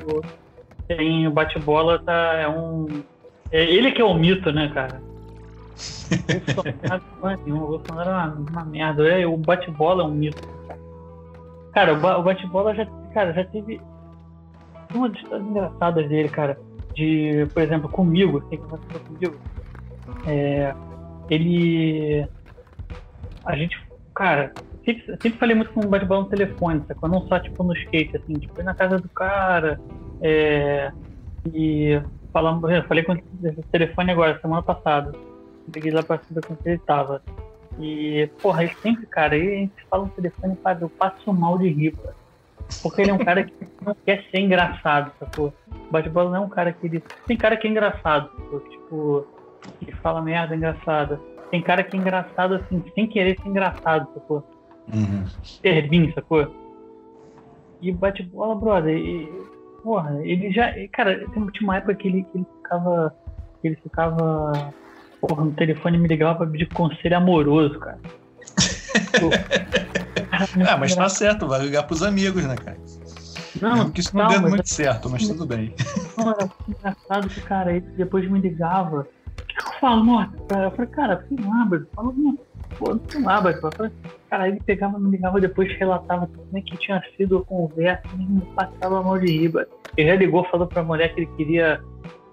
tem 0.89 1.27
o 1.29 1.31
bate-bola 1.31 1.99
tá, 1.99 2.37
é 2.37 2.49
um. 2.49 3.03
É 3.53 3.63
ele 3.63 3.93
que 3.93 4.01
é 4.01 4.05
o 4.05 4.15
mito, 4.15 4.51
né, 4.53 4.71
cara? 4.73 5.03
O 7.47 7.59
Bolsonaro 7.59 8.11
é 8.11 8.13
uma, 8.13 8.47
uma 8.51 8.65
merda. 8.65 9.07
É, 9.07 9.27
o 9.27 9.37
bate-bola 9.37 10.03
é 10.03 10.07
um 10.07 10.11
mito. 10.11 10.41
Cara, 10.67 11.95
cara 12.01 12.19
o 12.19 12.23
bate-bola 12.23 12.75
já, 12.75 12.87
cara, 13.13 13.35
já 13.35 13.45
teve 13.45 13.79
uma 14.95 15.11
das 15.11 15.19
histórias 15.21 15.47
engraçadas 15.47 16.09
dele, 16.09 16.29
cara. 16.31 16.59
De, 16.95 17.47
por 17.53 17.63
exemplo, 17.63 17.89
comigo, 17.91 18.39
assim, 18.39 18.57
que 18.57 18.67
você 18.67 18.99
comigo. 18.99 19.37
É, 20.27 20.75
ele. 21.31 22.27
A 23.45 23.57
gente. 23.57 23.81
Cara, 24.15 24.53
sempre, 24.85 25.07
sempre 25.07 25.39
falei 25.39 25.57
muito 25.57 25.73
com 25.73 25.81
o 25.81 25.89
bate-bola 25.89 26.25
no 26.25 26.29
telefone, 26.29 26.83
sacou? 26.87 27.09
Não 27.09 27.27
só 27.27 27.39
tipo 27.39 27.63
no 27.63 27.75
skate, 27.75 28.17
assim, 28.17 28.35
tipo, 28.35 28.63
na 28.63 28.75
casa 28.75 28.99
do 28.99 29.09
cara. 29.09 29.81
É, 30.21 30.93
e 31.55 32.01
falando, 32.33 32.71
eu 32.71 32.83
falei 32.85 33.05
com 33.05 33.13
o 33.13 33.63
telefone 33.71 34.11
agora, 34.11 34.39
semana 34.41 34.63
passada. 34.63 35.13
Peguei 35.73 35.93
lá 35.93 36.03
pra 36.03 36.19
cima 36.19 36.41
com 36.41 36.57
ele 36.65 36.79
tava. 36.79 37.23
E, 37.79 38.29
porra, 38.43 38.65
ele 38.65 38.75
sempre, 38.83 39.07
cara, 39.07 39.35
aí 39.35 39.47
a 39.47 39.59
gente 39.59 39.87
fala 39.89 40.05
no 40.05 40.11
telefone 40.11 40.55
e 40.55 40.83
eu 40.83 40.91
passo 40.91 41.33
mal 41.33 41.57
de 41.57 41.69
rir, 41.69 41.95
Porque 42.83 43.03
ele 43.03 43.11
é 43.11 43.15
um 43.15 43.19
cara 43.19 43.45
que 43.45 43.55
não 43.81 43.97
quer 44.05 44.25
ser 44.31 44.41
engraçado, 44.41 45.13
sacou? 45.19 45.53
O 45.71 45.93
bate-bola 45.93 46.31
não 46.31 46.37
é 46.37 46.41
um 46.41 46.49
cara 46.49 46.73
que 46.73 46.87
ele. 46.87 47.03
Tem 47.27 47.37
cara 47.37 47.57
que 47.57 47.67
é 47.67 47.71
engraçado, 47.71 48.31
sacou? 48.37 48.61
Tipo, 48.61 49.27
que 49.81 49.93
fala 49.97 50.23
merda 50.23 50.57
engraçada. 50.57 51.21
Tem 51.51 51.63
cara 51.63 51.83
que 51.83 51.97
é 51.97 52.01
engraçado 52.01 52.55
assim, 52.55 52.83
sem 52.95 53.07
querer 53.07 53.39
ser 53.41 53.49
engraçado, 53.49 54.09
sacou? 54.15 54.47
Uhum. 54.93 55.25
Terbin, 55.63 56.13
sacou? 56.13 56.55
E 57.83 57.93
bate 57.93 58.23
bola, 58.23 58.55
brother. 58.55 58.97
E, 58.97 59.29
porra, 59.83 60.21
ele 60.23 60.53
já. 60.53 60.73
Cara, 60.93 61.27
tem 61.29 61.51
uma 61.63 61.77
época 61.77 61.95
que 61.95 62.09
ele, 62.09 62.23
que 62.25 62.39
ele 62.39 62.47
ficava. 62.57 63.15
Que 63.61 63.69
ele 63.69 63.77
ficava. 63.77 64.73
Porra, 65.21 65.45
no 65.45 65.53
telefone 65.53 65.99
me 65.99 66.09
ligava 66.09 66.39
pra 66.39 66.47
pedir 66.47 66.67
conselho 66.67 67.17
amoroso, 67.17 67.79
cara. 67.79 67.99
ah, 70.69 70.77
mas 70.77 70.95
tá 70.95 71.09
certo, 71.09 71.47
vai 71.47 71.61
ligar 71.61 71.83
pros 71.83 72.03
amigos, 72.03 72.45
né, 72.45 72.57
cara? 72.57 72.79
Não, 73.61 73.85
porque 73.85 74.01
isso 74.01 74.17
não, 74.17 74.25
não 74.25 74.41
deu 74.41 74.51
muito 74.51 74.69
certo, 74.69 75.11
mas 75.11 75.27
tudo 75.27 75.47
bem. 75.47 75.75
Não, 76.17 76.31
era 76.31 76.49
engraçado 76.69 77.29
que, 77.29 77.41
cara, 77.43 77.73
ele 77.73 77.87
depois 77.97 78.29
me 78.31 78.41
ligava 78.41 79.07
eu 79.67 79.73
falo, 79.81 80.05
nossa, 80.05 80.33
eu 80.51 80.71
falei, 80.73 80.91
cara, 80.91 81.25
sei 81.29 81.39
lá, 81.45 81.65
Bruno, 81.65 81.87
fala 81.95 82.09
alguma 82.09 82.37
pô, 82.79 82.99
sei 83.09 83.23
lá. 83.23 83.43
Eu 83.45 83.73
falei, 83.73 83.93
cara, 84.29 84.49
ele 84.49 84.61
pegava, 84.61 84.99
me 84.99 85.11
ligava 85.11 85.41
depois, 85.41 85.71
relatava 85.79 86.27
como 86.27 86.57
é 86.57 86.63
que 86.63 86.77
tinha 86.79 87.03
sido 87.17 87.39
a 87.39 87.45
conversa, 87.45 88.03
e 88.15 88.19
me 88.19 88.41
passava 88.55 89.03
mal 89.03 89.19
de 89.19 89.27
riba. 89.27 89.67
Ele 89.97 90.09
já 90.09 90.17
ligou, 90.17 90.45
falou 90.45 90.67
pra 90.67 90.83
mulher 90.83 91.15
que 91.15 91.21
ele 91.21 91.31
queria, 91.37 91.81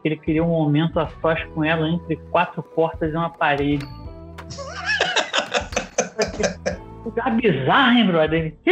que 0.01 0.07
ele 0.07 0.17
queria 0.17 0.43
um 0.43 0.49
momento 0.49 0.99
a 0.99 1.07
sós 1.21 1.43
com 1.53 1.63
ela 1.63 1.87
entre 1.87 2.15
quatro 2.31 2.63
portas 2.63 3.11
e 3.11 3.15
uma 3.15 3.29
parede. 3.29 3.85
lugar 7.03 7.35
bizarro, 7.35 7.97
hein, 7.97 8.07
brother? 8.07 8.39
Ele, 8.39 8.51
que, 8.63 8.71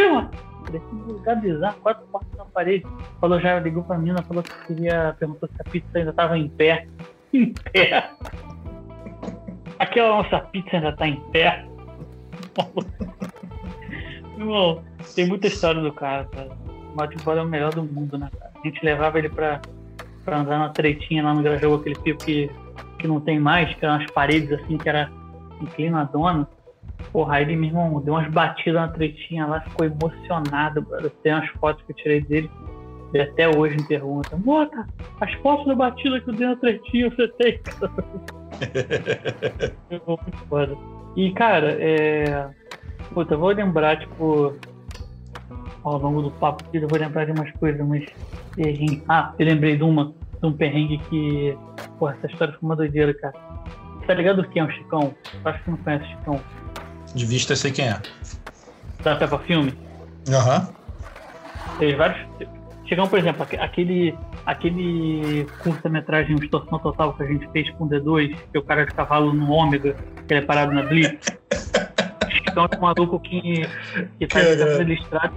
que 0.79 0.95
lugar 1.11 1.35
bizarro, 1.41 1.75
quatro 1.81 2.05
portas 2.07 2.31
na 2.37 2.45
parede. 2.45 2.85
Falou, 3.19 3.39
já 3.39 3.59
ligou 3.59 3.83
pra 3.83 3.97
mina, 3.97 4.21
falou 4.23 4.43
que 4.43 4.67
queria, 4.67 5.15
perguntou 5.19 5.49
se 5.49 5.55
a 5.59 5.63
pizza 5.69 5.97
ainda 5.97 6.13
tava 6.13 6.37
em 6.37 6.47
pé. 6.47 6.87
Em 7.33 7.51
pé. 7.51 8.11
Aquela 9.95 10.17
nossa 10.17 10.39
pizza 10.39 10.75
ainda 10.75 10.91
tá 10.91 11.07
em 11.07 11.15
pé. 11.31 11.65
Irmão, 14.37 14.83
tem 15.15 15.25
muita 15.25 15.47
história 15.47 15.81
do 15.81 15.93
cara, 15.93 16.25
cara. 16.25 16.49
O 16.91 16.97
Matt 16.97 17.13
é 17.25 17.41
o 17.41 17.45
melhor 17.45 17.73
do 17.73 17.81
mundo, 17.81 18.17
né, 18.17 18.29
cara? 18.37 18.51
A 18.61 18.67
gente 18.67 18.83
levava 18.83 19.17
ele 19.17 19.29
pra, 19.29 19.61
pra 20.25 20.39
andar 20.39 20.59
na 20.59 20.67
tretinha 20.67 21.23
lá 21.23 21.33
no 21.33 21.41
Grajaú, 21.41 21.75
aquele 21.75 21.95
pico 21.95 22.25
que, 22.25 22.51
que 22.99 23.07
não 23.07 23.21
tem 23.21 23.39
mais, 23.39 23.73
que 23.73 23.85
eram 23.85 23.95
umas 23.95 24.11
paredes 24.11 24.51
assim, 24.51 24.77
que 24.77 24.89
era 24.89 25.09
inclinadona. 25.61 26.45
Porra, 27.13 27.39
ele, 27.39 27.55
meu 27.55 27.69
irmão, 27.69 28.01
deu 28.01 28.15
umas 28.15 28.29
batidas 28.29 28.81
na 28.81 28.89
tretinha 28.89 29.45
lá, 29.45 29.61
ficou 29.61 29.85
emocionado, 29.85 30.81
brother. 30.81 31.09
Tem 31.23 31.33
umas 31.33 31.47
fotos 31.51 31.81
que 31.85 31.93
eu 31.93 31.95
tirei 31.95 32.19
dele. 32.19 32.51
Ele 33.13 33.23
até 33.23 33.47
hoje 33.47 33.77
me 33.77 33.83
pergunta, 33.83 34.35
Mota, 34.37 34.85
as 35.21 35.33
fotos 35.35 35.65
da 35.67 35.75
batida 35.75 36.19
que 36.19 36.29
eu 36.29 36.33
dei 36.33 36.47
na 36.47 36.55
tretinha 36.55 37.09
você 37.09 37.27
tem? 37.29 37.59
muito 40.07 40.37
foda. 40.49 40.75
E, 41.15 41.31
cara, 41.31 41.77
é. 41.79 42.49
Puta, 43.13 43.35
eu 43.35 43.39
vou 43.39 43.49
lembrar, 43.49 43.99
tipo, 43.99 44.55
ao 45.83 45.97
longo 45.97 46.23
do 46.23 46.31
papo 46.31 46.63
aqui, 46.65 46.77
eu 46.77 46.87
vou 46.87 46.99
lembrar 46.99 47.25
de 47.25 47.31
umas 47.31 47.51
coisas, 47.53 47.85
mas. 47.87 48.05
Ah, 49.07 49.33
eu 49.37 49.45
lembrei 49.45 49.77
de 49.77 49.83
uma, 49.83 50.13
de 50.41 50.45
um 50.45 50.51
perrengue 50.51 50.97
que. 51.09 51.57
Porra, 51.97 52.17
essa 52.17 52.27
história 52.27 52.53
foi 52.53 52.67
uma 52.67 52.75
doideira, 52.75 53.13
cara. 53.13 53.33
Tá 54.05 54.13
ligado 54.13 54.47
quem 54.49 54.61
é 54.61 54.65
o 54.65 54.71
Chicão? 54.71 55.15
Eu 55.33 55.51
acho 55.51 55.63
que 55.63 55.71
não 55.71 55.77
conhece 55.77 56.05
o 56.05 56.07
Chicão. 56.09 56.41
De 57.13 57.25
vista 57.25 57.53
eu 57.53 57.57
sei 57.57 57.71
quem 57.71 57.87
é. 57.87 58.01
Da 59.01 59.15
Peppa 59.15 59.39
Filme? 59.39 59.73
Aham. 60.29 60.67
Uhum. 60.67 60.85
Teve 61.79 61.95
vários. 61.95 62.54
Chicão, 62.85 63.07
por 63.07 63.17
exemplo, 63.17 63.47
aquele, 63.59 64.15
aquele 64.45 65.47
curta-metragem 65.63 66.35
Distorção 66.35 66.77
Total 66.79 67.13
que 67.13 67.23
a 67.23 67.25
gente 67.25 67.49
fez 67.49 67.69
com 67.71 67.85
o 67.85 67.89
D2, 67.89 68.35
que 68.51 68.57
é 68.57 68.59
o 68.59 68.63
cara 68.63 68.85
de 68.85 68.93
cavalo 68.93 69.33
no 69.33 69.51
ômega, 69.51 69.95
que 70.27 70.33
ele 70.33 70.41
é 70.41 70.45
parado 70.45 70.71
na 70.71 70.83
Blitz. 70.83 71.35
Chicão 72.29 72.67
é 72.71 72.77
um 72.77 72.81
maluco 72.81 73.19
que, 73.19 73.67
que 74.19 74.27
tá 74.27 74.39
de 74.39 74.57
camisa 74.57 74.83
listrada, 74.83 75.33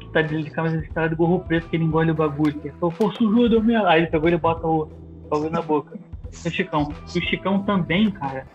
que 0.00 0.08
tá 0.12 0.22
de 0.22 0.50
camisa 0.50 0.76
listrada 0.76 1.08
de 1.08 1.14
gorro 1.14 1.40
preto, 1.40 1.68
que 1.68 1.76
ele 1.76 1.84
engole 1.84 2.10
o 2.10 2.14
bagulho. 2.14 2.60
Que 2.60 2.70
falou, 2.72 2.92
pô, 2.92 3.10
sujou, 3.12 3.48
deu 3.48 3.62
minha. 3.62 3.86
Aí 3.88 4.02
ele 4.02 4.10
pegou 4.10 4.28
e 4.28 4.36
bota 4.36 4.66
o 4.66 4.86
bagulho 5.30 5.50
na 5.50 5.62
boca. 5.62 5.98
O 6.44 6.50
Chicão. 6.50 6.92
E 7.14 7.18
o 7.18 7.22
Chicão 7.22 7.62
também, 7.62 8.10
cara, 8.10 8.46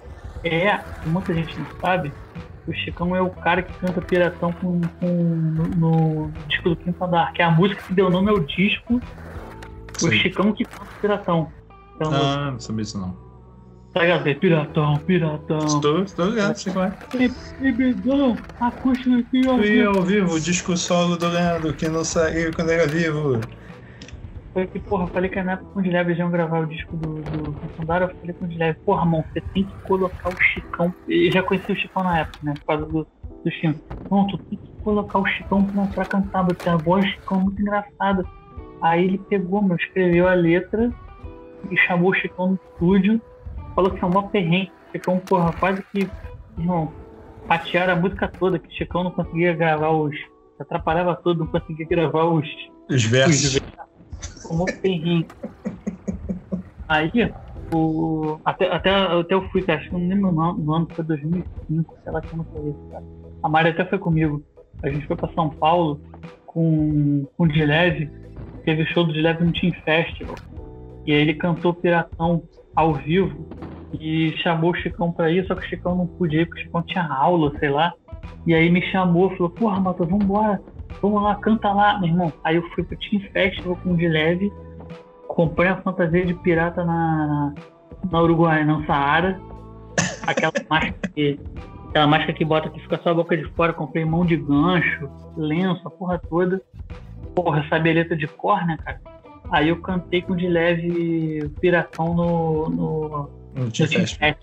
é, 0.44 0.80
muita 1.08 1.34
gente 1.34 1.58
não 1.58 1.66
sabe, 1.80 2.12
o 2.68 2.74
Chicão 2.74 3.16
é 3.16 3.22
o 3.22 3.30
cara 3.30 3.62
que 3.62 3.74
canta 3.80 4.02
Piratão 4.02 4.52
com, 4.54 4.82
com 5.00 5.08
no, 5.08 5.68
no, 5.68 6.32
disco 6.48 6.70
do 6.70 6.76
Quinto 6.76 7.04
Andar, 7.04 7.34
que 7.34 7.42
é 7.42 7.46
a 7.46 7.52
música 7.52 7.82
que 7.84 7.94
deu 7.94 8.10
nome 8.10 8.30
ao 8.30 8.40
disco. 8.40 9.02
Sim. 9.98 10.08
O 10.08 10.12
Chicão 10.12 10.54
que 10.54 10.66
canta 10.66 10.92
Piratão. 11.02 11.52
Então, 11.96 12.12
ah, 12.14 12.52
não 12.52 12.60
sabia 12.60 12.84
isso 12.84 13.00
não. 13.00 13.32
Tá 13.94 14.02
ligado? 14.02 14.28
É 14.28 14.34
piratão, 14.34 14.98
piratão. 15.00 15.66
Estou, 15.66 16.04
estou 16.04 16.30
ligado, 16.30 16.56
sei 16.56 16.74
lá. 16.74 16.96
Bebedão, 17.60 18.38
acústico 18.60 19.16
aqui, 19.18 19.42
ó. 19.46 19.58
Fui 19.58 19.84
ao 19.84 20.02
vivo, 20.02 20.34
o 20.34 20.40
disco 20.40 20.78
solo 20.78 21.18
do 21.18 21.28
Leandro, 21.28 21.74
que 21.74 21.90
não 21.90 22.06
saiu 22.06 22.54
quando 22.54 22.70
era 22.70 22.88
vivo. 22.88 23.42
Foi 24.54 24.68
que, 24.68 24.80
porra, 24.80 25.06
eu 25.06 25.08
falei 25.08 25.30
que 25.30 25.42
na 25.42 25.54
época 25.54 25.70
com 25.74 25.80
o 25.80 25.84
Dileve 25.84 26.14
iam 26.14 26.30
gravar 26.30 26.60
o 26.60 26.66
disco 26.66 26.96
do, 26.98 27.22
do, 27.22 27.52
do 27.52 27.78
Sandara, 27.78 28.06
eu 28.06 28.16
falei 28.18 28.34
com 28.34 28.46
o 28.46 28.48
Dileve, 28.48 28.80
porra, 28.80 29.06
mano, 29.06 29.24
você 29.32 29.42
tem 29.54 29.64
que 29.64 29.74
colocar 29.84 30.30
o 30.30 30.44
Chicão. 30.44 30.94
Eu 31.08 31.32
já 31.32 31.42
conheci 31.42 31.72
o 31.72 31.76
Chicão 31.76 32.04
na 32.04 32.20
época, 32.20 32.40
né? 32.44 32.54
Por 32.56 32.66
causa 32.66 32.86
do, 32.86 33.08
do 33.44 33.52
Chico. 33.52 33.80
Não, 34.10 34.28
tu 34.28 34.38
tem 34.38 34.60
que 34.60 34.72
colocar 34.84 35.20
o 35.20 35.26
Chicão 35.26 35.64
pra, 35.64 35.86
pra 35.86 36.06
cantar, 36.06 36.46
porque 36.46 36.68
a 36.68 36.76
voz 36.76 37.06
do 37.06 37.12
Chicão 37.12 37.40
é 37.40 37.44
muito 37.44 37.62
engraçada. 37.62 38.26
Aí 38.82 39.06
ele 39.06 39.18
pegou, 39.18 39.62
meu, 39.62 39.78
escreveu 39.78 40.28
a 40.28 40.34
letra 40.34 40.92
e 41.70 41.78
chamou 41.78 42.12
o 42.12 42.16
Chicão 42.16 42.50
no 42.50 42.60
estúdio, 42.74 43.22
falou 43.74 43.92
que 43.92 44.04
é 44.04 44.08
uma 44.08 44.28
perrengue. 44.28 44.72
O 44.90 44.92
Chicão, 44.92 45.20
porra, 45.20 45.54
quase 45.54 45.82
que, 45.94 46.10
irmão, 46.58 46.92
patearam 47.48 47.94
a 47.94 47.96
música 47.96 48.28
toda, 48.28 48.60
que 48.60 48.68
o 48.68 48.72
Chicão 48.72 49.06
não 49.06 49.12
conseguia 49.12 49.54
gravar 49.54 49.92
os. 49.92 50.16
atrapalhava 50.60 51.16
tudo, 51.16 51.46
não 51.46 51.48
conseguia 51.48 51.86
gravar 51.88 52.26
os. 52.26 52.46
Os 52.90 53.06
versos. 53.06 53.46
Os 53.46 53.54
versos 53.54 53.82
como 54.52 54.66
perrengue. 54.66 55.28
Aí, 56.88 57.34
o, 57.74 58.38
até, 58.44 58.70
até, 58.70 58.90
até 58.90 59.34
eu 59.34 59.48
fui, 59.50 59.64
acho 59.66 59.90
que 59.90 59.94
não 59.94 60.08
lembro 60.08 60.32
no, 60.32 60.54
no 60.54 60.74
ano, 60.74 60.88
foi 60.92 61.06
2005, 61.06 61.98
sei 62.04 62.12
lá 62.12 62.22
como 62.22 62.44
foi 62.44 62.70
isso, 62.70 62.90
cara. 62.92 63.04
A 63.42 63.50
Mari 63.50 63.70
até 63.70 63.86
foi 63.86 63.98
comigo. 63.98 64.44
A 64.84 64.90
gente 64.90 65.08
foi 65.08 65.16
pra 65.16 65.32
São 65.34 65.50
Paulo 65.50 66.02
com, 66.46 67.26
com 67.38 67.44
o 67.44 67.48
Dileve, 67.48 68.10
teve 68.66 68.86
show 68.88 69.06
do 69.06 69.14
Dileve 69.14 69.46
no 69.46 69.54
Team 69.54 69.72
Festival. 69.86 70.36
E 71.06 71.14
aí 71.14 71.22
ele 71.22 71.34
cantou 71.34 71.74
Piratão 71.74 72.44
ao 72.76 72.94
vivo 72.94 73.48
e 73.94 74.34
chamou 74.44 74.72
o 74.72 74.76
Chicão 74.76 75.12
pra 75.12 75.32
ir, 75.32 75.46
só 75.48 75.56
que 75.56 75.66
o 75.66 75.70
Chicão 75.70 75.96
não 75.96 76.08
podia 76.08 76.42
ir, 76.42 76.46
porque 76.46 76.62
o 76.62 76.66
Chicão 76.66 76.82
tinha 76.84 77.06
aula, 77.06 77.58
sei 77.58 77.70
lá. 77.70 77.94
E 78.46 78.54
aí 78.54 78.70
me 78.70 78.82
chamou, 78.92 79.30
falou, 79.32 79.50
porra, 79.50 79.80
Matheus, 79.80 80.10
vambora 80.10 80.62
vamos 81.02 81.24
lá, 81.24 81.36
canta 81.36 81.72
lá, 81.72 82.00
meu 82.00 82.10
irmão. 82.10 82.34
Aí 82.44 82.56
eu 82.56 82.70
fui 82.70 82.84
pro 82.84 82.98
Team 82.98 83.22
Festival 83.32 83.76
com 83.78 83.92
o 83.92 83.98
de 83.98 84.08
leve, 84.08 84.52
comprei 85.28 85.70
a 85.70 85.82
fantasia 85.82 86.26
de 86.26 86.34
pirata 86.34 86.84
na, 86.84 87.54
na 88.10 88.22
Uruguai, 88.22 88.64
não 88.66 88.86
Saara. 88.86 89.40
Aquela 90.26 90.54
máscara 90.70 91.14
que. 91.14 91.40
Aquela 91.90 92.08
máscara 92.08 92.34
que 92.34 92.46
bota 92.46 92.70
que 92.70 92.80
fica 92.80 92.98
só 93.04 93.10
a 93.10 93.14
boca 93.14 93.36
de 93.36 93.44
fora, 93.52 93.74
comprei 93.74 94.06
mão 94.06 94.26
de 94.26 94.38
gancho, 94.38 95.10
lenço, 95.36 95.86
a 95.86 95.92
porra 95.92 96.18
toda. 96.30 96.62
Porra, 97.36 97.66
sabia 97.70 97.94
letra 97.94 98.16
de 98.16 98.28
cor, 98.28 98.66
né, 98.66 98.78
cara? 98.84 99.02
Aí 99.52 99.68
eu 99.68 99.82
cantei 99.82 100.22
com 100.22 100.36
de 100.36 100.48
leve 100.48 101.50
piratão 101.60 102.14
no. 102.14 102.70
no, 102.70 103.30
no 103.56 103.72
Team 103.72 103.88
Festival. 103.90 104.36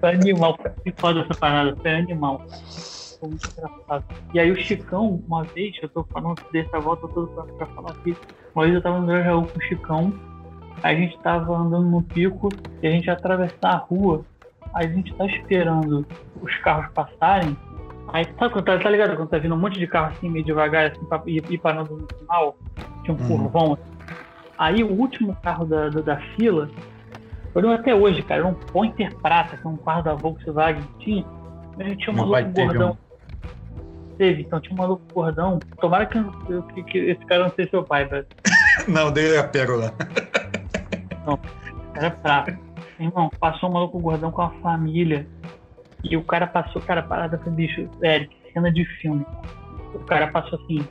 Foi 0.00 0.14
animal, 0.14 0.58
foi 0.82 0.94
foda 0.96 1.20
essa 1.20 1.34
parada, 1.34 1.76
foi 1.76 1.94
animal 1.94 2.44
muito 3.26 3.48
engraçado. 3.48 4.04
E 4.32 4.40
aí 4.40 4.50
o 4.50 4.56
Chicão, 4.56 5.22
uma 5.26 5.44
vez, 5.44 5.76
eu 5.82 5.88
tô 5.88 6.04
falando 6.04 6.40
dessa 6.52 6.78
volta 6.78 7.08
toda 7.08 7.26
pra, 7.32 7.44
pra 7.44 7.66
falar 7.66 7.90
aqui, 7.90 8.16
uma 8.54 8.64
vez 8.64 8.74
eu 8.74 8.82
tava 8.82 9.00
no 9.00 9.06
Grajaú 9.06 9.46
com 9.46 9.58
o 9.58 9.62
Chicão, 9.62 10.12
a 10.82 10.94
gente 10.94 11.18
tava 11.18 11.56
andando 11.56 11.88
no 11.88 12.02
pico 12.02 12.48
e 12.82 12.86
a 12.86 12.90
gente 12.90 13.06
ia 13.06 13.14
atravessar 13.14 13.70
a 13.70 13.76
rua, 13.76 14.24
aí 14.72 14.86
a 14.86 14.90
gente 14.90 15.14
tá 15.14 15.26
esperando 15.26 16.06
os 16.40 16.54
carros 16.58 16.92
passarem, 16.92 17.56
aí 18.12 18.24
sabe 18.38 18.52
quando 18.52 18.64
tá, 18.64 18.78
tá 18.78 18.90
ligado? 18.90 19.16
Quando 19.16 19.28
tá 19.28 19.38
vindo 19.38 19.54
um 19.54 19.58
monte 19.58 19.78
de 19.78 19.86
carro 19.86 20.12
assim, 20.12 20.28
meio 20.28 20.44
devagar, 20.44 20.90
assim, 20.90 21.04
pra 21.06 21.22
ir, 21.26 21.44
ir 21.50 21.58
parando 21.58 21.96
no 21.96 22.18
final, 22.18 22.56
tinha 23.02 23.16
um 23.16 23.20
uhum. 23.20 23.28
curvão. 23.28 23.78
Aí 24.56 24.82
o 24.82 24.92
último 24.92 25.36
carro 25.42 25.64
da, 25.64 25.88
da, 25.88 26.00
da 26.00 26.16
fila, 26.36 26.68
eu 27.54 27.62
lembro 27.62 27.78
até 27.78 27.94
hoje, 27.94 28.22
cara, 28.22 28.40
era 28.40 28.48
um 28.48 28.54
Pointer 28.54 29.14
Prata, 29.16 29.56
que 29.56 29.66
é 29.66 29.70
um 29.70 29.76
carro 29.76 30.02
da 30.02 30.14
Volkswagen 30.14 30.82
tinha. 30.98 31.24
A 31.78 31.84
gente 31.84 32.04
tinha 32.04 32.12
um 32.12 32.16
maluco 32.16 32.50
gordão 32.52 32.98
teve, 34.18 34.42
então 34.42 34.60
tinha 34.60 34.74
um 34.74 34.78
maluco 34.78 35.02
gordão. 35.14 35.58
Tomara 35.80 36.04
que, 36.04 36.18
que, 36.74 36.82
que 36.82 36.98
esse 36.98 37.24
cara 37.24 37.44
não 37.44 37.54
seja 37.54 37.70
seu 37.70 37.84
pai, 37.84 38.04
velho. 38.04 38.26
não, 38.86 39.10
dele 39.10 39.36
é 39.36 39.38
a 39.38 39.44
pérola. 39.44 39.94
Não, 41.24 41.38
era 41.94 42.10
fraco. 42.10 42.50
Irmão, 42.98 43.30
passou 43.38 43.70
um 43.70 43.72
maluco 43.72 43.98
gordão 44.00 44.32
com 44.32 44.42
a 44.42 44.50
família. 44.60 45.26
E 46.02 46.16
o 46.16 46.22
cara 46.22 46.46
passou, 46.46 46.82
cara, 46.82 47.02
parada 47.02 47.38
foi 47.38 47.52
bicho, 47.52 47.88
Eric, 48.02 48.34
cena 48.52 48.70
de 48.72 48.84
filme. 49.00 49.24
O 49.94 50.00
cara 50.00 50.28
passou 50.28 50.58
assim, 50.62 50.86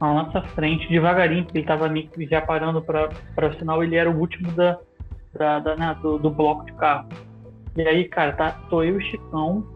na 0.00 0.14
nossa 0.14 0.42
frente, 0.48 0.88
devagarinho, 0.88 1.44
porque 1.44 1.58
ele 1.58 1.66
tava 1.66 1.90
já 2.30 2.40
parando 2.40 2.82
pra, 2.82 3.08
pra 3.34 3.48
o 3.48 3.54
sinal, 3.58 3.82
ele 3.82 3.96
era 3.96 4.10
o 4.10 4.18
último 4.18 4.50
da, 4.52 4.78
da, 5.34 5.58
da 5.58 5.76
né, 5.76 5.96
do, 6.02 6.18
do 6.18 6.30
bloco 6.30 6.64
de 6.64 6.72
carro. 6.74 7.08
E 7.76 7.82
aí, 7.82 8.08
cara, 8.08 8.32
tá, 8.32 8.50
tô 8.68 8.82
eu 8.82 8.94
e 8.94 8.98
o 8.98 9.10
Chicão, 9.10 9.66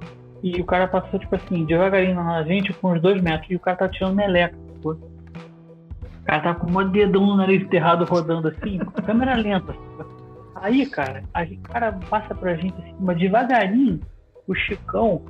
e 0.43 0.61
o 0.61 0.65
cara 0.65 0.87
passou, 0.87 1.19
tipo 1.19 1.35
assim, 1.35 1.65
devagarinho 1.65 2.15
na 2.15 2.43
gente, 2.43 2.73
com 2.73 2.93
uns 2.93 3.01
dois 3.01 3.21
metros. 3.21 3.51
E 3.51 3.57
o 3.57 3.61
cara 3.61 3.77
tá 3.77 3.89
tirando 3.89 4.15
meleca, 4.15 4.57
pô. 4.83 4.93
O 4.93 6.25
cara 6.25 6.43
tá 6.43 6.55
com 6.55 6.67
um 6.67 6.91
dedão 6.91 7.27
no 7.27 7.37
nariz 7.37 7.63
enterrado 7.63 8.05
rodando 8.05 8.49
assim, 8.49 8.79
câmera 9.05 9.35
lenta. 9.35 9.75
Aí, 10.57 10.87
cara, 10.87 11.23
a 11.33 11.45
gente, 11.45 11.61
o 11.61 11.69
cara 11.69 11.93
passa 12.09 12.35
pra 12.35 12.55
gente 12.55 12.75
assim, 12.81 12.95
mas 12.99 13.19
devagarinho, 13.19 14.01
o 14.47 14.55
Chicão, 14.55 15.23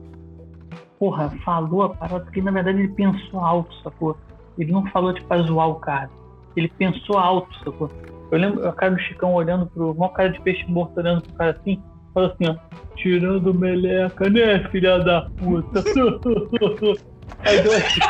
porra, 0.99 1.31
falou 1.45 1.83
a 1.83 1.91
parada, 1.91 2.25
porque 2.25 2.41
na 2.41 2.51
verdade 2.51 2.79
ele 2.79 2.89
pensou 2.89 3.41
alto, 3.41 3.75
sacou? 3.83 4.17
Ele 4.59 4.73
não 4.73 4.87
falou, 4.87 5.13
tipo, 5.13 5.27
pra 5.27 5.43
zoar 5.43 5.69
o 5.69 5.75
cara. 5.77 6.09
Ele 6.57 6.69
pensou 6.69 7.19
alto, 7.19 7.55
sacou? 7.63 7.91
Eu 8.31 8.39
lembro 8.39 8.67
a 8.67 8.73
cara 8.73 8.95
do 8.95 9.01
Chicão 9.01 9.35
olhando 9.35 9.67
pro. 9.67 9.95
Mó 9.95 10.09
cara 10.09 10.31
de 10.31 10.41
peixe 10.41 10.65
morto 10.67 10.99
olhando 10.99 11.23
pro 11.23 11.35
cara 11.35 11.51
assim 11.51 11.81
fala 12.17 12.33
assim, 12.33 12.49
ó, 12.49 12.57
tirando 12.97 13.53
meleca, 13.53 14.31
né, 14.31 14.67
filha 14.71 14.99
da 15.01 15.29
puta? 15.37 15.85
Aí 17.45 17.63
deu 17.63 17.73
assim. 17.73 18.01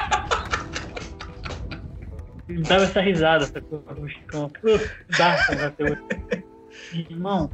Dava 2.69 2.85
essa 2.85 3.01
risada, 3.01 3.45
sacou? 3.47 3.83
O 4.01 4.09
Chicão. 4.09 4.49
Irmão, 6.93 7.51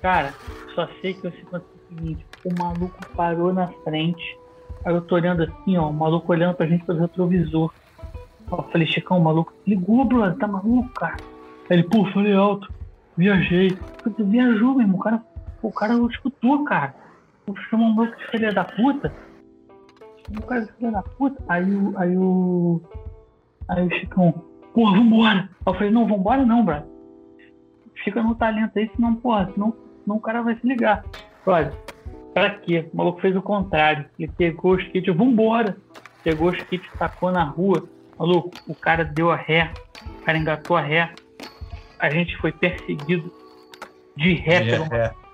cara, 0.00 0.34
só 0.74 0.88
sei 1.00 1.14
que 1.14 1.28
eu 1.28 1.30
sei 1.30 1.44
o 1.52 1.62
seguinte: 1.88 2.26
o 2.44 2.52
maluco 2.58 2.98
parou 3.14 3.52
na 3.52 3.68
frente, 3.84 4.36
Aí 4.84 4.92
eu 4.92 5.00
tô 5.00 5.14
olhando 5.14 5.44
assim, 5.44 5.76
ó, 5.76 5.88
o 5.88 5.92
maluco 5.92 6.32
olhando 6.32 6.56
pra 6.56 6.66
gente 6.66 6.84
pelo 6.84 6.98
retrovisor. 6.98 7.72
Eu 8.50 8.62
falei, 8.64 8.88
Chicão, 8.88 9.18
o 9.18 9.22
maluco 9.22 9.54
ligou, 9.64 10.04
brother, 10.04 10.36
tá 10.36 10.48
maluco, 10.48 10.88
cara? 10.94 11.16
Aí 11.70 11.76
ele, 11.76 11.84
pô, 11.84 12.04
falei 12.06 12.34
alto, 12.34 12.68
viajei. 13.16 13.78
Falei, 14.02 14.28
viajou, 14.28 14.74
meu 14.74 14.80
irmão, 14.80 14.98
o 14.98 15.02
cara, 15.02 15.22
o 15.62 15.72
cara 15.72 15.94
escutou, 16.10 16.64
cara. 16.64 16.94
Eu 17.46 17.56
chamei 17.68 17.86
um 17.86 17.94
maluco 17.94 18.16
de 18.16 18.26
filha 18.28 18.52
da 18.52 18.64
puta. 18.64 19.12
Chamou 20.26 20.42
o 20.42 20.46
cara 20.46 20.60
de 20.62 20.72
filha 20.72 20.90
da 20.90 21.02
puta. 21.02 21.42
Aí 21.48 21.74
o. 21.74 21.98
Aí 21.98 22.16
o. 22.16 22.80
Aí 23.68 23.86
o 23.86 23.90
Chicão, 23.94 24.34
porra, 24.74 24.98
vambora. 24.98 25.38
Aí 25.38 25.48
eu 25.66 25.74
falei, 25.74 25.90
não, 25.90 26.06
vambora 26.06 26.44
não, 26.44 26.64
brother. 26.64 26.88
Fica 28.04 28.22
no 28.22 28.34
talento 28.34 28.76
aí, 28.76 28.90
senão, 28.96 29.14
porra, 29.14 29.50
senão, 29.52 29.74
senão 30.02 30.16
o 30.16 30.20
cara 30.20 30.42
vai 30.42 30.56
se 30.56 30.66
ligar. 30.66 31.04
Olha, 31.46 31.72
pra 32.34 32.50
quê? 32.50 32.88
O 32.92 32.96
maluco 32.96 33.20
fez 33.20 33.36
o 33.36 33.42
contrário. 33.42 34.06
Ele 34.18 34.30
pegou 34.36 34.74
os 34.74 34.84
kits, 34.88 35.14
vambora. 35.14 35.76
Pegou 36.24 36.50
os 36.50 36.60
kits, 36.64 36.88
tacou 36.98 37.30
na 37.30 37.44
rua. 37.44 37.88
Maluco, 38.18 38.50
o 38.66 38.74
cara 38.74 39.04
deu 39.04 39.30
a 39.30 39.36
ré. 39.36 39.72
O 40.20 40.24
cara 40.24 40.38
engatou 40.38 40.76
a 40.76 40.80
ré. 40.80 41.12
A 41.98 42.10
gente 42.10 42.36
foi 42.38 42.50
perseguido 42.50 43.32
de 44.16 44.34
ré 44.34 44.56
É, 44.56 44.70
pelo 44.70 44.84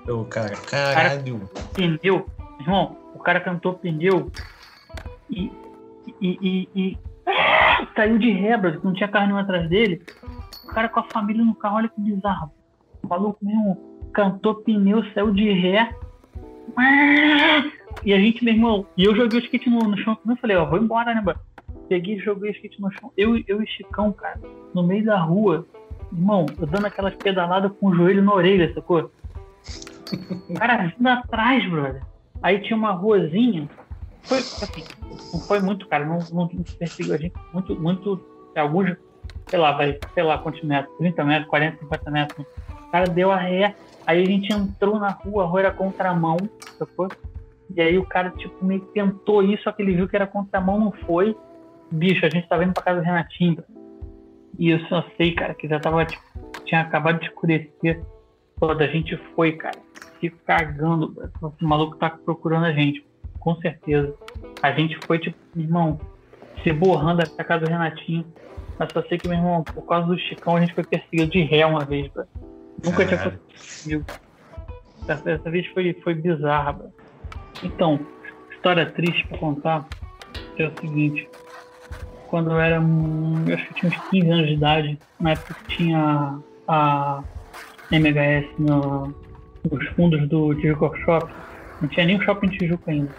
Ô, 0.09 0.25
cara, 0.25 0.57
caralho. 0.71 1.49
pneu. 1.75 2.27
Irmão, 2.61 2.97
o 3.15 3.19
cara 3.19 3.41
cantou 3.41 3.75
pneu 3.75 4.31
e. 5.31 5.53
e, 6.21 6.39
e, 6.41 6.69
e 6.75 6.99
ah, 7.29 7.87
saiu 7.95 8.19
de 8.19 8.31
ré, 8.31 8.57
brother, 8.57 8.81
não 8.83 8.95
tinha 8.95 9.09
carro 9.09 9.27
nenhum 9.27 9.39
atrás 9.39 9.69
dele. 9.69 10.03
O 10.65 10.69
cara 10.69 10.89
com 10.89 11.01
a 11.01 11.05
família 11.05 11.45
no 11.45 11.55
carro, 11.55 11.77
olha 11.77 11.89
que 11.89 12.01
bizarro. 12.01 12.51
O 13.03 13.09
maluco 13.09 13.45
mesmo 13.45 13.79
cantou 14.13 14.57
pneu, 14.57 15.05
saiu 15.13 15.31
de 15.33 15.51
ré. 15.53 15.95
Ah, 16.77 17.65
E 18.05 18.13
a 18.13 18.19
gente, 18.19 18.45
meu 18.45 18.55
irmão, 18.55 18.87
e 18.97 19.05
eu 19.05 19.15
joguei 19.15 19.41
o 19.41 19.43
skate 19.43 19.69
no, 19.69 19.81
no 19.81 19.97
chão 19.99 20.15
também. 20.17 20.37
Falei, 20.37 20.57
ó, 20.57 20.65
vou 20.65 20.79
embora, 20.79 21.15
né, 21.15 21.21
mano? 21.21 21.39
Peguei 21.89 22.17
e 22.17 22.21
joguei 22.21 22.51
o 22.51 22.55
skate 22.55 22.81
no 22.81 22.91
chão. 22.93 23.13
Eu, 23.17 23.43
eu 23.47 23.63
e 23.63 23.67
Chicão, 23.67 24.13
cara, 24.13 24.41
no 24.75 24.83
meio 24.83 25.05
da 25.05 25.19
rua. 25.19 25.67
Irmão, 26.13 26.47
eu 26.59 26.67
dando 26.67 26.87
aquelas 26.87 27.15
pedaladas 27.15 27.73
com 27.79 27.89
o 27.89 27.95
joelho 27.95 28.23
na 28.23 28.33
orelha, 28.33 28.73
sacou? 28.75 29.11
Cara 30.57 30.93
vindo 30.97 31.07
atrás, 31.07 31.69
brother. 31.71 32.03
Aí 32.43 32.61
tinha 32.61 32.77
uma 32.77 32.93
ruazinha. 32.93 33.69
Foi 34.23 34.39
assim, 34.39 34.85
não 35.33 35.41
foi 35.41 35.61
muito, 35.61 35.89
cara. 35.89 36.05
Não, 36.05 36.19
não 36.33 36.49
perseguiu 36.79 37.15
a 37.15 37.19
gente 37.19 37.35
muito, 37.53 37.75
muito. 37.81 38.21
Alguns, 38.57 38.97
sei 39.49 39.59
lá, 39.59 39.73
vai, 39.73 39.99
sei 40.15 40.23
lá 40.23 40.39
quantos 40.39 40.63
metros, 40.63 40.97
30 40.99 41.25
metros, 41.25 41.49
40, 41.49 41.79
50 41.79 42.11
metros. 42.11 42.47
O 42.87 42.91
cara 42.91 43.07
deu 43.07 43.31
a 43.31 43.37
ré. 43.37 43.75
Aí 44.07 44.23
a 44.23 44.27
gente 44.27 44.53
entrou 44.53 44.99
na 44.99 45.11
rua, 45.11 45.45
a 45.45 45.47
rua 45.47 45.61
era 45.61 45.71
contramão, 45.71 46.37
sacou? 46.79 47.09
E 47.75 47.81
aí 47.81 47.99
o 47.99 48.07
cara, 48.07 48.31
tipo, 48.31 48.65
meio 48.65 48.81
que 48.81 48.93
tentou 48.95 49.43
isso, 49.43 49.65
só 49.65 49.73
que 49.73 49.83
ele 49.83 49.95
viu 49.95 50.09
que 50.09 50.17
era 50.17 50.27
contramão, 50.27 50.81
não 50.81 50.93
foi. 51.07 51.37
Bicho, 51.91 52.25
a 52.25 52.31
gente 52.31 52.49
tava 52.49 52.65
indo 52.65 52.73
pra 52.73 52.83
casa 52.83 53.01
do 53.01 53.05
Renatinho. 53.05 53.63
E 54.59 54.71
eu 54.71 54.81
só 54.87 55.05
sei, 55.17 55.35
cara, 55.35 55.55
que 55.55 55.69
já 55.69 55.79
tava, 55.79 56.05
tipo, 56.05 56.23
tinha 56.65 56.81
acabado 56.81 57.21
de 57.21 57.27
escurecer. 57.27 58.03
Toda 58.61 58.85
a 58.85 58.89
gente 58.89 59.17
foi, 59.35 59.53
cara. 59.53 59.79
Fico 60.21 60.37
cagando. 60.47 61.15
O 61.43 61.53
maluco 61.65 61.97
tá 61.97 62.11
procurando 62.11 62.67
a 62.67 62.73
gente. 62.73 63.05
Com 63.39 63.57
certeza. 63.57 64.15
A 64.63 64.73
gente 64.73 64.99
foi, 65.07 65.19
tipo, 65.19 65.37
irmão, 65.57 66.01
se 66.63 66.73
borrando 66.73 67.23
até 67.23 67.41
a 67.41 67.45
casa 67.45 67.65
do 67.65 67.71
Renatinho. 67.71 68.27
Mas 68.79 68.93
só 68.93 69.03
sei 69.03 69.19
que, 69.19 69.29
meu 69.29 69.39
irmão, 69.39 69.63
por 69.63 69.83
causa 69.83 70.07
do 70.07 70.19
Chicão, 70.19 70.57
a 70.57 70.61
gente 70.61 70.75
foi 70.75 70.85
perseguido 70.85 71.31
de 71.31 71.43
ré 71.43 71.67
uma 71.67 71.85
vez, 71.85 72.11
bro. 72.13 72.25
Nunca 72.85 73.05
tinha 73.05 73.21
acontecido 73.21 73.83
comigo. 73.83 74.05
Essa, 75.09 75.31
essa 75.31 75.51
vez 75.51 75.67
foi, 75.69 75.93
foi 76.03 76.15
bizarra, 76.15 76.73
bro. 76.73 76.93
Então, 77.63 77.99
história 78.53 78.87
triste 78.87 79.27
pra 79.29 79.39
contar 79.39 79.89
é 80.57 80.67
o 80.67 80.73
seguinte. 80.81 81.29
Quando 82.29 82.51
eu 82.51 82.61
era, 82.61 82.81
hum, 82.81 83.45
eu 83.47 83.55
acho 83.55 83.67
que 83.67 83.73
eu 83.87 83.91
tinha 83.91 83.93
uns 83.93 84.11
15 84.11 84.31
anos 84.31 84.47
de 84.47 84.55
idade, 84.55 84.99
na 85.19 85.31
época 85.31 85.55
que 85.55 85.77
tinha 85.77 86.39
a 86.67 87.23
MHS 87.91 88.47
no- 88.59 89.14
nos 89.70 89.89
fundos 89.91 90.28
do 90.28 90.55
Tijuca 90.57 90.97
Shop, 91.05 91.32
não 91.80 91.89
tinha 91.89 92.07
nem 92.07 92.18
o 92.18 92.22
shopping 92.22 92.49
Tijuca 92.49 92.91
ainda. 92.91 93.11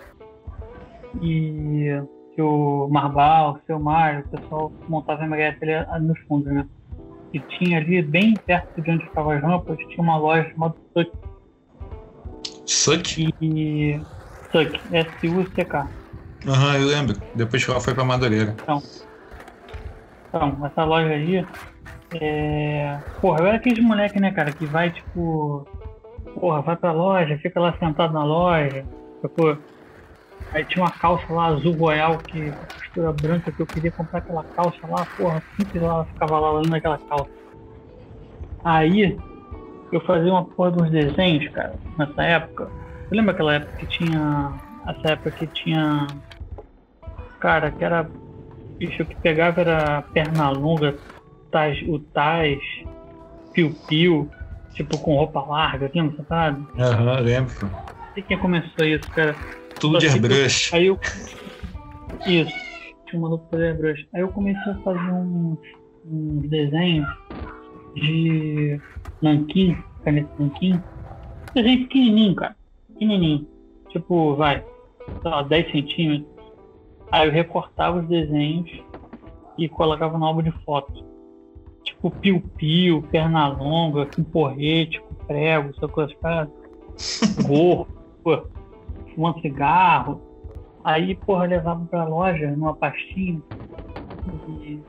E 1.22 2.02
o 2.38 2.88
Marbal, 2.90 3.54
o 3.56 3.60
seu 3.66 3.80
Mário, 3.80 4.22
o 4.22 4.30
pessoal 4.30 4.72
montava 4.88 5.24
MHS 5.26 5.58
ali 5.90 6.06
nos 6.06 6.20
fundos, 6.22 6.52
né? 6.54 6.66
E 7.34 7.40
tinha 7.40 7.78
ali, 7.78 8.02
bem 8.02 8.34
perto 8.34 8.82
de 8.82 8.90
onde 8.92 9.04
ficavam 9.06 9.32
as 9.32 9.42
rampas, 9.42 9.78
tinha 9.78 10.02
uma 10.02 10.18
loja 10.18 10.50
chamada 10.52 10.76
Suck. 10.94 11.12
Suck? 12.66 13.34
E. 13.42 14.00
Suck, 14.52 14.80
S-U-C-K. 14.92 15.88
Aham, 16.48 16.78
eu 16.78 16.88
lembro. 16.88 17.16
Depois 17.36 17.64
que 17.64 17.70
ela 17.70 17.82
foi 17.82 17.94
pra 17.94 18.04
Madureira. 18.04 18.56
Então, 18.64 18.82
essa 20.66 20.84
loja 20.86 21.10
aí. 21.10 21.46
É... 22.16 22.98
Porra, 23.22 23.42
eu 23.42 23.48
era 23.48 23.58
aqueles 23.58 23.84
moleque, 23.84 24.20
né, 24.20 24.32
cara, 24.32 24.52
que 24.52 24.66
vai, 24.66 24.92
tipo. 24.92 25.68
Porra, 26.40 26.62
vai 26.62 26.76
pra 26.76 26.92
loja, 26.92 27.38
fica 27.38 27.60
lá 27.60 27.74
sentado 27.80 28.14
na 28.14 28.24
loja. 28.24 28.86
Sacou? 29.22 29.58
Aí 30.52 30.66
tinha 30.66 30.84
uma 30.84 30.92
calça 30.92 31.32
lá 31.32 31.48
azul 31.48 31.74
royal 31.74 32.18
que 32.18 32.52
com 32.52 32.66
costura 32.74 33.14
branca 33.14 33.52
que 33.52 33.62
eu 33.62 33.68
queria 33.68 33.92
comprar 33.92 34.20
aquela 34.20 34.44
calça 34.44 34.80
lá, 34.88 35.06
porra, 35.18 35.44
sempre 35.56 35.80
lá 35.80 36.06
ficava 36.06 36.40
lá 36.40 36.54
olhando 36.54 36.74
aquela 36.74 36.98
calça. 36.98 37.30
Aí 38.64 39.18
eu 39.92 40.02
fazia 40.02 40.32
uma 40.32 40.46
porra 40.46 40.72
de 40.72 40.84
uns 40.84 40.92
desenhos, 40.92 41.52
cara, 41.54 41.74
nessa 41.98 42.24
época. 42.24 42.70
Você 43.08 43.16
lembra 43.16 43.32
aquela 43.32 43.54
época 43.56 43.78
que 43.78 43.86
tinha. 43.88 44.54
Essa 44.88 45.14
época 45.14 45.32
que 45.32 45.48
tinha. 45.48 46.08
Cara, 47.40 47.72
que 47.72 47.84
era. 47.84 48.10
Bicho, 48.78 49.06
que 49.06 49.16
pegava 49.16 49.62
era 49.62 50.02
perna 50.14 50.50
longa, 50.50 50.96
tais, 51.52 51.82
o 51.88 52.00
tais, 52.00 52.60
piu-piu, 53.54 54.30
tipo 54.74 54.98
com 55.00 55.16
roupa 55.16 55.42
larga, 55.42 55.92
lembra, 55.94 56.16
você 56.16 56.24
sabe? 56.28 56.66
Aham, 56.80 57.20
lembro. 57.20 57.54
Não 57.62 58.14
sei 58.14 58.24
quem 58.24 58.38
começou 58.40 58.86
isso, 58.86 59.10
cara. 59.12 59.36
Tudo 59.80 59.98
de 59.98 60.08
airbrush. 60.08 60.74
Aí 60.74 60.88
eu. 60.88 61.00
Isso. 62.26 62.54
Tinha 63.06 63.20
um 63.20 63.24
maluco 63.24 63.48
fazer 63.50 63.78
brush. 63.78 64.08
Aí 64.14 64.22
eu 64.22 64.30
comecei 64.30 64.72
a 64.72 64.76
fazer 64.80 65.12
uns, 65.12 65.58
uns 66.06 66.50
desenhos 66.50 67.08
de 67.96 68.80
nanquim, 69.22 69.78
caneta 70.04 70.30
nanquim. 70.38 70.82
Desenho 71.54 71.80
pequenininho, 71.80 72.36
cara. 72.36 72.56
Pequenininho. 72.94 73.48
Tipo, 73.90 74.36
vai, 74.36 74.64
sei 75.22 75.32
lá, 75.32 75.42
10 75.42 75.72
centímetros. 75.72 76.30
Aí 77.12 77.28
eu 77.28 77.32
recortava 77.32 78.00
os 78.00 78.08
desenhos 78.08 78.70
e 79.58 79.68
colocava 79.68 80.18
no 80.18 80.26
álbum 80.26 80.44
de 80.44 80.52
foto. 80.64 81.09
Tipo, 81.84 82.12
piu-piu, 82.12 83.04
perna 83.12 83.48
longa, 83.48 84.06
com 84.06 84.24
porrete, 84.24 85.00
com 85.02 85.16
prego, 85.26 85.70
essas 85.70 85.92
coisas, 85.92 86.16
cara. 86.22 86.50
Gorro, 87.48 87.88
pô, 88.24 88.44
fumando 89.14 89.42
cigarro. 89.42 90.22
Aí, 90.84 91.16
porra, 91.16 91.46
levava 91.46 91.86
pra 91.86 92.06
loja 92.06 92.52
numa 92.52 92.74
pastinha. 92.74 93.42
E 94.48 94.80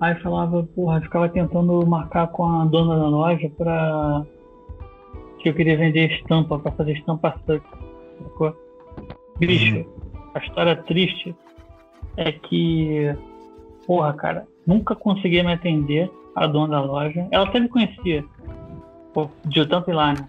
aí 0.00 0.14
falava, 0.16 0.62
porra, 0.74 1.00
ficava 1.00 1.28
tentando 1.28 1.84
marcar 1.86 2.28
com 2.28 2.44
a 2.44 2.64
dona 2.64 2.98
da 2.98 3.08
loja 3.08 3.50
pra. 3.56 4.24
que 5.38 5.48
eu 5.48 5.54
queria 5.54 5.76
vender 5.76 6.12
estampa, 6.12 6.58
pra 6.58 6.72
fazer 6.72 6.92
estampa 6.92 7.34
suck. 7.46 7.64
Sacou? 8.22 8.54
Bicho, 9.38 9.84
a 10.34 10.38
história 10.38 10.76
triste 10.76 11.34
é 12.16 12.32
que, 12.32 13.14
porra, 13.86 14.14
cara, 14.14 14.46
nunca 14.66 14.94
conseguia 14.94 15.44
me 15.44 15.52
atender 15.52 16.10
a 16.34 16.46
dona 16.46 16.76
da 16.76 16.84
loja. 16.84 17.26
Ela 17.30 17.44
até 17.44 17.60
me 17.60 17.68
conhecia, 17.68 18.24
de 19.46 19.66
tanto 19.66 19.90
ir 19.90 19.94
lá, 19.94 20.12
né? 20.12 20.28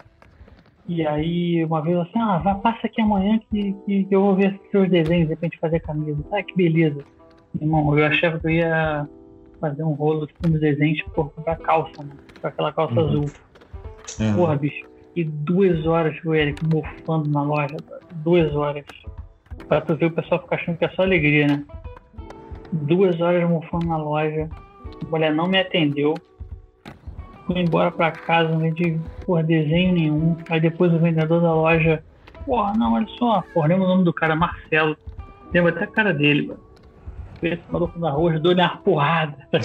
E 0.87 1.05
aí, 1.05 1.65
uma 1.65 1.81
vez 1.81 1.97
assim, 1.97 2.19
ah, 2.19 2.37
vai, 2.37 2.55
passa 2.61 2.87
aqui 2.87 3.01
amanhã 3.01 3.37
que, 3.51 3.73
que, 3.85 4.05
que 4.05 4.15
eu 4.15 4.21
vou 4.21 4.35
ver 4.35 4.57
seus 4.71 4.89
desenhos, 4.89 5.27
de 5.27 5.33
repente 5.33 5.59
fazer 5.59 5.81
camisa. 5.81 6.23
Ah, 6.31 6.41
que 6.41 6.55
beleza. 6.55 7.03
Irmão, 7.59 7.97
eu 7.97 8.05
achava 8.05 8.39
que 8.39 8.47
eu 8.47 8.51
ia 8.51 9.07
fazer 9.59 9.83
um 9.83 9.91
rolo 9.93 10.27
com 10.39 10.47
os 10.47 10.59
desenhos 10.61 11.01
por 11.13 11.29
comprar 11.33 11.57
calça, 11.57 12.03
né? 12.03 12.15
Com 12.41 12.47
aquela 12.47 12.71
calça 12.71 12.93
Uhum. 13.01 13.07
azul. 13.07 13.31
Aham. 14.21 14.35
Porra, 14.35 14.55
bicho. 14.55 14.87
E 15.15 15.23
duas 15.25 15.85
horas 15.85 16.15
o 16.23 16.33
Eric 16.33 16.63
mofando 16.63 17.27
na 17.31 17.43
loja. 17.43 17.77
Duas 18.23 18.55
horas. 18.55 18.85
Pra 19.67 19.81
tu 19.81 19.95
ver 19.97 20.05
o 20.05 20.11
pessoal 20.11 20.41
ficar 20.41 20.55
achando 20.55 20.77
que 20.77 20.85
é 20.85 20.89
só 20.89 21.01
alegria, 21.01 21.47
né? 21.47 21.65
Duas 22.71 23.19
horas 23.21 23.49
mofando 23.49 23.87
na 23.87 23.97
loja. 23.97 24.49
A 25.05 25.09
mulher 25.09 25.33
não 25.33 25.47
me 25.47 25.59
atendeu. 25.59 26.15
Fui 27.45 27.59
embora 27.59 27.91
pra 27.91 28.11
casa, 28.11 28.49
não 28.49 28.59
vendi 28.59 28.99
porra, 29.25 29.43
desenho 29.43 29.93
nenhum. 29.93 30.37
Aí 30.49 30.59
depois 30.59 30.93
o 30.93 30.99
vendedor 30.99 31.41
da 31.41 31.53
loja. 31.53 32.03
Porra, 32.45 32.73
não, 32.77 32.93
olha 32.93 33.07
só. 33.17 33.43
Porra, 33.53 33.67
lembra 33.67 33.85
o 33.85 33.89
nome 33.89 34.03
do 34.03 34.13
cara, 34.13 34.35
Marcelo. 34.35 34.97
Lembra 35.53 35.71
até 35.71 35.85
a 35.85 35.87
cara 35.87 36.13
dele, 36.13 36.47
mano. 36.47 36.59
Esse 37.41 37.61
maluco 37.69 37.99
na 37.99 38.09
rua, 38.09 38.39
deu 38.39 38.53
uma 38.53 38.77
porrada. 38.77 39.37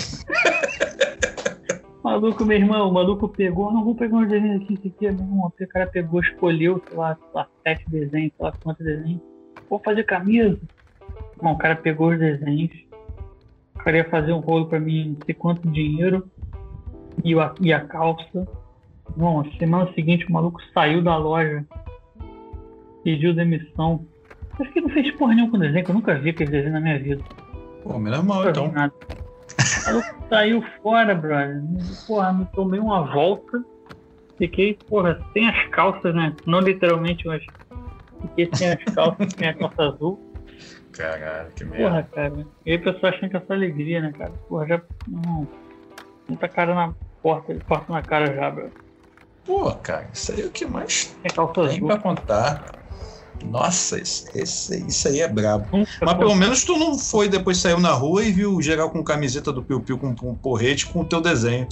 Maluco, 2.03 2.44
meu 2.44 2.57
irmão, 2.57 2.88
o 2.88 2.92
maluco 2.92 3.28
pegou, 3.28 3.72
não 3.72 3.84
vou 3.84 3.94
pegar 3.94 4.16
uns 4.16 4.28
desenhos 4.28 4.62
aqui, 4.62 4.74
isso 4.74 4.88
aqui, 4.88 5.09
meu 5.12 5.24
irmão. 5.24 5.46
O 5.46 5.68
cara 5.68 5.86
pegou, 5.86 6.20
escolheu, 6.20 6.82
sei 6.88 6.98
lá, 6.98 7.14
sei 7.14 7.28
lá, 7.32 7.46
sete 7.62 7.88
desenhos, 7.88 8.32
sei 8.36 8.44
lá 8.44 8.53
quantos 8.61 8.84
desenhos. 8.84 9.22
vou 9.70 9.78
fazer 9.78 10.03
camisa. 10.03 10.59
Bom, 11.40 11.53
o 11.53 11.59
cara 11.59 11.76
pegou 11.76 12.11
os 12.11 12.18
desenhos, 12.18 12.72
o 13.74 13.78
cara 13.78 13.96
ia 13.98 14.10
fazer 14.10 14.32
um 14.32 14.40
rolo 14.40 14.66
pra 14.66 14.80
mim, 14.80 15.16
não 15.16 15.24
sei 15.24 15.34
quanto 15.34 15.68
dinheiro, 15.68 16.28
e 17.24 17.38
a, 17.38 17.54
e 17.60 17.72
a 17.72 17.80
calça. 17.80 18.46
Bom, 19.16 19.44
semana 19.58 19.92
seguinte 19.94 20.26
o 20.26 20.32
maluco 20.32 20.60
saiu 20.72 21.02
da 21.02 21.16
loja, 21.16 21.64
pediu 23.04 23.34
demissão. 23.34 24.06
Acho 24.58 24.70
que 24.72 24.80
não 24.80 24.88
fez 24.90 25.10
porra 25.16 25.34
nenhuma 25.34 25.52
com 25.52 25.58
desenho, 25.58 25.84
que 25.84 25.90
eu 25.90 25.94
nunca 25.94 26.18
vi 26.18 26.30
aquele 26.30 26.50
desenho 26.50 26.72
na 26.72 26.80
minha 26.80 26.98
vida. 26.98 27.22
Pô, 27.82 27.98
menos 27.98 28.24
mal, 28.24 28.48
então. 28.48 28.70
nada. 28.70 28.92
Eu 29.88 30.02
saiu 30.28 30.62
fora, 30.82 31.14
brother. 31.14 31.62
Porra, 32.06 32.32
me 32.32 32.46
tomei 32.46 32.80
uma 32.80 33.02
volta. 33.12 33.62
Fiquei, 34.38 34.78
porra, 34.88 35.20
sem 35.32 35.48
as 35.48 35.66
calças, 35.68 36.14
né? 36.14 36.34
Não 36.46 36.60
literalmente, 36.60 37.26
mas 37.26 37.44
fiquei 38.20 38.48
sem 38.54 38.70
as 38.70 38.82
calças, 38.94 39.32
sem 39.36 39.48
a 39.48 39.54
calça 39.54 39.82
azul. 39.82 40.31
Caralho, 40.92 41.50
que 41.56 41.64
merda. 41.64 41.84
Porra, 41.88 42.02
cara. 42.14 42.46
E 42.66 42.70
aí 42.72 42.76
o 42.76 42.82
pessoal 42.84 43.12
achando 43.12 43.30
que 43.30 43.36
é 43.36 43.40
só 43.46 43.52
alegria, 43.52 44.00
né, 44.00 44.12
cara? 44.16 44.32
Porra, 44.48 44.66
já. 44.66 44.82
Não. 45.08 45.48
Muita 46.28 46.48
cara 46.48 46.74
na 46.74 46.94
porta, 47.22 47.54
porta 47.66 47.92
na 47.92 48.02
cara 48.02 48.34
já, 48.34 48.50
bro. 48.50 48.70
Pô, 49.44 49.72
cara, 49.76 50.08
isso 50.12 50.32
aí 50.32 50.42
é 50.42 50.46
o 50.46 50.50
que 50.50 50.64
mais 50.64 51.16
Sem 51.22 51.30
calça 51.34 51.54
tem 51.54 51.64
azul. 51.64 51.86
pra 51.88 51.98
contar. 51.98 52.64
Nossa, 53.44 54.00
isso, 54.00 54.26
esse- 54.36 54.86
isso 54.86 55.08
aí 55.08 55.20
é 55.20 55.26
brabo. 55.26 55.66
Mas 56.00 56.14
pelo 56.14 56.34
menos 56.36 56.64
tu 56.64 56.78
não 56.78 56.96
foi 56.96 57.28
depois 57.28 57.58
saiu 57.58 57.80
na 57.80 57.90
rua 57.90 58.22
e 58.24 58.30
viu 58.30 58.62
geral 58.62 58.88
com 58.90 59.02
camiseta 59.02 59.52
do 59.52 59.62
Piu 59.64 59.80
Piu 59.80 59.98
com, 59.98 60.14
com 60.14 60.30
um 60.30 60.34
porrete 60.36 60.86
com 60.86 61.00
o 61.00 61.04
teu 61.04 61.20
desenho. 61.20 61.66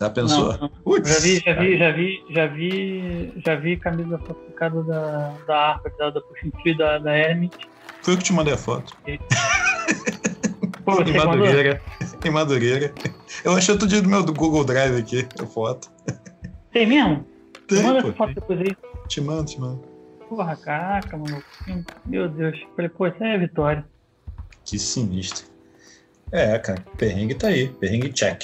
Já 0.00 0.08
pensou? 0.10 0.52
Não, 0.52 0.58
não. 0.60 0.68
Putz, 0.84 1.08
Já 1.08 1.18
vi, 1.20 1.38
já 1.40 1.54
vi, 1.54 1.78
já 1.78 1.92
vi, 1.92 2.24
já 2.30 2.46
vi, 2.46 3.32
já 3.44 3.54
vi 3.56 3.76
camisa 3.76 4.18
falsificada 4.18 4.82
da, 4.84 5.34
da 5.46 5.56
Arca, 5.70 5.92
da, 5.98 6.10
da 6.10 6.20
da, 6.78 6.98
da 6.98 7.12
Hermes. 7.16 7.50
Foi 8.04 8.14
eu 8.14 8.18
que 8.18 8.24
te 8.24 8.32
mandei 8.34 8.52
a 8.52 8.56
foto. 8.58 8.94
Pô, 10.84 10.92
Em 11.00 11.12
mandou? 11.16 11.26
Madureira. 11.26 11.82
Em 12.24 12.30
Madureira. 12.30 12.92
Eu 13.42 13.52
achei 13.52 13.72
outro 13.72 13.88
dia 13.88 14.02
do 14.02 14.08
meu 14.08 14.22
do 14.22 14.32
Google 14.34 14.62
Drive 14.64 14.96
aqui, 14.98 15.26
a 15.42 15.46
foto. 15.46 15.90
Tem 16.70 16.86
mesmo? 16.86 17.26
Tem, 17.66 17.82
Manda 17.82 18.02
pô. 18.02 18.08
essa 18.08 18.16
foto 18.18 18.34
depois 18.34 18.60
aí. 18.60 18.76
Te 19.08 19.20
mando, 19.22 19.44
te 19.46 19.58
mando. 19.58 19.80
Porra, 20.28 20.54
caraca, 20.56 21.16
mano. 21.16 21.42
Meu 22.04 22.28
Deus. 22.28 22.58
Falei, 22.76 22.90
pô, 22.90 23.06
isso 23.06 23.22
aí 23.24 23.30
é 23.30 23.38
vitória. 23.38 23.86
Que 24.64 24.78
sinistro. 24.78 25.46
É, 26.32 26.58
cara, 26.58 26.84
perrengue 26.98 27.34
tá 27.34 27.48
aí. 27.48 27.68
Perrengue 27.68 28.12
check. 28.12 28.42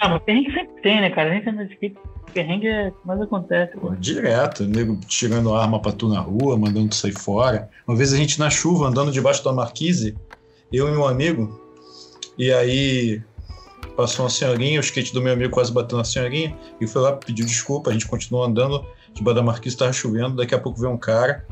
Ah, 0.00 0.08
mas 0.10 0.22
perrengue 0.22 0.52
sempre 0.52 0.82
tem, 0.82 1.00
né, 1.00 1.10
cara? 1.10 1.30
A 1.30 1.34
gente 1.34 1.48
anda 1.48 1.64
de 1.64 1.72
skate, 1.74 1.96
perrengue 2.32 2.68
é 2.68 2.88
o 2.88 2.92
que 2.92 3.06
mais 3.06 3.20
acontece. 3.20 3.76
Pô, 3.76 3.94
direto, 3.96 4.64
nego 4.64 4.96
tirando 5.06 5.54
arma 5.54 5.80
pra 5.80 5.92
tu 5.92 6.08
na 6.08 6.20
rua, 6.20 6.56
mandando 6.56 6.88
tu 6.88 6.94
sair 6.94 7.18
fora. 7.18 7.68
Uma 7.86 7.96
vez 7.96 8.12
a 8.12 8.16
gente 8.16 8.38
na 8.38 8.50
chuva, 8.50 8.86
andando 8.86 9.10
debaixo 9.10 9.44
da 9.44 9.52
marquise, 9.52 10.16
eu 10.72 10.88
e 10.88 10.96
um 10.96 11.06
amigo, 11.06 11.60
e 12.36 12.52
aí 12.52 13.22
passou 13.96 14.24
uma 14.24 14.30
senhorinha, 14.30 14.78
o 14.78 14.82
skate 14.82 15.12
do 15.12 15.20
meu 15.20 15.32
amigo 15.32 15.52
quase 15.52 15.72
bateu 15.72 15.98
na 15.98 16.04
senhorinha, 16.04 16.56
e 16.80 16.86
foi 16.86 17.02
lá, 17.02 17.12
pediu 17.12 17.44
desculpa, 17.44 17.90
a 17.90 17.92
gente 17.92 18.06
continuou 18.06 18.44
andando, 18.44 18.86
debaixo 19.12 19.36
da 19.36 19.42
marquise 19.42 19.76
tava 19.76 19.92
chovendo, 19.92 20.36
daqui 20.36 20.54
a 20.54 20.58
pouco 20.58 20.78
veio 20.78 20.92
um 20.92 20.98
cara, 20.98 21.44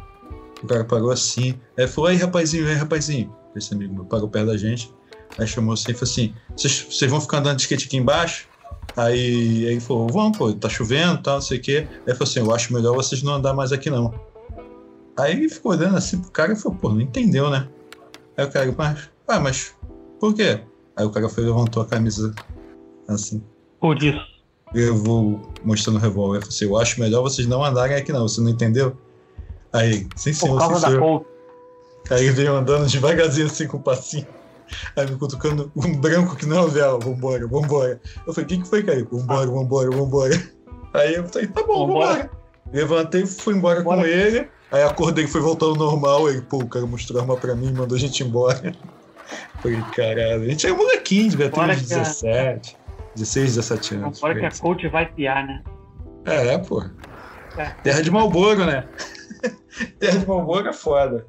o 0.63 0.67
cara 0.67 0.85
parou 0.85 1.11
assim, 1.11 1.59
aí 1.77 1.89
falou, 1.89 2.11
aí 2.11 2.17
rapazinho, 2.17 2.69
aí 2.69 2.75
rapazinho, 2.75 3.35
esse 3.57 3.75
amigo 3.75 3.95
meu 3.95 4.05
parou 4.05 4.29
perto 4.29 4.47
da 4.47 4.57
gente, 4.57 4.95
aí 5.39 5.47
chamou 5.47 5.75
assim 5.75 5.91
e 5.91 5.95
falou 5.95 6.11
assim, 6.11 6.35
vocês 6.57 7.11
vão 7.11 7.21
ficar 7.21 7.39
andando 7.39 7.57
de 7.57 7.63
skate 7.63 7.87
aqui 7.87 7.97
embaixo? 7.97 8.49
Aí, 8.97 9.67
aí 9.67 9.81
falou, 9.81 10.09
vamos, 10.09 10.39
pô, 10.39 10.53
tá 10.53 10.69
chovendo, 10.69 11.23
tal, 11.23 11.35
não 11.35 11.43
sei 11.43 11.59
o 11.59 11.61
quê. 11.61 11.87
Aí 12.07 12.15
falou 12.15 12.31
assim, 12.31 12.41
eu 12.41 12.55
acho 12.55 12.73
melhor 12.73 12.95
vocês 12.95 13.23
não 13.23 13.35
andar 13.35 13.53
mais 13.53 13.73
aqui 13.73 13.91
não. 13.91 14.15
Aí 15.19 15.49
ficou 15.49 15.73
olhando 15.73 15.97
assim 15.97 16.19
pro 16.21 16.31
cara 16.31 16.53
e 16.53 16.57
falou, 16.57 16.79
pô, 16.79 16.89
não 16.91 17.01
entendeu, 17.01 17.51
né? 17.51 17.69
Aí 18.37 18.45
o 18.45 18.51
cara, 18.51 18.75
mas, 18.77 19.11
ah, 19.29 19.41
mas 19.41 19.75
por 20.21 20.35
quê? 20.35 20.61
Aí 20.95 21.05
o 21.05 21.11
cara 21.11 21.29
foi 21.29 21.45
levantou 21.45 21.83
a 21.83 21.87
camisa 21.87 22.35
assim, 23.09 23.43
Por 23.81 24.03
isso. 24.03 24.21
levou 24.73 25.53
mostrando 25.63 25.97
o 25.97 26.01
revólver. 26.01 26.39
Ele 26.39 26.45
falou 26.45 26.55
assim, 26.55 26.65
eu 26.65 26.77
acho 26.77 27.01
melhor 27.01 27.23
vocês 27.23 27.47
não 27.47 27.65
andarem 27.65 27.97
aqui 27.97 28.13
não, 28.13 28.27
você 28.27 28.41
não 28.41 28.51
entendeu? 28.51 28.97
Aí, 29.73 30.07
sim 30.17 30.33
Por 30.33 30.37
senhor, 30.39 30.61
sim 30.61 30.69
causa 30.69 30.81
da 30.81 30.89
senhor. 30.89 31.01
Colt. 31.01 31.27
Aí 32.11 32.31
veio 32.31 32.55
andando 32.55 32.87
devagarzinho 32.87 33.47
assim 33.47 33.67
com 33.67 33.77
o 33.79 33.83
passinho. 33.83 34.27
Aí 34.97 35.09
me 35.11 35.17
cutucando 35.17 35.71
um 35.77 35.97
branco 36.01 36.37
que 36.37 36.47
não 36.47 36.57
é 36.59 36.61
o 36.63 36.69
dela. 36.71 36.99
Vambora, 36.99 37.47
vambora. 37.47 38.01
Eu 38.27 38.33
falei, 38.35 38.45
o 38.45 38.49
que, 38.49 38.63
que 38.63 38.69
foi, 38.69 38.83
cara? 38.83 39.05
Vambora, 39.11 39.47
vambora, 39.47 39.91
vambora. 39.91 40.43
Aí 40.95 41.15
eu 41.15 41.27
falei, 41.29 41.49
tá 41.49 41.63
bom, 41.63 41.87
Vambora. 41.87 42.07
vambora. 42.15 42.31
Levantei, 42.73 43.27
fui 43.27 43.55
embora 43.55 43.83
com 43.83 44.05
ele. 44.05 44.49
Aí 44.73 44.83
acordei, 44.83 45.27
foi 45.27 45.41
voltando 45.41 45.83
ao 45.85 45.91
normal. 45.91 46.27
Aí, 46.27 46.41
pô, 46.43 46.59
o 46.59 46.69
cara 46.69 46.85
mostrou 46.87 47.19
a 47.19 47.23
arma 47.23 47.37
pra 47.37 47.55
mim, 47.55 47.73
mandou 47.73 47.97
a 47.97 48.01
gente 48.01 48.23
embora. 48.25 48.61
Falei, 49.63 49.83
caralho, 49.85 50.43
a 50.43 50.49
gente 50.49 50.67
é 50.67 50.73
molequinho, 50.73 51.31
devia 51.31 51.51
ter 51.51 51.61
uns 51.61 51.87
que 51.87 51.95
a- 51.95 51.99
17, 51.99 52.79
16, 53.15 53.55
17 53.57 53.95
anos. 53.95 54.19
Agora 54.19 54.39
que 54.39 54.47
a 54.47 54.51
Colt 54.51 54.85
vai 54.91 55.07
piar, 55.13 55.47
né? 55.47 55.63
É, 56.25 56.59
pô. 56.59 56.83
É. 57.57 57.71
Terra 57.83 58.03
de 58.03 58.11
Malboro, 58.11 58.65
né? 58.67 58.89
Terra 59.99 60.19
de 60.19 60.27
Malboro 60.27 60.69
é 60.69 60.73
foda. 60.73 61.25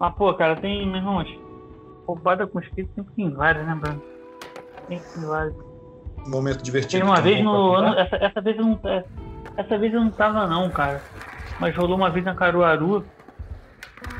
Mas, 0.00 0.14
pô, 0.16 0.34
cara, 0.34 0.56
tem, 0.56 0.86
meu 0.86 0.96
irmão, 0.96 1.20
roubada 2.06 2.46
com 2.46 2.60
skate 2.60 2.90
sempre 2.94 3.14
tem 3.14 3.30
várias, 3.30 3.66
né, 3.66 3.74
Bruno? 3.74 4.02
Sempre 4.88 5.04
tem 5.14 5.24
várias. 5.24 5.54
Momento 6.26 6.62
divertido. 6.62 6.92
Teve 6.92 7.04
uma 7.04 7.22
Tem 7.22 7.34
vez 7.34 7.44
no 7.44 7.74
ano. 7.74 7.98
Essa, 7.98 8.16
essa 8.16 8.40
vez 8.40 8.56
eu 8.56 8.64
não. 8.64 8.80
é, 8.84 9.04
Essa 9.56 9.78
vez 9.78 9.92
eu 9.92 10.00
não 10.00 10.10
tava 10.10 10.46
não, 10.46 10.70
cara. 10.70 11.02
Mas 11.60 11.76
rolou 11.76 11.96
uma 11.96 12.10
vez 12.10 12.24
na 12.24 12.34
Caruaru. 12.34 13.04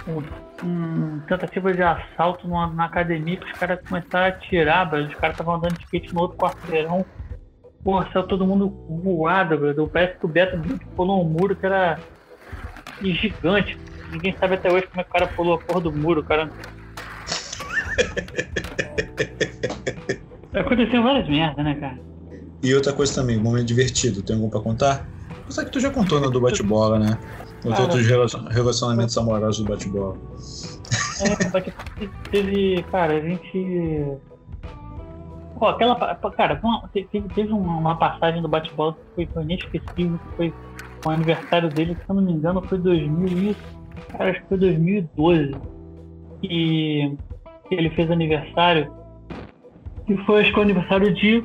Um, 0.07 0.22
um 0.66 1.20
tentativa 1.20 1.72
de 1.72 1.82
assalto 1.82 2.47
numa, 2.47 2.66
na 2.66 2.85
academia 2.85 3.37
que 3.39 3.47
os 3.47 3.59
caras 3.59 3.80
começaram 3.89 4.26
a 4.26 4.28
atirar, 4.28 4.91
velho. 4.91 5.09
Os 5.09 5.14
caras 5.14 5.35
estavam 5.35 5.55
andando 5.55 5.78
de 5.78 5.85
skate 5.85 6.14
no 6.14 6.20
outro 6.20 6.37
quarteirão. 6.37 7.05
Porra, 7.82 8.09
saiu 8.12 8.26
todo 8.26 8.47
mundo 8.47 8.68
voado, 9.03 9.59
velho. 9.59 9.89
Parece 9.89 10.18
que 10.18 10.24
o 10.24 10.28
Beto 10.28 10.59
pulou 10.95 11.22
um 11.22 11.28
muro 11.28 11.57
que 11.57 11.64
era 11.66 11.99
gigante. 13.03 13.78
Ninguém 14.11 14.37
sabe 14.39 14.55
até 14.55 14.70
hoje 14.70 14.87
como 14.87 15.01
é 15.01 15.05
que 15.05 15.11
o 15.11 15.12
cara 15.12 15.26
pulou 15.26 15.55
a 15.55 15.59
porra 15.59 15.80
do 15.80 15.93
muro, 15.93 16.20
o 16.20 16.24
cara. 16.24 16.51
Aconteceu 20.55 21.03
várias 21.03 21.28
merdas, 21.28 21.64
né, 21.64 21.74
cara? 21.74 21.99
E 22.62 22.74
outra 22.74 22.92
coisa 22.92 23.14
também, 23.14 23.36
momento 23.36 23.66
divertido, 23.66 24.22
tem 24.22 24.36
algum 24.36 24.49
pra 24.49 24.61
contar? 24.61 25.07
Apesar 25.42 25.64
que 25.64 25.70
tu 25.70 25.80
já 25.80 25.90
contou 25.90 26.20
no 26.20 26.30
do 26.30 26.40
bate-bola, 26.40 26.99
né? 26.99 27.18
Os 27.64 27.78
outros 27.78 28.07
relacion- 28.07 28.47
relacionamentos 28.49 29.16
amorosos 29.18 29.64
do 29.64 29.70
bate-bola. 29.70 30.16
É, 31.20 31.51
só 31.51 31.61
que 31.61 31.72
teve, 32.30 32.82
cara, 32.90 33.14
a 33.14 33.20
gente. 33.20 34.07
Pô, 35.59 35.66
aquela. 35.66 35.97
Cara, 36.36 36.61
teve, 36.92 37.22
teve 37.34 37.53
uma, 37.53 37.97
passagem 37.97 38.40
do 38.40 38.49
bate-bola 38.49 38.95
que 38.95 39.14
foi, 39.14 39.26
foi 39.26 39.42
inesquecível, 39.42 40.18
que 40.18 40.36
foi 40.36 40.55
o 41.05 41.11
aniversário 41.11 41.68
dele, 41.68 41.95
se 41.95 42.03
eu 42.09 42.14
não 42.14 42.22
me 42.22 42.32
engano 42.32 42.62
foi 42.62 42.78
2000 42.78 43.51
e. 43.51 43.57
Cara, 44.09 44.30
acho 44.30 44.40
que 44.42 44.49
foi 44.49 44.59
2012. 44.59 45.55
E 46.42 47.16
ele 47.74 47.90
fez 47.90 48.10
aniversário. 48.10 48.92
E 50.08 50.16
foi, 50.18 50.42
acho 50.42 50.52
que 50.52 50.58
o 50.58 50.62
aniversário 50.62 51.14
de 51.14 51.44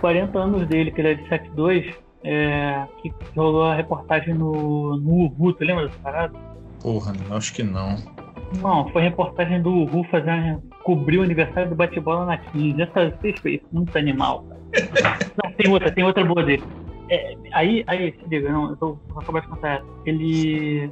40 0.00 0.38
anos 0.38 0.66
dele, 0.66 0.90
que 0.90 1.00
ele 1.00 1.08
é 1.08 1.14
de 1.14 1.28
72. 1.28 1.94
É, 2.24 2.84
que 3.00 3.12
rolou 3.36 3.64
a 3.64 3.74
reportagem 3.74 4.34
no, 4.34 4.96
no 4.96 5.32
Uhu, 5.38 5.52
tu 5.52 5.64
lembra 5.64 5.86
dessa 5.86 5.98
parada? 6.00 6.36
Porra, 6.82 7.12
acho 7.30 7.54
que 7.54 7.62
não. 7.62 7.96
Não, 8.60 8.88
foi 8.88 9.02
reportagem 9.02 9.62
do 9.62 9.70
Uhu 9.70 10.04
fazendo, 10.10 10.62
cobrir 10.82 11.18
o 11.18 11.22
aniversário 11.22 11.68
do 11.68 11.76
bate-bola 11.76 12.26
na 12.26 12.38
15. 12.38 12.82
Essa 12.82 13.10
vez 13.22 13.38
foi 13.38 13.62
muito 13.70 13.96
animal. 13.96 14.44
Não, 15.42 15.52
tem 15.52 15.70
outra, 15.70 15.90
tem 15.90 16.04
outra 16.04 16.24
boa 16.24 16.42
dele. 16.42 16.62
É, 17.10 17.34
aí, 17.52 17.84
aí, 17.86 18.12
se 18.12 18.28
liga, 18.28 18.52
não, 18.52 18.70
eu 18.70 18.76
tô, 18.76 18.98
vou 19.08 19.22
acabar 19.22 19.40
de 19.40 19.48
contar 19.48 19.76
essa. 19.76 19.86
Ele. 20.04 20.90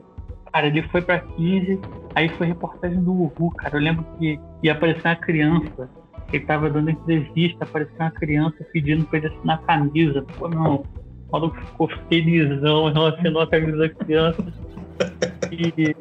Cara, 0.56 0.68
ele 0.68 0.80
foi 0.84 1.02
pra 1.02 1.18
15, 1.18 1.78
aí 2.14 2.30
foi 2.30 2.46
reportagem 2.46 2.98
do 3.04 3.12
Uhu, 3.12 3.50
cara. 3.58 3.76
Eu 3.76 3.80
lembro 3.82 4.06
que 4.18 4.40
ia 4.62 4.72
aparecer 4.72 5.06
uma 5.06 5.16
criança. 5.16 5.86
Ele 6.32 6.46
tava 6.46 6.70
dando 6.70 6.88
entrevista, 6.88 7.62
apareceu 7.62 7.94
uma 8.00 8.10
criança 8.10 8.56
pedindo 8.72 9.04
pra 9.04 9.18
ele 9.18 9.26
assinar 9.26 9.60
camisa. 9.64 10.22
Pô, 10.38 10.48
não. 10.48 10.76
O 10.76 10.84
maluco 11.30 11.60
ficou 11.60 11.90
felizão, 12.08 12.86
assinou 12.86 13.42
a 13.42 13.46
camisa 13.46 13.76
da 13.76 13.88
criança. 13.90 14.46
E, 15.52 15.94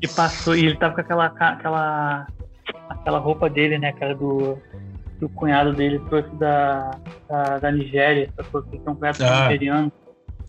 e 0.00 0.08
passou, 0.08 0.56
e 0.56 0.64
ele 0.64 0.76
tava 0.76 0.94
com 0.94 1.02
aquela, 1.02 1.26
aquela, 1.26 2.26
aquela 2.88 3.18
roupa 3.18 3.50
dele, 3.50 3.78
né, 3.78 3.92
cara, 3.92 4.14
do, 4.14 4.56
do 5.20 5.28
cunhado 5.28 5.74
dele, 5.74 5.98
trouxe 6.08 6.34
da, 6.36 6.90
da, 7.28 7.58
da 7.58 7.70
Nigéria, 7.70 8.30
sacou? 8.34 8.62
que 8.62 8.80
é 8.82 8.90
um 8.90 8.94
cunhado 8.94 9.18
Ah. 9.24 9.42
nigeriano. 9.42 9.92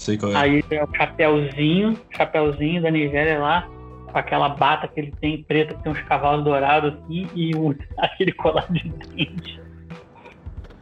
Sei 0.01 0.17
qual 0.17 0.31
é. 0.31 0.35
Aí 0.35 0.63
é 0.71 0.83
o 0.83 0.89
chapéuzinho, 0.95 1.95
chapéuzinho 2.09 2.81
da 2.81 2.89
Nigéria 2.89 3.37
lá, 3.37 3.69
com 4.11 4.17
aquela 4.17 4.49
bata 4.49 4.87
que 4.87 4.99
ele 4.99 5.13
tem 5.21 5.43
preta, 5.43 5.75
que 5.75 5.83
tem 5.83 5.91
uns 5.91 6.01
cavalos 6.01 6.43
dourados 6.43 6.95
assim, 6.95 7.27
e 7.35 7.55
o, 7.55 7.75
aquele 7.99 8.31
colar 8.31 8.65
de 8.71 8.89
dente. 8.89 9.61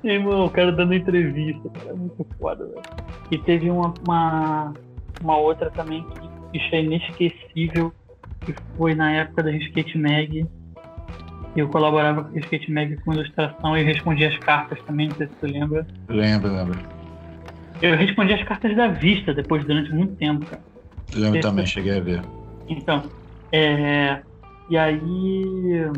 Meu 0.02 0.14
Irmão, 0.14 0.46
o 0.46 0.50
cara 0.50 0.72
dando 0.72 0.94
entrevista, 0.94 1.70
cara, 1.70 1.90
é 1.90 1.94
muito 1.94 2.26
foda, 2.40 2.66
velho. 2.66 2.82
E 3.30 3.38
teve 3.40 3.70
uma, 3.70 3.94
uma, 4.08 4.74
uma 5.22 5.38
outra 5.38 5.70
também 5.72 6.06
que 6.54 6.60
é 6.72 6.82
inesquecível, 6.82 7.94
que 8.40 8.56
foi 8.78 8.96
na 8.96 9.12
época 9.12 9.44
da 9.44 9.52
Skate 9.52 9.98
Mag. 9.98 10.48
Eu 11.58 11.68
colaborava 11.68 12.24
com 12.24 12.38
a 12.38 12.40
Skate 12.40 12.72
Mag 12.72 12.96
com 13.04 13.12
ilustração 13.12 13.78
e 13.78 13.84
respondia 13.84 14.30
as 14.30 14.38
cartas 14.38 14.82
também, 14.84 15.10
não 15.10 15.16
sei 15.18 15.28
se 15.28 15.34
tu 15.34 15.46
lembra. 15.46 15.86
Lembro, 16.08 16.54
lembro. 16.54 16.99
Eu 17.82 17.96
respondi 17.96 18.34
as 18.34 18.44
cartas 18.44 18.76
da 18.76 18.88
vista 18.88 19.34
depois, 19.34 19.64
durante 19.64 19.92
muito 19.94 20.16
tempo, 20.16 20.46
cara. 20.46 20.62
Lembro 21.16 21.42
também, 21.42 21.66
cheguei 21.66 21.98
a 21.98 22.02
ver. 22.02 22.22
Então, 22.68 23.04
é, 23.52 24.22
e 24.70 24.78
aí. 24.78 25.92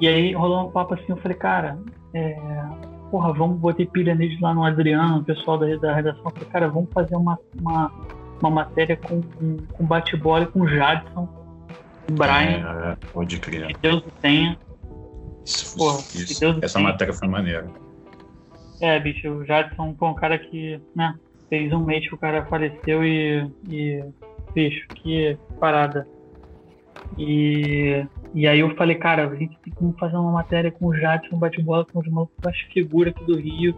E 0.00 0.08
aí 0.08 0.32
rolou 0.32 0.68
um 0.68 0.70
papo 0.70 0.94
assim, 0.94 1.04
eu 1.08 1.16
falei, 1.18 1.36
cara, 1.36 1.78
é, 2.14 2.36
porra, 3.10 3.32
vamos 3.32 3.58
botar 3.58 3.84
pilha 3.86 4.14
neles 4.14 4.40
lá 4.40 4.54
no 4.54 4.64
Adriano, 4.64 5.18
o 5.18 5.24
pessoal 5.24 5.58
da, 5.58 5.66
da 5.76 5.94
redação. 5.94 6.22
Eu 6.24 6.30
falei, 6.30 6.48
cara, 6.48 6.68
vamos 6.68 6.88
fazer 6.92 7.16
uma, 7.16 7.38
uma, 7.60 7.92
uma 8.40 8.50
matéria 8.50 8.96
com, 8.96 9.20
com, 9.20 9.56
com 9.58 9.84
bate-bola 9.84 10.44
e 10.44 10.46
com 10.46 10.66
Jadson, 10.66 11.26
com 12.08 12.14
Brian. 12.14 12.88
É, 12.88 12.92
é, 12.92 12.96
pode 13.12 13.38
crer. 13.38 13.68
Que 13.68 13.80
Deus 13.82 14.02
o 14.02 14.10
tenha. 14.22 14.56
Isso, 15.44 15.76
Porra, 15.76 15.98
isso. 15.98 16.40
Deus 16.40 16.58
Essa 16.62 16.78
tenha. 16.78 16.90
matéria 16.90 17.12
foi 17.12 17.28
maneira. 17.28 17.68
É, 18.80 18.98
bicho, 18.98 19.28
o 19.28 19.44
Jadson 19.44 19.94
foi 19.98 20.08
um 20.08 20.14
cara 20.14 20.38
que, 20.38 20.80
né, 20.94 21.14
fez 21.48 21.72
um 21.72 21.84
mês 21.84 22.08
que 22.08 22.14
o 22.14 22.18
cara 22.18 22.46
faleceu 22.46 23.04
e, 23.04 23.46
e 23.68 24.04
bicho, 24.54 24.88
que 24.94 25.36
parada. 25.58 26.06
E, 27.18 28.06
e 28.34 28.46
aí 28.46 28.60
eu 28.60 28.74
falei, 28.76 28.96
cara, 28.96 29.28
a 29.28 29.34
gente 29.34 29.58
tem 29.58 29.92
que 29.92 29.98
fazer 29.98 30.16
uma 30.16 30.32
matéria 30.32 30.70
com 30.70 30.86
o 30.86 30.94
Jadson, 30.94 31.38
bate-bola 31.38 31.84
com 31.84 31.98
os 31.98 32.08
malucos 32.08 32.36
das 32.40 32.56
figuras 32.72 33.12
aqui 33.14 33.24
do 33.24 33.36
Rio. 33.36 33.74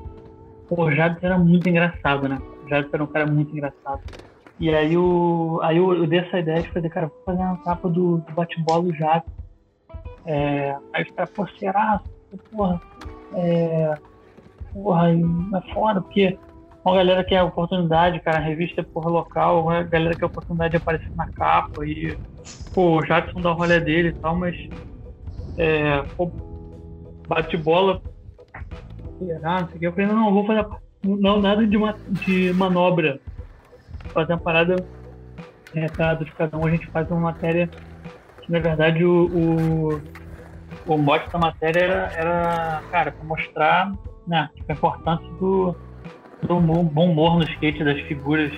Pô, 0.68 0.84
o 0.84 0.92
Jadson 0.92 1.26
era 1.26 1.38
muito 1.38 1.68
engraçado, 1.68 2.28
né? 2.28 2.38
O 2.64 2.68
Jadson 2.68 2.90
era 2.92 3.05
um 3.05 3.09
cara 3.09 3.26
muito 3.26 3.53
engraçado. 3.53 4.00
E 4.61 4.72
aí, 4.72 4.96
o, 4.96 5.59
aí 5.62 5.78
eu, 5.78 5.92
eu 5.94 6.07
dei 6.07 6.20
essa 6.20 6.38
ideia 6.38 6.62
de 6.62 6.70
fazer, 6.70 6.88
cara, 6.90 7.09
vou 7.09 7.24
fazer 7.24 7.40
uma 7.40 7.57
capa 7.64 7.88
do, 7.88 8.18
do 8.18 8.32
bate-bola 8.34 8.82
do 8.82 8.94
Jadson. 8.94 9.30
É, 10.26 10.76
aí 10.92 11.03
os 11.03 11.11
caras, 11.11 11.32
pô, 11.34 11.46
será? 11.59 12.00
Porra, 12.50 12.80
é, 13.34 13.94
porra, 14.73 15.11
é 15.11 15.73
foda, 15.73 16.01
porque 16.01 16.39
uma 16.85 16.97
galera 16.97 17.23
quer 17.23 17.43
oportunidade, 17.43 18.20
cara, 18.20 18.39
revista 18.39 18.81
é 18.81 18.85
porra 18.85 19.09
local, 19.09 19.62
uma 19.62 19.83
galera 19.85 20.16
quer 20.16 20.27
oportunidade 20.27 20.73
de 20.73 20.77
aparecer 20.79 21.14
na 21.14 21.31
capa 21.31 21.87
e, 21.87 22.18
pô, 22.75 22.99
o 22.99 23.07
Jadson 23.07 23.41
dá 23.41 23.53
o 23.53 23.55
rolê 23.55 23.79
dele 23.79 24.09
e 24.09 24.12
tal, 24.14 24.37
mas, 24.37 24.57
é, 25.59 26.03
pô, 26.16 26.31
bate 27.29 27.57
bola, 27.57 28.03
será, 29.18 29.61
não 29.61 29.68
sei 29.68 29.77
o 29.77 29.79
que, 29.79 29.87
eu 29.87 29.93
falei, 29.93 30.07
não, 30.07 30.33
vou 30.33 30.45
fazer, 30.45 30.66
não, 31.05 31.41
nada 31.41 31.64
de, 31.64 31.79
ma 31.79 31.95
de 32.11 32.53
manobra, 32.55 33.20
fazer 34.12 34.33
uma 34.33 34.41
parada, 34.41 34.77
recado 35.73 36.25
de 36.25 36.33
cada 36.33 36.57
um, 36.59 36.66
a 36.66 36.70
gente 36.70 36.87
faz 36.89 37.09
uma 37.11 37.20
matéria 37.20 37.70
que, 38.43 38.51
na 38.51 38.59
verdade, 38.59 39.05
o, 39.05 39.27
o, 39.27 40.03
o 40.87 40.99
mote 40.99 41.31
da 41.31 41.39
matéria 41.39 41.81
era, 41.81 42.12
era 42.16 42.83
cara, 42.91 43.12
pra 43.12 43.25
mostrar, 43.25 43.93
né, 44.27 44.49
tipo, 44.55 44.70
a 44.70 44.75
importância 44.75 45.29
do 45.41 45.75
do 46.43 46.61
bom 46.61 47.11
humor 47.12 47.37
no 47.39 47.45
skate 47.45 47.85
das 47.85 48.01
figuras 48.03 48.53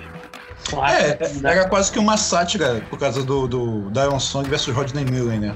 clássicas. 0.67 1.37
É, 1.37 1.41
da- 1.41 1.51
era 1.51 1.69
quase 1.69 1.91
que 1.91 1.99
uma 1.99 2.17
sátira 2.17 2.81
por 2.89 2.97
causa 2.97 3.23
do, 3.23 3.47
do 3.47 3.91
Dion 3.91 4.19
Song 4.19 4.49
versus 4.49 4.73
Rodney 4.75 5.05
Mullen, 5.05 5.39
né? 5.39 5.55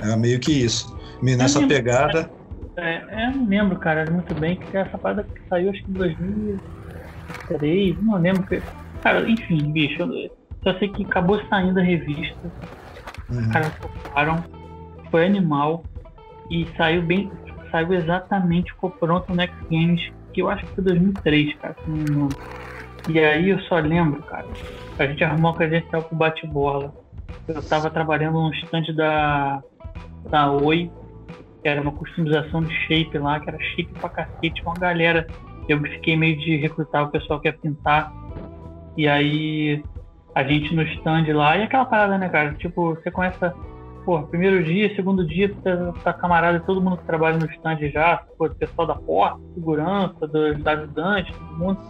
Era 0.00 0.16
meio 0.16 0.38
que 0.38 0.52
isso. 0.52 0.96
Meio 1.20 1.36
nessa 1.36 1.58
mesmo, 1.58 1.74
pegada. 1.74 2.30
É, 2.76 3.26
eu 3.26 3.32
não 3.36 3.48
lembro, 3.48 3.76
cara, 3.80 4.08
muito 4.08 4.32
bem, 4.34 4.54
que 4.56 4.76
essa 4.76 4.96
parada 4.96 5.24
que 5.24 5.40
saiu 5.48 5.70
acho 5.70 5.82
que 5.82 5.90
em 5.90 5.94
2003, 5.94 7.96
não 8.02 8.16
lembro. 8.18 8.42
Que... 8.44 8.62
Cara, 9.02 9.28
enfim, 9.28 9.72
bicho, 9.72 9.98
só 10.62 10.78
sei 10.78 10.88
que 10.88 11.04
acabou 11.04 11.40
saindo 11.48 11.80
a 11.80 11.82
revista, 11.82 12.36
os 13.28 13.36
Uhum. 13.36 13.50
caras 13.50 13.72
tocaram, 13.80 14.44
foi 15.10 15.26
animal 15.26 15.84
e 16.50 16.66
saiu 16.76 17.02
bem, 17.02 17.30
saiu 17.76 17.92
exatamente 17.92 18.72
ficou 18.72 18.90
pronto 18.90 19.28
no 19.28 19.36
Next 19.36 19.58
Games, 19.70 20.00
que 20.32 20.40
eu 20.40 20.48
acho 20.48 20.64
que 20.64 20.74
foi 20.76 20.84
2003, 20.84 21.54
cara, 21.56 21.76
engano. 21.86 22.28
E 23.08 23.18
aí 23.18 23.50
eu 23.50 23.60
só 23.60 23.76
lembro, 23.76 24.22
cara, 24.22 24.46
a 24.98 25.06
gente 25.06 25.22
arrumou 25.22 25.50
uma 25.50 25.56
credencial 25.56 26.02
pro 26.02 26.16
bate-bola. 26.16 26.94
Eu 27.46 27.62
tava 27.62 27.90
trabalhando 27.90 28.34
num 28.34 28.50
stand 28.52 28.94
da, 28.94 29.62
da 30.30 30.50
Oi, 30.50 30.90
que 31.62 31.68
era 31.68 31.80
uma 31.80 31.92
customização 31.92 32.62
de 32.62 32.74
shape 32.86 33.18
lá, 33.18 33.38
que 33.38 33.48
era 33.48 33.58
shape 33.58 33.92
pra 34.00 34.08
cacete, 34.08 34.62
uma 34.62 34.74
galera. 34.74 35.26
Eu 35.68 35.80
fiquei 35.80 36.16
meio 36.16 36.36
de 36.38 36.56
recrutar 36.56 37.04
o 37.04 37.10
pessoal 37.10 37.40
que 37.40 37.48
ia 37.48 37.52
pintar. 37.52 38.12
E 38.96 39.06
aí 39.06 39.84
a 40.34 40.42
gente 40.42 40.74
no 40.74 40.82
stand 40.82 41.26
lá, 41.34 41.56
e 41.58 41.62
aquela 41.62 41.84
parada, 41.84 42.18
né, 42.18 42.28
cara? 42.28 42.54
Tipo, 42.54 42.94
você 42.94 43.10
começa, 43.10 43.54
pô, 44.06 44.22
primeiro 44.22 44.62
dia, 44.62 44.94
segundo 44.94 45.26
dia, 45.26 45.48
você 45.48 46.00
tá 46.04 46.12
camarada, 46.12 46.60
todo 46.60 46.80
mundo 46.80 46.96
que 46.96 47.04
trabalha 47.04 47.38
no 47.38 47.46
stand 47.46 47.90
já, 47.90 48.22
pô, 48.38 48.48
pessoal 48.48 48.86
da 48.86 48.94
porta, 48.94 49.40
segurança, 49.52 50.28
dos 50.28 50.64
ajudantes, 50.64 51.36
todo 51.36 51.58
mundo. 51.58 51.80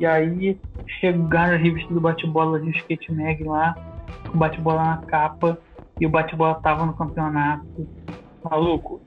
E 0.00 0.06
aí 0.06 0.58
chegaram 0.98 1.52
a 1.52 1.58
revista 1.58 1.92
do 1.92 2.00
bate-bola 2.00 2.58
de 2.58 2.70
Skate 2.70 3.12
Mag 3.12 3.44
lá, 3.44 3.74
com 4.26 4.34
o 4.34 4.38
bate-bola 4.38 4.82
na 4.82 4.96
capa, 5.02 5.58
e 6.00 6.06
o 6.06 6.10
bate-bola 6.10 6.54
tava 6.54 6.86
no 6.86 6.94
campeonato. 6.94 7.86
Maluco, 8.42 9.02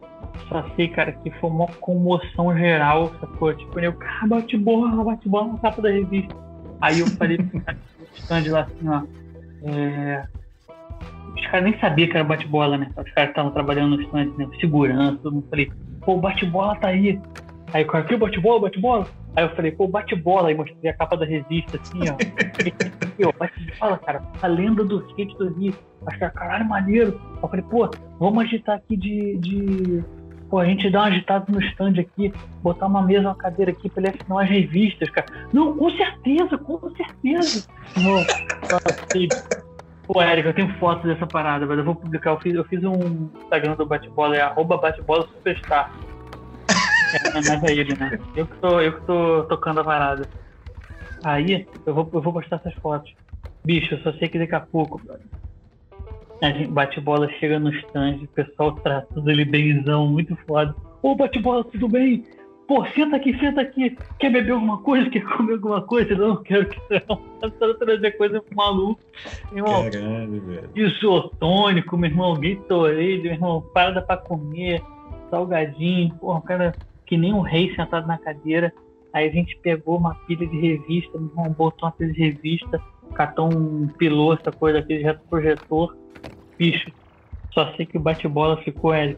só 0.47 0.63
sei, 0.75 0.87
cara, 0.89 1.13
que 1.13 1.31
foi 1.31 1.49
uma 1.49 1.67
comoção 1.79 2.55
geral, 2.55 3.11
sacou? 3.19 3.55
Tipo, 3.55 3.79
eu, 3.79 3.93
cara, 3.93 4.27
bate-bola, 4.27 5.03
bate-bola 5.03 5.53
na 5.53 5.57
capa 5.57 5.81
da 5.81 5.89
revista. 5.89 6.35
Aí 6.79 6.99
eu 6.99 7.07
falei 7.07 7.37
pro 7.37 7.59
stand 8.13 8.51
lá 8.51 8.61
assim, 8.61 8.87
ó. 8.87 9.01
É... 9.63 10.27
Os 11.35 11.45
caras 11.47 11.63
nem 11.63 11.79
sabiam 11.79 12.09
que 12.09 12.17
era 12.17 12.23
bate-bola, 12.23 12.77
né? 12.77 12.89
Os 12.97 13.11
caras 13.11 13.29
estavam 13.29 13.51
trabalhando 13.51 13.97
no 13.97 14.01
stand, 14.03 14.31
né? 14.37 14.47
Segurança, 14.59 15.19
todo 15.21 15.33
mundo 15.33 15.47
falei, 15.49 15.71
pô, 16.01 16.13
o 16.13 16.19
bate-bola 16.19 16.75
tá 16.77 16.89
aí. 16.89 17.19
Aí 17.73 17.83
o 17.83 17.87
cara, 17.87 18.05
que 18.05 18.15
bate-bola, 18.15 18.61
bate-bola? 18.61 19.07
Aí 19.35 19.43
eu 19.43 19.49
falei, 19.49 19.71
pô, 19.71 19.87
bate-bola. 19.87 20.47
Aí 20.49 20.55
mostrei 20.55 20.91
a 20.91 20.93
capa 20.93 21.17
da 21.17 21.25
revista, 21.25 21.79
assim, 21.81 21.99
ó. 22.09 22.15
Bate-bola, 23.37 23.97
cara, 23.99 24.21
a 24.41 24.47
lenda 24.47 24.83
do 24.83 25.05
skate 25.09 25.37
do 25.37 25.53
Rio. 25.53 25.73
Acho 26.07 26.19
que 26.19 26.29
caralho, 26.29 26.67
maneiro. 26.67 27.19
Eu 27.41 27.49
falei, 27.49 27.65
pô, 27.69 27.89
vamos 28.19 28.43
agitar 28.43 28.77
aqui 28.77 28.95
de, 28.95 29.37
de. 29.37 30.03
Pô, 30.49 30.59
a 30.59 30.65
gente 30.65 30.89
dá 30.89 30.99
uma 30.99 31.07
agitada 31.07 31.45
no 31.49 31.61
stand 31.61 31.99
aqui, 31.99 32.31
botar 32.61 32.85
uma 32.87 33.01
mesa, 33.01 33.27
uma 33.27 33.35
cadeira 33.35 33.71
aqui 33.71 33.89
pra 33.89 34.03
ele 34.03 34.15
assinar 34.15 34.43
as 34.43 34.49
revistas, 34.49 35.09
cara. 35.09 35.27
Não, 35.51 35.75
com 35.75 35.89
certeza, 35.91 36.57
com 36.57 36.79
certeza. 36.91 37.67
Assim, 37.95 39.27
Pô, 40.07 40.21
Érico, 40.21 40.49
eu 40.49 40.53
tenho 40.53 40.73
fotos 40.77 41.05
dessa 41.05 41.25
parada, 41.25 41.65
mas 41.65 41.77
eu 41.77 41.83
vou 41.83 41.95
publicar. 41.95 42.31
Eu 42.31 42.39
fiz, 42.39 42.53
eu 42.53 42.63
fiz 42.65 42.83
um 42.83 43.29
Instagram 43.43 43.75
do 43.75 43.85
bate-bola, 43.85 44.35
é 44.35 44.41
arroba 44.41 44.77
bate-bola 44.77 45.27
superstar. 45.27 45.91
É, 47.13 47.33
mas 47.33 47.63
é 47.63 47.71
ele, 47.71 47.95
né? 47.95 48.19
Eu 48.35 48.45
que, 48.45 48.55
tô, 48.57 48.79
eu 48.81 48.99
que 48.99 49.05
tô 49.05 49.43
tocando 49.45 49.79
a 49.79 49.83
parada. 49.83 50.29
Aí, 51.23 51.67
eu 51.85 51.93
vou, 51.93 52.09
eu 52.13 52.21
vou 52.21 52.33
postar 52.33 52.57
essas 52.57 52.73
fotos. 52.75 53.11
Bicho, 53.65 53.95
eu 53.95 53.99
só 53.99 54.13
sei 54.13 54.27
que 54.27 54.37
daqui 54.37 54.53
a 54.53 54.59
pouco, 54.59 55.01
a 56.41 56.49
gente 56.49 56.67
bate-bola 56.67 57.27
chega 57.39 57.57
no 57.57 57.73
stand, 57.73 58.17
o 58.23 58.27
pessoal 58.27 58.73
tratando 58.77 59.31
ele 59.31 59.43
benzão, 59.43 60.07
muito 60.07 60.35
foda. 60.45 60.75
Ô, 61.01 61.15
bate-bola, 61.15 61.63
tudo 61.63 61.89
bem? 61.89 62.23
Pô, 62.67 62.83
senta 62.87 63.15
aqui, 63.17 63.37
senta 63.39 63.61
aqui. 63.61 63.95
Quer 64.19 64.31
beber 64.31 64.51
alguma 64.53 64.79
coisa? 64.79 65.09
Quer 65.09 65.23
comer 65.23 65.53
alguma 65.53 65.81
coisa? 65.81 66.15
Não, 66.15 66.41
quero 66.41 66.67
que 66.67 66.79
não. 67.07 67.17
Tá 67.39 67.73
trazer 67.79 68.11
coisa 68.17 68.41
pro 68.41 68.55
maluco. 68.55 68.99
Irmão, 69.53 69.89
Caralho, 69.89 70.41
velho. 70.41 70.69
isotônico, 70.75 71.95
meu 71.97 72.09
irmão, 72.09 72.33
Gatorade, 72.39 73.21
meu 73.21 73.33
irmão, 73.33 73.61
parada 73.73 74.01
pra 74.01 74.17
comer, 74.17 74.81
salgadinho, 75.29 76.15
porra, 76.15 76.39
um 76.39 76.41
cara 76.41 76.75
que 77.05 77.15
nem 77.17 77.33
um 77.33 77.41
rei 77.41 77.73
sentado 77.75 78.07
na 78.07 78.17
cadeira. 78.17 78.73
Aí 79.13 79.29
a 79.29 79.31
gente 79.31 79.55
pegou 79.57 79.97
uma 79.97 80.15
pilha 80.25 80.45
de 80.47 80.59
revista, 80.59 81.17
meu 81.17 81.29
irmão, 81.29 81.51
botou 81.51 81.87
uma 81.87 81.91
pilha 81.91 82.11
de 82.11 82.19
revista, 82.19 82.81
catou 83.13 83.47
um 83.47 83.87
pilô, 83.97 84.33
essa 84.33 84.51
coisa 84.51 84.79
aqui 84.79 84.97
de 84.97 85.03
retroprojetor. 85.03 85.95
Bicho, 86.57 86.91
só 87.53 87.73
sei 87.75 87.85
que 87.85 87.97
o 87.97 88.01
bate-bola 88.01 88.57
ficou, 88.57 88.93
é, 88.93 89.15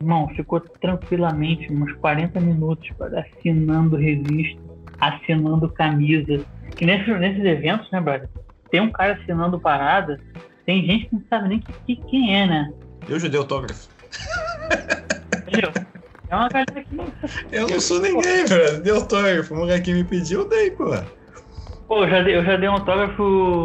irmão, 0.00 0.28
ficou 0.34 0.60
tranquilamente 0.60 1.72
uns 1.72 1.92
40 1.94 2.40
minutos 2.40 2.88
cara, 2.98 3.20
assinando 3.38 3.96
revista, 3.96 4.60
assinando 4.98 5.68
camisa. 5.68 6.42
Que 6.76 6.86
nesse, 6.86 7.10
nesses 7.12 7.44
eventos, 7.44 7.90
né, 7.90 8.00
brother? 8.00 8.28
Tem 8.70 8.80
um 8.80 8.90
cara 8.90 9.14
assinando 9.14 9.60
parada, 9.60 10.18
tem 10.64 10.84
gente 10.86 11.06
que 11.08 11.14
não 11.16 11.22
sabe 11.28 11.48
nem 11.48 11.58
que, 11.60 11.72
que- 11.96 12.02
quem 12.08 12.34
é, 12.40 12.46
né? 12.46 12.72
Eu 13.08 13.18
já 13.18 13.28
dei 13.28 13.38
autógrafo. 13.38 13.88
Entendeu? 15.48 15.70
É 16.28 16.36
uma 16.36 16.48
galera 16.48 16.84
que. 16.84 16.96
Eu 17.52 17.68
não 17.68 17.80
sou 17.80 18.00
ninguém, 18.00 18.44
velho. 18.46 18.80
Dei 18.82 18.92
autógrafo. 18.92 19.52
O 19.52 19.56
moleque 19.58 19.92
me 19.92 20.04
pediu, 20.04 20.42
eu 20.42 20.48
dei, 20.48 20.70
pô. 20.70 20.84
Pô, 21.88 22.04
eu 22.04 22.08
já 22.10 22.22
dei, 22.22 22.36
eu 22.36 22.44
já 22.44 22.56
dei 22.56 22.68
um 22.68 22.72
autógrafo 22.74 23.22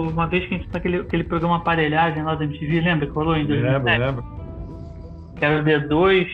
uma 0.09 0.25
vez 0.27 0.47
que 0.47 0.55
a 0.55 0.57
gente 0.57 0.67
fez 0.67 0.75
aquele, 0.75 0.97
aquele 0.97 1.23
programa 1.23 1.57
Aparelhagem 1.57 2.23
lá 2.23 2.33
da 2.33 2.43
MTV, 2.43 2.81
lembra 2.81 3.05
que 3.05 3.13
rolou 3.13 3.35
em 3.37 3.45
2007? 3.45 3.99
lembro. 3.99 4.44
Que 5.35 5.45
era 5.45 5.61
o 5.61 5.63
D2. 5.63 6.27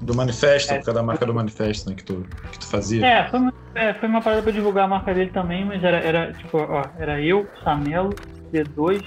Do 0.00 0.16
manifesto, 0.16 0.72
É. 0.72 0.78
por 0.78 0.86
causa 0.86 1.00
da 1.00 1.06
marca 1.06 1.24
do 1.24 1.32
manifesto, 1.32 1.88
né, 1.88 1.94
que 1.96 2.02
tu, 2.04 2.26
que 2.50 2.58
tu 2.58 2.66
fazia. 2.66 3.06
É, 3.06 3.28
foi 3.28 3.38
uma, 3.38 3.52
é, 3.74 3.94
foi 3.94 4.08
uma 4.08 4.20
parada 4.20 4.42
pra 4.42 4.50
divulgar 4.50 4.84
a 4.86 4.88
marca 4.88 5.14
dele 5.14 5.30
também, 5.30 5.64
mas 5.64 5.82
era, 5.84 5.98
era 5.98 6.32
tipo, 6.32 6.58
ó, 6.58 6.82
era 6.98 7.20
eu, 7.20 7.46
Samelo, 7.62 8.10
D2, 8.52 9.04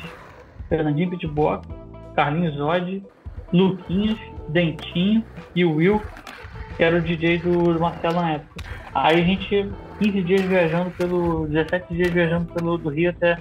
Fernandinho 0.69 1.09
Pitbox, 1.09 1.67
Carlinhos 2.15 2.55
Zod, 2.55 3.03
Luquinhas, 3.51 4.17
Dentinho 4.47 5.23
e 5.53 5.65
o 5.65 5.75
Will, 5.75 6.01
que 6.77 6.83
era 6.83 6.97
o 6.97 7.01
DJ 7.01 7.39
do 7.39 7.77
Marcelo 7.79 8.15
na 8.21 8.31
época. 8.31 8.55
Aí 8.93 9.21
a 9.21 9.23
gente, 9.25 9.69
15 9.99 10.21
dias 10.21 10.41
viajando 10.43 10.91
pelo. 10.91 11.45
17 11.47 11.93
dias 11.93 12.09
viajando 12.11 12.45
pelo 12.53 12.77
do 12.77 12.89
Rio 12.89 13.09
até, 13.09 13.37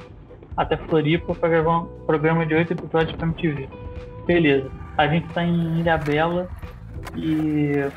até 0.56 0.76
Floripa 0.76 1.32
para 1.34 1.48
gravar 1.48 1.78
um 1.82 1.86
programa 2.06 2.44
de 2.44 2.54
8 2.54 2.72
episódios 2.72 3.16
para 3.16 3.26
MTV. 3.28 3.68
Beleza. 4.26 4.68
A 4.96 5.06
gente 5.08 5.26
tá 5.28 5.42
em 5.42 5.80
Ilha 5.80 5.98
Bela 5.98 6.48
e 7.16 7.88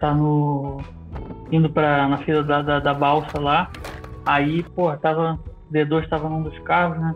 tá 0.00 0.14
no. 0.14 0.80
indo 1.50 1.70
pra, 1.70 2.08
na 2.08 2.18
fila 2.18 2.42
da, 2.42 2.62
da, 2.62 2.80
da 2.80 2.94
balsa 2.94 3.40
lá. 3.40 3.70
Aí, 4.26 4.62
pô, 4.62 4.94
tava. 4.96 5.38
D2 5.72 6.08
tava 6.08 6.28
num 6.28 6.42
dos 6.42 6.56
carros, 6.60 6.98
né? 6.98 7.14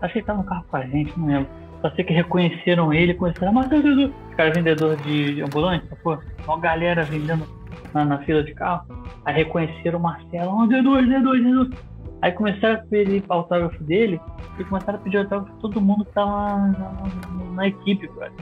Acho 0.00 0.12
que 0.12 0.18
ele 0.20 0.26
tava 0.26 0.38
no 0.38 0.44
carro 0.44 0.64
com 0.70 0.76
a 0.76 0.86
gente, 0.86 1.18
não 1.18 1.26
lembro. 1.26 1.48
Só 1.82 1.90
sei 1.90 2.04
que 2.04 2.12
reconheceram 2.12 2.92
ele, 2.92 3.14
conheceram, 3.14 3.52
mas 3.52 3.68
Deus, 3.68 4.12
cara 4.36 4.52
vendedor 4.52 4.96
de 4.96 5.42
ambulante, 5.42 5.86
pô, 6.02 6.18
uma 6.46 6.58
galera 6.58 7.04
vendendo 7.04 7.46
na, 7.92 8.04
na, 8.04 8.18
fila 8.18 8.42
de 8.42 8.54
carro. 8.54 8.86
Aí 9.24 9.34
reconheceram 9.34 9.98
o 9.98 10.02
Marcelo, 10.02 10.50
oh, 10.50 10.68
D2, 10.68 11.06
D2, 11.06 11.42
D2. 11.42 11.78
Aí 12.22 12.32
começaram 12.32 12.74
a 12.74 12.78
pedir 12.78 13.24
autógrafo 13.28 13.82
dele 13.84 14.20
e 14.58 14.64
começaram 14.64 14.98
a 14.98 15.02
pedir 15.02 15.18
autógrafo 15.18 15.54
de 15.54 15.60
todo 15.60 15.80
mundo 15.80 16.04
que 16.04 16.12
tava 16.12 16.58
na, 16.58 16.68
na, 16.68 17.44
na 17.52 17.68
equipe, 17.68 18.08
cara. 18.08 18.32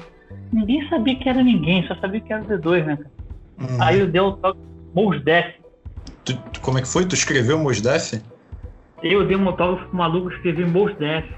Ninguém 0.53 0.89
sabia 0.89 1.17
que 1.17 1.29
era 1.29 1.43
ninguém, 1.43 1.87
só 1.87 1.95
sabia 1.97 2.21
que 2.21 2.33
era 2.33 2.43
o 2.43 2.47
D2, 2.47 2.85
né, 2.85 2.97
cara? 2.97 3.11
Uhum. 3.61 3.83
Aí 3.83 4.01
eu 4.01 4.07
dei 4.07 4.21
autógrafo 4.21 4.69
Mosdef. 4.95 5.55
Como 6.63 6.79
é 6.79 6.83
que 6.83 6.89
foi? 6.89 7.07
Tu 7.07 7.15
escreveu 7.15 7.59
Mosdef? 7.59 8.23
Eu 9.03 9.27
dei 9.27 9.37
um 9.37 9.49
autógrafo 9.49 9.89
pro 9.89 9.97
maluco, 9.97 10.31
escrevi 10.31 10.65
Mosdef. 10.65 11.29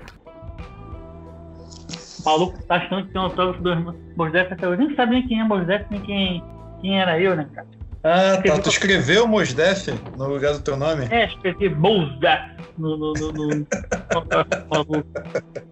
O 2.21 2.25
maluco 2.25 2.63
tá 2.65 2.77
achando 2.77 3.07
que 3.07 3.13
tem 3.13 3.21
um 3.21 3.25
autógrafo 3.25 3.63
do 3.63 3.97
Mosdef 4.17 4.53
até 4.53 4.69
hoje. 4.69 4.85
Nem 4.85 4.97
sabe 4.97 5.13
nem 5.13 5.27
quem 5.27 5.41
é 5.41 5.45
Mosdef, 5.45 5.87
nem 5.91 6.01
quem, 6.01 6.45
quem 6.81 7.01
era 7.01 7.21
eu, 7.21 7.35
né, 7.37 7.49
cara? 7.55 7.67
Ah, 8.03 8.41
tá. 8.43 8.59
Tu 8.59 8.69
escreveu 8.71 9.27
Mosdef 9.27 9.93
no 10.17 10.27
lugar 10.27 10.55
do 10.55 10.61
teu 10.61 10.77
nome? 10.77 11.07
É, 11.11 11.27
escrevi 11.27 11.69
Mosdef 11.69 12.43
no. 12.79 12.97
no, 12.97 13.13
no, 13.13 13.33
no... 13.33 13.49
no... 13.49 13.67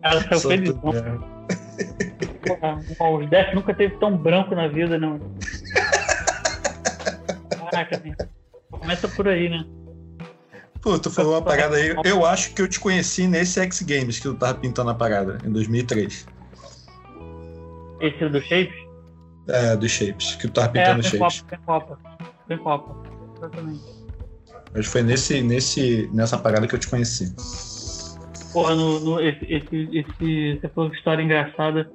Ela 0.02 0.20
saiu 0.22 0.40
felizão. 0.40 1.28
O 2.52 3.12
Mosdef 3.12 3.54
nunca 3.54 3.74
teve 3.74 3.96
tão 3.96 4.16
branco 4.16 4.54
na 4.54 4.68
vida, 4.68 4.98
não. 4.98 5.20
Caraca, 7.70 8.00
né? 8.04 8.14
Começa 8.70 9.08
por 9.08 9.28
aí, 9.28 9.48
né? 9.48 9.64
Pô, 10.80 10.98
tu 10.98 11.10
falou 11.10 11.34
uma 11.34 11.42
parada 11.42 11.76
aí. 11.76 11.94
Eu 12.04 12.24
acho 12.24 12.54
que 12.54 12.62
eu 12.62 12.68
te 12.68 12.78
conheci 12.78 13.26
nesse 13.26 13.60
X 13.60 13.82
Games 13.82 14.18
que 14.18 14.22
tu 14.22 14.34
tava 14.34 14.54
pintando 14.54 14.90
a 14.90 14.94
parada, 14.94 15.38
em 15.44 15.50
2003. 15.50 16.26
Esse 18.00 18.24
é 18.24 18.28
do 18.28 18.40
Shapes? 18.40 18.88
É, 19.48 19.76
do 19.76 19.88
Shapes, 19.88 20.36
que 20.36 20.46
tu 20.46 20.52
tava 20.52 20.68
pintando 20.68 21.00
é, 21.00 21.02
Shapes. 21.02 21.40
Copa, 21.42 21.48
tem 21.48 21.58
Copa, 21.58 21.98
tem 22.46 22.58
Copa. 22.58 22.96
Exatamente. 23.36 23.98
Mas 24.74 24.86
foi 24.86 25.02
nesse, 25.02 25.42
nesse, 25.42 26.08
nessa 26.12 26.38
parada 26.38 26.66
que 26.66 26.74
eu 26.74 26.78
te 26.78 26.88
conheci. 26.88 27.34
Porra, 28.52 28.74
no, 28.74 29.00
no, 29.00 29.20
esse, 29.20 29.44
esse, 29.44 29.88
esse, 29.92 30.58
você 30.60 30.68
falou 30.68 30.92
história 30.92 31.22
engraçada. 31.22 31.90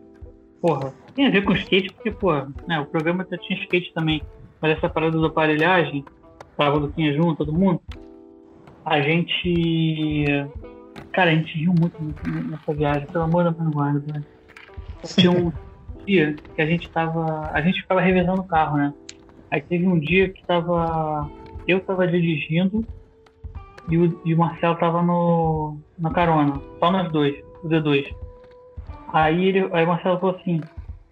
Porra, 0.64 0.94
tem 1.14 1.28
a 1.28 1.30
ver 1.30 1.44
com 1.44 1.52
skate, 1.52 1.92
porque, 1.94 2.10
porra, 2.10 2.48
né, 2.66 2.80
o 2.80 2.86
programa 2.86 3.28
já 3.30 3.38
tinha 3.38 3.60
skate 3.60 3.94
também. 3.94 4.24
Mas 4.62 4.78
essa 4.78 4.88
parada 4.88 5.20
da 5.20 5.28
aparelhagem, 5.28 6.06
tava 6.56 6.80
do 6.80 6.86
Luquinha 6.86 7.14
junto, 7.14 7.46
todo 7.46 7.52
mundo 7.52 7.82
a 8.86 9.02
gente. 9.02 10.26
Cara, 11.12 11.32
a 11.32 11.36
gente 11.36 11.58
riu 11.58 11.74
muito 11.78 11.98
nessa 12.50 12.74
viagem, 12.74 13.08
pelo 13.08 13.24
amor 13.24 13.44
da 13.44 13.52
mãe 13.52 13.72
guarda, 13.72 14.14
né? 14.14 14.24
Tinha 15.04 15.32
um 15.32 15.52
dia 16.06 16.36
que 16.56 16.62
a 16.62 16.66
gente 16.66 16.90
tava. 16.90 17.50
A 17.54 17.62
gente 17.62 17.82
ficava 17.82 18.02
revezando 18.02 18.42
o 18.42 18.48
carro, 18.48 18.78
né? 18.78 18.94
Aí 19.52 19.62
teve 19.62 19.88
um 19.88 20.00
dia 20.00 20.30
que 20.30 20.46
tava. 20.46 21.30
Eu 21.68 21.80
tava 21.82 22.08
dirigindo 22.08 22.86
e 23.90 23.98
o, 23.98 24.22
e 24.26 24.34
o 24.34 24.38
Marcelo 24.38 24.76
tava 24.76 25.02
no, 25.02 25.78
na 25.98 26.12
carona. 26.12 26.60
Só 26.80 26.92
nós 26.92 27.12
dois, 27.12 27.36
o 27.64 27.70
D2. 27.70 28.14
Aí, 29.14 29.46
ele, 29.46 29.70
aí 29.72 29.86
o 29.86 29.88
Marcelo 29.88 30.20
falou 30.20 30.36
assim: 30.36 30.60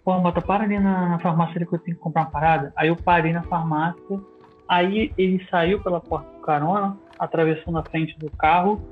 Pô, 0.04 0.18
Mota, 0.18 0.40
para 0.40 0.64
ali 0.64 0.80
na, 0.80 1.10
na 1.10 1.18
farmácia 1.20 1.64
que 1.64 1.72
eu 1.72 1.78
tenho 1.78 1.96
que 1.96 2.02
comprar 2.02 2.22
uma 2.22 2.30
parada. 2.30 2.72
Aí 2.74 2.88
eu 2.88 2.96
parei 2.96 3.32
na 3.32 3.42
farmácia. 3.44 4.20
Aí 4.68 5.12
ele 5.16 5.46
saiu 5.48 5.80
pela 5.80 6.00
porta 6.00 6.28
do 6.32 6.40
carona, 6.40 6.96
atravessou 7.18 7.72
na 7.72 7.82
frente 7.84 8.18
do 8.18 8.28
carro, 8.30 8.82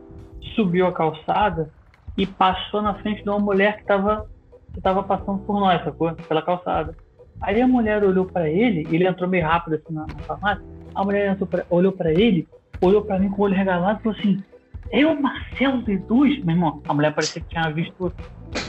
subiu 0.54 0.86
a 0.86 0.92
calçada 0.92 1.70
e 2.16 2.26
passou 2.26 2.80
na 2.80 2.94
frente 2.94 3.24
de 3.24 3.28
uma 3.28 3.38
mulher 3.40 3.76
que 3.76 3.82
estava 3.82 4.28
que 4.72 4.80
tava 4.80 5.02
passando 5.02 5.38
por 5.40 5.58
nós, 5.58 5.82
sacou? 5.82 6.12
Pela 6.12 6.42
calçada. 6.42 6.94
Aí 7.40 7.60
a 7.60 7.66
mulher 7.66 8.04
olhou 8.04 8.26
para 8.26 8.48
ele, 8.48 8.86
ele 8.92 9.06
entrou 9.06 9.28
meio 9.28 9.44
rápido 9.44 9.74
assim 9.74 9.92
na, 9.92 10.02
na 10.02 10.22
farmácia. 10.22 10.64
A 10.94 11.02
mulher 11.02 11.36
pra, 11.36 11.64
olhou 11.70 11.90
para 11.90 12.12
ele, 12.12 12.46
olhou 12.80 13.02
para 13.02 13.18
mim 13.18 13.30
com 13.30 13.42
o 13.42 13.44
olho 13.46 13.56
regalado 13.56 13.98
e 13.98 14.02
falou 14.02 14.18
assim: 14.18 14.44
É 14.92 15.04
o 15.04 15.20
Marcelo 15.20 15.82
D2? 15.82 16.44
Meu 16.44 16.54
irmão, 16.54 16.82
a 16.86 16.94
mulher 16.94 17.12
parecia 17.12 17.42
que 17.42 17.48
tinha 17.48 17.68
visto 17.70 18.12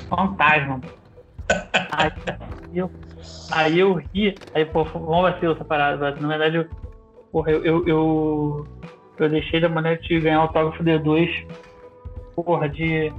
fantasma. 0.09 0.81
Aí 1.91 2.11
eu, 2.73 2.91
aí 3.51 3.79
eu 3.79 3.93
ri, 3.93 4.39
aí 4.53 4.65
pô, 4.65 4.83
vamos 4.83 5.31
vacilo 5.31 5.53
essa 5.53 5.65
parada. 5.65 6.15
Na 6.15 6.27
verdade, 6.27 6.57
eu, 6.57 6.65
porra, 7.31 7.51
eu, 7.51 7.63
eu, 7.63 7.87
eu 7.87 8.67
eu 9.23 9.29
deixei 9.29 9.59
da 9.59 9.69
maneira 9.69 10.01
de 10.01 10.19
ganhar 10.19 10.39
o 10.39 10.41
autógrafo 10.43 10.83
D2, 10.83 11.29
porra, 12.35 12.67
de. 12.67 13.13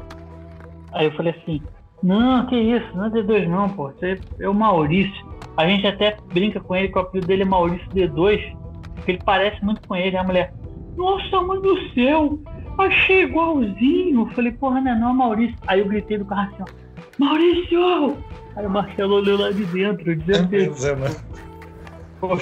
Aí 0.92 1.06
eu 1.06 1.12
falei 1.12 1.34
assim, 1.38 1.62
não, 2.02 2.46
que 2.46 2.56
isso, 2.56 2.96
não 2.96 3.06
é 3.06 3.10
D2 3.10 3.48
não, 3.48 3.68
pô, 3.68 3.88
você 3.88 4.18
é 4.40 4.48
o 4.48 4.54
Maurício. 4.54 5.32
A 5.56 5.66
gente 5.66 5.86
até 5.86 6.16
brinca 6.32 6.60
com 6.60 6.74
ele 6.74 6.88
que 6.88 6.98
o 6.98 7.02
apelido 7.02 7.26
dele 7.26 7.42
é 7.42 7.46
Maurício 7.46 7.88
D2, 7.90 8.56
porque 8.94 9.12
ele 9.12 9.22
parece 9.24 9.64
muito 9.64 9.86
com 9.86 9.94
ele, 9.94 10.16
a 10.16 10.24
mulher, 10.24 10.52
nossa, 10.96 11.40
mãe 11.40 11.60
do 11.60 11.78
céu, 11.90 12.38
achei 12.78 13.24
igualzinho. 13.24 14.26
Falei, 14.34 14.52
porra, 14.52 14.80
não 14.80 14.90
é 14.90 14.98
não, 14.98 15.14
Maurício. 15.14 15.56
Aí 15.66 15.80
eu 15.80 15.86
gritei 15.86 16.18
do 16.18 16.24
carro 16.24 16.50
assim, 16.52 16.62
ó, 16.62 16.82
Maurício! 17.18 18.16
Aí 18.56 18.66
o 18.66 18.70
Marcelo 18.70 19.14
olhou 19.14 19.38
lá 19.38 19.50
de 19.50 19.64
dentro, 19.66 20.16
dizendo 20.16 20.54
é, 20.54 20.68
que. 20.68 20.86
É, 20.86 20.96
né? 20.96 21.10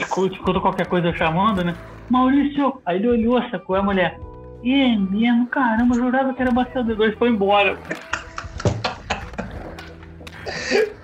Escuta 0.00 0.60
qualquer 0.60 0.86
coisa 0.86 1.12
chamando, 1.14 1.64
né? 1.64 1.74
Maurício! 2.08 2.80
Aí 2.84 2.96
ele 2.98 3.08
olhou, 3.08 3.42
sacou 3.50 3.76
a 3.76 3.82
mulher. 3.82 4.18
E 4.62 4.96
mesmo, 4.96 5.46
caramba, 5.46 5.94
eu 5.94 6.04
jurava 6.04 6.34
que 6.34 6.42
era 6.42 6.50
Marcelo 6.50 6.86
D2, 6.86 7.16
foi 7.16 7.30
embora. 7.30 7.78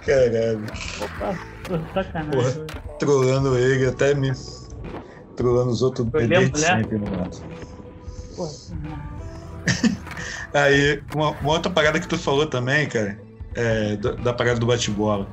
Caralho. 0.05 0.65
Opa, 1.03 1.39
sacanagem. 1.95 2.31
Porra, 2.31 2.67
trolando 2.99 3.59
ele, 3.59 3.87
até 3.87 4.15
me. 4.15 4.31
Trolando 5.37 5.71
os 5.71 5.83
outros 5.83 6.07
desde 6.07 6.59
sempre 6.59 6.99
no 6.99 7.11
mato. 7.11 7.43
Aí, 10.55 11.03
uma, 11.13 11.33
uma, 11.33 11.53
outra 11.53 11.71
parada 11.71 12.01
que 12.01 12.09
tu 12.09 12.17
falou 12.19 12.47
também, 12.47 12.89
cara, 12.89 13.21
é, 13.55 13.97
da, 13.97 14.13
da 14.13 14.33
parada 14.33 14.59
do 14.59 14.67
bate-bola. 14.67 15.29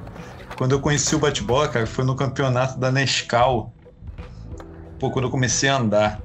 Quando 0.56 0.74
eu 0.74 0.80
conheci 0.80 1.16
o 1.16 1.20
bate-bola, 1.20 1.68
cara, 1.68 1.88
foi 1.88 2.04
no 2.04 2.16
campeonato 2.16 2.80
da 2.80 2.92
Nescau 2.92 3.74
pô, 5.04 5.12
quando 5.12 5.26
eu 5.26 5.32
comecei 5.32 5.68
a 5.68 5.78
andar. 5.78 6.24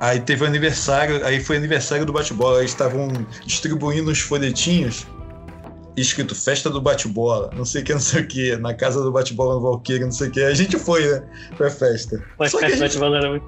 Aí 0.00 0.18
teve 0.20 0.42
o 0.42 0.46
aniversário, 0.46 1.24
aí 1.24 1.40
foi 1.40 1.56
aniversário 1.56 2.04
do 2.04 2.12
bate-bola, 2.12 2.58
eles 2.58 2.72
estavam 2.72 3.08
distribuindo 3.44 4.10
uns 4.10 4.20
folhetinhos 4.20 5.06
escrito 6.02 6.34
Festa 6.34 6.70
do 6.70 6.80
Bate-Bola, 6.80 7.50
não 7.56 7.64
sei 7.64 7.82
o 7.82 7.84
que, 7.84 7.92
não 7.92 8.00
sei 8.00 8.22
o 8.22 8.26
que, 8.26 8.56
na 8.56 8.74
casa 8.74 9.02
do 9.02 9.12
bate-bola 9.12 9.54
no 9.54 9.60
Valkyrie, 9.60 10.04
não 10.04 10.12
sei 10.12 10.28
o 10.28 10.30
que. 10.30 10.42
A 10.42 10.54
gente 10.54 10.78
foi, 10.78 11.06
né, 11.06 11.22
pra 11.56 11.70
festa. 11.70 12.22
Mas 12.38 12.50
Só 12.50 12.58
que 12.58 12.64
a 12.66 12.70
gente... 12.70 12.80
bate-bola 12.80 13.18
era 13.18 13.30
muito 13.30 13.46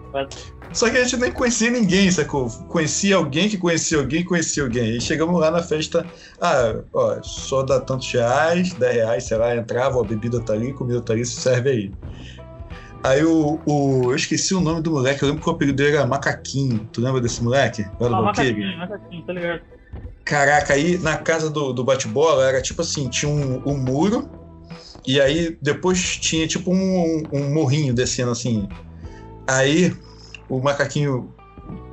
Só 0.72 0.90
que 0.90 0.96
a 0.96 1.04
gente 1.04 1.16
nem 1.16 1.32
conhecia 1.32 1.70
ninguém, 1.70 2.10
sacou? 2.10 2.48
Conhecia 2.68 3.16
alguém 3.16 3.48
que 3.48 3.56
conhecia 3.56 3.98
alguém 3.98 4.22
que 4.22 4.28
conhecia 4.28 4.62
alguém. 4.62 4.96
E 4.96 5.00
chegamos 5.00 5.40
lá 5.40 5.50
na 5.50 5.62
festa, 5.62 6.06
ah, 6.40 6.80
ó, 6.92 7.22
só 7.22 7.62
dá 7.62 7.80
tantos 7.80 8.10
reais, 8.12 8.72
10 8.74 8.94
reais, 8.94 9.24
sei 9.24 9.36
lá, 9.36 9.56
entrava, 9.56 9.98
ó, 9.98 10.02
a 10.02 10.06
bebida 10.06 10.40
tá 10.40 10.52
ali, 10.52 10.72
comida 10.72 11.00
tá 11.00 11.12
ali, 11.12 11.24
se 11.24 11.40
serve 11.40 11.70
aí. 11.70 11.92
Aí 13.04 13.24
o, 13.24 13.60
o. 13.66 14.12
Eu 14.12 14.14
esqueci 14.14 14.54
o 14.54 14.60
nome 14.60 14.80
do 14.80 14.92
moleque, 14.92 15.22
eu 15.22 15.28
lembro 15.28 15.42
que 15.42 15.48
o 15.48 15.52
apelido 15.52 15.76
dele 15.76 15.96
era 15.96 16.06
Macaquinho. 16.06 16.88
Tu 16.92 17.00
lembra 17.00 17.20
desse 17.20 17.42
moleque? 17.42 17.84
ah, 18.00 18.08
Macaquinho, 18.08 18.78
Macaquinho, 18.78 19.22
tá 19.24 19.32
ligado? 19.32 19.60
Caraca, 20.24 20.74
aí 20.74 20.98
na 20.98 21.16
casa 21.16 21.50
do, 21.50 21.72
do 21.72 21.84
bate-bola 21.84 22.44
era 22.44 22.62
tipo 22.62 22.82
assim, 22.82 23.08
tinha 23.08 23.30
um, 23.30 23.60
um, 23.66 23.76
muro, 23.76 24.30
e 25.06 25.20
aí 25.20 25.58
depois 25.60 26.16
tinha 26.16 26.46
tipo 26.46 26.72
um, 26.72 27.28
um 27.32 27.52
morrinho 27.52 27.92
descendo 27.92 28.30
assim. 28.30 28.68
Aí 29.48 29.94
o 30.48 30.60
macaquinho, 30.60 31.34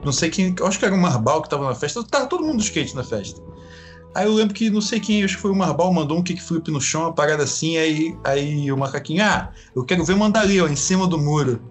não 0.05 0.11
sei 0.11 0.29
quem, 0.29 0.55
acho 0.63 0.77
que 0.77 0.85
era 0.85 0.93
o 0.93 0.97
Marbal 0.97 1.41
que 1.41 1.49
tava 1.49 1.65
na 1.65 1.75
festa, 1.75 2.03
tava 2.03 2.27
todo 2.27 2.45
mundo 2.45 2.61
skate 2.61 2.95
na 2.95 3.03
festa. 3.03 3.41
Aí 4.13 4.25
eu 4.25 4.33
lembro 4.33 4.53
que 4.53 4.69
não 4.69 4.81
sei 4.81 4.99
quem, 4.99 5.23
acho 5.23 5.35
que 5.35 5.41
foi 5.41 5.51
o 5.51 5.55
Marbal, 5.55 5.91
mandou 5.93 6.17
um 6.17 6.23
kickflip 6.23 6.69
no 6.71 6.81
chão, 6.81 7.01
uma 7.01 7.13
parada 7.13 7.43
assim, 7.43 7.77
aí, 7.77 8.17
aí 8.23 8.71
o 8.71 8.77
macaquinho, 8.77 9.23
ah, 9.23 9.51
eu 9.75 9.83
quero 9.83 10.03
ver 10.03 10.15
mandar 10.15 10.41
ali, 10.41 10.61
ó, 10.61 10.67
em 10.67 10.75
cima 10.75 11.07
do 11.07 11.17
muro. 11.17 11.61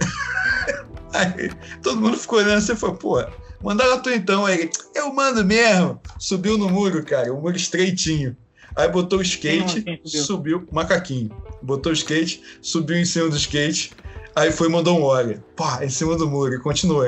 aí 1.12 1.50
todo 1.82 2.00
mundo 2.00 2.16
ficou 2.16 2.38
olhando 2.38 2.58
assim 2.58 2.72
e 2.72 2.76
falou, 2.76 2.96
pô, 2.96 3.20
mandar 3.62 3.86
lá 3.86 3.98
tu 3.98 4.10
então. 4.10 4.44
Aí 4.44 4.60
ele, 4.60 4.70
eu 4.94 5.12
mando 5.12 5.44
mesmo, 5.44 6.00
subiu 6.18 6.58
no 6.58 6.68
muro, 6.68 7.04
cara, 7.04 7.32
o 7.32 7.40
muro 7.40 7.56
estreitinho. 7.56 8.36
Aí 8.76 8.88
botou 8.88 9.18
o 9.18 9.22
skate, 9.22 9.84
subiu? 10.04 10.24
subiu, 10.24 10.68
macaquinho. 10.72 11.30
Botou 11.62 11.92
o 11.92 11.94
skate, 11.94 12.42
subiu 12.60 12.96
em 12.96 13.04
cima 13.04 13.28
do 13.28 13.36
skate, 13.36 13.94
aí 14.34 14.50
foi 14.50 14.68
e 14.68 14.70
mandou 14.70 14.98
um 14.98 15.02
olha. 15.02 15.44
Pá, 15.56 15.84
em 15.84 15.90
cima 15.90 16.16
do 16.16 16.28
muro, 16.28 16.54
e 16.54 16.60
continuou. 16.60 17.06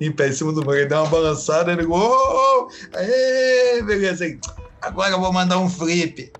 Em 0.00 0.10
pé, 0.10 0.28
em 0.28 0.32
cima 0.32 0.52
do 0.52 0.64
muro. 0.64 0.76
Ele 0.76 0.86
deu 0.86 0.98
uma 0.98 1.06
balançada, 1.06 1.72
ele 1.72 1.82
ligou, 1.82 1.98
oh, 1.98 2.68
aê, 2.94 3.80
beleza. 3.82 4.24
Aí, 4.24 4.38
agora 4.82 5.12
eu 5.12 5.20
vou 5.20 5.32
mandar 5.32 5.58
um 5.58 5.70
flip. 5.70 6.32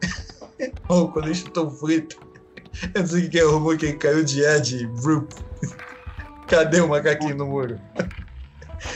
oh, 0.88 1.08
quando 1.08 1.26
ele 1.26 1.34
chutou 1.36 1.68
o 1.68 1.70
flip, 1.70 2.16
eu 2.94 3.00
não 3.00 3.06
sei 3.06 3.26
o 3.26 3.30
que 3.30 3.40
arrumou, 3.40 3.76
que 3.76 3.86
ele 3.86 3.96
caiu 3.96 4.24
de 4.24 4.42
Ed, 4.42 4.88
Cadê 6.48 6.80
o 6.80 6.88
macaquinho 6.88 7.36
no 7.36 7.46
muro? 7.46 7.80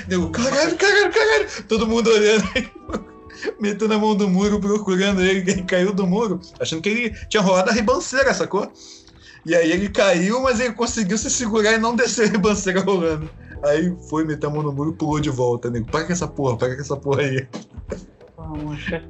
Deu, 0.06 0.28
caralho, 0.30 0.76
caralho, 0.76 1.12
caralho. 1.12 1.48
Todo 1.68 1.86
mundo 1.86 2.10
olhando 2.10 2.44
metendo 3.60 3.94
a 3.94 3.98
mão 3.98 4.14
no 4.14 4.28
muro, 4.28 4.60
procurando 4.60 5.22
ele, 5.22 5.50
ele 5.50 5.62
caiu 5.62 5.92
do 5.92 6.06
muro, 6.06 6.40
achando 6.58 6.82
que 6.82 6.88
ele 6.88 7.10
tinha 7.28 7.42
rolado 7.42 7.70
a 7.70 7.72
ribanceira, 7.72 8.34
sacou? 8.34 8.72
E 9.46 9.54
aí 9.54 9.70
ele 9.70 9.88
caiu, 9.88 10.42
mas 10.42 10.60
ele 10.60 10.74
conseguiu 10.74 11.16
se 11.16 11.30
segurar 11.30 11.72
e 11.72 11.78
não 11.78 11.94
descer 11.94 12.28
a 12.28 12.32
ribanceira 12.32 12.80
rolando. 12.80 13.30
Aí 13.64 13.96
foi, 14.08 14.24
meteu 14.24 14.50
a 14.50 14.52
mão 14.52 14.62
no 14.62 14.72
muro 14.72 14.90
e 14.90 14.94
pulou 14.94 15.20
de 15.20 15.30
volta, 15.30 15.70
nego. 15.70 15.86
Para 15.90 16.04
com 16.04 16.12
essa 16.12 16.28
porra, 16.28 16.56
para 16.56 16.74
com 16.74 16.80
essa 16.80 16.96
porra 16.96 17.22
aí. 17.22 17.46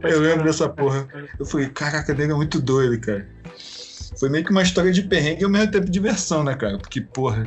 Eu 0.03 0.21
lembro 0.21 0.45
dessa 0.45 0.69
porra. 0.69 1.07
Eu 1.39 1.45
falei, 1.45 1.69
caraca, 1.69 2.15
nego 2.15 2.33
é 2.33 2.37
muito 2.37 2.61
doido, 2.61 2.99
cara. 3.01 3.29
Foi 4.19 4.29
meio 4.29 4.45
que 4.45 4.51
uma 4.51 4.63
história 4.63 4.91
de 4.91 5.03
perrengue 5.03 5.43
e 5.43 5.45
ao 5.45 5.51
mesmo 5.51 5.71
tempo 5.71 5.85
de 5.85 5.93
diversão, 5.93 6.43
né, 6.43 6.55
cara? 6.55 6.79
Porque, 6.79 7.01
porra, 7.01 7.47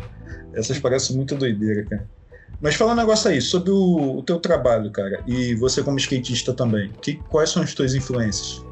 essas 0.54 0.80
parecem 0.80 1.16
muito 1.16 1.36
doideira, 1.36 1.86
cara. 1.86 2.10
Mas 2.60 2.76
fala 2.76 2.94
um 2.94 2.96
negócio 2.96 3.30
aí, 3.30 3.42
sobre 3.42 3.72
o, 3.72 4.18
o 4.18 4.24
teu 4.24 4.40
trabalho, 4.40 4.92
cara, 4.92 5.24
e 5.28 5.56
você 5.56 5.84
como 5.84 5.98
skatista 5.98 6.54
também. 6.54 6.92
Que, 7.02 7.16
quais 7.30 7.50
são 7.50 7.64
as 7.64 7.74
tuas 7.74 7.96
influências? 7.96 8.66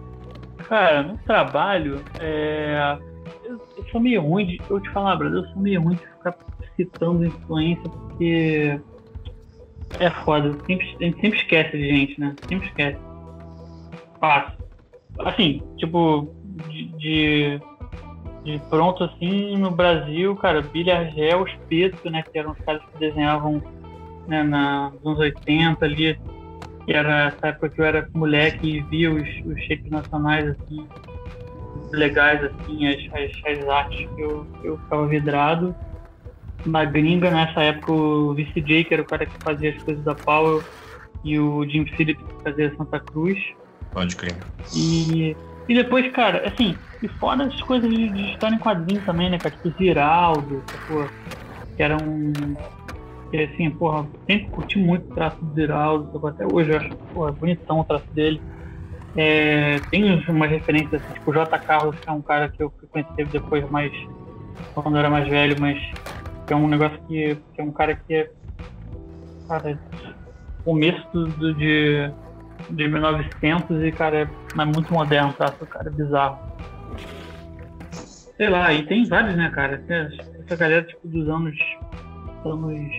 Cara, 0.67 1.03
no 1.03 1.17
trabalho, 1.17 2.03
é... 2.19 2.97
eu, 3.43 3.59
eu 3.77 3.85
sou 3.91 3.99
meio 3.99 4.21
ruim 4.21 4.45
de. 4.45 4.61
Eu 4.69 4.79
te 4.79 4.89
falar, 4.91 5.15
brother, 5.15 5.39
eu 5.43 5.47
sou 5.49 5.61
meio 5.61 5.81
ruim 5.81 5.95
de 5.95 6.01
ficar 6.01 6.37
citando 6.75 7.25
influência, 7.25 7.89
porque 7.89 8.79
é 9.99 10.09
foda. 10.23 10.55
Sempre, 10.67 10.95
a 10.99 11.03
gente 11.03 11.21
sempre 11.21 11.39
esquece 11.39 11.77
de 11.77 11.89
gente, 11.89 12.19
né? 12.19 12.35
Sempre 12.47 12.67
esquece. 12.67 12.99
Fácil. 14.19 14.59
Assim, 15.19 15.63
tipo, 15.77 16.33
de, 16.67 17.59
de, 18.49 18.59
pronto 18.69 19.03
assim, 19.03 19.57
no 19.57 19.69
Brasil, 19.69 20.35
cara, 20.35 20.61
Billy 20.61 20.91
Argel, 20.91 21.45
Espeto, 21.45 22.09
né? 22.09 22.23
Que 22.23 22.39
eram 22.39 22.51
os 22.51 22.57
caras 22.59 22.81
que 22.91 22.99
desenhavam 22.99 23.61
né, 24.27 24.43
na, 24.43 24.91
nos 25.03 25.05
anos 25.05 25.19
80 25.19 25.85
ali, 25.85 26.19
que 26.85 26.93
era 26.93 27.27
essa 27.27 27.47
época 27.47 27.69
que 27.69 27.81
eu 27.81 27.85
era 27.85 28.09
moleque 28.13 28.67
e 28.67 28.81
via 28.81 29.11
os, 29.11 29.27
os 29.45 29.59
shapes 29.63 29.91
nacionais 29.91 30.47
assim, 30.47 30.87
legais, 31.91 32.43
assim, 32.43 32.87
as, 32.87 33.13
as, 33.13 33.59
as 33.59 33.67
artes 33.67 34.09
que 34.15 34.21
eu, 34.21 34.47
eu 34.63 34.77
ficava 34.77 35.07
vidrado. 35.07 35.75
Na 36.65 36.83
gringa, 36.83 37.31
nessa 37.31 37.61
época, 37.61 37.91
o 37.93 38.33
VCJ, 38.33 38.83
que 38.83 38.93
era 38.93 39.03
o 39.03 39.05
cara 39.05 39.25
que 39.25 39.43
fazia 39.43 39.71
as 39.71 39.81
coisas 39.83 40.03
da 40.03 40.13
Power, 40.13 40.61
e 41.23 41.39
o 41.39 41.65
Jim 41.65 41.85
Phillips, 41.85 42.21
que 42.25 42.43
fazia 42.43 42.75
Santa 42.75 42.99
Cruz. 42.99 43.39
Pode 43.91 44.15
crer. 44.15 44.35
E, 44.75 45.35
e 45.69 45.75
depois, 45.75 46.11
cara, 46.11 46.47
assim, 46.47 46.75
e 47.01 47.07
fora 47.07 47.43
as 47.43 47.61
coisas 47.61 47.87
de, 47.87 48.09
de 48.09 48.31
história 48.31 48.55
em 48.55 48.59
quadrinhos 48.59 49.05
também, 49.05 49.29
né, 49.29 49.37
cara? 49.37 49.55
Tipo 49.55 49.77
Ziraldo, 49.77 50.63
que 51.77 51.83
era 51.83 51.95
um 51.95 52.33
que 53.29 53.37
assim, 53.37 53.69
porra, 53.69 54.07
sempre 54.27 54.47
curti 54.49 54.79
muito 54.79 55.11
o 55.11 55.13
traço 55.13 55.37
do 55.45 55.53
Ziraldo, 55.53 56.27
até 56.27 56.43
hoje 56.51 56.71
eu 56.71 56.77
acho, 56.77 56.89
porra, 57.13 57.31
bonitão 57.31 57.81
o 57.81 57.83
traço 57.83 58.11
dele. 58.13 58.41
É, 59.15 59.79
tem 59.91 60.23
umas 60.27 60.49
referências 60.49 61.01
assim, 61.01 61.13
tipo 61.13 61.31
J. 61.31 61.59
Carlos, 61.59 61.95
que 61.99 62.09
é 62.09 62.11
um 62.11 62.21
cara 62.21 62.49
que 62.49 62.63
eu 62.63 62.73
conheci 62.91 63.25
depois 63.25 63.69
mais 63.69 63.91
quando 64.73 64.95
eu 64.95 64.99
era 64.99 65.09
mais 65.09 65.27
velho, 65.27 65.55
mas 65.59 65.79
que 66.47 66.53
é 66.53 66.55
um 66.55 66.67
negócio 66.67 66.99
que, 67.07 67.37
que 67.53 67.61
é 67.61 67.63
um 67.63 67.71
cara 67.71 67.95
que 67.95 68.13
é 68.15 68.31
cara, 69.47 69.79
começo 70.63 71.07
do, 71.13 71.27
do, 71.27 71.53
de, 71.53 72.11
de 72.69 72.87
1900 72.87 73.83
e 73.83 73.91
cara 73.91 74.17
é, 74.21 74.29
é 74.61 74.65
muito 74.65 74.93
moderno, 74.93 75.33
do 75.59 75.65
cara 75.65 75.87
é 75.87 75.91
bizarro. 75.91 76.39
Sei 78.37 78.49
lá, 78.49 78.73
e 78.73 78.85
tem 78.85 79.05
vários, 79.05 79.35
né, 79.35 79.49
cara? 79.49 79.83
Essa 80.45 80.55
galera 80.55 80.83
tipo 80.83 81.07
dos 81.07 81.27
anos 81.27 81.55
anos 82.45 82.89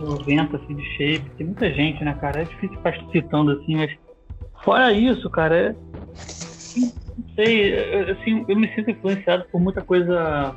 90, 0.00 0.56
assim, 0.56 0.74
de 0.74 0.84
shape. 0.96 1.30
Tem 1.36 1.46
muita 1.46 1.72
gente, 1.72 2.02
né, 2.04 2.14
cara? 2.20 2.42
É 2.42 2.44
difícil 2.44 2.76
ficar 2.76 2.94
citando 3.12 3.52
assim, 3.52 3.76
mas 3.76 3.96
fora 4.64 4.92
isso, 4.92 5.30
cara, 5.30 5.56
é. 5.56 5.76
Não 6.76 7.34
sei, 7.36 8.10
assim, 8.10 8.44
eu 8.48 8.56
me 8.56 8.68
sinto 8.74 8.90
influenciado 8.90 9.44
por 9.52 9.60
muita 9.60 9.82
coisa 9.82 10.54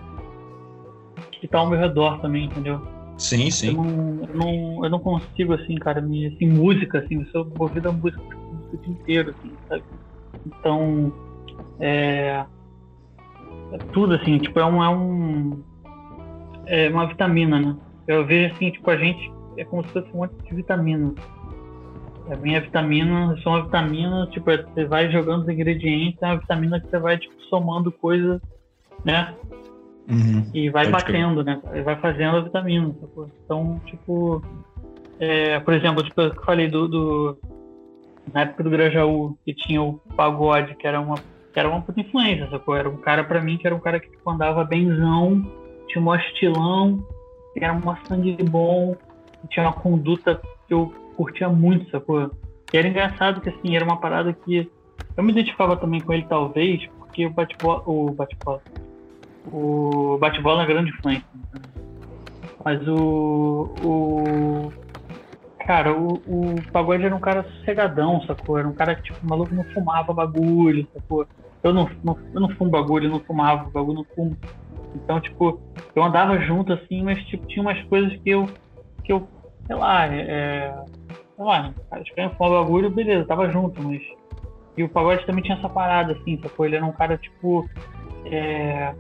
que 1.32 1.48
tá 1.48 1.60
ao 1.60 1.70
meu 1.70 1.80
redor 1.80 2.20
também, 2.20 2.46
entendeu? 2.46 2.82
Sim, 3.18 3.50
sim. 3.50 3.68
Eu 3.70 3.74
não, 3.74 4.28
eu 4.30 4.36
não, 4.36 4.86
eu 4.86 4.90
não 4.90 5.00
consigo, 5.00 5.54
assim, 5.54 5.76
cara, 5.76 6.00
me, 6.02 6.28
assim, 6.28 6.48
música, 6.48 7.00
assim, 7.00 7.16
eu 7.16 7.26
sou 7.28 7.46
movido 7.56 7.90
a 7.90 7.92
música, 7.92 8.22
música 8.22 8.76
o 8.76 8.78
dia 8.78 8.94
inteiro, 8.94 9.30
assim, 9.32 9.58
sabe? 9.68 9.84
Então, 10.46 11.12
é, 11.80 12.46
é 13.74 13.78
tudo, 13.92 14.14
assim, 14.14 14.38
tipo, 14.38 14.60
é 14.60 14.66
um, 14.66 14.84
é 14.84 14.90
um 14.90 15.64
é 16.68 16.90
uma 16.90 17.08
vitamina, 17.08 17.60
né? 17.60 17.76
Eu 18.08 18.26
vejo 18.26 18.54
assim, 18.54 18.72
tipo, 18.72 18.90
a 18.90 18.98
gente 18.98 19.32
é 19.58 19.66
como 19.66 19.84
se 19.84 19.90
fosse 19.94 20.10
um 20.14 20.18
monte 20.18 20.34
de 20.44 20.56
vitamina. 20.56 21.14
A 22.30 22.36
minha 22.36 22.62
vitamina, 22.62 23.36
só 23.42 23.52
uma 23.52 23.64
vitamina, 23.64 24.28
tipo, 24.32 24.52
você 24.52 24.86
vai 24.86 25.10
jogando 25.10 25.44
os 25.44 25.50
ingredientes, 25.50 26.22
é 26.22 26.26
uma 26.28 26.40
vitamina 26.40 26.80
que 26.80 26.90
você 26.90 27.00
vai, 27.00 27.18
tipo, 27.18 27.34
somando 27.50 27.92
coisas, 27.92 28.42
né? 29.04 29.34
Uhum. 30.10 30.50
E 30.54 30.70
vai 30.70 30.90
Pode 30.90 31.04
batendo, 31.04 31.44
né? 31.44 31.62
Vai 31.84 31.96
fazendo 31.98 32.38
a 32.38 32.42
vitamina. 32.42 32.96
Sacou? 33.02 33.30
Então, 33.44 33.82
tipo, 33.86 34.42
é, 35.20 35.60
por 35.60 35.74
exemplo, 35.74 36.04
tipo, 36.04 36.22
eu 36.22 36.34
falei 36.44 36.70
do, 36.70 36.88
do, 36.88 37.38
na 38.34 38.42
época 38.42 38.64
do 38.64 38.70
Grajaú, 38.70 39.38
que 39.46 39.54
tinha 39.54 39.82
o 39.82 40.00
pagode, 40.16 40.76
que 40.76 40.88
era 40.88 41.00
uma, 41.00 41.16
que 41.16 41.60
era 41.60 41.68
uma 41.68 41.82
puta 41.82 42.00
influência, 42.00 42.50
sacou? 42.50 42.76
Era 42.76 42.90
um 42.90 42.98
cara 42.98 43.24
para 43.24 43.42
mim 43.42 43.58
que 43.58 43.68
era 43.68 43.76
um 43.76 43.80
cara 43.80 44.00
que 44.00 44.10
tipo, 44.10 44.30
andava 44.30 44.64
benzão 44.64 45.46
tinha 45.88 46.04
um 46.04 46.16
estilão, 46.16 47.06
era 47.56 47.74
um 47.74 47.82
sangue 48.08 48.38
bom, 48.44 48.96
tinha 49.50 49.66
uma 49.66 49.74
conduta 49.74 50.40
que 50.68 50.74
eu 50.74 50.94
curtia 51.16 51.50
muito, 51.50 51.90
sacou? 51.90 52.30
E 52.72 52.78
era 52.78 52.88
engraçado 52.88 53.42
que, 53.42 53.50
assim, 53.50 53.76
era 53.76 53.84
uma 53.84 54.00
parada 54.00 54.34
que 54.34 54.70
eu 55.16 55.24
me 55.24 55.32
identificava 55.32 55.76
também 55.78 56.02
com 56.02 56.14
ele, 56.14 56.26
talvez, 56.28 56.86
porque 57.00 57.26
o 57.26 57.30
bate-bola, 57.32 57.84
o 57.86 58.12
bate-bola, 58.12 58.62
o 59.52 60.18
bate-bola 60.20 60.64
é 60.64 60.68
grande 60.68 60.92
influência. 60.92 61.28
Né? 61.54 61.62
Mas 62.64 62.88
o, 62.88 63.70
o 63.84 64.74
cara, 65.66 65.94
o, 65.94 66.14
o 66.26 66.56
Pagode 66.72 67.06
era 67.06 67.16
um 67.16 67.20
cara 67.20 67.44
sossegadão, 67.44 68.22
sacou? 68.26 68.58
Era 68.58 68.68
um 68.68 68.74
cara 68.74 68.96
que, 68.96 69.04
tipo, 69.04 69.26
maluco 69.26 69.54
não 69.54 69.64
fumava 69.66 70.14
bagulho, 70.14 70.88
sacou? 70.94 71.28
Eu 71.64 71.74
não, 71.74 71.90
não, 72.04 72.18
eu 72.34 72.42
não 72.42 72.50
fumo 72.50 72.72
bagulho, 72.72 73.08
eu 73.08 73.12
não 73.12 73.20
fumava 73.20 73.70
bagulho, 73.70 73.98
não 73.98 74.06
fumo. 74.16 74.38
Então, 74.96 75.20
tipo, 75.20 75.62
eu 75.96 76.04
andava 76.04 76.40
junto 76.40 76.74
assim, 76.74 77.04
mas 77.04 77.24
tipo, 77.26 77.46
tinha 77.48 77.62
umas 77.62 77.82
coisas 77.84 78.16
que 78.22 78.30
eu, 78.30 78.48
que 79.04 79.12
eu 79.12 79.28
sei 79.66 79.76
lá, 79.76 80.08
é, 80.08 80.22
é 80.22 80.76
sei 81.36 81.46
lá, 81.46 81.74
acho 81.92 82.16
que 82.16 82.30
foi 82.30 82.48
um 82.48 82.50
bagulho, 82.50 82.90
beleza, 82.90 83.26
tava 83.26 83.50
junto, 83.50 83.82
mas. 83.82 84.02
E 84.76 84.84
o 84.84 84.90
pagode 84.90 85.26
também 85.26 85.44
tinha 85.44 85.58
essa 85.58 85.70
parada, 85.70 86.14
assim, 86.14 86.40
sacou? 86.42 86.66
Ele 86.66 86.76
era 86.76 86.86
um 86.86 86.92
cara, 86.92 87.18
tipo. 87.18 87.68
É, 88.26 88.94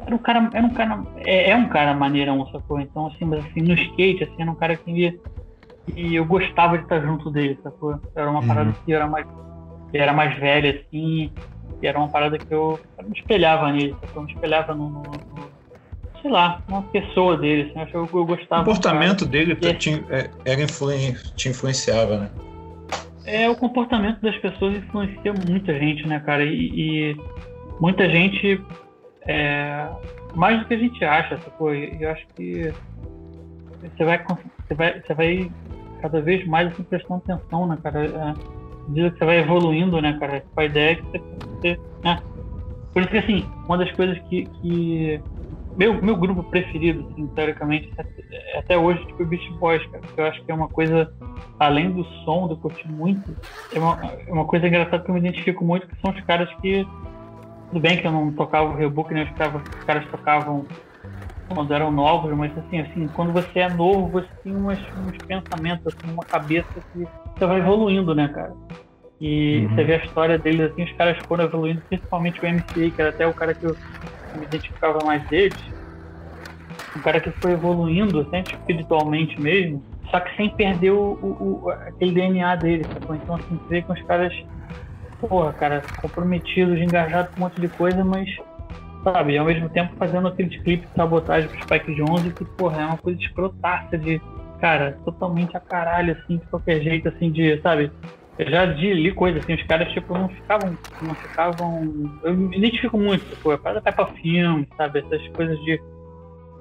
era 0.00 0.14
um 0.14 0.18
cara. 0.18 0.50
Era 0.52 0.66
um 0.66 0.70
cara. 0.70 1.02
É, 1.18 1.50
é 1.50 1.56
um 1.56 1.68
cara 1.68 1.94
maneirão, 1.94 2.46
sacou? 2.50 2.80
Então, 2.80 3.06
assim, 3.06 3.24
mas 3.24 3.44
assim, 3.44 3.60
no 3.60 3.74
skate, 3.74 4.24
assim, 4.24 4.42
era 4.42 4.50
um 4.50 4.54
cara 4.54 4.76
que. 4.76 5.18
E 5.94 6.14
eu 6.14 6.24
gostava 6.24 6.78
de 6.78 6.84
estar 6.84 7.00
junto 7.00 7.30
dele, 7.30 7.58
sacou? 7.62 8.00
Era 8.14 8.30
uma 8.30 8.40
uhum. 8.40 8.46
parada 8.46 8.74
que 8.84 8.92
era 8.92 9.06
mais. 9.06 9.26
Era 9.92 10.12
mais 10.12 10.38
velho, 10.38 10.80
assim. 10.80 11.30
E 11.82 11.86
era 11.86 11.98
uma 11.98 12.08
parada 12.08 12.38
que 12.38 12.52
eu, 12.52 12.80
eu 12.98 13.04
me 13.04 13.18
espelhava 13.18 13.70
nele, 13.72 13.94
eu 14.14 14.22
me 14.22 14.32
espelhava 14.32 14.74
no, 14.74 14.88
no, 14.88 15.02
no, 15.02 15.50
sei 16.22 16.30
lá, 16.30 16.62
uma 16.66 16.82
pessoa 16.82 17.36
dele, 17.36 17.70
assim, 17.76 17.90
eu, 17.92 18.08
eu 18.12 18.24
gostava. 18.24 18.62
O 18.62 18.64
comportamento 18.64 19.26
dele 19.26 19.56
e, 19.60 19.74
te, 19.74 20.04
é, 20.08 20.30
era 20.44 20.62
influen, 20.62 21.14
te 21.36 21.50
influenciava, 21.50 22.16
né? 22.16 22.30
É, 23.26 23.48
o 23.48 23.54
comportamento 23.54 24.20
das 24.20 24.36
pessoas 24.38 24.76
influencia 24.76 25.34
muita 25.46 25.78
gente, 25.78 26.06
né, 26.06 26.20
cara? 26.20 26.44
E, 26.44 26.70
e 27.12 27.16
muita 27.80 28.08
gente, 28.08 28.60
é, 29.26 29.88
mais 30.34 30.58
do 30.58 30.66
que 30.66 30.74
a 30.74 30.78
gente 30.78 31.04
acha, 31.04 31.38
sacou? 31.38 31.74
Eu 31.74 32.10
acho 32.10 32.26
que 32.34 32.72
você 33.80 34.04
vai, 34.04 34.18
você 34.18 34.74
vai, 34.74 35.00
você 35.00 35.14
vai 35.14 35.50
cada 36.00 36.20
vez 36.20 36.46
mais 36.46 36.68
assim, 36.68 36.82
prestando 36.82 37.22
atenção, 37.26 37.66
né, 37.66 37.78
cara? 37.82 38.04
É, 38.04 38.34
que 38.92 39.18
você 39.18 39.24
vai 39.24 39.38
evoluindo, 39.38 40.00
né, 40.00 40.16
cara? 40.18 40.44
A 40.56 40.64
ideia 40.64 40.92
é 40.92 40.94
que 40.96 41.02
você, 41.02 41.80
né? 42.02 42.20
Por 42.92 43.02
isso 43.02 43.10
que, 43.10 43.18
assim, 43.18 43.46
uma 43.66 43.78
das 43.78 43.90
coisas 43.92 44.18
que, 44.28 44.44
que 44.44 45.20
meu, 45.76 46.00
meu 46.00 46.16
grupo 46.16 46.42
preferido, 46.44 47.06
assim, 47.10 47.26
teoricamente, 47.28 47.92
é 48.30 48.58
até 48.58 48.78
hoje, 48.78 49.04
tipo, 49.06 49.24
Beast 49.24 49.50
Boys, 49.54 49.84
cara. 49.86 50.04
Eu 50.16 50.26
acho 50.26 50.44
que 50.44 50.50
é 50.50 50.54
uma 50.54 50.68
coisa, 50.68 51.12
além 51.58 51.90
do 51.90 52.04
som, 52.24 52.46
do 52.46 52.56
curtir 52.56 52.88
muito, 52.88 53.36
é 53.74 53.78
uma, 53.78 53.98
é 54.26 54.32
uma 54.32 54.44
coisa 54.44 54.68
engraçada 54.68 55.02
que 55.02 55.10
eu 55.10 55.14
me 55.14 55.20
identifico 55.20 55.64
muito, 55.64 55.86
que 55.86 56.00
são 56.00 56.12
os 56.12 56.20
caras 56.22 56.48
que. 56.60 56.86
Tudo 57.74 57.82
bem 57.82 58.00
que 58.00 58.06
eu 58.06 58.12
não 58.12 58.30
tocava 58.30 58.70
o 58.70 58.76
rebook, 58.76 59.12
né? 59.12 59.24
Os 59.24 59.36
caras, 59.36 59.60
os 59.60 59.84
caras 59.84 60.08
tocavam 60.08 60.64
quando 61.48 61.74
eram 61.74 61.90
novos, 61.90 62.32
mas 62.36 62.56
assim, 62.56 62.78
assim, 62.78 63.08
quando 63.08 63.32
você 63.32 63.58
é 63.58 63.68
novo, 63.68 64.12
você 64.12 64.28
tem 64.44 64.54
umas, 64.54 64.78
uns 64.96 65.18
pensamentos, 65.26 65.84
assim, 65.88 66.12
uma 66.12 66.24
cabeça 66.24 66.68
que 66.92 67.00
você 67.36 67.44
vai 67.44 67.58
evoluindo, 67.58 68.14
né, 68.14 68.28
cara? 68.28 68.54
E 69.20 69.66
uhum. 69.66 69.74
você 69.74 69.82
vê 69.82 69.94
a 69.94 70.04
história 70.04 70.38
deles, 70.38 70.70
assim, 70.70 70.84
os 70.84 70.92
caras 70.92 71.18
foram 71.26 71.46
evoluindo, 71.46 71.82
principalmente 71.88 72.40
o 72.40 72.46
MCA, 72.46 72.90
que 72.90 72.94
era 72.96 73.10
até 73.10 73.26
o 73.26 73.34
cara 73.34 73.52
que 73.52 73.66
eu 73.66 73.76
me 74.36 74.44
identificava 74.44 75.04
mais 75.04 75.28
deles. 75.28 75.58
Um 76.96 77.00
cara 77.00 77.18
que 77.18 77.32
foi 77.40 77.54
evoluindo, 77.54 78.20
assim, 78.20 78.44
espiritualmente 78.48 79.40
mesmo, 79.40 79.82
só 80.12 80.20
que 80.20 80.36
sem 80.36 80.48
perder 80.50 80.92
o, 80.92 81.18
o, 81.20 81.64
o 81.64 81.70
aquele 81.70 82.12
DNA 82.12 82.54
dele, 82.54 82.84
sacou? 82.84 83.16
Então, 83.16 83.34
assim, 83.34 83.56
você 83.56 83.68
vê 83.68 83.82
com 83.82 83.94
os 83.94 84.02
caras, 84.02 84.32
porra, 85.28 85.52
cara, 85.52 85.82
comprometidos, 86.00 86.78
engajados 86.80 87.32
com 87.34 87.40
um 87.40 87.44
monte 87.44 87.60
de 87.60 87.68
coisa, 87.68 88.04
mas 88.04 88.28
sabe? 89.04 89.36
Ao 89.36 89.44
mesmo 89.44 89.68
tempo 89.68 89.94
fazendo 89.96 90.28
aqueles 90.28 90.56
clipes 90.62 90.88
de 90.88 90.96
sabotagem 90.96 91.48
pro 91.48 91.62
Spike 91.62 91.94
Jones 91.94 92.32
que, 92.32 92.44
porra, 92.44 92.82
é 92.82 92.86
uma 92.86 92.96
coisa 92.96 93.20
escrotaça 93.20 93.98
de, 93.98 94.20
cara, 94.60 94.98
totalmente 95.04 95.56
a 95.56 95.60
caralho, 95.60 96.12
assim, 96.12 96.38
de 96.38 96.46
qualquer 96.46 96.80
jeito, 96.80 97.08
assim, 97.08 97.30
de, 97.30 97.60
sabe? 97.60 97.90
Eu 98.36 98.50
já 98.50 98.64
li 98.64 99.12
coisas 99.12 99.44
assim, 99.44 99.54
os 99.54 99.62
caras, 99.64 99.92
tipo, 99.92 100.16
não 100.16 100.28
ficavam, 100.28 100.76
não 101.02 101.14
ficavam... 101.14 102.20
Eu 102.24 102.34
me 102.34 102.56
identifico 102.56 102.98
muito, 102.98 103.24
tipo, 103.28 103.52
é 103.52 103.56
para 103.56 103.80
pra 103.80 104.06
filme, 104.06 104.66
sabe? 104.76 105.00
Essas 105.00 105.28
coisas 105.28 105.56
de... 105.60 105.80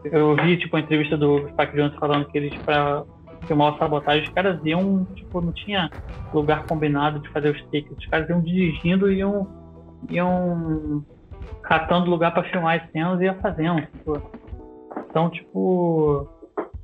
Eu 0.06 0.36
vi, 0.36 0.58
tipo, 0.58 0.76
a 0.76 0.82
entrevista 0.82 1.18
do 1.18 1.50
Spike 1.50 1.76
Jones 1.76 1.96
falando 1.96 2.26
que 2.26 2.38
eles, 2.38 2.54
pra 2.64 3.04
filmar 3.48 3.74
o 3.74 3.78
sabotagem, 3.78 4.24
os 4.24 4.34
caras 4.34 4.60
iam, 4.64 5.06
tipo, 5.16 5.42
não 5.42 5.52
tinha 5.52 5.90
lugar 6.34 6.66
combinado 6.66 7.20
de 7.20 7.30
fazer 7.30 7.50
os 7.50 7.62
takes. 7.66 7.98
Os 7.98 8.06
caras 8.08 8.30
iam 8.30 8.42
dirigindo 8.42 9.12
e 9.12 9.18
iam, 9.18 9.48
iam 10.10 11.06
catando 11.62 12.10
lugar 12.10 12.34
para 12.34 12.50
filmar 12.50 12.82
as 12.82 12.92
cenas 12.92 13.22
e 13.22 13.26
ia 13.26 13.34
fazendo. 13.36 13.82
Tipo. 13.82 14.32
Então, 15.10 15.30
tipo, 15.30 16.28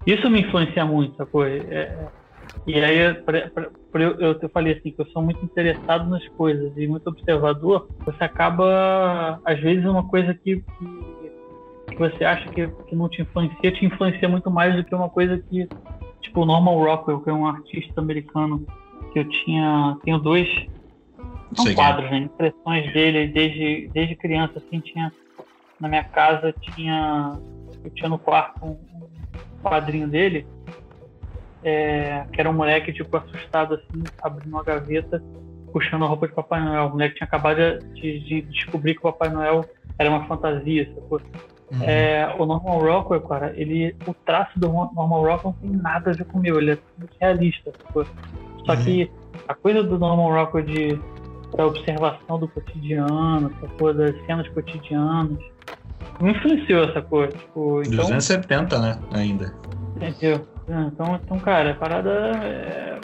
isso 0.05 0.29
me 0.29 0.41
influencia 0.41 0.85
muito, 0.85 1.15
sacou? 1.17 1.45
É, 1.45 1.57
é 1.57 2.07
e 2.67 2.79
aí, 2.79 3.13
pra, 3.23 3.49
pra, 3.49 3.69
pra 3.91 4.03
eu, 4.03 4.11
eu, 4.19 4.39
eu, 4.39 4.49
falei 4.49 4.73
assim, 4.73 4.91
que 4.91 5.01
eu 5.01 5.05
sou 5.07 5.23
muito 5.23 5.43
interessado 5.43 6.07
nas 6.09 6.27
coisas 6.29 6.71
e 6.77 6.87
muito 6.87 7.07
observador, 7.07 7.87
você 8.05 8.23
acaba, 8.23 9.39
às 9.43 9.59
vezes, 9.59 9.85
uma 9.85 10.07
coisa 10.07 10.33
que, 10.33 10.57
que, 10.57 11.31
que 11.89 11.97
você 11.97 12.23
acha 12.23 12.47
que, 12.49 12.67
que 12.67 12.95
não 12.95 13.09
te 13.09 13.21
influencia, 13.21 13.71
te 13.71 13.85
influencia 13.85 14.29
muito 14.29 14.51
mais 14.51 14.75
do 14.75 14.83
que 14.83 14.93
uma 14.93 15.09
coisa 15.09 15.37
que, 15.49 15.67
tipo, 16.21 16.41
o 16.41 16.45
Norman 16.45 16.75
Rockwell, 16.75 17.21
que 17.21 17.29
é 17.29 17.33
um 17.33 17.45
artista 17.45 17.99
americano, 18.01 18.65
que 19.11 19.19
eu 19.19 19.29
tinha, 19.29 19.97
tenho 20.03 20.19
dois 20.19 20.47
são 21.55 21.65
Sei 21.65 21.73
quadros, 21.73 22.09
né? 22.11 22.17
Impressões 22.17 22.93
dele 22.93 23.27
desde, 23.27 23.89
desde 23.93 24.15
criança, 24.15 24.59
assim, 24.59 24.79
tinha. 24.79 25.11
Na 25.79 25.87
minha 25.87 26.03
casa 26.03 26.53
tinha. 26.61 27.39
Eu 27.83 27.89
tinha 27.91 28.09
no 28.09 28.19
quarto 28.19 28.63
um, 28.63 28.71
um 28.71 29.61
quadrinho 29.63 30.07
dele, 30.07 30.45
é, 31.63 32.25
que 32.31 32.39
era 32.39 32.49
um 32.49 32.53
moleque, 32.53 32.91
tipo, 32.93 33.15
assustado, 33.15 33.75
assim, 33.75 34.03
abrindo 34.21 34.53
uma 34.53 34.63
gaveta, 34.63 35.23
puxando 35.71 36.03
a 36.03 36.07
roupa 36.07 36.27
de 36.27 36.33
Papai 36.33 36.61
Noel. 36.61 36.87
O 36.87 36.89
moleque 36.91 37.15
tinha 37.15 37.25
acabado 37.25 37.79
de, 37.93 38.19
de 38.19 38.41
descobrir 38.41 38.93
que 38.93 38.99
o 38.99 39.11
Papai 39.11 39.29
Noel 39.29 39.65
era 39.97 40.09
uma 40.09 40.25
fantasia, 40.25 40.91
sacou? 40.93 41.21
Uhum. 41.71 41.83
É, 41.83 42.35
o 42.37 42.45
Norman 42.45 42.79
Rockwell, 42.79 43.21
cara, 43.21 43.53
ele, 43.55 43.95
o 44.07 44.13
traço 44.13 44.59
do 44.59 44.67
Norman 44.67 45.21
Rockwell 45.21 45.55
não 45.61 45.69
tem 45.69 45.81
nada 45.81 46.09
a 46.09 46.13
ver 46.13 46.25
com 46.25 46.39
o 46.39 46.41
meu, 46.41 46.59
ele 46.59 46.71
é 46.71 46.77
muito 46.97 47.13
realista, 47.19 47.71
sacou? 47.85 48.05
Só 48.65 48.73
uhum. 48.73 48.83
que 48.83 49.11
a 49.47 49.53
coisa 49.53 49.83
do 49.83 49.99
Norman 49.99 50.33
Rockwell 50.33 50.65
de 50.65 50.99
da 51.55 51.65
observação 51.65 52.39
do 52.39 52.47
cotidiano, 52.47 53.51
essa 53.57 53.73
coisa 53.75 54.11
das 54.11 54.25
cenas 54.25 54.47
cotidianas. 54.49 55.37
Me 56.19 56.31
influenciou 56.31 56.83
essa 56.83 57.01
coisa. 57.01 57.31
Tipo, 57.35 57.81
então, 57.81 58.05
270, 58.05 58.79
né? 58.79 58.99
Ainda. 59.11 59.53
Entendeu? 59.95 60.47
É, 60.67 60.81
então, 60.81 61.19
então 61.23 61.39
cara, 61.39 61.71
a 61.71 61.75
parada 61.75 62.09
é... 62.43 62.99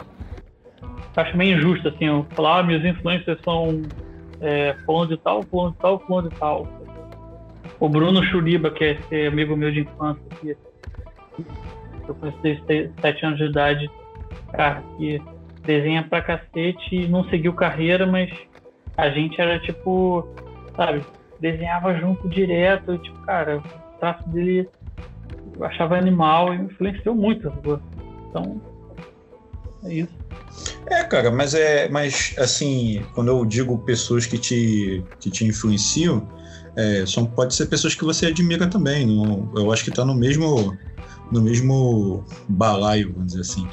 acho 1.16 1.36
meio 1.36 1.58
injusto, 1.58 1.88
assim, 1.88 2.04
eu 2.04 2.26
falar, 2.30 2.60
ah, 2.60 2.62
minhas 2.62 2.84
influências 2.84 3.38
são 3.44 3.82
é, 4.40 4.76
fulano 4.84 5.08
de 5.08 5.16
tal, 5.16 5.42
fulano 5.44 5.72
de 5.72 5.78
tal, 5.78 5.98
fulano 6.00 6.28
de 6.28 6.36
tal. 6.36 6.68
O 7.78 7.88
Bruno 7.88 8.22
Churiba, 8.24 8.70
que 8.70 8.98
é 9.10 9.26
amigo 9.26 9.56
meu 9.56 9.70
de 9.70 9.80
infância, 9.80 10.22
que 10.40 10.56
eu 12.08 12.14
conheci 12.14 12.62
7 13.00 13.26
anos 13.26 13.38
de 13.38 13.44
idade, 13.44 13.90
cara, 14.52 14.82
que 14.96 15.20
desenha 15.64 16.02
pra 16.02 16.22
cacete 16.22 16.94
e 16.94 17.08
não 17.08 17.28
seguiu 17.28 17.52
carreira, 17.52 18.06
mas 18.06 18.30
a 18.96 19.10
gente 19.10 19.40
era 19.40 19.58
tipo, 19.58 20.26
sabe, 20.76 21.04
desenhava 21.40 21.94
junto 21.94 22.28
direto, 22.28 22.96
tipo, 22.98 23.18
cara, 23.20 23.58
o 23.58 23.98
traço 23.98 24.28
dele 24.30 24.68
eu 25.58 25.64
achava 25.64 25.96
animal 25.96 26.54
e 26.54 26.58
influenciou 26.58 27.14
muito. 27.14 27.52
Então, 28.28 28.60
é 29.84 29.94
isso. 29.94 30.26
É, 30.86 31.02
cara, 31.04 31.30
mas 31.30 31.54
é, 31.54 31.88
mas 31.88 32.34
assim, 32.38 33.04
quando 33.14 33.28
eu 33.28 33.44
digo 33.44 33.78
pessoas 33.78 34.26
que 34.26 34.38
te, 34.38 35.04
que 35.18 35.30
te 35.30 35.44
influenciam, 35.44 36.28
é, 36.76 37.04
são, 37.06 37.24
pode 37.26 37.54
ser 37.54 37.66
pessoas 37.66 37.94
que 37.94 38.04
você 38.04 38.26
admira 38.26 38.66
também. 38.66 39.06
No, 39.06 39.50
eu 39.56 39.72
acho 39.72 39.84
que 39.84 39.90
tá 39.90 40.04
no 40.04 40.14
mesmo, 40.14 40.76
no 41.32 41.40
mesmo 41.40 42.24
balaio, 42.48 43.12
vamos 43.12 43.28
dizer 43.28 43.40
assim 43.40 43.66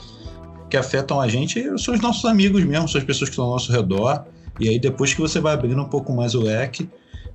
que 0.73 0.77
afetam 0.77 1.21
a 1.21 1.27
gente 1.27 1.63
são 1.77 1.93
os 1.93 2.01
nossos 2.01 2.25
amigos 2.25 2.63
mesmo, 2.63 2.89
são 2.89 2.99
as 2.99 3.05
pessoas 3.05 3.29
que 3.29 3.33
estão 3.33 3.45
ao 3.45 3.51
nosso 3.51 3.71
redor. 3.71 4.25
E 4.59 4.67
aí 4.67 4.79
depois 4.79 5.13
que 5.13 5.21
você 5.21 5.39
vai 5.39 5.53
abrindo 5.53 5.79
um 5.79 5.87
pouco 5.87 6.11
mais 6.11 6.33
o 6.33 6.41
leque 6.41 6.89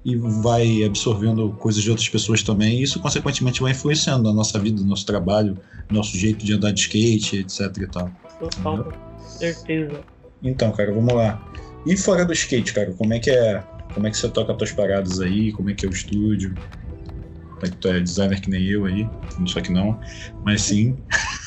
e 0.05 0.17
vai 0.17 0.83
absorvendo 0.83 1.51
coisas 1.51 1.81
de 1.81 1.89
outras 1.89 2.09
pessoas 2.09 2.43
também, 2.43 2.83
isso 2.83 2.99
consequentemente 2.99 3.61
vai 3.61 3.71
influenciando 3.71 4.25
na 4.25 4.33
nossa 4.33 4.59
vida, 4.59 4.81
no 4.81 4.89
nosso 4.89 5.07
trabalho, 5.07 5.57
no 5.89 5.99
nosso 5.99 6.17
jeito 6.19 6.45
de 6.45 6.53
andar 6.53 6.73
de 6.73 6.81
skate, 6.81 7.37
etc 7.37 7.77
e 7.77 7.87
tal. 7.87 8.11
Total, 8.41 8.93
certeza. 9.21 10.01
Então, 10.43 10.73
cara, 10.73 10.93
vamos 10.93 11.15
lá. 11.15 11.41
E 11.87 11.97
fora 11.97 12.25
do 12.25 12.33
skate, 12.33 12.75
cara, 12.75 12.91
como 12.91 13.15
é 13.15 13.21
que 13.21 13.31
é? 13.31 13.63
Como 13.95 14.07
é 14.07 14.11
que 14.11 14.17
você 14.17 14.29
toca 14.29 14.53
as 14.53 14.59
tuas 14.59 14.73
paradas 14.73 15.21
aí? 15.21 15.53
Como 15.53 15.71
é 15.71 15.75
que 15.75 15.85
é 15.85 15.89
o 15.89 15.93
estúdio? 15.93 16.55
É 17.63 17.69
tu 17.69 17.89
é 17.89 18.01
designer 18.01 18.41
que 18.41 18.51
nem 18.51 18.65
eu 18.65 18.85
aí, 18.85 19.09
só 19.47 19.61
que 19.61 19.73
não, 19.73 19.99
mas 20.45 20.63
sim. 20.63 20.97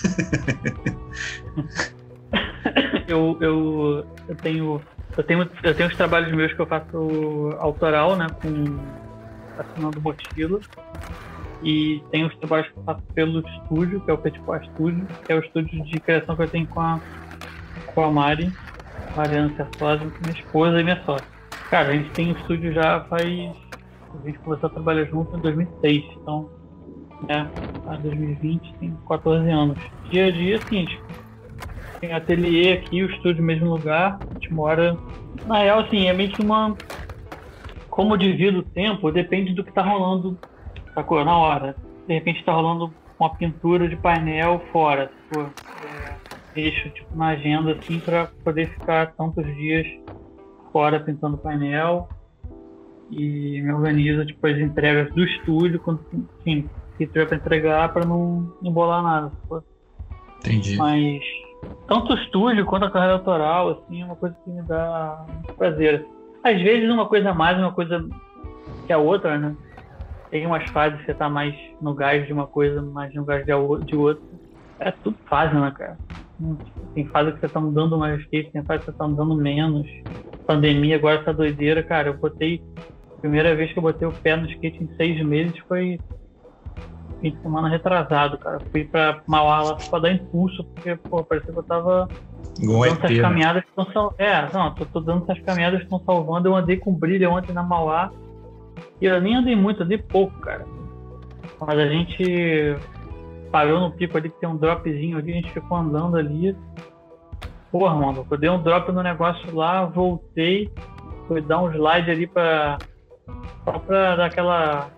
eu, 3.07 3.38
eu, 3.39 4.05
eu 4.27 4.35
tenho 4.35 4.81
eu 5.18 5.23
tenho 5.23 5.49
eu 5.63 5.76
tenho 5.76 5.89
os 5.89 5.95
trabalhos 5.95 6.34
meus 6.34 6.53
que 6.53 6.59
eu 6.59 6.65
faço 6.65 7.55
autoral, 7.59 8.18
né, 8.18 8.27
com 8.41 8.51
assinando 9.57 10.01
mochila. 10.01 10.59
E 11.63 12.01
tem 12.11 12.26
os 12.26 12.35
trabalhos 12.38 12.68
que 12.69 12.80
eu 12.80 12.84
faço 12.84 13.03
pelo 13.13 13.47
estúdio, 13.47 14.01
que 14.01 14.09
é 14.09 14.13
o 14.13 14.18
Petipó 14.18 14.59
Studio, 14.59 15.07
que 15.26 15.31
é 15.31 15.35
o 15.35 15.39
estúdio 15.39 15.84
de 15.84 15.99
criação 15.99 16.35
que 16.35 16.41
eu 16.41 16.49
tenho 16.49 16.68
com 16.68 16.80
a, 16.80 16.99
com 17.85 18.03
a 18.03 18.11
Mari, 18.11 18.51
Mariana 19.15 19.55
Certosa, 19.55 20.11
minha 20.22 20.34
esposa 20.34 20.81
e 20.81 20.84
minha 20.84 21.03
sócia. 21.05 21.40
Cara, 21.69 21.89
a 21.89 21.93
gente 21.93 22.09
tem 22.11 22.31
o 22.31 22.38
estúdio 22.38 22.73
já 22.73 23.01
faz 23.05 23.51
a 24.19 24.25
gente 24.25 24.39
começou 24.39 24.67
a 24.67 24.69
trabalhar 24.69 25.05
junto 25.05 25.38
em 25.38 25.39
2006, 25.39 26.03
então, 26.21 26.49
né, 27.27 27.49
a 27.88 27.95
2020 27.95 28.73
tem 28.75 28.97
14 29.07 29.49
anos. 29.49 29.77
Dia 30.09 30.27
a 30.27 30.31
dia, 30.31 30.57
assim, 30.57 30.85
tem 31.99 32.13
ateliê 32.13 32.73
aqui, 32.73 33.03
o 33.03 33.09
estúdio 33.09 33.41
no 33.41 33.47
mesmo 33.47 33.69
lugar, 33.69 34.19
a 34.29 34.33
gente 34.33 34.53
mora. 34.53 34.97
Na 35.45 35.59
real, 35.59 35.79
assim, 35.79 36.07
é 36.07 36.13
meio 36.13 36.31
que 36.31 36.41
uma. 36.41 36.75
Como 37.89 38.17
divido 38.17 38.59
o 38.59 38.63
tempo, 38.63 39.11
depende 39.11 39.53
do 39.53 39.63
que 39.63 39.71
tá 39.71 39.81
rolando, 39.81 40.38
sacou? 40.93 41.23
Na 41.23 41.38
hora. 41.38 41.75
De 42.07 42.13
repente 42.13 42.43
tá 42.43 42.53
rolando 42.53 42.91
uma 43.19 43.29
pintura 43.35 43.88
de 43.88 43.95
painel 43.95 44.61
fora, 44.71 45.11
sacou? 45.29 45.49
É, 45.85 46.15
deixo, 46.53 46.89
tipo, 46.89 47.15
na 47.15 47.29
agenda, 47.29 47.73
assim, 47.73 47.99
para 47.99 48.27
poder 48.43 48.69
ficar 48.69 49.13
tantos 49.13 49.45
dias 49.55 49.88
fora 50.72 50.99
pintando 50.99 51.38
painel 51.38 52.10
e 53.10 53.61
me 53.61 53.73
organizo 53.73 54.26
tipo, 54.26 54.48
as 54.48 54.57
entregas 54.57 55.14
do 55.14 55.23
estúdio, 55.23 55.80
quando 55.80 55.99
enfim, 56.39 56.69
que 56.98 57.06
tiver 57.06 57.26
para 57.26 57.38
entregar 57.38 57.93
para 57.93 58.06
não 58.06 58.53
embolar 58.64 59.03
nada. 59.03 59.31
Entendi. 60.39 60.77
Mas 60.77 61.22
tanto 61.88 62.14
o 62.14 62.18
estúdio 62.18 62.65
quanto 62.65 62.85
a 62.85 62.91
carreira 62.91 63.15
autoral, 63.15 63.69
assim, 63.69 64.02
é 64.02 64.06
uma 64.06 64.15
coisa 64.15 64.35
que 64.43 64.49
me 64.49 64.61
dá 64.64 65.26
muito 65.27 65.53
prazer. 65.53 66.06
Às 66.43 66.61
vezes 66.61 66.89
uma 66.89 67.06
coisa 67.06 67.34
mais, 67.34 67.57
uma 67.57 67.72
coisa 67.72 68.07
que 68.88 68.93
a 68.93 68.98
outra, 68.98 69.38
né? 69.38 69.56
Tem 70.30 70.45
umas 70.45 70.68
fases 70.72 70.99
que 71.02 71.06
você 71.06 71.14
tá 71.14 71.30
mais 71.30 71.53
no 71.81 71.93
gás 71.93 72.26
de 72.26 72.34
uma 72.34 72.48
coisa, 72.48 72.81
mais 72.81 73.14
no 73.14 73.26
gás 73.26 73.45
de 73.45 73.53
outra. 73.53 74.23
É 74.80 74.91
tudo 74.91 75.18
fase, 75.26 75.53
né, 75.53 75.72
cara? 75.77 75.98
Tem 76.95 77.06
fase 77.07 77.34
que 77.34 77.39
você 77.39 77.49
tá 77.49 77.60
mudando 77.60 77.98
mais 77.98 78.26
que 78.26 78.43
tem 78.45 78.64
fase 78.64 78.80
que 78.80 78.91
você 78.91 78.98
tá 78.98 79.07
mudando 79.07 79.35
menos. 79.35 79.85
Pandemia 80.52 80.95
agora 80.98 81.22
essa 81.22 81.34
doideira, 81.34 81.82
cara. 81.82 82.10
Eu 82.10 82.18
botei 82.18 82.61
primeira 83.22 83.56
vez 83.56 83.72
que 83.72 83.80
eu 83.80 83.84
botei 83.84 84.07
o 84.07 84.11
pé 84.11 84.36
no 84.36 84.49
skate 84.49 84.84
em 84.84 84.95
seis 84.95 85.23
meses 85.23 85.57
foi 85.68 85.99
fim 87.22 87.32
de 87.32 87.41
semana 87.41 87.69
retrasado, 87.69 88.38
cara. 88.38 88.60
Fui 88.72 88.84
pra 88.84 89.22
Mauá 89.28 89.61
lá 89.61 89.78
pra 89.90 89.99
dar 89.99 90.11
impulso, 90.11 90.64
porque, 90.73 90.95
pô, 90.95 91.23
parecia 91.23 91.53
que 91.53 91.60
eu 91.60 91.64
tava 91.64 92.10
Igual 92.60 92.82
dando 92.82 92.98
essas 92.98 93.18
né? 93.18 93.22
caminhadas 93.22 93.64
que 93.64 93.69
estão 93.69 93.86
salvando. 93.94 94.15
É, 94.18 94.49
não, 94.52 94.73
tô, 94.73 94.86
tô 94.86 94.99
dando 94.99 95.23
essas 95.23 95.44
caminhadas 95.44 95.80
que 95.80 95.86
estão 95.86 96.02
salvando. 96.03 96.49
Eu 96.49 96.56
andei 96.56 96.78
com 96.78 96.94
brilho 96.94 97.32
ontem 97.32 97.53
na 97.53 97.64
Mauá. 97.64 98.11
E 98.99 99.06
eu 99.06 99.22
nem 99.22 99.36
andei 99.36 99.56
muito, 99.56 99.84
andei 99.84 99.99
pouco, 99.99 100.38
cara. 100.41 100.65
Mas 101.60 101.78
a 101.78 101.88
gente 101.88 102.76
parou 103.52 103.80
no 103.80 103.91
pico 103.91 104.18
ali 104.18 104.30
que 104.30 104.40
tem 104.40 104.49
um 104.49 104.57
dropzinho 104.57 105.18
ali, 105.18 105.32
a 105.32 105.36
gente 105.36 105.52
ficou 105.52 105.78
andando 105.78 106.18
ali. 106.18 106.56
Porra, 107.72 107.95
mano, 107.95 108.27
eu 108.30 108.38
dei 108.38 108.49
um 108.49 108.61
drop 108.61 108.91
no 108.91 109.02
negócio 109.02 109.56
lá, 109.56 109.85
voltei, 109.85 110.69
fui 111.27 111.41
dar 111.41 111.61
um 111.61 111.72
slide 111.72 112.11
ali 112.11 112.27
pra. 112.27 112.77
Só 113.64 113.80
pra 113.80 114.15
dar 114.15 114.26
aquela 114.26 114.89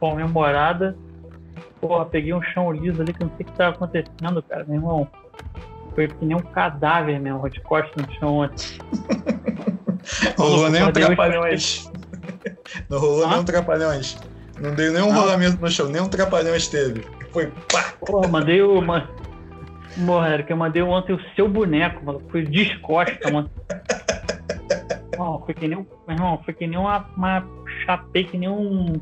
comemorada. 0.00 0.96
Porra, 1.80 2.06
peguei 2.06 2.32
um 2.32 2.42
chão 2.42 2.72
liso 2.72 3.02
ali 3.02 3.12
que 3.12 3.22
eu 3.22 3.26
não 3.26 3.36
sei 3.36 3.44
o 3.44 3.48
que 3.50 3.56
tava 3.56 3.74
acontecendo, 3.76 4.42
cara, 4.42 4.64
meu 4.64 4.76
irmão. 4.76 5.08
Foi 5.94 6.08
que 6.08 6.24
nem 6.24 6.36
um 6.36 6.40
cadáver 6.40 7.20
mesmo, 7.20 7.48
de 7.50 7.60
costas 7.60 8.04
no 8.04 8.12
chão 8.14 8.38
ontem. 8.38 8.78
Rolou 10.36 10.70
nem 10.70 10.82
um 10.82 10.92
trapalhões. 10.92 11.90
Não 12.90 12.98
rolou 12.98 13.24
Hã? 13.24 13.28
nem 13.28 13.38
um 13.38 13.44
trapalhões. 13.44 14.18
Não 14.60 14.74
deu 14.74 14.92
nenhum 14.92 15.12
Não. 15.12 15.20
rolamento 15.20 15.60
no 15.60 15.70
chão, 15.70 15.88
nem 15.88 16.00
um 16.02 16.08
trapalhões 16.08 16.68
teve. 16.68 17.06
Foi 17.32 17.52
pá! 17.72 17.94
Porra, 18.04 18.28
mandei 18.28 18.62
o. 18.62 18.80
Porra, 20.06 20.34
Eric, 20.34 20.50
eu 20.50 20.56
mandei 20.56 20.82
ontem 20.82 21.12
o 21.12 21.20
seu 21.36 21.48
boneco, 21.48 22.04
mano. 22.04 22.20
Foi 22.30 22.42
descosta, 22.42 23.30
mano. 23.30 23.50
Foi 25.44 25.54
que 25.54 25.68
nem 25.68 25.78
um. 25.78 25.86
Meu 26.06 26.16
irmão, 26.16 26.40
foi 26.44 26.54
que 26.54 26.66
nem 26.66 26.78
uma, 26.78 27.06
uma 27.16 27.46
chapei, 27.84 28.24
que 28.24 28.36
nem 28.36 28.48
um, 28.48 29.00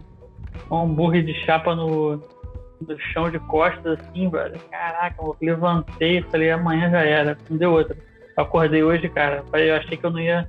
um 0.70 0.76
hambúrguer 0.76 1.24
de 1.24 1.34
chapa 1.44 1.74
no, 1.74 2.16
no 2.16 2.98
chão 3.12 3.30
de 3.30 3.38
costas, 3.38 3.98
assim, 4.00 4.28
velho. 4.28 4.58
Caraca, 4.70 5.22
eu 5.22 5.36
levantei, 5.40 6.22
falei, 6.22 6.50
amanhã 6.50 6.90
já 6.90 7.00
era, 7.00 7.38
não 7.48 7.56
deu 7.56 7.72
outra. 7.72 7.96
Eu 8.36 8.44
acordei 8.44 8.82
hoje, 8.82 9.08
cara. 9.08 9.42
Eu 9.52 9.76
achei 9.76 9.96
que 9.96 10.04
eu 10.04 10.10
não 10.10 10.20
ia. 10.20 10.48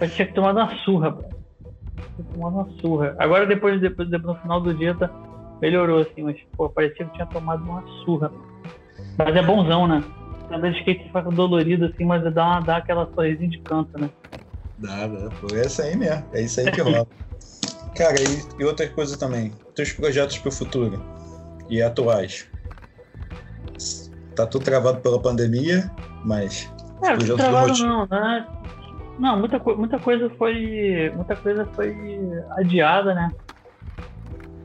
Eu 0.00 0.10
tinha 0.10 0.26
que 0.26 0.34
tomar 0.34 0.52
uma 0.52 0.68
surra, 0.78 1.10
velho. 1.10 1.32
Tomar 2.32 2.48
uma 2.48 2.68
surra. 2.80 3.16
Agora, 3.18 3.46
depois, 3.46 3.80
depois, 3.80 4.08
depois, 4.08 4.36
no 4.36 4.42
final 4.42 4.60
do 4.60 4.74
dia, 4.74 4.94
tá, 4.94 5.10
melhorou, 5.60 6.00
assim, 6.00 6.22
mas, 6.22 6.40
pô, 6.56 6.68
parecia 6.68 7.06
que 7.06 7.14
tinha 7.14 7.26
tomado 7.26 7.64
uma 7.64 7.82
surra. 8.04 8.30
Mas 9.18 9.36
é 9.36 9.42
bonzão, 9.42 9.86
né? 9.86 10.02
Andar 10.50 10.70
de 10.70 10.78
skate 10.78 11.04
fica 11.04 11.22
dolorido, 11.22 11.86
assim, 11.86 12.04
mas 12.04 12.22
dá, 12.34 12.60
dá 12.60 12.76
aquela 12.76 13.08
sorrisinha 13.14 13.48
de 13.48 13.58
canto, 13.60 13.98
né? 13.98 14.10
Dá, 14.78 15.06
dá. 15.06 15.30
Foi 15.32 15.58
essa 15.60 15.82
aí 15.84 15.96
mesmo. 15.96 16.24
É 16.32 16.42
isso 16.42 16.60
aí 16.60 16.70
que 16.70 16.80
rola. 16.80 17.06
Cara, 17.96 18.16
e, 18.20 18.60
e 18.60 18.64
outra 18.64 18.88
coisa 18.88 19.18
também. 19.18 19.52
Teus 19.74 19.92
projetos 19.92 20.38
pro 20.38 20.50
futuro 20.50 21.02
e 21.68 21.82
atuais. 21.82 22.50
Tá 24.34 24.46
tudo 24.46 24.64
travado 24.64 25.00
pela 25.00 25.20
pandemia, 25.20 25.90
mas 26.24 26.70
É, 27.02 27.14
Projeto 27.14 27.28
do 27.28 27.36
trabalho 27.36 27.68
motivo. 27.68 27.86
não, 27.86 28.06
né? 28.06 28.46
Não, 29.18 29.38
muita, 29.38 29.58
muita 29.58 29.98
coisa 29.98 30.30
foi. 30.38 31.12
Muita 31.14 31.36
coisa 31.36 31.66
foi 31.74 31.94
adiada, 32.56 33.14
né? 33.14 33.30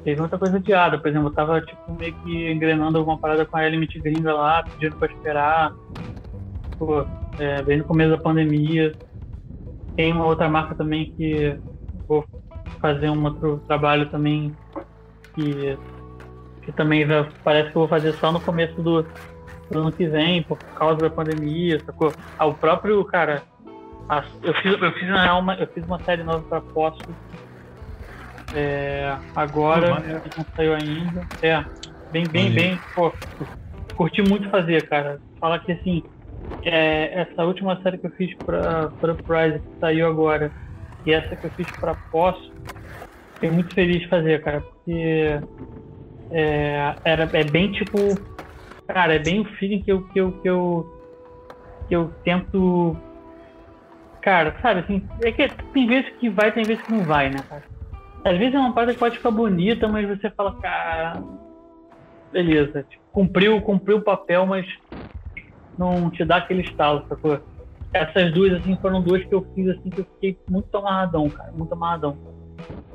Teve 0.07 0.21
muita 0.21 0.39
coisa 0.39 0.55
adiada. 0.55 0.97
Por 0.97 1.09
exemplo, 1.09 1.27
eu 1.27 1.33
tava 1.33 1.59
tipo, 1.59 1.93
meio 1.99 2.13
que 2.23 2.49
engrenando 2.49 2.97
alguma 2.97 3.17
parada 3.17 3.45
com 3.45 3.57
a 3.57 3.67
Element 3.67 3.89
Gringa 3.97 4.33
lá, 4.33 4.63
pedindo 4.63 4.97
pra 4.97 5.11
esperar. 5.11 5.73
Pô, 6.79 7.05
é, 7.37 7.61
bem 7.63 7.79
no 7.79 7.83
começo 7.83 8.11
da 8.11 8.17
pandemia. 8.17 8.95
Tem 9.97 10.13
uma 10.13 10.25
outra 10.25 10.47
marca 10.47 10.73
também 10.75 11.11
que 11.11 11.59
vou 12.07 12.25
fazer 12.79 13.09
um 13.09 13.21
outro 13.21 13.61
trabalho 13.67 14.09
também 14.09 14.55
que, 15.35 15.77
que 16.63 16.71
também 16.71 17.05
vai- 17.05 17.29
parece 17.43 17.71
que 17.71 17.77
eu 17.77 17.81
vou 17.81 17.89
fazer 17.89 18.13
só 18.13 18.31
no 18.31 18.39
começo 18.39 18.81
do, 18.81 19.03
do 19.69 19.77
ano 19.77 19.91
que 19.91 20.07
vem, 20.07 20.41
por 20.41 20.57
causa 20.73 21.01
da 21.01 21.09
pandemia, 21.09 21.83
sacou? 21.85 22.15
Ah, 22.39 22.45
o 22.45 22.53
próprio, 22.53 23.03
cara, 23.03 23.43
a- 24.07 24.23
eu 24.41 24.53
fiz, 24.53 24.81
eu 24.81 24.91
fiz 24.93 25.09
uma, 25.09 25.55
eu 25.55 25.67
fiz 25.67 25.83
uma 25.85 25.99
série 26.05 26.23
nova 26.23 26.45
pra 26.47 26.61
Poço. 26.61 27.03
É, 28.53 29.17
agora, 29.35 29.99
não 30.37 30.45
saiu 30.55 30.73
ainda. 30.73 31.21
É, 31.41 31.63
bem, 32.11 32.25
bem, 32.27 32.51
bem, 32.51 32.79
pô, 32.95 33.11
curti 33.95 34.21
muito 34.21 34.49
fazer, 34.49 34.87
cara. 34.87 35.19
Fala 35.39 35.59
que 35.59 35.71
assim, 35.71 36.03
é, 36.63 37.21
essa 37.21 37.43
última 37.43 37.81
série 37.81 37.97
que 37.97 38.07
eu 38.07 38.11
fiz 38.11 38.33
pra, 38.37 38.89
pra 38.99 39.15
Prize, 39.15 39.59
que 39.59 39.79
saiu 39.79 40.07
agora, 40.07 40.51
e 41.05 41.11
essa 41.13 41.35
que 41.35 41.45
eu 41.45 41.51
fiz 41.51 41.67
pra 41.71 41.95
Poço, 42.11 42.53
fiquei 43.35 43.51
muito 43.51 43.73
feliz 43.75 44.01
de 44.01 44.07
fazer, 44.07 44.41
cara, 44.41 44.61
porque 44.61 45.39
é, 46.31 46.95
era, 47.03 47.29
é 47.33 47.43
bem 47.43 47.71
tipo. 47.71 47.97
Cara, 48.87 49.15
é 49.15 49.19
bem 49.19 49.41
o 49.41 49.45
feeling 49.55 49.81
que 49.81 49.91
eu, 49.91 50.07
que 50.07 50.19
eu, 50.19 50.31
que 50.41 50.49
eu, 50.49 51.01
que 51.89 51.95
eu 51.95 52.13
tento. 52.23 52.95
Cara, 54.21 54.55
sabe, 54.61 54.79
assim, 54.81 55.07
é 55.21 55.31
que 55.31 55.49
tem 55.73 55.87
vezes 55.87 56.09
que 56.17 56.29
vai, 56.29 56.51
tem 56.51 56.63
vezes 56.63 56.83
que 56.85 56.91
não 56.91 57.03
vai, 57.03 57.29
né, 57.29 57.39
cara? 57.49 57.63
Às 58.23 58.37
vezes 58.37 58.55
é 58.55 58.59
uma 58.59 58.73
parada 58.73 58.93
que 58.93 58.99
pode 58.99 59.17
ficar 59.17 59.31
bonita, 59.31 59.87
mas 59.87 60.07
você 60.07 60.29
fala, 60.31 60.59
cara. 60.59 61.21
Beleza, 62.31 62.83
tipo, 62.83 63.03
cumpriu, 63.11 63.61
cumpriu 63.61 63.97
o 63.97 64.01
papel, 64.01 64.45
mas 64.45 64.65
não 65.77 66.09
te 66.09 66.25
dá 66.25 66.37
aquele 66.37 66.61
estalo, 66.61 67.05
sacou? 67.07 67.39
Essas 67.93 68.33
duas, 68.33 68.53
assim, 68.53 68.77
foram 68.81 69.01
duas 69.01 69.23
que 69.23 69.33
eu 69.33 69.45
fiz, 69.55 69.69
assim, 69.69 69.89
que 69.89 70.01
eu 70.01 70.05
fiquei 70.15 70.37
muito 70.49 70.75
amarradão, 70.77 71.29
cara, 71.29 71.51
muito 71.53 71.71
amarradão. 71.71 72.17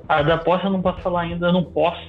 A 0.08 0.22
da 0.22 0.36
posse 0.36 0.64
eu 0.64 0.70
não 0.70 0.82
posso 0.82 1.00
falar 1.00 1.22
ainda, 1.22 1.46
eu 1.46 1.52
não 1.52 1.64
posso 1.64 2.00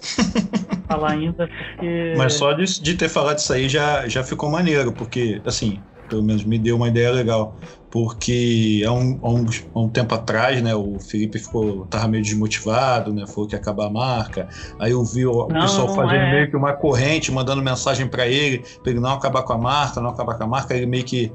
falar 0.88 1.12
ainda, 1.12 1.46
porque... 1.46 2.14
Mas 2.16 2.34
só 2.34 2.52
de, 2.52 2.64
de 2.80 2.96
ter 2.96 3.08
falado 3.08 3.38
isso 3.38 3.52
aí 3.52 3.68
já, 3.68 4.08
já 4.08 4.24
ficou 4.24 4.50
maneiro, 4.50 4.92
porque, 4.92 5.42
assim, 5.44 5.82
pelo 6.08 6.22
menos 6.22 6.44
me 6.44 6.58
deu 6.58 6.76
uma 6.76 6.88
ideia 6.88 7.10
legal. 7.10 7.56
Porque 7.94 8.82
há 8.84 8.90
um, 8.90 9.20
há 9.22 9.30
um, 9.30 9.46
há 9.72 9.80
um 9.80 9.88
tempo 9.88 10.12
atrás, 10.16 10.60
né, 10.60 10.74
o 10.74 10.98
Felipe 10.98 11.38
ficou, 11.38 11.86
tava 11.86 12.08
meio 12.08 12.24
desmotivado, 12.24 13.14
né, 13.14 13.24
falou 13.24 13.46
que 13.46 13.54
ia 13.54 13.60
acabar 13.60 13.86
a 13.86 13.90
marca. 13.90 14.48
Aí 14.80 14.90
eu 14.90 15.04
vi 15.04 15.24
o, 15.24 15.44
o 15.44 15.48
Não, 15.48 15.60
pessoal 15.60 15.86
não 15.86 15.94
fazendo 15.94 16.22
é. 16.22 16.30
meio 16.32 16.50
que 16.50 16.56
uma 16.56 16.72
corrente, 16.72 17.30
mandando 17.30 17.62
mensagem 17.62 18.08
para 18.08 18.26
ele, 18.26 18.64
pra 18.82 18.90
ele 18.90 18.98
não 18.98 19.12
acabar 19.12 19.44
com 19.44 19.52
a 19.52 19.58
marca, 19.58 20.00
não 20.00 20.10
acabar 20.10 20.34
com 20.36 20.42
a 20.42 20.46
marca. 20.48 20.74
Ele 20.74 20.86
meio 20.86 21.04
que. 21.04 21.30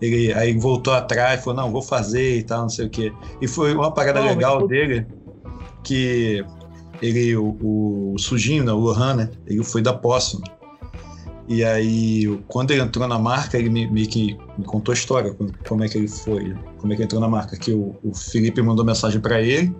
Ele, 0.00 0.32
aí 0.32 0.56
voltou 0.58 0.94
atrás, 0.94 1.44
falou, 1.44 1.62
não, 1.62 1.70
vou 1.70 1.82
fazer 1.82 2.38
e 2.38 2.42
tal, 2.42 2.62
não 2.62 2.70
sei 2.70 2.86
o 2.86 2.90
quê. 2.90 3.12
E 3.42 3.46
foi 3.46 3.74
uma 3.74 3.92
parada 3.92 4.18
Não, 4.20 4.28
mas 4.28 4.36
legal 4.36 4.60
eu- 4.62 4.66
dele, 4.66 5.06
que 5.84 6.42
ele, 7.02 7.36
o, 7.36 8.14
o 8.14 8.18
Sujinho, 8.18 8.64
né, 8.64 8.72
o 8.72 8.78
Lohan, 8.78 9.14
né, 9.14 9.30
ele 9.46 9.62
foi 9.62 9.82
da 9.82 9.92
Possum. 9.92 10.40
E 11.48 11.64
aí, 11.64 12.26
quando 12.48 12.70
ele 12.70 12.82
entrou 12.82 13.06
na 13.08 13.18
marca, 13.18 13.58
ele 13.58 13.68
me- 13.68 14.06
que 14.06 14.36
me 14.56 14.64
contou 14.64 14.92
a 14.92 14.94
história, 14.94 15.34
como- 15.34 15.84
é 15.84 15.88
que 15.88 15.98
ele 15.98 16.08
foi, 16.08 16.54
como 16.78 16.92
é 16.92 16.96
que 16.96 17.02
entrou 17.02 17.20
na 17.20 17.28
marca. 17.28 17.56
Que 17.56 17.72
o, 17.72 17.96
o 18.02 18.14
Felipe 18.14 18.62
mandou 18.62 18.84
mensagem 18.84 19.20
pra 19.20 19.40
ele 19.42 19.74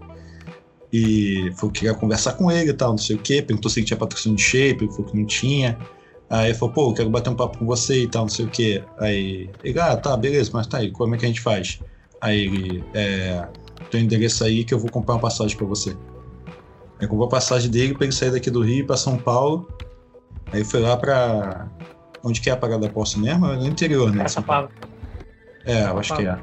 e 0.93 1.53
falou 1.57 1.73
que 1.73 1.81
queria 1.81 1.95
conversar 1.95 2.33
com 2.35 2.51
ele 2.51 2.71
e 2.71 2.75
tal, 2.75 2.91
não 2.91 2.99
sei 2.99 3.17
o 3.17 3.19
quê. 3.19 3.41
Perguntou 3.43 3.71
se 3.71 3.81
ele 3.81 3.87
tinha 3.87 3.97
patrocínio 3.97 4.37
de 4.37 4.43
shape, 4.43 4.85
ele 4.85 4.93
falou 4.93 5.11
que 5.11 5.17
não 5.17 5.25
tinha. 5.27 5.79
Aí 6.29 6.49
ele 6.49 6.55
falou, 6.55 6.75
pô, 6.75 6.91
eu 6.91 6.95
quero 6.95 7.11
bater 7.11 7.31
um 7.31 7.35
papo 7.35 7.59
com 7.59 7.67
você 7.67 8.03
e 8.03 8.09
tal, 8.09 8.23
não 8.23 8.29
sei 8.29 8.45
o 8.47 8.49
quê. 8.49 8.83
Aí 8.99 9.49
ele, 9.63 9.79
ah, 9.79 9.97
tá, 9.97 10.17
beleza, 10.17 10.51
mas 10.53 10.67
tá 10.67 10.79
aí, 10.79 10.91
como 10.91 11.15
é 11.15 11.19
que 11.19 11.25
a 11.25 11.29
gente 11.29 11.41
faz? 11.41 11.79
Aí 12.21 12.41
ele, 12.41 12.85
é, 12.95 13.47
teu 13.91 14.01
endereço 14.01 14.43
aí 14.45 14.65
que 14.65 14.73
eu 14.75 14.79
vou 14.79 14.91
comprar 14.91 15.15
uma 15.15 15.21
passagem 15.21 15.57
pra 15.57 15.67
você. 15.67 15.97
Aí 16.99 17.07
comprou 17.07 17.27
a 17.27 17.31
passagem 17.31 17.71
dele 17.71 17.95
pra 17.95 18.05
ele 18.05 18.13
sair 18.13 18.31
daqui 18.31 18.51
do 18.51 18.63
Rio 18.63 18.87
pra 18.87 18.97
São 18.97 19.17
Paulo. 19.17 19.69
Aí 20.53 20.65
foi 20.65 20.81
lá 20.81 20.97
pra. 20.97 21.69
Onde 22.25 22.41
que 22.41 22.49
é 22.49 22.53
a 22.53 22.57
parada 22.57 22.81
da 22.87 22.89
posse 22.89 23.19
mesmo? 23.19 23.47
É 23.47 23.57
no 23.57 23.67
interior, 23.67 24.13
né? 24.13 24.25
palavra. 24.47 24.71
É, 25.65 25.85
eu 25.85 25.99
acho 25.99 26.15
que 26.17 26.23
é. 26.27 26.39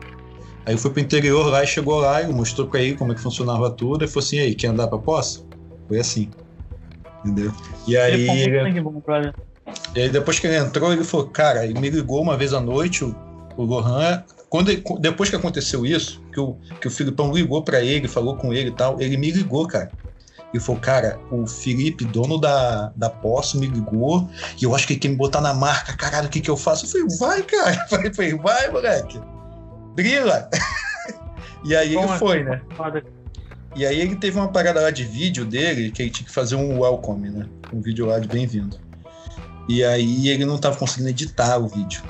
Aí 0.65 0.77
foi 0.77 0.91
pro 0.91 0.99
interior 1.01 1.47
lá 1.47 1.63
e 1.63 1.67
chegou 1.67 1.99
lá 1.99 2.21
e 2.21 2.27
mostrou 2.31 2.67
pra 2.67 2.81
ele 2.81 2.95
como 2.95 3.11
é 3.11 3.15
que 3.15 3.21
funcionava 3.21 3.69
tudo. 3.71 4.03
E 4.03 4.07
falou 4.07 4.25
assim: 4.25 4.39
aí, 4.39 4.55
quer 4.55 4.67
andar 4.67 4.87
pra 4.87 4.97
posse? 4.97 5.43
Foi 5.87 5.99
assim. 5.99 6.29
Entendeu? 7.23 7.51
E 7.87 7.97
aí, 7.97 8.13
Ele 8.13 8.25
e 9.95 10.01
aí 10.01 10.09
depois 10.09 10.39
que 10.39 10.47
ele 10.47 10.57
entrou, 10.57 10.91
ele 10.91 11.03
falou: 11.03 11.27
cara, 11.27 11.65
ele 11.65 11.79
me 11.79 11.89
ligou 11.89 12.21
uma 12.21 12.37
vez 12.37 12.53
à 12.53 12.59
noite, 12.59 13.03
o, 13.03 13.15
o 13.57 13.63
Lohan. 13.63 14.23
Quando 14.49 14.71
ele- 14.71 14.83
depois 14.99 15.29
que 15.29 15.35
aconteceu 15.35 15.85
isso, 15.85 16.21
que 16.33 16.39
o, 16.39 16.57
que 16.81 16.87
o 16.87 16.91
Filipão 16.91 17.31
ligou 17.31 17.63
pra 17.63 17.81
ele, 17.81 18.07
falou 18.07 18.35
com 18.35 18.51
ele 18.53 18.69
e 18.69 18.73
tal, 18.73 18.99
ele 18.99 19.15
me 19.15 19.29
ligou, 19.31 19.67
cara. 19.67 19.91
E 20.53 20.59
falou, 20.59 20.81
cara, 20.81 21.19
o 21.31 21.45
Felipe, 21.45 22.05
dono 22.05 22.39
da, 22.39 22.91
da 22.95 23.09
Posso, 23.09 23.59
me 23.59 23.67
ligou 23.67 24.27
e 24.59 24.63
eu 24.63 24.73
acho 24.73 24.87
que 24.87 24.93
ele 24.93 24.99
quer 24.99 25.09
me 25.09 25.15
botar 25.15 25.41
na 25.41 25.53
marca, 25.53 25.95
caralho, 25.95 26.27
o 26.27 26.29
que 26.29 26.41
que 26.41 26.49
eu 26.49 26.57
faço? 26.57 26.85
Eu 26.85 26.89
falei, 26.89 27.17
vai, 27.17 27.43
cara. 27.43 27.87
Eu 28.03 28.13
falei, 28.13 28.33
vai, 28.35 28.71
moleque. 28.71 29.21
Brila. 29.95 30.49
e 31.63 31.75
aí 31.75 31.95
ele 31.95 32.07
Bom, 32.07 32.17
foi, 32.17 32.39
é 32.39 32.43
né? 32.43 32.61
foda. 32.75 33.03
E 33.75 33.85
aí 33.85 33.99
ele 33.99 34.15
teve 34.15 34.37
uma 34.37 34.47
parada 34.47 34.81
lá 34.81 34.89
de 34.89 35.03
vídeo 35.03 35.45
dele, 35.45 35.91
que 35.91 36.01
ele 36.01 36.09
tinha 36.09 36.25
que 36.25 36.33
fazer 36.33 36.55
um 36.55 36.79
welcome, 36.79 37.29
né? 37.29 37.45
Um 37.71 37.79
vídeo 37.81 38.07
lá 38.07 38.17
de 38.17 38.27
bem-vindo. 38.27 38.79
E 39.67 39.83
aí 39.83 40.29
ele 40.29 40.45
não 40.45 40.57
tava 40.57 40.75
conseguindo 40.77 41.09
editar 41.09 41.59
o 41.59 41.67
vídeo. 41.67 42.01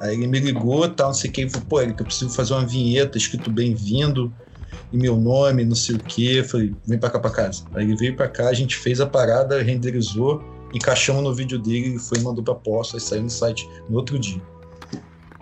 Aí 0.00 0.14
ele 0.14 0.26
me 0.26 0.40
ligou, 0.40 0.88
tal, 0.88 1.08
não 1.08 1.14
sei 1.14 1.28
o 1.28 1.32
que, 1.32 1.42
ele 1.42 1.50
falou, 1.50 1.66
pô, 1.68 1.80
Eric, 1.82 2.00
eu 2.00 2.06
preciso 2.06 2.30
fazer 2.34 2.54
uma 2.54 2.66
vinheta 2.66 3.18
escrito 3.18 3.50
bem-vindo. 3.50 4.32
E 4.94 4.96
meu 4.96 5.16
nome, 5.16 5.64
não 5.64 5.74
sei 5.74 5.96
o 5.96 5.98
que. 5.98 6.42
Falei, 6.44 6.72
vem 6.86 6.98
pra 6.98 7.10
cá 7.10 7.18
pra 7.18 7.30
casa. 7.30 7.64
Aí 7.74 7.84
ele 7.84 7.96
veio 7.96 8.16
pra 8.16 8.28
cá, 8.28 8.48
a 8.48 8.54
gente 8.54 8.76
fez 8.76 9.00
a 9.00 9.06
parada, 9.06 9.60
renderizou, 9.60 10.40
encaixamos 10.72 11.22
no 11.22 11.34
vídeo 11.34 11.58
dele, 11.58 11.98
foi 11.98 12.18
e 12.18 12.22
mandou 12.22 12.44
pra 12.44 12.54
posta, 12.54 12.96
e 12.96 13.00
saiu 13.00 13.24
no 13.24 13.30
site 13.30 13.68
no 13.88 13.96
outro 13.96 14.18
dia. 14.18 14.40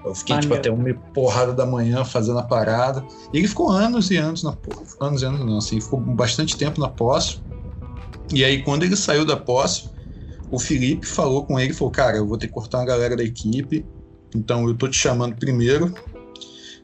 Eu 0.05 0.15
fiquei, 0.15 0.39
tipo, 0.39 0.55
até 0.55 0.71
uma 0.71 0.93
porrada 1.15 1.53
da 1.53 1.67
manhã 1.67 2.03
fazendo 2.03 2.39
a 2.39 2.43
parada. 2.43 3.05
E 3.33 3.39
ele 3.39 3.47
ficou 3.47 3.71
anos 3.71 4.11
e 4.11 4.17
anos 4.17 4.43
na 4.43 4.57
anos 5.01 5.23
e 5.23 5.27
anos 5.27 5.41
não, 5.41 5.59
assim, 5.59 5.81
ficou 5.81 6.01
bastante 6.01 6.57
tempo 6.57 6.81
na 6.81 6.89
posse. 6.89 7.39
E 8.33 8.45
aí, 8.45 8.63
quando 8.63 8.85
ele 8.85 8.97
saiu 8.97 9.25
da 9.25 9.37
posse, 9.37 9.91
o 10.51 10.59
Felipe 10.59 11.07
falou 11.07 11.45
com 11.45 11.61
ele, 11.61 11.75
falou, 11.75 11.93
cara, 11.93 12.17
eu 12.17 12.27
vou 12.27 12.39
ter 12.39 12.49
que 12.49 12.53
cortar 12.55 12.79
uma 12.79 12.87
galera 12.87 13.15
da 13.15 13.23
equipe, 13.23 13.85
então 14.35 14.67
eu 14.67 14.75
tô 14.75 14.89
te 14.89 14.97
chamando 14.97 15.37
primeiro 15.37 15.95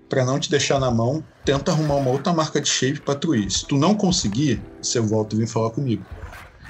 para 0.09 0.25
não 0.25 0.39
te 0.39 0.51
deixar 0.51 0.79
na 0.79 0.91
mão, 0.91 1.25
tenta 1.49 1.73
arrumar 1.73 1.95
uma 1.95 2.11
outra 2.11 2.31
marca 2.31 2.61
de 2.61 2.69
shape 2.69 3.01
para 3.01 3.15
tu 3.15 3.35
ir. 3.35 3.51
Se 3.51 3.67
tu 3.67 3.79
não 3.79 3.95
conseguir, 3.95 4.61
você 4.83 5.01
volta 5.01 5.35
e 5.35 5.39
vem 5.39 5.47
falar 5.47 5.71
comigo. 5.71 6.05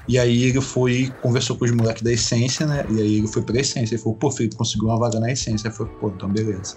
E 0.07 0.17
aí 0.17 0.45
ele 0.45 0.61
foi, 0.61 1.13
conversou 1.21 1.59
com 1.59 1.65
os 1.65 1.73
moleques 1.73 2.01
da 2.01 2.13
Essência, 2.13 2.65
né? 2.65 2.87
E 2.89 3.01
aí 3.01 3.19
ele 3.19 3.27
foi 3.27 3.43
pra 3.43 3.59
Essência. 3.59 3.97
Ele 3.97 4.03
falou, 4.03 4.17
pô, 4.17 4.31
Felipe, 4.31 4.55
conseguiu 4.55 4.87
uma 4.87 4.97
vaga 4.97 5.19
na 5.19 5.33
Essência. 5.33 5.67
Eu 5.67 5.73
falei, 5.73 5.93
pô, 5.95 6.09
então 6.11 6.29
beleza. 6.29 6.77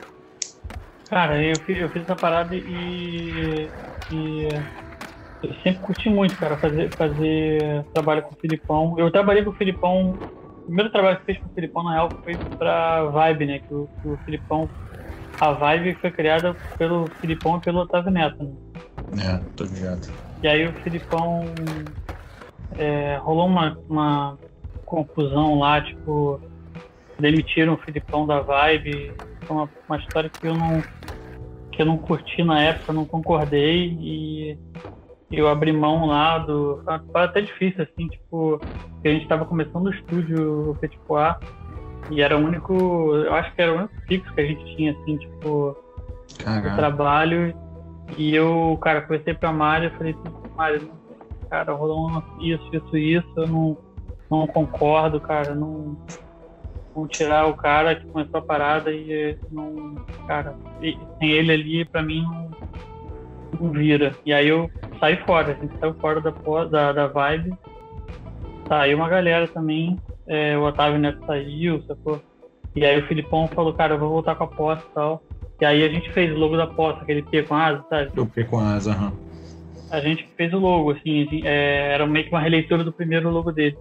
Cara, 1.12 1.44
eu 1.44 1.56
fiz, 1.64 1.78
eu 1.78 1.90
fiz 1.90 2.02
essa 2.02 2.16
parada 2.16 2.56
e, 2.56 3.70
e 4.12 4.48
eu 5.44 5.54
sempre 5.62 5.82
curti 5.84 6.10
muito, 6.10 6.36
cara, 6.38 6.58
fazer, 6.58 6.90
fazer 6.96 7.86
trabalho 7.94 8.24
com 8.24 8.34
o 8.34 8.38
Filipão. 8.42 8.96
Eu 8.98 9.12
trabalhei 9.12 9.44
com 9.44 9.52
o 9.52 9.56
Filipão. 9.56 10.18
O 10.62 10.66
primeiro 10.66 10.92
trabalho 10.92 11.20
que 11.20 11.26
fiz 11.26 11.38
com 11.38 11.46
o 11.46 11.54
Filipão, 11.54 11.84
na 11.84 11.92
real, 11.92 12.10
foi 12.24 12.36
pra 12.58 13.04
Vibe, 13.04 13.46
né? 13.46 13.60
Que 13.60 13.74
o, 13.76 13.88
que 14.02 14.08
o 14.08 14.18
Filipão. 14.26 14.68
A 15.42 15.54
Vibe 15.54 15.96
foi 15.96 16.12
criada 16.12 16.56
pelo 16.78 17.08
Filipão 17.20 17.58
e 17.58 17.62
pelo 17.62 17.80
Otávio 17.80 18.12
Neto, 18.12 18.44
né? 18.44 18.54
É, 19.26 19.38
tô 19.56 19.64
ligado. 19.64 20.08
E 20.44 20.48
aí 20.48 20.68
o 20.68 20.74
Filipão. 20.84 21.44
É, 22.78 23.18
rolou 23.18 23.48
uma, 23.48 23.76
uma 23.90 24.38
confusão 24.86 25.58
lá, 25.58 25.82
tipo. 25.82 26.40
Demitiram 27.20 27.74
o 27.74 27.78
Filipão 27.78 28.28
da 28.28 28.40
Vibe. 28.42 29.14
Foi 29.42 29.58
uma, 29.58 29.70
uma 29.90 29.98
história 29.98 30.30
que 30.30 30.46
eu 30.46 30.54
não. 30.54 30.80
que 31.72 31.82
eu 31.82 31.88
não 31.88 31.98
curti 31.98 32.44
na 32.44 32.62
época, 32.62 32.94
não 32.94 33.06
concordei. 33.06 33.98
E 34.00 34.60
eu 35.32 35.48
abri 35.48 35.74
mão 35.74 36.06
do 36.46 36.84
Foi 37.12 37.24
até 37.24 37.42
difícil, 37.42 37.82
assim, 37.82 38.08
tipo, 38.10 38.62
a 39.04 39.08
gente 39.08 39.24
estava 39.24 39.44
começando 39.46 39.88
o 39.88 39.92
estúdio 39.92 40.78
o 41.10 41.16
A 41.16 41.40
e 42.10 42.22
era 42.22 42.38
o 42.38 42.44
único. 42.44 42.74
Eu 43.16 43.34
acho 43.34 43.54
que 43.54 43.62
era 43.62 43.74
o 43.74 43.78
único 43.78 43.94
fixo 44.08 44.34
que 44.34 44.42
a 44.42 44.46
gente 44.46 44.76
tinha, 44.76 44.92
assim, 44.92 45.18
tipo, 45.18 45.76
Caraca. 46.44 46.76
trabalho. 46.76 47.54
E 48.18 48.36
eu, 48.36 48.78
cara, 48.82 49.02
comecei 49.02 49.34
pra 49.34 49.54
Mário 49.54 49.88
e 49.88 49.98
falei 49.98 50.14
assim, 50.14 50.36
Mário, 50.56 50.92
cara, 51.50 51.74
rolou 51.74 52.24
isso, 52.40 52.64
isso, 52.74 52.98
isso, 52.98 53.34
eu 53.38 53.48
não, 53.48 53.78
não 54.30 54.48
concordo, 54.48 55.20
cara, 55.20 55.56
não. 55.56 55.98
Vão 56.94 57.08
tirar 57.08 57.48
o 57.48 57.54
cara 57.54 57.96
que 57.96 58.06
começou 58.06 58.40
a 58.40 58.44
parada 58.44 58.92
e 58.92 59.38
não. 59.50 59.96
Cara, 60.28 60.56
sem 60.82 61.32
ele 61.32 61.54
ali, 61.54 61.86
pra 61.86 62.02
mim, 62.02 62.22
não, 62.24 62.52
não 63.62 63.72
vira. 63.72 64.14
E 64.26 64.34
aí 64.34 64.50
eu 64.50 64.70
saí 65.00 65.16
fora, 65.26 65.54
a 65.54 65.56
gente 65.56 65.80
saiu 65.80 65.94
fora 65.96 66.20
da, 66.20 66.32
da, 66.66 66.92
da 66.92 67.08
vibe. 67.08 67.54
Saiu 68.68 68.98
uma 68.98 69.08
galera 69.08 69.48
também, 69.48 69.98
é, 70.28 70.58
o 70.58 70.64
Otávio 70.64 71.00
Neto 71.00 71.26
saiu, 71.26 71.82
sacou? 71.84 72.22
E 72.76 72.86
aí 72.86 73.00
o 73.00 73.08
Filipão 73.08 73.48
falou, 73.48 73.74
cara, 73.74 73.96
eu 73.96 74.00
vou 74.00 74.10
voltar 74.10 74.36
com 74.36 74.46
a 74.46 74.48
posse 74.48 74.84
e 74.90 74.94
tal. 74.94 75.22
E 75.60 75.66
aí 75.66 75.84
a 75.84 75.90
gente 75.90 76.10
fez 76.12 76.32
o 76.32 76.40
logo 76.40 76.58
da 76.58 76.68
posse, 76.68 77.02
aquele 77.02 77.22
P 77.22 77.44
com 77.44 77.56
asa, 77.56 77.84
sabe? 77.90 78.20
O 78.20 78.26
P 78.26 78.44
com 78.46 78.60
asa, 78.60 78.92
aham. 78.92 79.08
Uhum. 79.08 79.32
A 79.92 80.00
gente 80.00 80.26
fez 80.38 80.54
o 80.54 80.58
logo, 80.58 80.92
assim, 80.92 81.24
assim 81.24 81.42
é, 81.44 81.94
era 81.94 82.08
meio 82.08 82.26
que 82.26 82.32
uma 82.32 82.40
releitura 82.40 82.84
do 82.84 82.94
primeiro 82.94 83.30
logo 83.30 83.52
dele. 83.52 83.78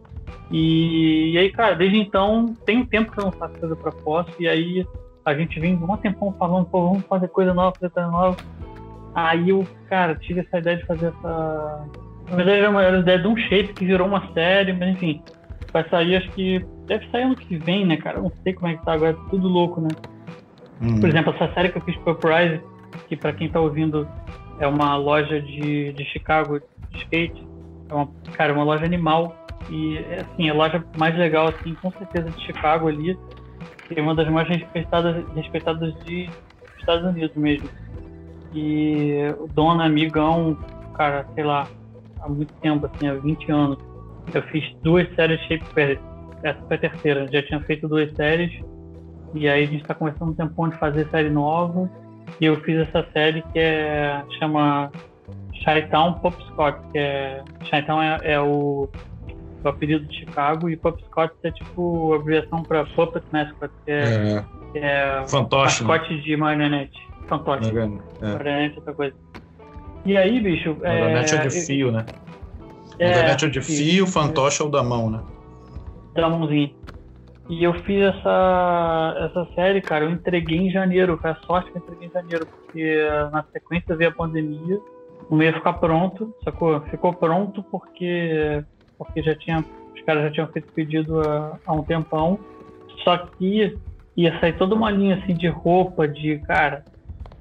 E, 0.50 1.32
e, 1.32 1.38
aí, 1.38 1.50
cara, 1.52 1.76
desde 1.76 1.98
então, 1.98 2.54
tem 2.66 2.78
um 2.78 2.84
tempo 2.84 3.12
que 3.12 3.20
eu 3.20 3.24
não 3.24 3.32
faço 3.32 3.54
coisa 3.58 3.76
pra 3.76 3.92
posse, 3.92 4.32
e 4.40 4.48
aí 4.48 4.84
a 5.24 5.34
gente 5.34 5.60
vem 5.60 5.76
um 5.76 5.96
tempão 5.96 6.34
falando, 6.36 6.66
pô, 6.66 6.88
vamos 6.88 7.04
fazer 7.06 7.28
coisa 7.28 7.54
nova, 7.54 7.76
fazer 7.78 7.90
coisa 7.90 8.10
nova. 8.10 8.36
Aí 9.14 9.50
eu, 9.50 9.66
cara, 9.88 10.16
tive 10.16 10.40
essa 10.40 10.58
ideia 10.58 10.76
de 10.76 10.86
fazer 10.86 11.06
essa. 11.06 11.86
Na 12.28 12.36
verdade, 12.36 12.58
era 12.58 12.70
uma, 12.70 12.82
era 12.82 12.96
uma 12.96 13.02
ideia 13.02 13.18
de 13.18 13.26
um 13.28 13.36
shape 13.36 13.74
que 13.74 13.84
virou 13.84 14.06
uma 14.06 14.32
série, 14.32 14.72
mas 14.72 14.90
enfim. 14.90 15.22
Vai 15.72 15.88
sair, 15.88 16.16
acho 16.16 16.30
que. 16.32 16.64
Deve 16.86 17.08
sair 17.10 17.22
ano 17.22 17.36
que 17.36 17.56
vem, 17.56 17.86
né, 17.86 17.96
cara? 17.96 18.18
Eu 18.18 18.24
não 18.24 18.32
sei 18.42 18.52
como 18.52 18.68
é 18.68 18.76
que 18.76 18.84
tá 18.84 18.92
agora, 18.92 19.16
tudo 19.30 19.46
louco, 19.48 19.80
né? 19.80 19.88
Hum. 20.82 21.00
Por 21.00 21.08
exemplo, 21.08 21.32
essa 21.34 21.52
série 21.54 21.68
que 21.68 21.78
eu 21.78 21.82
fiz 21.82 21.96
pro 21.98 22.12
Uprise, 22.12 22.60
que 23.08 23.16
pra 23.16 23.32
quem 23.32 23.48
tá 23.48 23.60
ouvindo 23.60 24.08
é 24.58 24.66
uma 24.66 24.96
loja 24.96 25.40
de, 25.40 25.92
de 25.92 26.04
Chicago 26.06 26.60
de 26.90 26.98
skate. 26.98 27.46
É 27.88 27.94
uma, 27.94 28.08
cara, 28.32 28.52
uma 28.52 28.64
loja 28.64 28.84
animal. 28.84 29.36
E, 29.68 29.98
assim, 29.98 30.48
a 30.48 30.54
loja 30.54 30.84
mais 30.98 31.16
legal, 31.16 31.48
assim, 31.48 31.74
com 31.74 31.90
certeza 31.92 32.30
de 32.30 32.44
Chicago 32.44 32.88
ali. 32.88 33.18
E 33.90 33.98
é 33.98 34.02
uma 34.02 34.14
das 34.14 34.28
mais 34.28 34.48
respeitadas, 34.48 35.24
respeitadas 35.34 35.94
de 36.04 36.28
Estados 36.78 37.04
Unidos 37.04 37.36
mesmo. 37.36 37.68
E 38.54 39.18
o 39.38 39.46
dono, 39.48 39.82
amigão, 39.82 40.56
cara, 40.94 41.26
sei 41.34 41.44
lá, 41.44 41.68
há 42.20 42.28
muito 42.28 42.52
tempo, 42.54 42.86
assim, 42.86 43.08
há 43.08 43.14
20 43.14 43.52
anos. 43.52 43.78
Eu 44.34 44.42
fiz 44.44 44.64
duas 44.82 45.08
séries 45.14 45.40
Shape 45.42 45.64
Paris. 45.74 45.98
Essa 46.42 46.60
foi 46.66 46.76
a 46.76 46.80
terceira. 46.80 47.28
Já 47.30 47.42
tinha 47.42 47.60
feito 47.60 47.88
duas 47.88 48.10
séries. 48.14 48.52
E 49.34 49.48
aí 49.48 49.64
a 49.64 49.66
gente 49.66 49.82
está 49.82 49.94
começando 49.94 50.30
um 50.30 50.34
tempão 50.34 50.68
de 50.68 50.76
fazer 50.76 51.06
série 51.10 51.30
nova. 51.30 51.90
E 52.40 52.44
eu 52.46 52.56
fiz 52.62 52.78
essa 52.78 53.06
série 53.12 53.42
que 53.52 53.58
é 53.58 54.22
chama 54.38 54.90
Shytown 55.52 56.14
Pop 56.14 56.36
Scott, 56.46 56.78
que 56.92 56.98
é 56.98 57.42
Shytown 57.64 58.02
é, 58.02 58.18
é 58.22 58.40
o, 58.40 58.88
o 59.62 59.68
apelido 59.68 60.06
de 60.06 60.20
Chicago 60.20 60.68
e 60.70 60.76
Pop 60.76 61.02
Scott 61.04 61.34
é 61.42 61.50
tipo 61.50 62.14
abreviação 62.14 62.62
para 62.62 62.84
Puppet 62.86 63.24
Mascot, 63.32 63.70
que 63.84 63.90
é, 63.90 64.44
é, 64.74 64.80
é 64.80 65.24
Fantoche, 65.28 65.84
mascote 65.84 66.14
né? 66.14 66.20
de 66.20 66.36
marionete 66.36 67.10
fantoche. 67.30 67.70
É, 67.78 68.26
é. 68.26 68.32
Marionete, 68.32 68.76
outra 68.78 68.92
coisa. 68.92 69.16
E 70.04 70.16
aí, 70.16 70.40
bicho. 70.40 70.76
Marionete 70.82 71.34
é, 71.34 71.38
é 71.38 71.46
de 71.46 71.66
fio, 71.66 71.92
né? 71.92 72.04
É, 73.00 73.08
Marionete 73.08 73.46
é 73.46 73.48
de 73.48 73.62
fio, 73.62 74.06
fantoche 74.06 74.60
é 74.60 74.64
o 74.64 74.68
da 74.68 74.82
mão, 74.82 75.08
né? 75.08 75.22
Da 76.14 76.28
mãozinha. 76.28 76.70
E 77.48 77.64
eu 77.64 77.72
fiz 77.82 78.02
essa, 78.02 79.14
essa 79.18 79.48
série, 79.54 79.80
cara, 79.80 80.04
eu 80.04 80.10
entreguei 80.10 80.58
em 80.58 80.70
janeiro. 80.70 81.18
Foi 81.20 81.30
a 81.30 81.36
sorte 81.46 81.72
que 81.72 81.78
eu 81.78 81.82
entreguei 81.82 82.08
em 82.08 82.12
janeiro, 82.12 82.46
porque 82.46 83.08
na 83.32 83.42
sequência 83.52 83.96
veio 83.96 84.10
a 84.10 84.14
pandemia, 84.14 84.78
não 85.30 85.42
ia 85.42 85.52
ficar 85.54 85.72
pronto, 85.74 86.32
sacou? 86.44 86.78
Ficou 86.82 87.14
pronto 87.14 87.62
porque, 87.64 88.62
porque 88.98 89.22
já 89.22 89.34
tinha, 89.34 89.64
os 89.94 90.02
caras 90.02 90.24
já 90.24 90.30
tinham 90.30 90.48
feito 90.48 90.68
pedido 90.74 91.20
há, 91.22 91.58
há 91.66 91.72
um 91.72 91.82
tempão. 91.82 92.38
Só 93.02 93.16
que 93.16 93.80
ia 94.14 94.38
sair 94.40 94.58
toda 94.58 94.74
uma 94.74 94.90
linha 94.90 95.16
assim 95.16 95.34
de 95.34 95.48
roupa, 95.48 96.06
de, 96.06 96.38
cara, 96.40 96.84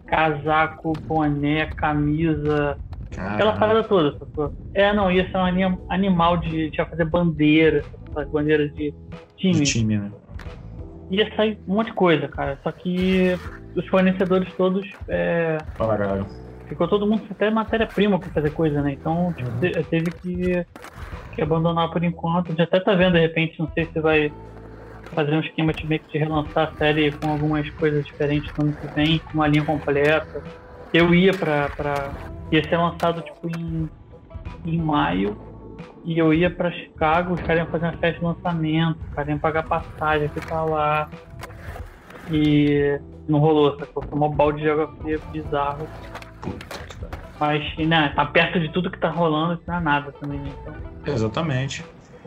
casaco, 0.08 0.96
boné, 0.96 1.66
camisa, 1.66 2.80
Caramba. 3.12 3.36
aquela 3.36 3.54
parada 3.54 3.84
toda. 3.84 4.18
Sacou? 4.18 4.54
É, 4.74 4.94
não, 4.94 5.12
ia 5.12 5.30
ser 5.30 5.38
uma 5.38 5.52
linha 5.52 5.78
animal 5.90 6.38
de, 6.38 6.72
fazer 6.90 7.06
bandeira, 7.06 7.84
bandeiras 8.32 8.74
de 8.74 8.94
time. 9.38 9.54
De 9.54 9.64
time, 9.64 9.98
né? 9.98 10.12
Ia 11.12 11.36
sair 11.36 11.60
um 11.68 11.76
monte 11.76 11.88
de 11.88 11.94
coisa, 11.94 12.28
cara. 12.28 12.58
Só 12.64 12.72
que 12.72 13.36
os 13.76 13.88
fornecedores 13.88 14.52
todos. 14.54 14.88
É, 15.08 15.58
Pararam. 15.78 16.26
Ficou 16.68 16.88
todo 16.88 17.08
mundo 17.08 17.24
até 17.32 17.50
matéria-prima 17.50 18.20
para 18.20 18.30
fazer 18.30 18.52
coisa, 18.52 18.82
né? 18.82 18.92
Então 18.92 19.34
tipo, 19.36 19.50
uhum. 19.50 19.84
teve 19.90 20.12
que, 20.12 20.66
que 21.34 21.42
abandonar 21.42 21.90
por 21.90 22.04
enquanto. 22.04 22.56
Já 22.56 22.64
até 22.64 22.80
tá 22.80 22.94
vendo 22.94 23.14
de 23.14 23.22
repente, 23.22 23.60
não 23.60 23.68
sei 23.74 23.86
se 23.92 24.00
vai 24.00 24.32
fazer 25.16 25.34
um 25.34 25.40
esquema 25.40 25.74
de 25.74 25.86
meio 25.88 26.02
que 26.02 26.12
de 26.12 26.18
relançar 26.20 26.72
a 26.72 26.78
série 26.78 27.12
com 27.12 27.32
algumas 27.32 27.68
coisas 27.72 28.06
diferentes 28.06 28.54
no 28.56 28.66
ano 28.66 28.74
que 28.74 28.88
vem, 28.94 29.18
com 29.18 29.34
uma 29.34 29.48
linha 29.48 29.64
completa. 29.64 30.44
Eu 30.94 31.14
ia 31.14 31.34
pra. 31.34 31.70
pra 31.70 32.12
ia 32.52 32.68
ser 32.68 32.78
lançado 32.78 33.22
tipo 33.22 33.48
em, 33.48 33.88
em 34.66 34.78
maio 34.78 35.38
e 36.04 36.18
eu 36.18 36.34
ia 36.34 36.50
pra 36.50 36.72
Chicago, 36.72 37.34
os 37.34 37.42
caras 37.42 37.64
iam 37.64 37.68
fazer 37.68 37.86
uma 37.86 37.98
festa 37.98 38.20
de 38.20 38.26
lançamento, 38.26 38.98
os 39.08 39.14
caras 39.14 39.30
iam 39.30 39.40
pagar 39.40 39.64
passagem, 39.64 40.28
ficar 40.30 40.64
lá. 40.64 41.10
E 42.32 43.00
não 43.28 43.40
rolou, 43.40 43.78
sacou? 43.78 44.04
Foi 44.04 44.20
um 44.20 44.30
balde 44.32 44.60
de 44.60 44.64
geografia 44.64 45.20
bizarro. 45.32 45.88
Mas, 47.40 47.78
né, 47.78 48.12
tá 48.16 48.26
perto 48.26 48.60
de 48.60 48.70
tudo 48.70 48.92
que 48.92 49.00
tá 49.00 49.10
rolando, 49.10 49.54
isso 49.54 49.64
não 49.68 49.76
é 49.76 49.80
nada 49.80 50.12
também, 50.14 50.40
né? 50.40 50.52
Então, 50.62 51.14
Exatamente. 51.14 51.86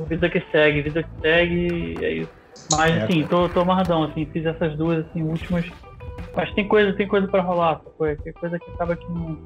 Vida 0.09 0.29
que 0.31 0.41
segue, 0.51 0.83
vida 0.83 1.03
que 1.03 1.21
segue, 1.21 1.97
e 2.01 2.05
é 2.05 2.13
isso. 2.15 2.31
Mas 2.71 2.95
é, 2.95 3.03
assim, 3.03 3.27
tô, 3.27 3.49
tô 3.49 3.61
amarradão, 3.61 4.05
assim, 4.05 4.25
fiz 4.27 4.47
essas 4.47 4.77
duas 4.77 5.05
assim, 5.07 5.23
últimas. 5.23 5.67
Mas 6.35 6.53
tem 6.55 6.67
coisa, 6.67 6.93
tem 6.95 7.07
coisa 7.07 7.29
pra 7.29 7.43
rolar, 7.43 7.81
foi 7.99 8.17
tem 8.17 8.33
coisa 8.33 8.59
que 8.59 8.71
acaba 8.71 8.97
que 8.97 9.11
não 9.11 9.39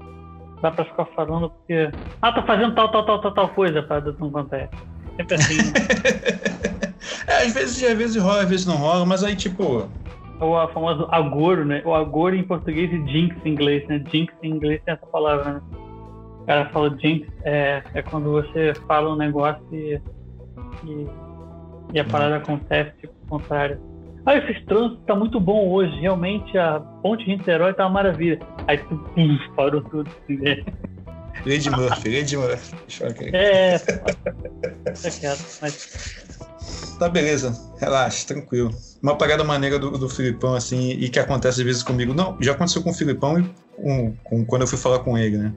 dá 0.62 0.70
pra 0.70 0.84
ficar 0.84 1.04
falando 1.06 1.50
porque. 1.50 1.92
Ah, 2.22 2.32
tô 2.32 2.42
fazendo 2.42 2.74
tal, 2.74 2.90
tal, 2.90 3.04
tal, 3.04 3.20
tal, 3.20 3.34
tal 3.34 3.48
coisa 3.50 3.82
pra 3.82 4.00
não 4.00 4.28
acontece. 4.28 4.70
Sempre 5.16 5.34
assim. 5.34 5.56
Né? 5.56 6.94
é, 7.28 7.42
às 7.42 7.54
vezes, 7.54 7.82
às 7.82 7.98
vezes 7.98 8.22
rola, 8.22 8.42
às 8.42 8.48
vezes 8.48 8.66
não 8.66 8.76
rola, 8.76 9.04
mas 9.04 9.24
aí 9.24 9.36
tipo. 9.36 9.88
O 10.38 10.68
famoso 10.68 11.08
agouro, 11.10 11.64
né? 11.64 11.82
O 11.84 11.94
agouro 11.94 12.36
em 12.36 12.42
português 12.42 12.92
e 12.92 13.06
jinx 13.10 13.34
em 13.44 13.52
inglês, 13.52 13.86
né? 13.88 14.04
Jinx 14.12 14.32
em 14.42 14.50
inglês 14.50 14.82
tem 14.84 14.94
essa 14.94 15.06
palavra, 15.06 15.54
né? 15.54 15.60
O 16.40 16.44
cara 16.46 16.68
fala 16.68 16.96
jinx, 16.98 17.26
é, 17.42 17.82
é 17.94 18.02
quando 18.02 18.30
você 18.30 18.74
fala 18.86 19.12
um 19.12 19.16
negócio 19.16 19.64
e, 19.72 20.00
e, 20.84 21.08
e 21.94 22.00
a 22.00 22.04
parada 22.04 22.36
acontece, 22.36 22.92
tipo, 23.00 23.14
contrário. 23.28 23.80
Ah, 24.26 24.36
esse 24.36 24.60
trânsito 24.66 25.00
tá 25.06 25.14
muito 25.14 25.38
bom 25.38 25.70
hoje. 25.70 25.98
Realmente 26.00 26.58
a 26.58 26.80
ponte 26.80 27.24
de 27.24 27.36
Niterói 27.36 27.72
tá 27.72 27.84
uma 27.84 27.94
maravilha. 27.94 28.40
Aí 28.66 28.76
tu 28.78 28.96
pum, 29.14 29.38
parou 29.54 29.80
tudo. 29.82 30.10
Né? 30.28 30.64
Lady 31.44 31.70
Murphy, 31.70 32.18
Lady 32.18 32.36
Murphy. 32.36 32.74
É, 33.32 33.78
tá 33.78 35.36
mas. 35.62 36.96
Tá 36.98 37.08
beleza, 37.08 37.54
relaxa, 37.78 38.26
tranquilo. 38.26 38.70
Uma 39.02 39.16
parada 39.16 39.44
maneira 39.44 39.78
do, 39.78 39.90
do 39.92 40.08
Filipão, 40.08 40.54
assim, 40.54 40.92
e 40.92 41.08
que 41.08 41.18
acontece 41.18 41.60
às 41.60 41.66
vezes 41.66 41.82
comigo. 41.82 42.14
Não, 42.14 42.36
já 42.40 42.52
aconteceu 42.52 42.82
com 42.82 42.90
o 42.90 42.94
Filipão 42.94 43.38
e 43.38 43.44
com, 43.76 44.16
com, 44.24 44.44
quando 44.46 44.62
eu 44.62 44.66
fui 44.66 44.78
falar 44.78 45.00
com 45.00 45.16
ele, 45.16 45.36
né? 45.36 45.54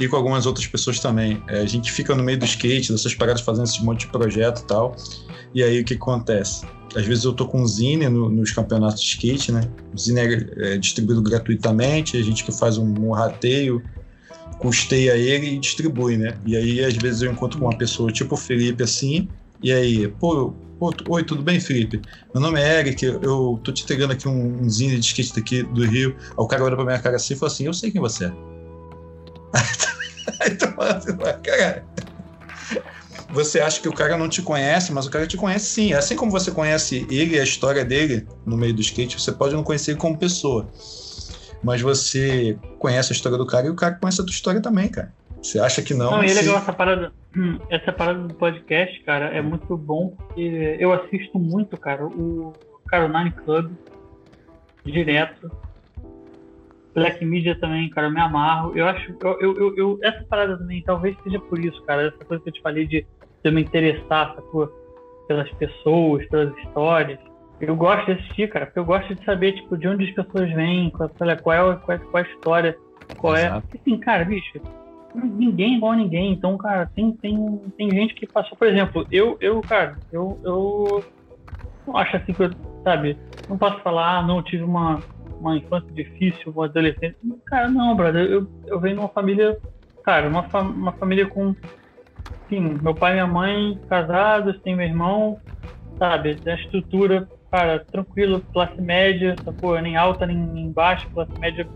E 0.00 0.08
com 0.08 0.16
algumas 0.16 0.46
outras 0.46 0.66
pessoas 0.66 1.00
também. 1.00 1.42
É, 1.48 1.58
a 1.58 1.66
gente 1.66 1.90
fica 1.92 2.14
no 2.14 2.22
meio 2.22 2.38
do 2.38 2.44
skate, 2.44 2.92
dessas 2.92 3.14
paradas 3.14 3.42
fazendo 3.42 3.66
esse 3.66 3.84
monte 3.84 4.00
de 4.00 4.06
projeto 4.06 4.60
e 4.60 4.66
tal. 4.66 4.96
E 5.52 5.62
aí 5.62 5.80
o 5.80 5.84
que 5.84 5.94
acontece? 5.94 6.64
Às 6.96 7.06
vezes 7.06 7.24
eu 7.24 7.34
tô 7.34 7.46
com 7.46 7.66
Zine 7.66 8.08
no, 8.08 8.30
nos 8.30 8.52
campeonatos 8.52 9.02
de 9.02 9.08
skate, 9.08 9.52
né? 9.52 9.68
O 9.92 9.98
Zine 9.98 10.20
é, 10.20 10.46
é, 10.56 10.78
distribuído 10.78 11.20
gratuitamente, 11.20 12.16
a 12.16 12.22
gente 12.22 12.42
que 12.42 12.50
faz 12.50 12.78
um, 12.78 12.86
um 12.86 13.12
rateio, 13.12 13.82
custeia 14.58 15.14
ele 15.14 15.56
e 15.56 15.58
distribui, 15.58 16.16
né? 16.16 16.38
E 16.46 16.56
aí 16.56 16.82
às 16.82 16.96
vezes 16.96 17.20
eu 17.20 17.30
encontro 17.30 17.60
uma 17.60 17.76
pessoa 17.76 18.10
tipo 18.10 18.34
o 18.34 18.38
Felipe 18.38 18.82
assim, 18.82 19.28
e 19.62 19.70
aí, 19.70 20.08
pô, 20.08 20.54
pô 20.78 20.90
oi, 21.10 21.22
tudo 21.22 21.42
bem, 21.42 21.60
Felipe? 21.60 22.00
Meu 22.32 22.40
nome 22.40 22.58
é 22.60 22.80
Eric, 22.80 23.04
eu 23.04 23.60
tô 23.62 23.72
te 23.72 23.84
entregando 23.84 24.14
aqui 24.14 24.26
um, 24.26 24.62
um 24.62 24.70
Zine 24.70 24.98
de 24.98 25.04
skate 25.04 25.34
daqui 25.34 25.62
do 25.64 25.84
Rio. 25.84 26.16
Aí 26.18 26.34
o 26.38 26.46
cara 26.46 26.64
olha 26.64 26.76
pra 26.76 26.84
minha 26.84 26.98
cara 26.98 27.16
assim 27.16 27.34
e 27.34 27.36
fala 27.36 27.52
assim, 27.52 27.66
eu 27.66 27.74
sei 27.74 27.90
quem 27.90 28.00
você 28.00 28.24
é. 28.24 28.32
Aí 30.40 30.56
tu 30.56 30.66
fala 30.72 30.96
assim, 30.96 31.14
cara 31.42 31.84
você 33.30 33.60
acha 33.60 33.80
que 33.80 33.88
o 33.88 33.92
cara 33.92 34.16
não 34.16 34.28
te 34.28 34.42
conhece, 34.42 34.92
mas 34.92 35.06
o 35.06 35.10
cara 35.10 35.26
te 35.26 35.36
conhece 35.36 35.66
sim. 35.66 35.92
Assim 35.92 36.16
como 36.16 36.30
você 36.30 36.50
conhece 36.50 37.06
ele 37.10 37.36
e 37.36 37.40
a 37.40 37.44
história 37.44 37.84
dele 37.84 38.26
no 38.44 38.56
meio 38.56 38.74
do 38.74 38.80
skate, 38.80 39.20
você 39.20 39.32
pode 39.32 39.54
não 39.54 39.62
conhecer 39.62 39.92
ele 39.92 40.00
como 40.00 40.18
pessoa. 40.18 40.68
Mas 41.62 41.80
você 41.80 42.58
conhece 42.78 43.12
a 43.12 43.16
história 43.16 43.38
do 43.38 43.46
cara 43.46 43.66
e 43.66 43.70
o 43.70 43.76
cara 43.76 43.94
conhece 43.94 44.20
a 44.20 44.24
tua 44.24 44.32
história 44.32 44.60
também, 44.60 44.88
cara. 44.88 45.12
Você 45.42 45.58
acha 45.58 45.82
que 45.82 45.94
não? 45.94 46.10
Não, 46.10 46.24
e 46.24 46.30
é 46.30 46.34
legal 46.34 46.56
essa 46.56 46.72
parada, 46.72 47.12
essa 47.70 47.92
parada 47.92 48.20
do 48.20 48.34
podcast, 48.34 49.02
cara, 49.04 49.26
é 49.26 49.40
muito 49.40 49.76
bom, 49.76 50.16
porque 50.16 50.76
eu 50.78 50.92
assisto 50.92 51.38
muito, 51.38 51.76
cara, 51.76 52.04
o 52.04 52.54
Caroline 52.88 53.30
Club 53.30 53.72
direto. 54.84 55.50
Black 56.94 57.22
Media 57.26 57.58
também, 57.60 57.90
cara, 57.90 58.06
eu 58.06 58.10
me 58.10 58.20
amarro. 58.20 58.72
Eu 58.74 58.86
acho, 58.86 59.14
eu, 59.20 59.38
eu, 59.40 59.76
eu, 59.76 59.98
essa 60.02 60.24
parada 60.24 60.56
também, 60.56 60.82
talvez 60.82 61.14
seja 61.22 61.38
por 61.38 61.62
isso, 61.62 61.82
cara, 61.82 62.08
essa 62.08 62.24
coisa 62.24 62.42
que 62.42 62.48
eu 62.48 62.54
te 62.54 62.62
falei 62.62 62.86
de 62.86 63.06
eu 63.48 63.52
me 63.52 63.62
interessar, 63.62 64.34
sacou? 64.34 64.68
Pelas 65.28 65.50
pessoas, 65.52 66.26
pelas 66.28 66.56
histórias. 66.58 67.18
Eu 67.60 67.74
gosto 67.74 68.06
de 68.06 68.12
assistir, 68.12 68.48
cara, 68.48 68.66
porque 68.66 68.78
eu 68.78 68.84
gosto 68.84 69.14
de 69.14 69.24
saber, 69.24 69.52
tipo, 69.52 69.76
de 69.76 69.88
onde 69.88 70.04
as 70.04 70.14
pessoas 70.14 70.52
vêm, 70.52 70.90
qual, 70.90 71.08
qual, 71.08 71.30
é, 71.30 71.36
qual, 71.36 71.56
é, 71.62 71.76
qual 71.76 71.98
é 72.14 72.20
a 72.20 72.30
história, 72.30 72.78
qual 73.16 73.34
é. 73.34 73.60
Porque, 73.60 73.78
assim, 73.78 73.98
cara, 73.98 74.24
bicho, 74.24 74.60
ninguém 75.14 75.74
é 75.74 75.76
igual 75.76 75.92
a 75.92 75.96
ninguém. 75.96 76.32
Então, 76.32 76.56
cara, 76.58 76.86
tem, 76.94 77.12
tem, 77.12 77.58
tem 77.76 77.90
gente 77.90 78.14
que 78.14 78.26
passou, 78.26 78.56
por 78.56 78.68
exemplo, 78.68 79.06
eu, 79.10 79.36
eu 79.40 79.62
cara, 79.62 79.98
eu, 80.12 80.38
eu 80.44 81.04
não 81.86 81.96
acho 81.96 82.16
assim 82.16 82.34
que 82.34 82.42
eu, 82.42 82.50
sabe, 82.84 83.16
não 83.48 83.56
posso 83.56 83.80
falar, 83.80 84.18
ah, 84.18 84.22
não, 84.22 84.42
tive 84.42 84.62
uma, 84.62 85.02
uma 85.40 85.56
infância 85.56 85.90
difícil, 85.92 86.52
uma 86.52 86.66
adolescência. 86.66 87.16
Cara, 87.46 87.68
não, 87.68 87.96
brother, 87.96 88.26
eu, 88.26 88.46
eu 88.66 88.80
venho 88.80 88.96
de 88.96 89.00
uma 89.00 89.08
família, 89.08 89.56
cara, 90.04 90.28
uma, 90.28 90.46
uma 90.60 90.92
família 90.92 91.26
com 91.26 91.54
sim, 92.48 92.60
meu 92.60 92.94
pai 92.94 93.12
e 93.12 93.14
minha 93.14 93.26
mãe 93.26 93.78
casados, 93.88 94.60
tem 94.62 94.76
meu 94.76 94.86
irmão, 94.86 95.38
sabe? 95.98 96.40
A 96.46 96.54
estrutura, 96.54 97.28
cara, 97.50 97.84
tranquilo, 97.90 98.42
classe 98.52 98.80
média, 98.80 99.38
sacou? 99.44 99.80
Nem 99.80 99.96
alta, 99.96 100.26
nem, 100.26 100.36
nem 100.36 100.72
baixa, 100.72 101.06
classe 101.12 101.32
média. 101.38 101.66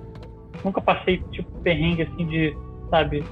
Nunca 0.65 0.81
passei, 0.81 1.19
tipo, 1.33 1.49
perrengue 1.63 2.03
assim 2.03 2.27
de, 2.27 2.55
sabe? 2.91 3.25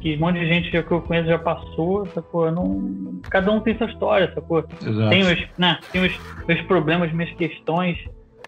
Que 0.00 0.16
um 0.16 0.20
monte 0.20 0.38
de 0.38 0.46
gente 0.46 0.70
que 0.70 0.92
eu 0.92 1.02
conheço 1.02 1.28
já 1.28 1.38
passou, 1.38 2.06
sacou? 2.14 2.50
Não, 2.50 3.20
cada 3.30 3.50
um 3.50 3.60
tem 3.60 3.76
sua 3.76 3.88
história, 3.88 4.32
sacou? 4.34 4.64
Exato. 4.80 5.10
Tem 5.10 5.22
os, 5.24 5.58
né, 5.58 5.78
tem 5.92 6.06
os 6.06 6.12
meus 6.46 6.60
problemas, 6.62 7.12
minhas 7.12 7.34
questões, 7.34 7.96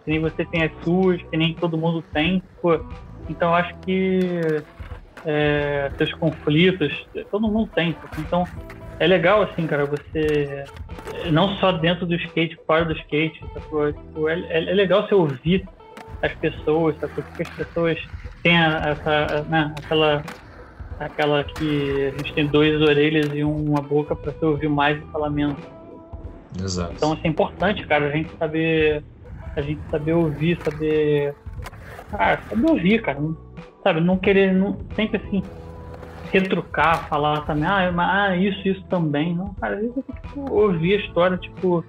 que 0.05 0.11
nem 0.11 0.21
você 0.21 0.45
tem 0.47 0.63
as 0.63 0.73
suas, 0.83 1.21
que 1.23 1.37
nem 1.37 1.55
todo 1.55 1.77
mundo 1.77 2.03
tem, 2.13 2.43
sacou? 2.55 2.81
Então 3.29 3.55
acho 3.55 3.75
que 3.85 4.63
é, 5.25 5.91
seus 5.97 6.13
conflitos, 6.15 6.93
todo 7.31 7.49
mundo 7.49 7.71
tem. 7.75 7.97
Então, 8.19 8.45
é 8.99 9.07
legal, 9.07 9.43
assim, 9.43 9.67
cara, 9.67 9.87
você. 9.87 10.65
Não 11.31 11.57
só 11.57 11.73
dentro 11.73 12.07
do 12.07 12.15
skate, 12.15 12.59
fora 12.67 12.85
do 12.85 12.93
skate, 12.93 13.41
tipo, 13.41 14.29
é, 14.29 14.41
é, 14.49 14.71
é, 14.71 14.75
legal 14.75 15.07
você 15.07 15.15
ouvir 15.15 15.67
as 16.23 16.33
pessoas, 16.35 16.97
porque 16.97 17.43
as 17.43 17.49
pessoas 17.51 17.99
têm 18.43 18.57
essa, 18.57 19.45
né, 19.49 19.75
aquela. 19.79 20.23
Aquela 20.99 21.43
que 21.43 22.09
a 22.09 22.19
gente 22.19 22.35
tem 22.35 22.47
duas 22.47 22.79
orelhas 22.83 23.31
e 23.33 23.43
uma 23.43 23.81
boca 23.81 24.15
para 24.15 24.33
você 24.33 24.45
ouvir 24.45 24.69
mais 24.69 24.99
e 24.99 25.07
falar 25.11 25.31
menos. 25.31 25.57
Exato. 26.63 26.93
Então, 26.95 27.13
assim, 27.15 27.23
é 27.25 27.29
importante, 27.29 27.87
cara, 27.87 28.09
a 28.09 28.11
gente 28.11 28.31
saber. 28.37 29.03
A 29.57 29.63
gente 29.63 29.81
saber 29.91 30.13
ouvir, 30.13 30.59
saber. 30.63 31.35
Ah, 32.13 32.39
saber 32.51 32.71
ouvir, 32.71 33.01
cara 33.01 33.19
sabe, 33.83 34.01
não 34.01 34.19
querer 34.19 34.53
não, 34.53 34.79
sempre 34.95 35.23
assim 35.25 35.43
retrucar, 36.31 37.09
falar 37.09 37.41
também, 37.43 37.67
ah, 37.69 37.93
ah, 37.99 38.37
isso, 38.37 38.67
isso 38.67 38.83
também. 38.85 39.35
Não, 39.35 39.53
cara, 39.55 39.75
às 39.75 39.81
vezes 39.81 39.97
eu 39.97 40.03
tenho 40.03 40.19
que 40.47 40.53
ouvir 40.53 40.95
a 40.95 41.07
história, 41.07 41.37
tipo, 41.37 41.85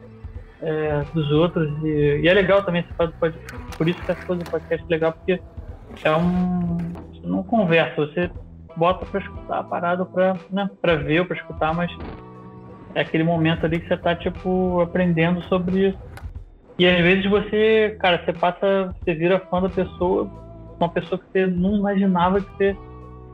é, 0.62 1.04
dos 1.14 1.32
outros. 1.32 1.70
E, 1.84 2.22
e, 2.24 2.28
é 2.28 2.34
legal 2.34 2.64
também 2.64 2.84
do 2.84 3.14
podcast. 3.14 3.78
Por 3.78 3.88
isso 3.88 4.04
que 4.04 4.12
essa 4.12 4.26
coisa 4.26 4.44
do 4.44 4.50
podcast 4.50 4.86
é 4.86 4.90
legal, 4.90 5.14
porque 5.14 5.40
é 6.04 6.16
um. 6.16 6.78
Você 7.14 7.28
não 7.28 7.44
conversa, 7.44 7.96
você 7.96 8.32
bota 8.76 9.06
pra 9.06 9.20
escutar 9.20 9.60
a 9.60 9.64
parada 9.64 10.06
pra, 10.06 10.36
né, 10.50 10.70
pra 10.82 10.96
ver 10.96 11.20
ou 11.20 11.26
pra 11.26 11.38
escutar, 11.38 11.74
mas 11.74 11.92
é 12.96 13.02
aquele 13.02 13.24
momento 13.24 13.66
ali 13.66 13.80
que 13.80 13.88
você 13.88 13.98
tá, 13.98 14.16
tipo, 14.16 14.82
aprendendo 14.82 15.42
sobre. 15.44 15.96
E 16.80 16.88
às 16.88 16.98
vezes 17.02 17.30
você, 17.30 17.96
cara, 18.00 18.24
você 18.24 18.34
passa, 18.34 18.96
você 19.04 19.14
vira 19.14 19.40
fã 19.40 19.62
da 19.62 19.70
pessoa 19.70 20.28
uma 20.82 20.90
pessoa 20.92 21.20
que 21.20 21.26
você 21.32 21.46
não 21.46 21.76
imaginava 21.76 22.42
que 22.42 22.52
você, 22.58 22.78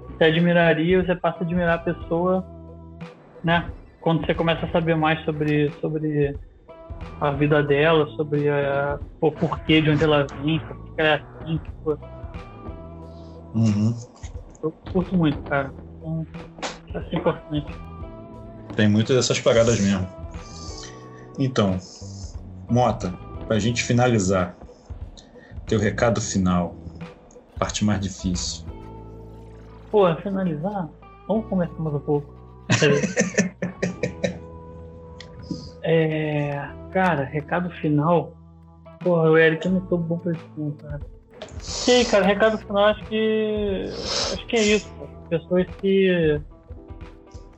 você 0.10 0.24
admiraria, 0.26 1.04
você 1.04 1.16
passa 1.16 1.40
a 1.40 1.44
admirar 1.44 1.76
a 1.76 1.94
pessoa, 1.94 2.46
né? 3.44 3.70
Quando 4.02 4.26
você 4.26 4.34
começa 4.34 4.66
a 4.66 4.72
saber 4.72 4.96
mais 4.96 5.24
sobre, 5.26 5.72
sobre 5.82 6.38
a 7.20 7.32
vida 7.32 7.64
dela, 7.64 8.08
sobre 8.16 8.50
a, 8.50 9.00
o 9.22 9.32
porquê 9.32 9.82
de 9.82 9.90
onde 9.90 10.04
ela 10.04 10.28
vem, 10.44 10.60
por 10.60 10.96
que 10.96 11.02
ela 11.02 11.10
é 11.10 11.14
assim, 11.14 11.58
tipo. 11.58 12.00
Uhum. 13.56 13.96
Eu 14.64 14.72
curto 14.92 15.16
muito, 15.16 15.38
cara. 15.44 15.72
Então, 15.98 16.26
é 16.96 17.16
importante. 17.16 17.68
Tem 18.76 18.88
muitas 18.88 19.16
dessas 19.16 19.40
paradas 19.40 19.80
mesmo. 19.80 20.08
Então, 21.40 21.78
Mota, 22.70 23.14
pra 23.48 23.60
gente 23.60 23.84
finalizar, 23.84 24.56
teu 25.68 25.80
recado 25.80 26.22
final 26.22 26.76
parte 27.58 27.84
mais 27.84 28.00
difícil. 28.00 28.66
Pô, 29.92 30.14
finalizar, 30.18 30.90
vamos 31.28 31.46
começar 31.48 31.74
mais 31.80 31.96
um 31.96 32.00
pouco. 32.00 32.34
é, 35.84 36.70
cara, 36.92 37.24
recado 37.24 37.70
final. 37.82 38.34
Porra, 39.00 39.30
o 39.30 39.38
Eric, 39.38 39.66
eu 39.66 39.74
não 39.74 39.82
tô 39.82 39.98
bom 39.98 40.18
pra 40.18 40.34
isso, 40.34 40.76
cara. 40.82 41.00
Sei, 41.60 42.06
cara, 42.06 42.26
recado 42.26 42.58
final, 42.58 42.86
acho 42.86 43.04
que. 43.06 43.86
Acho 44.34 44.46
que 44.48 44.56
é 44.56 44.64
isso. 44.64 44.94
Pessoas 45.30 45.68
que. 45.82 46.42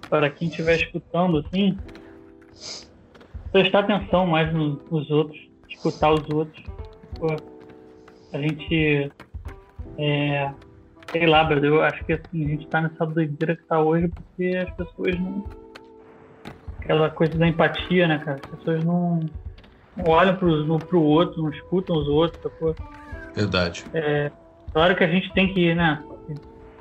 Para 0.10 0.30
quem 0.30 0.48
estiver 0.48 0.76
escutando, 0.76 1.40
assim. 1.40 1.78
Prestar 3.52 3.80
atenção 3.80 4.28
mais 4.28 4.54
nos 4.54 5.10
outros, 5.10 5.40
escutar 5.68 6.14
os 6.14 6.30
outros. 6.30 6.64
Pô, 7.18 7.28
a 8.32 8.38
gente 8.38 9.12
é, 10.02 10.54
sei 11.12 11.28
lá, 11.28 11.44
Brasil, 11.44 11.76
eu 11.76 11.84
acho 11.84 12.06
que 12.06 12.14
assim, 12.14 12.46
a 12.46 12.48
gente 12.50 12.68
tá 12.70 12.82
nessa 12.82 13.06
doideira 13.06 13.56
que 13.56 13.66
tá 13.66 13.82
hoje 13.82 14.08
porque 14.08 14.56
as 14.56 14.70
pessoas 14.76 15.20
não. 15.20 15.60
Aquela 16.82 17.10
coisa 17.10 17.38
da 17.38 17.48
empatia, 17.48 18.08
né, 18.08 18.20
cara? 18.20 18.38
As 18.38 18.58
pessoas 18.58 18.84
não, 18.86 19.30
não 19.96 20.06
olham 20.06 20.38
pro, 20.38 20.66
no, 20.66 20.80
pro 20.80 21.02
outro, 21.02 21.44
não 21.44 21.52
escutam 21.52 21.98
os 21.98 22.08
outros, 22.08 22.42
sacou? 22.42 22.76
Verdade. 23.36 23.86
É, 23.94 24.32
claro 24.74 24.96
que 24.96 25.04
a 25.04 25.08
gente 25.08 25.32
tem 25.34 25.54
que, 25.54 25.76
né? 25.76 26.02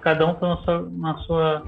Cada 0.01 0.25
um 0.27 0.35
tá 0.35 0.49
na 0.49 0.57
sua, 0.59 0.91
na 0.91 1.19
sua, 1.19 1.63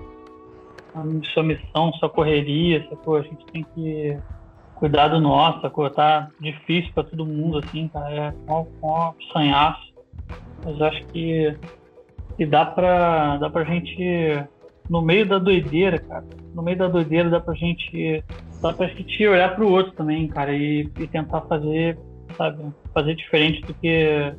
na 0.95 1.05
sua 1.35 1.43
missão, 1.43 1.93
sua 1.95 2.09
correria, 2.09 2.87
sacou? 2.89 3.17
A 3.17 3.23
gente 3.23 3.45
tem 3.53 3.65
que 3.75 4.17
cuidar 4.77 5.09
do 5.09 5.21
nosso, 5.21 5.61
sacou? 5.61 5.91
Tá 5.91 6.31
difícil 6.39 6.93
pra 6.95 7.03
todo 7.03 7.27
mundo, 7.27 7.59
assim, 7.59 7.89
cara. 7.89 8.35
É 8.49 8.53
um, 8.53 8.67
um 8.83 9.13
sanhaço. 9.33 9.90
Mas 10.65 10.81
acho 10.81 11.05
que, 11.07 11.57
que 12.37 12.47
dá 12.47 12.65
para 12.65 13.39
dá 13.39 13.51
pra 13.51 13.65
gente 13.65 14.45
no 14.89 15.01
meio 15.01 15.27
da 15.27 15.39
doideira, 15.39 15.99
cara, 15.99 16.25
no 16.55 16.63
meio 16.63 16.77
da 16.77 16.89
doideira 16.89 17.31
dá 17.31 17.41
pra 17.41 17.55
gente. 17.55 18.25
Dá 18.61 18.75
pra 18.75 18.89
gente 18.89 19.27
olhar 19.27 19.55
pro 19.55 19.71
outro 19.71 19.93
também, 19.93 20.29
cara, 20.29 20.53
e, 20.53 20.81
e 20.99 21.07
tentar 21.07 21.41
fazer, 21.43 21.99
sabe, 22.37 22.63
fazer 22.93 23.15
diferente 23.15 23.63
do 23.63 23.73
que, 23.73 24.35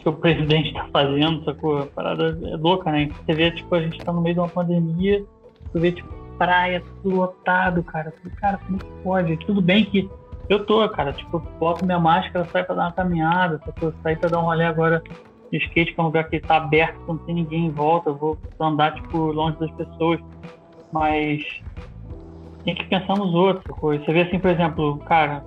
que 0.00 0.08
o 0.08 0.12
presidente 0.12 0.74
tá 0.74 0.88
fazendo, 0.92 1.44
sacou? 1.44 1.82
A 1.82 1.86
parada 1.86 2.36
é 2.42 2.56
louca, 2.56 2.90
né? 2.90 3.08
Você 3.24 3.32
vê, 3.32 3.52
tipo, 3.52 3.72
a 3.76 3.80
gente 3.80 4.00
tá 4.00 4.12
no 4.12 4.20
meio 4.20 4.34
de 4.34 4.40
uma 4.40 4.48
pandemia, 4.48 5.24
você 5.70 5.78
vê, 5.78 5.92
tipo, 5.92 6.12
praia, 6.36 6.82
tudo 7.02 7.16
lotado, 7.16 7.82
cara. 7.84 8.12
Cara, 8.40 8.58
como 8.58 8.78
que 8.78 8.90
pode? 9.04 9.36
Tudo 9.38 9.60
bem 9.60 9.84
que 9.84 10.10
eu 10.48 10.64
tô, 10.64 10.88
cara, 10.90 11.12
tipo, 11.12 11.38
boto 11.58 11.84
minha 11.84 11.98
máscara, 11.98 12.46
saio 12.52 12.66
pra 12.66 12.74
dar 12.74 12.82
uma 12.82 12.92
caminhada, 12.92 13.60
sacou? 13.64 13.92
Saio 14.02 14.18
pra 14.18 14.28
dar 14.28 14.40
um 14.40 14.44
rolê 14.44 14.64
agora 14.64 15.02
de 15.50 15.58
skate, 15.58 15.94
que 15.94 16.00
é 16.00 16.02
um 16.02 16.06
lugar 16.06 16.28
que 16.28 16.40
tá 16.40 16.56
aberto, 16.56 17.00
não 17.06 17.16
tem 17.18 17.34
ninguém 17.34 17.66
em 17.66 17.70
volta, 17.70 18.10
eu 18.10 18.16
vou 18.16 18.38
andar, 18.60 18.94
tipo, 18.94 19.18
longe 19.18 19.58
das 19.58 19.70
pessoas. 19.72 20.20
Mas 20.92 21.42
tem 22.64 22.74
que 22.74 22.84
pensar 22.84 23.16
nos 23.16 23.34
outros. 23.34 23.64
Você 23.80 24.12
vê 24.12 24.22
assim, 24.22 24.38
por 24.38 24.50
exemplo, 24.50 24.98
cara, 25.00 25.44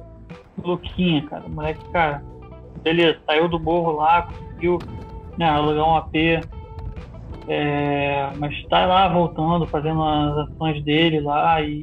Luquinha, 0.64 1.26
cara, 1.28 1.48
moleque, 1.48 1.84
cara, 1.92 2.24
beleza, 2.84 3.20
saiu 3.26 3.48
do 3.48 3.60
morro 3.60 3.92
lá, 3.92 4.24
conseguiu 4.24 4.80
né, 5.38 5.48
alugar 5.48 5.88
um 5.88 5.96
AP, 5.96 6.16
é, 7.48 8.30
mas 8.38 8.54
está 8.56 8.86
lá 8.86 9.08
voltando, 9.08 9.68
fazendo 9.68 10.04
as 10.04 10.50
ações 10.50 10.84
dele 10.84 11.20
lá 11.22 11.62
e 11.62 11.82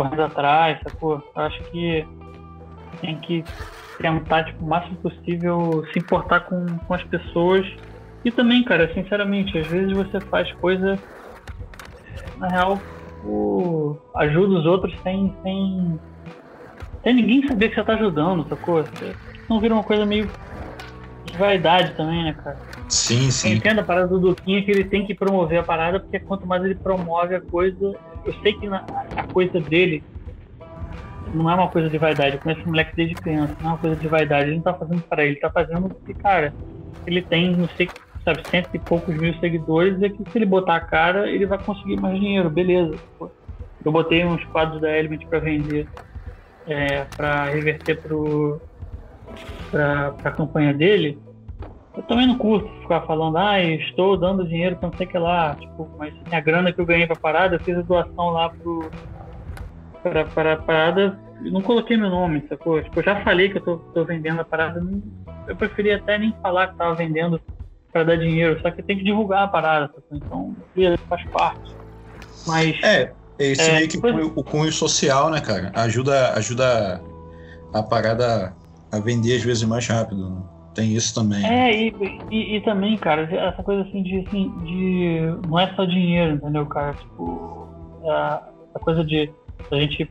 correndo 0.00 0.22
atrás, 0.22 0.80
sacou? 0.82 1.22
Eu 1.36 1.42
acho 1.42 1.62
que 1.70 2.06
tem 3.02 3.20
que 3.20 3.44
tentar, 3.98 4.44
tipo, 4.44 4.64
o 4.64 4.68
máximo 4.68 4.96
possível 4.96 5.84
se 5.92 5.98
importar 5.98 6.40
com, 6.40 6.78
com 6.78 6.94
as 6.94 7.02
pessoas. 7.04 7.66
E 8.24 8.30
também, 8.30 8.64
cara, 8.64 8.92
sinceramente, 8.94 9.58
às 9.58 9.66
vezes 9.66 9.92
você 9.92 10.18
faz 10.20 10.50
coisa, 10.54 10.98
na 12.38 12.48
real, 12.48 12.78
o, 13.24 13.94
ajuda 14.16 14.60
os 14.60 14.66
outros 14.66 14.94
sem, 15.02 15.34
sem, 15.42 16.00
sem 17.04 17.14
ninguém 17.14 17.46
saber 17.46 17.68
que 17.68 17.74
você 17.74 17.84
tá 17.84 17.92
ajudando, 17.92 18.48
sacou? 18.48 18.82
Você 18.82 19.14
não 19.50 19.60
vira 19.60 19.74
uma 19.74 19.84
coisa 19.84 20.06
meio 20.06 20.30
de 21.26 21.36
vaidade 21.36 21.94
também, 21.94 22.24
né, 22.24 22.32
cara? 22.32 22.58
Sim, 22.88 23.30
sim. 23.30 23.50
Eu 23.50 23.56
entendo 23.56 23.80
a 23.80 23.84
parada 23.84 24.08
do 24.08 24.18
Duquinha 24.18 24.64
que 24.64 24.70
ele 24.70 24.84
tem 24.84 25.06
que 25.06 25.14
promover 25.14 25.60
a 25.60 25.62
parada, 25.62 26.00
porque 26.00 26.18
quanto 26.18 26.46
mais 26.46 26.64
ele 26.64 26.74
promove 26.74 27.34
a 27.34 27.40
coisa, 27.40 27.94
eu 28.24 28.32
sei 28.42 28.52
que 28.54 28.66
a 28.66 29.26
coisa 29.32 29.60
dele 29.60 30.02
não 31.34 31.50
é 31.50 31.54
uma 31.54 31.68
coisa 31.68 31.88
de 31.88 31.98
vaidade. 31.98 32.36
Eu 32.36 32.42
conheço 32.42 32.62
o 32.62 32.68
moleque 32.68 32.96
desde 32.96 33.14
criança, 33.14 33.56
não 33.60 33.70
é 33.70 33.72
uma 33.72 33.78
coisa 33.78 33.96
de 33.96 34.08
vaidade. 34.08 34.48
Ele 34.48 34.56
não 34.56 34.62
tá 34.62 34.74
fazendo 34.74 35.02
para 35.02 35.22
ele, 35.22 35.32
ele 35.32 35.40
tá 35.40 35.50
fazendo 35.50 35.88
porque, 35.88 36.14
cara, 36.14 36.52
ele 37.06 37.22
tem, 37.22 37.56
não 37.56 37.68
sei, 37.68 37.88
sabe, 38.24 38.42
cento 38.50 38.68
e 38.74 38.78
poucos 38.78 39.14
mil 39.14 39.34
seguidores, 39.34 40.00
e 40.02 40.10
que 40.10 40.30
se 40.30 40.38
ele 40.38 40.46
botar 40.46 40.76
a 40.76 40.80
cara, 40.80 41.30
ele 41.30 41.46
vai 41.46 41.58
conseguir 41.58 42.00
mais 42.00 42.18
dinheiro, 42.18 42.50
beleza. 42.50 42.94
Eu 43.84 43.92
botei 43.92 44.24
uns 44.24 44.44
quadros 44.46 44.80
da 44.80 44.96
Element 44.96 45.26
para 45.26 45.38
vender, 45.38 45.86
é, 46.66 47.04
para 47.16 47.44
reverter 47.44 48.00
pro, 48.00 48.60
pra, 49.70 50.12
pra 50.12 50.30
campanha 50.32 50.74
dele. 50.74 51.18
Eu 52.00 52.06
também 52.06 52.26
não 52.26 52.38
curto 52.38 52.68
ficar 52.80 53.02
falando, 53.02 53.36
ah, 53.36 53.60
estou 53.62 54.16
dando 54.16 54.48
dinheiro 54.48 54.76
pra 54.76 54.88
não 54.88 54.96
sei 54.96 55.06
o 55.06 55.10
que 55.10 55.18
lá. 55.18 55.54
Tipo, 55.54 55.88
mas 55.98 56.14
a 56.32 56.40
grana 56.40 56.72
que 56.72 56.80
eu 56.80 56.86
ganhei 56.86 57.06
pra 57.06 57.14
parada, 57.14 57.56
eu 57.56 57.60
fiz 57.60 57.76
a 57.76 57.82
doação 57.82 58.30
lá 58.30 58.48
pro, 58.48 58.90
para, 60.02 60.24
para 60.24 60.52
a 60.54 60.56
parada 60.56 61.18
não 61.40 61.62
coloquei 61.62 61.96
meu 61.96 62.10
nome, 62.10 62.44
sacou? 62.48 62.82
Tipo, 62.82 63.00
eu 63.00 63.04
já 63.04 63.22
falei 63.24 63.48
que 63.48 63.58
eu 63.58 63.62
tô, 63.62 63.76
tô 63.78 64.04
vendendo 64.04 64.40
a 64.40 64.44
parada, 64.44 64.80
não, 64.80 65.02
eu 65.48 65.56
preferia 65.56 65.96
até 65.96 66.18
nem 66.18 66.34
falar 66.42 66.68
que 66.68 66.76
tava 66.76 66.94
vendendo 66.94 67.40
para 67.90 68.04
dar 68.04 68.16
dinheiro, 68.16 68.60
só 68.60 68.70
que 68.70 68.82
tem 68.82 68.98
que 68.98 69.04
divulgar 69.04 69.44
a 69.44 69.48
parada, 69.48 69.86
sacou? 69.94 70.16
Então, 70.16 70.56
faz 71.08 71.24
parte. 71.30 71.74
Mas. 72.46 72.82
É, 72.82 73.12
esse 73.38 73.70
é, 73.70 73.74
meio 73.76 73.88
que 73.88 73.98
depois... 73.98 74.32
o 74.34 74.44
cunho 74.44 74.72
social, 74.72 75.30
né, 75.30 75.40
cara? 75.40 75.72
Ajuda, 75.74 76.34
ajuda 76.34 77.00
a 77.72 77.82
parada 77.82 78.54
a 78.92 78.98
vender 78.98 79.36
às 79.36 79.42
vezes 79.42 79.62
mais 79.62 79.86
rápido, 79.86 80.28
né? 80.28 80.42
Tem 80.80 80.94
isso 80.94 81.14
também. 81.14 81.44
É, 81.44 81.74
e, 81.74 81.94
e, 82.30 82.56
e, 82.56 82.60
também, 82.62 82.96
cara, 82.96 83.22
essa 83.22 83.62
coisa 83.62 83.82
assim 83.82 84.02
de, 84.02 84.20
assim, 84.20 84.50
de. 84.64 85.20
Não 85.46 85.58
é 85.58 85.74
só 85.74 85.84
dinheiro, 85.84 86.36
entendeu, 86.36 86.64
cara? 86.64 86.94
Tipo, 86.94 87.68
a, 88.06 88.48
a 88.74 88.78
coisa 88.78 89.04
de 89.04 89.30
a 89.70 89.76
gente 89.76 90.10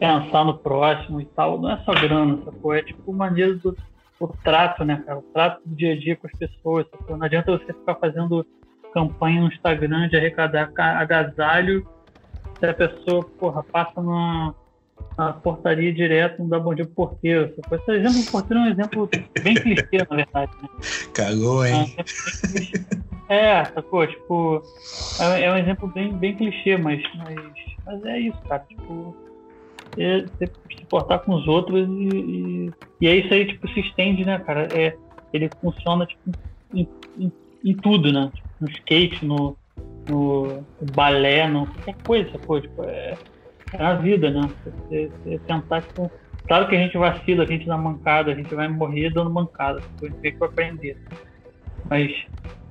pensar 0.00 0.44
no 0.44 0.58
próximo 0.58 1.20
e 1.20 1.24
tal, 1.26 1.60
não 1.60 1.70
é 1.70 1.76
só 1.84 1.92
grana, 1.92 2.40
sacou? 2.44 2.74
É 2.74 2.82
tipo 2.82 3.12
maneira 3.12 3.54
do 3.54 3.76
o 4.18 4.26
trato, 4.26 4.84
né, 4.84 5.00
cara? 5.06 5.18
O 5.18 5.22
trato 5.22 5.60
do 5.64 5.76
dia 5.76 5.92
a 5.92 5.98
dia 5.98 6.16
com 6.16 6.26
as 6.26 6.32
pessoas, 6.34 6.86
sacou? 6.90 7.16
Não 7.16 7.24
adianta 7.24 7.56
você 7.56 7.72
ficar 7.72 7.94
fazendo 7.94 8.44
campanha 8.92 9.40
no 9.40 9.46
Instagram 9.46 10.08
de 10.08 10.16
arrecadar 10.16 10.72
agasalho 10.76 11.86
se 12.58 12.66
a 12.66 12.74
pessoa, 12.74 13.24
porra, 13.38 13.62
passa 13.62 14.02
na, 14.02 14.52
na 15.16 15.32
portaria 15.32 15.92
direto, 15.92 16.40
não 16.40 16.48
dá 16.48 16.58
bom 16.58 16.74
dia 16.74 16.84
pro 16.84 16.94
porteiro. 16.94 17.52
Sacou? 17.56 17.78
Esse 17.78 17.90
exemplo 17.92 18.24
do 18.24 18.30
porteiro 18.30 18.62
é 18.62 18.66
um 18.66 18.70
exemplo 18.70 19.10
bem 19.42 19.54
clichê, 19.54 19.98
na 20.08 20.16
verdade, 20.16 20.52
né? 20.62 20.68
Cagou, 21.14 21.66
hein? 21.66 21.94
É, 23.28 23.36
é 23.36 23.64
sacou? 23.64 24.06
Tipo, 24.06 24.62
é, 25.20 25.42
é, 25.42 25.52
um 25.52 25.56
exemplo 25.56 25.88
bem, 25.88 26.12
bem 26.12 26.36
clichê, 26.36 26.76
mas, 26.76 27.02
mas 27.16 27.36
mas 27.90 28.04
é 28.04 28.20
isso, 28.20 28.38
cara. 28.48 28.64
Tipo, 28.68 29.16
é, 29.98 30.24
se 30.38 30.84
portar 30.88 31.20
com 31.20 31.34
os 31.34 31.46
outros 31.48 31.88
e, 31.88 32.08
e, 32.08 32.70
e, 33.00 33.08
é 33.08 33.16
isso 33.16 33.32
aí, 33.34 33.46
tipo, 33.46 33.68
se 33.68 33.80
estende, 33.80 34.24
né, 34.24 34.38
cara? 34.38 34.68
É, 34.72 34.96
ele 35.32 35.50
funciona, 35.60 36.06
tipo, 36.06 36.30
em, 36.72 36.88
em, 37.18 37.32
em 37.64 37.76
tudo, 37.76 38.12
né? 38.12 38.30
Tipo, 38.34 38.48
no 38.60 38.68
skate, 38.68 39.24
no, 39.24 39.56
no, 40.08 40.64
balé, 40.94 41.48
no 41.48 41.66
qualquer 41.66 41.96
coisa, 42.04 42.38
pô, 42.38 42.60
tipo, 42.60 42.84
é, 42.84 43.16
é 43.72 43.82
a 43.82 43.94
vida, 43.94 44.30
né? 44.30 44.40
Você, 44.64 45.08
você 45.08 45.38
tentar, 45.46 45.82
tipo, 45.82 46.10
claro 46.46 46.68
que 46.68 46.76
a 46.76 46.78
gente 46.78 46.96
vacila, 46.96 47.44
a 47.44 47.46
gente 47.46 47.66
dá 47.66 47.76
mancada, 47.76 48.32
a 48.32 48.34
gente 48.34 48.54
vai 48.54 48.68
morrer 48.68 49.10
dando 49.10 49.30
mancada, 49.30 49.78
a 49.78 50.06
gente 50.06 50.20
tem 50.20 50.32
que 50.32 50.44
aprender. 50.44 50.96
Mas, 51.88 52.10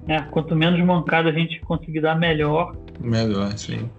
né, 0.05 0.27
quanto 0.31 0.55
menos 0.55 0.79
mancada 0.85 1.29
a 1.29 1.33
gente 1.33 1.61
conseguir 1.61 2.01
dar, 2.01 2.15
melhor. 2.15 2.73
Melhor, 2.99 3.51
sim. 3.57 3.89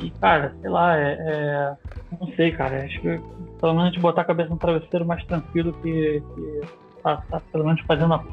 E, 0.00 0.10
cara, 0.12 0.54
sei 0.60 0.70
lá, 0.70 0.96
é, 0.96 1.16
é, 1.18 1.76
Não 2.20 2.28
sei, 2.34 2.52
cara. 2.52 2.84
Acho 2.84 3.00
que 3.00 3.20
pelo 3.60 3.74
menos 3.74 3.92
de 3.92 4.00
botar 4.00 4.22
a 4.22 4.26
cabeça 4.26 4.50
no 4.50 4.58
travesseiro 4.58 5.06
mais 5.06 5.24
tranquilo 5.24 5.72
que, 5.82 6.20
que 6.20 6.60
tá, 7.02 7.16
tá, 7.30 7.40
pelo 7.52 7.64
menos 7.64 7.80
fazendo 7.82 8.14
a, 8.14 8.24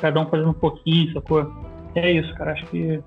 cada 0.00 0.20
um 0.20 0.26
fazendo 0.26 0.50
um 0.50 0.54
pouquinho, 0.54 1.12
sacou? 1.12 1.52
É 1.94 2.10
isso, 2.10 2.34
cara. 2.34 2.52
Acho 2.52 2.66
que 2.66 3.02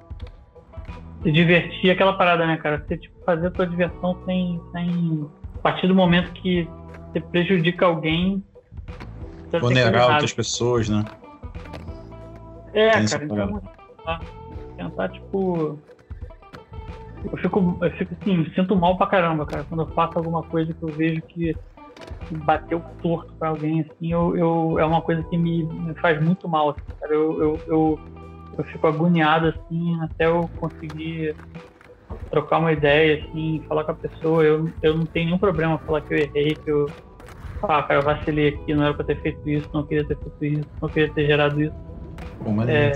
se 1.23 1.31
divertir 1.31 1.91
aquela 1.91 2.13
parada, 2.13 2.45
né, 2.45 2.57
cara? 2.57 2.83
Você 2.85 2.97
tipo, 2.97 3.15
fazer 3.25 3.47
a 3.47 3.51
tua 3.51 3.67
diversão 3.67 4.21
sem, 4.25 4.61
sem. 4.71 5.29
A 5.59 5.61
partir 5.61 5.87
do 5.87 5.95
momento 5.95 6.31
que 6.33 6.67
você 7.11 7.19
prejudica 7.19 7.85
alguém. 7.85 8.43
Vulnerar 9.59 10.11
outras 10.11 10.33
pessoas, 10.33 10.89
né? 10.89 11.03
É, 12.73 12.91
Tem 12.91 13.07
cara, 13.07 13.25
então, 13.25 13.61
tentar, 14.77 15.09
tipo 15.09 15.81
eu 17.31 17.37
fico, 17.37 17.77
eu 17.81 17.91
fico 17.91 18.13
assim, 18.13 18.45
sinto 18.53 18.75
mal 18.75 18.97
pra 18.97 19.07
caramba, 19.07 19.45
cara, 19.45 19.63
quando 19.65 19.83
eu 19.83 19.93
faço 19.93 20.17
alguma 20.17 20.43
coisa 20.43 20.73
que 20.73 20.83
eu 20.83 20.93
vejo 20.93 21.21
que 21.23 21.55
bateu 22.45 22.81
torto 23.01 23.33
pra 23.39 23.49
alguém, 23.49 23.81
assim, 23.81 24.11
eu, 24.11 24.35
eu, 24.37 24.79
é 24.79 24.85
uma 24.85 25.01
coisa 25.01 25.23
que 25.23 25.37
me, 25.37 25.63
me 25.63 25.95
faz 25.95 26.21
muito 26.21 26.47
mal, 26.47 26.69
assim, 26.69 26.81
cara. 26.99 27.13
Eu, 27.13 27.41
eu, 27.41 27.63
eu, 27.67 27.99
eu, 28.57 28.63
fico 28.65 28.87
agoniado, 28.87 29.47
assim, 29.47 29.99
até 30.01 30.27
eu 30.27 30.49
conseguir 30.55 31.35
trocar 32.29 32.59
uma 32.59 32.71
ideia, 32.71 33.23
assim, 33.23 33.63
falar 33.67 33.83
com 33.83 33.91
a 33.91 33.95
pessoa. 33.95 34.43
Eu, 34.43 34.71
eu 34.81 34.97
não 34.97 35.05
tenho 35.05 35.27
nenhum 35.27 35.37
problema 35.37 35.77
falar 35.79 36.01
que 36.01 36.13
eu 36.13 36.17
errei, 36.17 36.55
que 36.55 36.69
eu. 36.69 36.85
Ah, 37.63 37.81
cara, 37.81 38.01
eu 38.01 38.03
vacilei 38.03 38.49
aqui, 38.49 38.73
não 38.73 38.83
era 38.83 38.93
pra 38.93 39.05
ter 39.05 39.19
feito 39.21 39.49
isso, 39.49 39.69
não 39.73 39.83
queria 39.83 40.05
ter 40.05 40.17
feito 40.17 40.45
isso, 40.45 40.69
não 40.81 40.89
queria 40.89 41.11
ter 41.11 41.25
gerado 41.25 41.61
isso. 41.61 41.75
Bom, 42.41 42.61
é, 42.63 42.91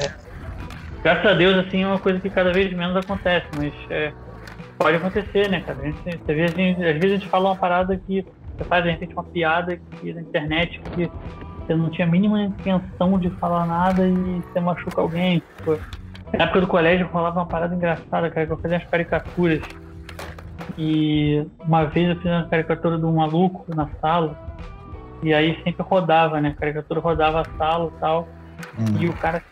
graças 1.03 1.26
a 1.26 1.34
Deus, 1.34 1.65
assim, 1.65 1.82
é 1.82 1.88
uma 1.88 1.99
coisa 1.99 2.19
que 2.19 2.30
cada 2.30 2.53
vez 2.53 2.72
menos 2.72 2.95
acontece, 2.95 3.48
mas 3.56 3.73
é, 3.90 4.14
pode 4.78 4.98
acontecer, 4.98 5.49
né, 5.49 5.61
cara? 5.61 5.80
A 5.80 5.86
gente, 5.86 6.10
às, 6.10 6.36
vezes, 6.36 6.78
às 6.78 6.99
vezes 6.99 7.03
a 7.03 7.19
gente 7.19 7.30
fala 7.30 7.49
uma 7.49 7.56
parada 7.56 7.98
que 7.98 8.23
você 8.57 8.65
faz, 8.65 8.84
de 8.84 8.91
repente, 8.91 9.14
uma 9.14 9.23
piada 9.23 9.73
aqui 9.73 10.14
na 10.14 10.22
internet 10.22 10.80
que 10.95 11.10
você 11.65 11.75
não 11.75 11.89
tinha 11.89 12.07
a 12.07 12.09
mínima 12.09 12.43
intenção 12.43 13.17
de 13.19 13.29
falar 13.31 13.65
nada 13.65 14.07
e 14.07 14.41
você 14.41 14.59
machuca 14.59 15.01
alguém. 15.01 15.41
Tipo, 15.57 15.77
na 16.33 16.45
época 16.45 16.61
do 16.61 16.67
colégio 16.67 17.07
rolava 17.07 17.39
uma 17.39 17.45
parada 17.45 17.75
engraçada, 17.75 18.29
cara, 18.29 18.45
que 18.45 18.53
eu 18.53 18.57
fazia 18.57 18.77
umas 18.77 18.89
caricaturas. 18.89 19.61
E 20.77 21.45
uma 21.59 21.85
vez 21.85 22.09
eu 22.09 22.15
fiz 22.17 22.25
uma 22.31 22.47
caricatura 22.47 22.97
de 22.97 23.05
um 23.05 23.15
maluco 23.15 23.65
na 23.75 23.89
sala, 23.99 24.38
e 25.21 25.33
aí 25.33 25.61
sempre 25.63 25.83
rodava, 25.83 26.39
né? 26.39 26.49
A 26.49 26.59
caricatura 26.59 26.99
rodava 26.99 27.41
a 27.41 27.45
sala 27.57 27.91
e 27.95 27.99
tal. 27.99 28.27
Hum. 28.79 28.97
E 28.99 29.07
o 29.07 29.13
cara 29.13 29.43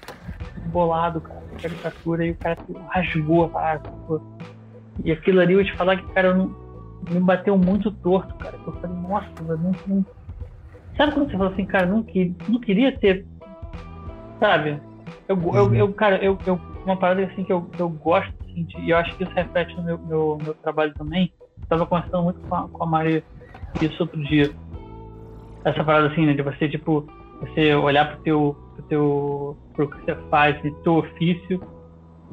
bolado, 0.68 1.22
cara, 1.22 1.41
caricatura, 1.61 2.26
e 2.26 2.31
o 2.31 2.36
cara 2.36 2.57
rasgou 2.90 3.45
a 3.45 3.49
parada. 3.49 3.90
E 5.03 5.11
aquilo 5.11 5.40
ali 5.40 5.53
eu 5.53 5.64
te 5.64 5.76
falar 5.76 5.98
que, 5.98 6.07
cara, 6.14 6.34
não, 6.34 6.56
me 7.10 7.19
bateu 7.19 7.57
muito 7.57 7.91
torto, 7.91 8.34
cara. 8.36 8.57
Eu 8.65 8.73
falei, 8.73 8.95
nossa, 8.98 9.27
eu 9.48 9.57
não, 9.57 9.72
não... 9.88 10.06
Sabe 11.00 11.14
quando 11.14 11.32
você 11.32 11.38
fala 11.38 11.50
assim, 11.52 11.66
cara, 11.66 11.86
não, 11.86 12.04
que, 12.04 12.36
não 12.50 12.60
queria 12.60 12.92
ter, 12.92 13.26
sabe? 14.38 14.82
Eu, 15.30 15.38
uhum. 15.38 15.56
eu, 15.56 15.76
eu, 15.76 15.94
cara, 15.94 16.18
eu, 16.18 16.38
eu, 16.46 16.60
uma 16.84 16.98
parada 16.98 17.24
assim 17.24 17.46
que 17.46 17.54
eu, 17.54 17.62
que 17.62 17.80
eu 17.80 17.88
gosto, 17.88 18.34
assim, 18.44 18.66
de, 18.66 18.78
e 18.82 18.90
eu 18.90 18.98
acho 18.98 19.16
que 19.16 19.24
isso 19.24 19.32
reflete 19.34 19.74
no 19.78 19.84
meu, 19.84 19.98
meu, 19.98 20.38
meu 20.44 20.54
trabalho 20.56 20.94
também. 20.96 21.32
Eu 21.40 21.68
tava 21.70 21.86
conversando 21.86 22.24
muito 22.24 22.42
com 22.42 22.54
a, 22.54 22.68
com 22.68 22.84
a 22.84 22.86
Maria 22.86 23.24
isso 23.82 23.96
outro 24.04 24.22
dia. 24.26 24.52
Essa 25.64 25.86
parada 25.86 26.08
assim, 26.08 26.26
né, 26.26 26.34
de 26.34 26.42
você, 26.42 26.68
tipo, 26.68 27.08
você 27.40 27.74
olhar 27.76 28.12
pro 28.12 28.24
teu, 28.24 28.58
pro 28.76 28.84
teu, 28.84 29.58
pro 29.76 29.90
que 29.90 30.04
você 30.04 30.16
faz, 30.30 30.60
pro 30.60 30.76
teu 30.84 30.96
ofício 30.96 31.62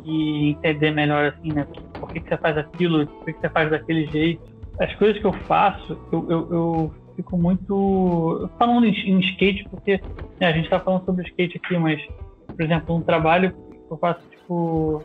e 0.05 0.51
entender 0.51 0.91
melhor, 0.91 1.27
assim, 1.39 1.53
né, 1.53 1.69
por 2.01 2.09
que, 2.09 2.19
que 2.19 2.29
você 2.29 2.37
faz 2.37 2.59
aquilo, 2.59 3.07
por 3.07 3.27
que, 3.27 3.33
que 3.35 3.41
você 3.41 3.49
faz 3.49 3.71
daquele 3.71 4.07
jeito. 4.09 4.43
As 4.81 4.93
coisas 4.97 5.19
que 5.21 5.25
eu 5.25 5.33
faço, 5.47 5.97
eu, 6.11 6.27
eu, 6.29 6.49
eu 6.51 7.06
fico 7.17 7.37
muito. 7.37 8.49
Falando 8.59 8.87
em, 8.87 9.19
skate, 9.21 9.69
porque 9.69 10.01
né, 10.41 10.49
a 10.49 10.53
gente 10.53 10.65
está 10.65 10.79
falando 10.79 11.05
sobre 11.05 11.27
skate 11.29 11.57
aqui, 11.57 11.77
mas, 11.79 12.01
por 12.47 12.61
exemplo, 12.61 12.95
um 12.95 13.03
trabalho 13.03 13.53
que 13.53 13.93
eu 13.93 13.97
faço, 13.97 14.21
tipo, 14.31 15.03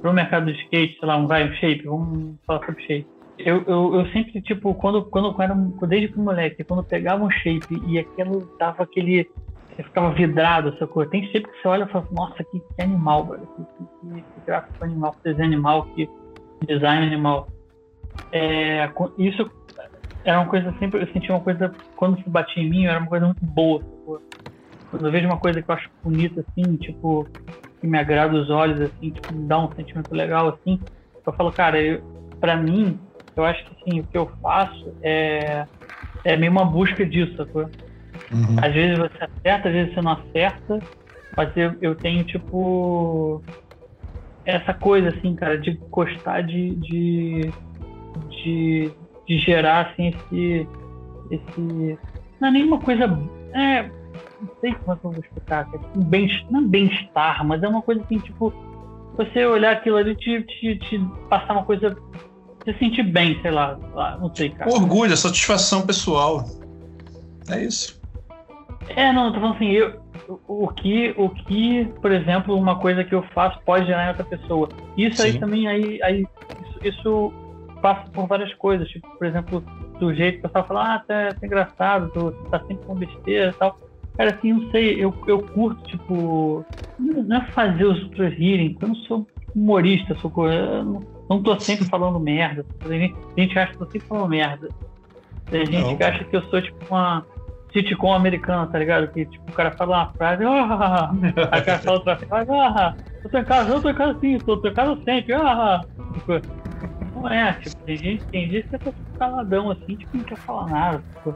pro 0.00 0.12
mercado 0.12 0.46
de 0.46 0.58
skate, 0.62 0.98
sei 0.98 1.08
lá, 1.08 1.16
um 1.16 1.26
vai, 1.26 1.52
shape, 1.56 1.84
vamos 1.84 2.36
falar 2.46 2.64
sobre 2.64 2.82
shape. 2.82 3.06
Eu, 3.38 3.62
eu, 3.66 3.94
eu 3.94 4.06
sempre, 4.12 4.40
tipo, 4.42 4.74
quando, 4.74 5.04
quando, 5.04 5.32
quando 5.32 5.86
desde 5.86 6.08
que 6.08 6.18
moleque, 6.18 6.62
quando 6.62 6.84
pegava 6.84 7.24
um 7.24 7.30
shape 7.30 7.82
e 7.86 7.98
aquilo 7.98 8.46
tava 8.58 8.82
aquele. 8.82 9.28
Você 9.70 9.84
ficava 9.84 10.12
vidrado, 10.12 10.70
essa 10.70 10.86
cor. 10.86 11.08
Tem 11.08 11.24
shape 11.26 11.48
que 11.48 11.62
você 11.62 11.68
olha 11.68 11.84
e 11.84 11.88
fala, 11.88 12.06
nossa, 12.12 12.44
que, 12.44 12.60
que 12.60 12.82
animal, 12.82 13.24
velho. 13.24 13.48
Que, 13.56 13.64
que, 13.64 14.22
que, 14.22 14.46
gráfico 14.46 14.84
animal, 14.84 15.12
que 15.12 15.22
desenho 15.24 15.46
animal, 15.46 15.86
que 15.94 16.08
design 16.66 17.06
animal. 17.06 17.48
É, 18.32 18.90
isso 19.16 19.50
era 20.24 20.40
uma 20.40 20.48
coisa 20.48 20.74
sempre, 20.78 21.02
eu 21.02 21.12
sentia 21.12 21.34
uma 21.34 21.42
coisa, 21.42 21.74
quando 21.96 22.22
se 22.22 22.28
batia 22.28 22.62
em 22.62 22.68
mim, 22.68 22.86
era 22.86 22.98
uma 22.98 23.08
coisa 23.08 23.26
muito 23.26 23.44
boa. 23.44 23.80
Tipo, 23.80 24.20
quando 24.90 25.06
eu 25.06 25.12
vejo 25.12 25.26
uma 25.26 25.38
coisa 25.38 25.62
que 25.62 25.70
eu 25.70 25.74
acho 25.74 25.90
bonita, 26.02 26.40
assim, 26.40 26.76
tipo, 26.76 27.26
que 27.80 27.86
me 27.86 27.98
agrada 27.98 28.34
os 28.34 28.50
olhos, 28.50 28.80
assim, 28.80 29.10
tipo, 29.10 29.32
me 29.32 29.46
dá 29.46 29.58
um 29.58 29.74
sentimento 29.74 30.12
legal, 30.12 30.48
assim, 30.48 30.80
eu 31.26 31.32
falo, 31.34 31.52
cara, 31.52 31.80
eu, 31.80 32.02
pra 32.40 32.56
mim, 32.56 33.00
eu 33.36 33.44
acho 33.44 33.64
que, 33.66 33.74
assim, 33.80 34.00
o 34.00 34.04
que 34.04 34.18
eu 34.18 34.30
faço 34.42 34.96
é, 35.02 35.66
é 36.24 36.36
meio 36.36 36.52
uma 36.52 36.64
busca 36.64 37.04
disso, 37.06 37.36
sacou? 37.36 37.62
Uhum. 38.32 38.56
Às 38.62 38.72
vezes 38.72 38.98
você 38.98 39.24
acerta, 39.24 39.68
às 39.68 39.74
vezes 39.74 39.94
você 39.94 40.02
não 40.02 40.12
acerta, 40.12 40.80
mas 41.36 41.56
eu, 41.56 41.74
eu 41.80 41.94
tenho, 41.94 42.24
tipo, 42.24 43.42
essa 44.44 44.74
coisa, 44.74 45.10
assim, 45.10 45.34
cara, 45.34 45.58
de 45.58 45.72
gostar 45.90 46.42
de, 46.42 46.74
de, 46.76 47.54
de 48.28 48.92
de 49.30 49.38
gerar 49.38 49.86
assim 49.86 50.08
esse 50.08 50.68
esse 51.30 51.98
não 52.40 52.48
é 52.48 52.50
nenhuma 52.50 52.80
coisa 52.80 53.04
é 53.54 53.88
não 54.40 54.50
sei 54.60 54.74
como 54.74 54.92
é 54.92 54.96
que 54.96 55.06
eu 55.06 55.10
vou 55.12 55.20
explicar 55.20 55.68
é 55.72 55.78
tipo 55.78 56.00
um 56.00 56.02
bem 56.02 56.28
não 56.50 56.60
é 56.60 56.64
bem-estar 56.64 57.46
mas 57.46 57.62
é 57.62 57.68
uma 57.68 57.80
coisa 57.80 58.02
assim 58.02 58.18
tipo 58.18 58.52
você 59.16 59.46
olhar 59.46 59.70
aquilo 59.72 59.98
ali 59.98 60.16
te, 60.16 60.42
te, 60.42 60.76
te 60.80 60.98
passar 61.28 61.52
uma 61.52 61.64
coisa 61.64 61.96
se 62.64 62.76
sentir 62.78 63.04
bem 63.04 63.40
sei 63.40 63.52
lá, 63.52 63.78
não 64.20 64.34
sei 64.34 64.50
cara. 64.50 64.68
Orgulho 64.68 65.16
satisfação 65.16 65.86
pessoal. 65.86 66.44
É 67.48 67.62
isso. 67.62 68.00
É 68.88 69.12
não 69.12 69.26
eu 69.26 69.32
tô 69.32 69.40
falando 69.40 69.54
assim 69.54 69.70
eu 69.70 70.00
o 70.46 70.68
que 70.68 71.14
o 71.16 71.28
que 71.28 71.84
por 72.00 72.12
exemplo 72.12 72.56
uma 72.56 72.78
coisa 72.78 73.04
que 73.04 73.14
eu 73.14 73.22
faço 73.34 73.60
pode 73.64 73.86
gerar 73.86 74.06
em 74.06 74.08
outra 74.08 74.24
pessoa. 74.24 74.68
Isso 74.96 75.22
Sim. 75.22 75.22
aí 75.22 75.38
também 75.38 75.68
aí, 75.68 76.02
aí 76.02 76.20
isso, 76.20 76.80
isso 76.82 77.32
passa 77.80 78.10
por 78.10 78.26
várias 78.26 78.52
coisas, 78.54 78.88
tipo, 78.88 79.08
por 79.16 79.26
exemplo, 79.26 79.64
do 79.98 80.14
jeito 80.14 80.40
que 80.40 80.46
o 80.46 80.48
pessoal 80.48 80.66
fala, 80.66 80.94
ah, 80.94 80.98
tá, 80.98 81.34
tá 81.34 81.46
engraçado, 81.46 82.10
tu 82.12 82.32
tá 82.50 82.58
sempre 82.60 82.84
com 82.86 82.94
besteira 82.94 83.50
e 83.50 83.52
tal. 83.54 83.78
Cara, 84.16 84.30
assim, 84.30 84.52
não 84.52 84.70
sei, 84.70 85.02
eu, 85.02 85.14
eu 85.26 85.42
curto, 85.42 85.82
tipo, 85.84 86.64
não 86.98 87.36
é 87.36 87.46
fazer 87.52 87.84
os 87.84 88.02
outros 88.02 88.32
rirem, 88.34 88.76
eu 88.80 88.88
não 88.88 88.94
sou 88.94 89.26
humorista, 89.54 90.14
sou, 90.16 90.32
eu 90.50 90.84
não, 90.84 91.06
não 91.28 91.42
tô 91.42 91.58
sempre 91.58 91.86
falando 91.88 92.20
merda. 92.20 92.64
A 92.84 92.88
gente, 92.88 93.58
acha 93.58 93.72
que 93.72 93.82
eu 93.82 93.86
tô 93.86 93.92
sempre 93.92 94.08
falando 94.08 94.28
merda. 94.28 94.68
Tem 95.50 95.66
gente 95.66 95.82
não. 95.82 95.96
que 95.96 96.04
acha 96.04 96.24
que 96.24 96.36
eu 96.36 96.42
sou, 96.42 96.62
tipo, 96.62 96.84
uma 96.90 97.24
sitcom 97.72 98.12
americana, 98.12 98.66
tá 98.66 98.78
ligado? 98.78 99.08
Que, 99.08 99.24
tipo, 99.26 99.50
o 99.50 99.54
cara 99.54 99.70
fala 99.72 99.96
uma 99.96 100.12
frase, 100.14 100.44
ah, 100.44 101.10
aí 101.50 101.60
o 101.60 101.64
cara 101.64 101.78
fala 101.78 101.98
outra 101.98 102.16
frase, 102.16 102.50
ah, 102.50 102.94
eu 103.24 103.30
tô 103.30 103.38
em 103.38 103.44
casa, 103.44 103.72
eu 103.72 103.80
tô 103.82 103.88
em 103.90 103.94
casa 103.94 104.18
sim, 104.20 104.38
tô, 104.38 104.56
tô 104.56 104.68
em 104.68 104.74
casa 104.74 105.00
sempre, 105.04 105.34
ah, 105.34 105.80
tipo, 106.14 106.59
não 107.20 107.28
é, 107.28 107.52
tipo, 107.54 107.76
tem 107.84 107.96
gente, 107.96 108.24
tem 108.26 108.48
que 108.48 108.62
tá 108.62 108.92
caladão 109.18 109.70
assim, 109.70 109.96
tipo, 109.96 110.16
não 110.16 110.24
quer 110.24 110.38
falar 110.38 110.66
nada, 110.66 111.02
tipo, 111.14 111.34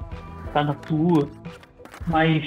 tá 0.53 0.65
na 0.65 0.75
tua. 0.75 1.29
Mas 2.07 2.45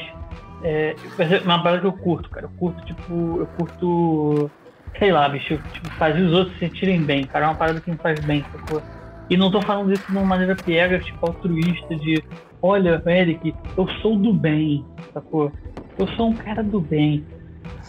é, 0.64 0.96
é 1.20 1.40
uma 1.44 1.62
parada 1.62 1.82
que 1.82 1.88
eu 1.88 1.94
curto, 1.94 2.30
cara. 2.30 2.46
Eu 2.46 2.52
curto, 2.58 2.86
tipo, 2.86 3.40
eu 3.40 3.48
curto, 3.58 4.52
sei 4.98 5.12
lá, 5.12 5.30
bicho, 5.30 5.58
tipo, 5.74 5.90
fazer 5.92 6.22
os 6.22 6.34
outros 6.34 6.54
se 6.54 6.68
sentirem 6.68 7.02
bem, 7.02 7.26
cara. 7.26 7.46
É 7.46 7.48
uma 7.50 7.56
parada 7.56 7.80
que 7.80 7.92
me 7.92 7.98
faz 7.98 8.20
bem, 8.22 8.44
sacou? 8.52 8.82
E 9.30 9.36
não 9.36 9.52
tô 9.52 9.62
falando 9.62 9.92
isso 9.92 10.06
de 10.06 10.12
uma 10.12 10.24
maneira 10.26 10.56
piega, 10.56 11.00
tipo, 11.00 11.26
altruísta, 11.26 11.96
de 11.96 12.24
olha, 12.62 13.02
Eric, 13.06 13.54
eu 13.78 13.88
sou 14.02 14.18
do 14.18 14.34
bem, 14.34 14.86
sacou? 15.14 15.52
Eu 15.98 16.08
sou 16.10 16.30
um 16.30 16.34
cara 16.34 16.64
do 16.64 16.80
bem. 16.80 17.26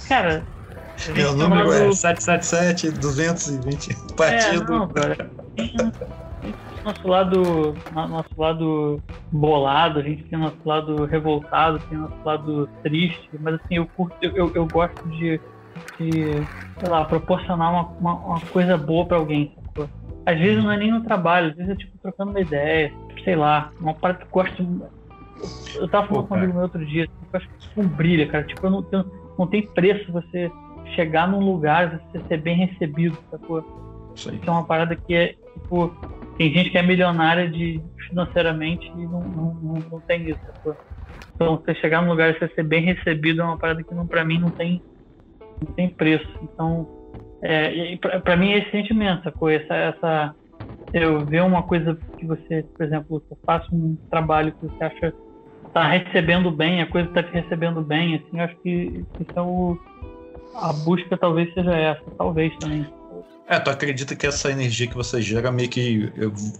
Cara, 0.08 0.42
meu 1.14 1.34
número 1.34 1.72
é 1.72 1.88
777-220 1.88 4.16
partido. 4.16 4.72
É, 4.72 4.78
não, 4.78 4.88
cara. 4.88 5.30
nosso 6.84 7.08
lado, 7.08 7.74
nosso 7.92 8.30
lado 8.36 9.00
bolado, 9.30 10.00
a 10.00 10.02
gente 10.02 10.24
tem 10.24 10.38
nosso 10.38 10.58
lado 10.64 11.04
revoltado, 11.04 11.78
tem 11.88 11.98
nosso 11.98 12.16
lado 12.24 12.68
triste, 12.82 13.30
mas 13.40 13.54
assim, 13.54 13.76
eu 13.76 13.86
curto, 13.86 14.16
eu, 14.20 14.50
eu, 14.54 14.66
gosto 14.66 15.08
de, 15.08 15.40
de, 15.98 16.22
sei 16.78 16.88
lá, 16.88 17.04
proporcionar 17.04 17.72
uma, 17.72 17.88
uma, 17.98 18.14
uma 18.14 18.40
coisa 18.40 18.76
boa 18.76 19.06
para 19.06 19.18
alguém. 19.18 19.56
Sacou? 19.66 19.88
Às 20.26 20.38
vezes 20.38 20.62
não 20.62 20.72
é 20.72 20.76
nem 20.76 20.90
no 20.90 21.02
trabalho, 21.02 21.50
às 21.50 21.56
vezes 21.56 21.72
é 21.72 21.76
tipo 21.76 21.96
trocando 21.98 22.32
uma 22.32 22.40
ideia, 22.40 22.92
sei 23.24 23.36
lá, 23.36 23.70
uma 23.80 23.94
parte 23.94 24.18
que 24.18 24.24
eu 24.24 24.30
gosto. 24.30 24.90
Eu 25.76 25.88
tava 25.88 26.08
falando 26.08 26.26
com 26.26 26.34
um 26.34 26.38
amigo 26.38 26.54
meu 26.54 26.62
outro 26.62 26.84
dia, 26.84 27.04
eu 27.04 27.38
acho 27.38 27.48
que 27.48 27.58
tipo 27.58 27.80
um 27.80 27.88
brilha, 27.88 28.26
cara. 28.26 28.44
Tipo, 28.44 28.66
eu 28.66 28.70
não, 28.70 28.86
eu, 28.90 29.04
não 29.38 29.46
tem 29.46 29.66
preço 29.68 30.12
você 30.12 30.50
chegar 30.94 31.28
num 31.28 31.40
lugar, 31.40 32.01
você 32.12 32.20
ser 32.27 32.39
bem 32.39 32.56
recebido, 32.56 33.16
sacou? 33.31 33.62
Isso, 34.15 34.35
Isso 34.35 34.48
é 34.48 34.51
uma 34.51 34.66
parada 34.66 34.97
que 34.97 35.15
é, 35.15 35.35
tipo, 35.55 35.94
tem 36.36 36.52
gente 36.52 36.70
que 36.70 36.78
é 36.78 36.82
milionária 36.82 37.51
de, 37.51 37.82
financeiramente 38.09 38.86
e 38.97 39.05
não, 39.06 39.23
não, 39.23 39.55
não, 39.55 39.81
não 39.90 40.01
tem 40.01 40.28
isso, 40.28 40.40
sacou? 40.47 40.77
Então, 41.35 41.56
você 41.56 41.74
chegar 41.77 42.02
num 42.02 42.10
lugar 42.10 42.31
e 42.31 42.39
você 42.39 42.48
ser 42.55 42.65
bem 42.65 42.82
recebido 42.82 43.40
é 43.40 43.44
uma 43.44 43.59
parada 43.59 43.82
que, 43.82 43.94
não, 43.94 44.06
pra 44.06 44.24
mim, 44.24 44.39
não 44.39 44.51
tem, 44.51 44.82
não 45.62 45.73
tem 45.74 45.89
preço. 45.89 46.28
Então, 46.43 46.86
é, 47.43 47.97
pra, 47.97 48.20
pra 48.20 48.36
mim 48.36 48.52
é 48.52 48.59
esse 48.59 48.70
sentimento, 48.70 49.23
sacou? 49.23 49.48
Essa, 49.48 49.74
essa, 49.74 50.35
eu 50.93 51.24
ver 51.24 51.43
uma 51.43 51.62
coisa 51.62 51.97
que 52.19 52.27
você, 52.27 52.65
por 52.77 52.85
exemplo, 52.85 53.20
você 53.20 53.36
faça 53.47 53.66
um 53.73 53.97
trabalho 54.10 54.52
que 54.52 54.66
você 54.66 54.85
acha 54.85 55.15
tá 55.73 55.86
recebendo 55.86 56.51
bem, 56.51 56.82
a 56.82 56.86
coisa 56.86 57.09
tá 57.12 57.23
te 57.23 57.32
recebendo 57.32 57.82
bem, 57.82 58.16
assim, 58.16 58.39
eu 58.39 58.44
acho 58.44 58.56
que 58.62 59.05
isso 59.20 59.32
é 59.36 59.43
o, 59.43 59.77
a 60.60 60.72
busca 60.72 61.16
talvez 61.16 61.52
seja 61.55 61.74
essa, 61.74 62.02
talvez 62.16 62.56
também. 62.59 62.86
É, 63.47 63.59
tu 63.59 63.70
acredita 63.70 64.14
que 64.14 64.26
essa 64.26 64.52
energia 64.52 64.86
que 64.86 64.94
você 64.94 65.22
gera 65.22 65.51
meio 65.51 65.70
que. 65.70 66.12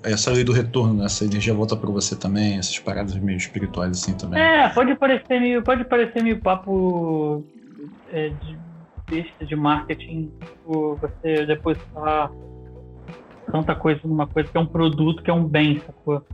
Essa 0.03 0.33
lei 0.33 0.43
do 0.43 0.53
retorno, 0.53 0.95
né? 0.95 1.05
Essa 1.05 1.25
energia 1.25 1.53
volta 1.53 1.77
para 1.77 1.91
você 1.91 2.17
também, 2.17 2.59
essas 2.59 2.79
paradas 2.79 3.15
meio 3.17 3.37
espirituais 3.37 3.91
assim 3.91 4.17
também. 4.17 4.41
É, 4.41 4.69
pode 4.71 4.95
parecer 4.95 5.39
meio, 5.39 5.63
pode 5.63 5.85
parecer 5.85 6.23
meio 6.23 6.41
papo 6.41 7.45
é, 8.11 8.31
de 8.31 8.59
besta 9.11 9.45
de 9.45 9.55
marketing, 9.55 10.33
tipo, 10.41 10.97
você 10.97 11.45
depois 11.45 11.77
falar 11.93 12.31
tanta 13.51 13.75
coisa 13.75 14.01
numa 14.05 14.27
coisa 14.27 14.51
que 14.51 14.57
é 14.57 14.61
um 14.61 14.67
produto, 14.67 15.23
que 15.23 15.31
é 15.31 15.35
um 15.35 15.45
bem, 15.45 15.81
sacou? 15.81 16.25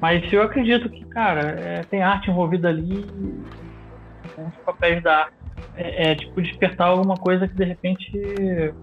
Mas 0.00 0.30
eu 0.32 0.42
acredito 0.42 0.88
que, 0.88 1.04
cara, 1.06 1.40
é, 1.40 1.82
tem 1.84 2.02
arte 2.02 2.30
envolvida 2.30 2.68
ali, 2.68 3.06
os 4.36 4.64
papéis 4.64 5.02
da 5.02 5.20
arte 5.20 5.43
é, 5.76 6.10
é, 6.10 6.14
tipo 6.14 6.40
despertar 6.40 6.88
alguma 6.88 7.16
coisa 7.16 7.48
que 7.48 7.54
de 7.54 7.64
repente 7.64 8.74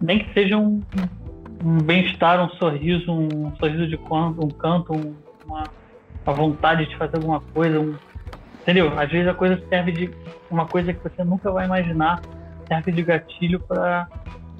nem 0.00 0.18
que 0.18 0.32
seja 0.32 0.56
um, 0.56 0.82
um 1.64 1.78
bem-estar, 1.78 2.42
um 2.42 2.48
sorriso, 2.56 3.10
um 3.10 3.54
sorriso 3.56 3.86
de 3.86 3.96
canto, 3.96 4.44
um 4.44 4.48
canto, 4.48 4.92
uma, 5.44 5.64
uma 6.24 6.34
vontade 6.34 6.86
de 6.86 6.96
fazer 6.96 7.16
alguma 7.16 7.40
coisa, 7.40 7.80
um, 7.80 7.94
entendeu? 8.62 8.92
Às 8.98 9.10
vezes 9.10 9.28
a 9.28 9.34
coisa 9.34 9.62
serve 9.68 9.92
de 9.92 10.10
uma 10.50 10.66
coisa 10.66 10.92
que 10.92 11.02
você 11.02 11.24
nunca 11.24 11.50
vai 11.50 11.66
imaginar, 11.66 12.20
serve 12.68 12.92
de 12.92 13.02
gatilho 13.02 13.60
para 13.60 14.08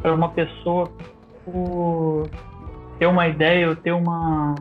uma 0.05 0.29
pessoa 0.31 0.91
ter 2.99 3.07
uma 3.07 3.29
ideia 3.29 3.69
ou 3.69 3.77
ter 3.77 3.93
uma, 3.93 4.55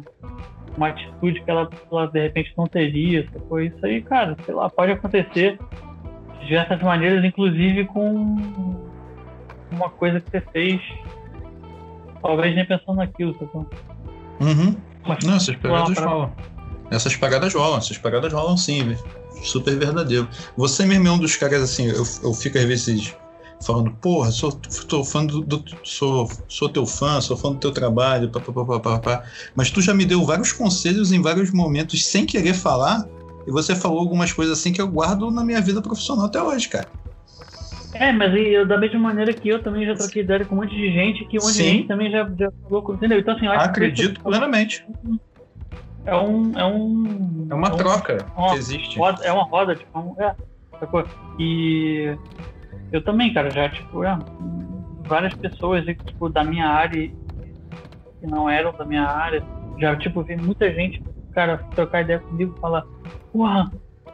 uma 0.77 0.89
atitude 0.89 1.41
que 1.41 1.49
ela, 1.49 1.69
ela 1.91 2.07
de 2.07 2.21
repente 2.21 2.53
não 2.57 2.67
teria. 2.67 3.27
Foi 3.47 3.67
isso 3.67 3.85
aí, 3.85 4.01
cara, 4.01 4.35
sei 4.45 4.53
lá, 4.53 4.69
pode 4.69 4.91
acontecer 4.91 5.57
de 6.45 6.49
diversas 6.49 6.81
maneiras, 6.81 7.25
inclusive 7.25 7.85
com 7.85 8.79
uma 9.71 9.89
coisa 9.89 10.21
que 10.21 10.29
você 10.29 10.41
fez, 10.53 10.81
talvez 12.21 12.55
nem 12.55 12.65
pensando 12.65 12.97
naquilo, 12.97 13.33
tá 13.33 13.45
Uhum. 14.39 14.75
Mas, 15.07 15.23
Não, 15.23 15.35
essas 15.35 15.55
pegadas 15.55 15.97
rolam. 15.97 16.33
Essas 16.91 17.15
pegadas 17.15 17.53
rolam, 17.53 17.77
essas 17.77 17.97
pegadas 17.97 18.33
rolam 18.33 18.57
sim, 18.57 18.95
super 19.41 19.77
verdadeiro. 19.77 20.27
Você 20.57 20.85
mesmo 20.85 21.07
é 21.07 21.11
um 21.11 21.17
dos 21.17 21.35
caras 21.35 21.61
assim, 21.61 21.87
eu, 21.87 22.03
eu 22.23 22.33
fico 22.33 22.57
às 22.57 22.65
vezes 22.65 23.15
falando, 23.65 23.91
porra, 24.01 24.31
sou, 24.31 24.59
sou 24.69 25.03
fã 25.03 25.25
do, 25.25 25.41
do, 25.41 25.63
sou, 25.83 26.29
sou 26.47 26.69
teu 26.69 26.85
fã, 26.85 27.21
sou 27.21 27.37
fã 27.37 27.51
do 27.51 27.59
teu 27.59 27.71
trabalho, 27.71 28.29
pá, 28.29 28.39
pá, 28.39 28.79
pá, 28.79 28.99
pá, 28.99 29.23
mas 29.55 29.71
tu 29.71 29.81
já 29.81 29.93
me 29.93 30.05
deu 30.05 30.23
vários 30.25 30.51
conselhos 30.51 31.11
em 31.11 31.21
vários 31.21 31.51
momentos 31.51 32.05
sem 32.05 32.25
querer 32.25 32.53
falar, 32.53 33.07
e 33.47 33.51
você 33.51 33.75
falou 33.75 33.99
algumas 33.99 34.31
coisas 34.33 34.57
assim 34.57 34.73
que 34.73 34.81
eu 34.81 34.87
guardo 34.87 35.29
na 35.31 35.43
minha 35.43 35.61
vida 35.61 35.81
profissional 35.81 36.25
até 36.25 36.41
hoje, 36.41 36.69
cara. 36.69 36.87
É, 37.93 38.11
mas 38.11 38.33
eu, 38.35 38.67
da 38.67 38.77
mesma 38.77 38.99
maneira 38.99 39.33
que 39.33 39.47
eu 39.47 39.63
também 39.63 39.85
já 39.85 39.95
troquei 39.95 40.21
ideia 40.21 40.43
com 40.43 40.55
um 40.55 40.57
monte 40.57 40.75
de 40.75 40.91
gente, 40.91 41.23
que 41.25 41.39
um 41.39 41.41
monte 41.41 41.53
de 41.53 41.63
gente 41.63 41.87
também 41.87 42.11
já, 42.11 42.29
já 42.37 42.51
falou, 42.63 42.93
entendeu? 42.93 43.19
Então, 43.19 43.35
assim, 43.35 43.45
eu 43.45 43.53
Acredito 43.53 44.21
plenamente. 44.21 44.85
É 46.05 46.15
um. 46.15 46.51
É, 46.57 46.65
um, 46.65 47.47
é 47.49 47.53
uma 47.53 47.69
é 47.69 47.73
um, 47.73 47.77
troca 47.77 48.25
uma, 48.35 48.49
que 48.51 48.57
existe. 48.57 48.97
Roda, 48.97 49.23
é 49.23 49.31
uma 49.31 49.45
roda, 49.45 49.75
tipo, 49.75 50.15
é, 50.19 50.35
e 51.39 52.17
eu 52.91 53.01
também, 53.01 53.33
cara, 53.33 53.49
já, 53.49 53.69
tipo, 53.69 54.03
é, 54.03 54.17
várias 55.07 55.33
pessoas, 55.33 55.85
tipo, 55.85 56.27
da 56.27 56.43
minha 56.43 56.67
área 56.67 57.09
que 58.19 58.27
não 58.27 58.49
eram 58.49 58.73
da 58.73 58.83
minha 58.83 59.03
área, 59.03 59.41
já, 59.79 59.95
tipo, 59.95 60.21
vi 60.21 60.35
muita 60.35 60.71
gente, 60.73 61.01
cara, 61.35 61.57
trocar 61.75 62.01
ideia 62.01 62.19
comigo 62.19 62.55
e 62.57 62.61
falar, 62.61 62.85
porra, 63.31 63.69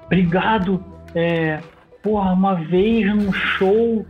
obrigado, 0.06 0.84
é, 1.14 1.60
porra, 2.02 2.34
uma 2.34 2.56
vez 2.56 3.06
num 3.16 3.32
show, 3.32 4.06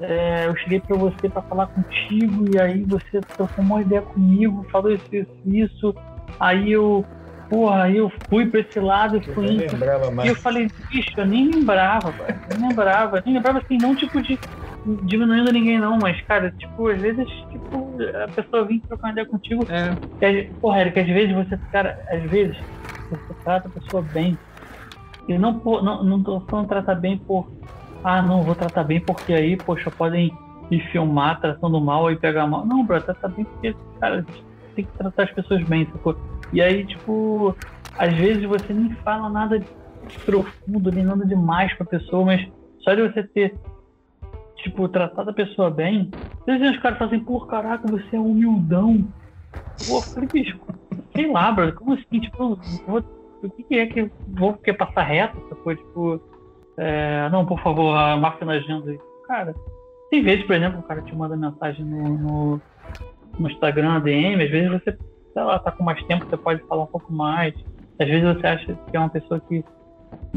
é, 0.00 0.46
eu 0.46 0.56
cheguei 0.56 0.80
para 0.80 0.96
você 0.96 1.28
para 1.28 1.40
falar 1.42 1.68
contigo 1.68 2.44
e 2.52 2.58
aí 2.60 2.82
você 2.82 3.20
trocou 3.20 3.64
uma 3.64 3.80
ideia 3.80 4.02
comigo, 4.02 4.66
falou 4.70 4.92
isso, 4.92 5.06
isso, 5.12 5.30
isso. 5.46 5.94
Aí 6.38 6.72
eu, 6.72 7.04
porra, 7.48 7.84
aí 7.84 7.96
eu 7.96 8.12
fui 8.28 8.46
para 8.46 8.60
esse 8.60 8.78
lado 8.80 9.16
e 9.16 9.22
fui. 9.34 9.56
E 10.24 10.28
eu 10.28 10.34
falei, 10.34 10.68
bicho, 10.90 11.12
eu 11.16 11.26
nem 11.26 11.50
lembrava, 11.50 12.12
cara, 12.12 12.40
nem 12.50 12.68
lembrava, 12.68 13.22
nem 13.24 13.34
lembrava 13.36 13.58
assim, 13.58 13.78
não 13.80 13.94
tipo 13.94 14.20
de 14.20 14.38
diminuindo 15.02 15.52
ninguém 15.52 15.78
não, 15.78 15.98
mas 15.98 16.20
cara, 16.22 16.50
tipo, 16.52 16.88
às 16.88 17.00
vezes, 17.00 17.28
tipo, 17.50 17.96
a 18.24 18.28
pessoa 18.28 18.64
vem 18.64 18.80
trocar 18.80 19.08
uma 19.08 19.12
ideia 19.12 19.26
contigo. 19.26 19.66
É. 19.70 19.94
Que, 20.18 20.50
porra, 20.60 20.80
Eric, 20.80 21.00
às 21.00 21.06
vezes 21.06 21.34
você, 21.34 21.58
cara, 21.70 21.98
às 22.10 22.22
vezes 22.30 22.56
você 23.10 23.34
trata 23.44 23.68
a 23.68 23.70
pessoa 23.70 24.02
bem 24.02 24.38
e 25.28 25.36
não, 25.36 25.58
por, 25.58 25.82
não, 25.82 26.02
não 26.02 26.40
falando 26.46 26.68
tratar 26.68 26.94
bem 26.94 27.18
por. 27.18 27.50
Ah, 28.02 28.22
não, 28.22 28.42
vou 28.42 28.54
tratar 28.54 28.84
bem 28.84 29.00
porque 29.00 29.34
aí, 29.34 29.56
poxa, 29.56 29.90
podem 29.90 30.32
me 30.70 30.80
filmar 30.88 31.40
tratando 31.40 31.80
mal 31.80 32.10
e 32.10 32.16
pegar 32.16 32.46
mal. 32.46 32.64
Não, 32.64 32.84
bro, 32.84 33.00
trata 33.00 33.28
bem 33.28 33.44
porque, 33.44 33.74
cara, 34.00 34.24
tem 34.74 34.84
que 34.84 34.92
tratar 34.92 35.24
as 35.24 35.32
pessoas 35.32 35.62
bem, 35.64 35.86
sacou? 35.92 36.16
E 36.52 36.62
aí, 36.62 36.86
tipo, 36.86 37.54
às 37.98 38.14
vezes 38.14 38.44
você 38.44 38.72
nem 38.72 38.90
fala 39.04 39.28
nada 39.28 39.60
profundo, 40.24 40.90
nem 40.90 41.04
nada 41.04 41.26
demais 41.26 41.72
pra 41.74 41.84
pessoa, 41.84 42.24
mas 42.24 42.48
só 42.80 42.94
de 42.94 43.02
você 43.02 43.22
ter, 43.22 43.54
tipo, 44.58 44.88
tratado 44.88 45.30
a 45.30 45.34
pessoa 45.34 45.70
bem, 45.70 46.10
às 46.46 46.58
vezes 46.58 46.76
os 46.76 46.82
caras 46.82 46.98
fazem, 46.98 47.20
pô, 47.20 47.40
caraca, 47.46 47.88
você 47.88 48.16
é 48.16 48.20
humildão. 48.20 49.06
Pô, 49.86 50.02
bicho, 50.32 50.58
sei 51.14 51.30
lá, 51.30 51.52
bro, 51.52 51.72
como 51.74 51.94
assim, 51.94 52.20
tipo, 52.20 52.58
vou 52.86 53.02
o 53.42 53.50
que, 53.50 53.78
é 53.78 53.86
que 53.86 54.10
vou 54.26 54.54
quer 54.54 54.72
passar 54.72 55.02
reto? 55.02 55.38
Foi 55.62 55.76
tipo, 55.76 56.20
é, 56.76 57.28
não, 57.30 57.46
por 57.46 57.60
favor, 57.60 57.94
marca 58.18 58.44
na 58.44 58.54
agenda. 58.54 58.96
Cara, 59.26 59.54
tem 60.10 60.22
vezes, 60.22 60.44
por 60.44 60.56
exemplo, 60.56 60.80
o 60.80 60.82
cara 60.82 61.02
te 61.02 61.14
manda 61.14 61.36
mensagem 61.36 61.84
no, 61.84 62.18
no, 62.18 62.60
no 63.38 63.50
Instagram, 63.50 64.00
DM, 64.00 64.42
às 64.42 64.50
vezes 64.50 64.70
você, 64.70 64.98
sei 65.32 65.42
lá, 65.42 65.58
tá 65.58 65.70
com 65.70 65.84
mais 65.84 66.02
tempo, 66.04 66.26
você 66.26 66.36
pode 66.36 66.62
falar 66.64 66.84
um 66.84 66.88
pouco 66.88 67.12
mais. 67.12 67.54
Às 68.00 68.08
vezes 68.08 68.24
você 68.24 68.46
acha 68.46 68.74
que 68.90 68.96
é 68.96 68.98
uma 68.98 69.08
pessoa 69.08 69.40
que, 69.40 69.64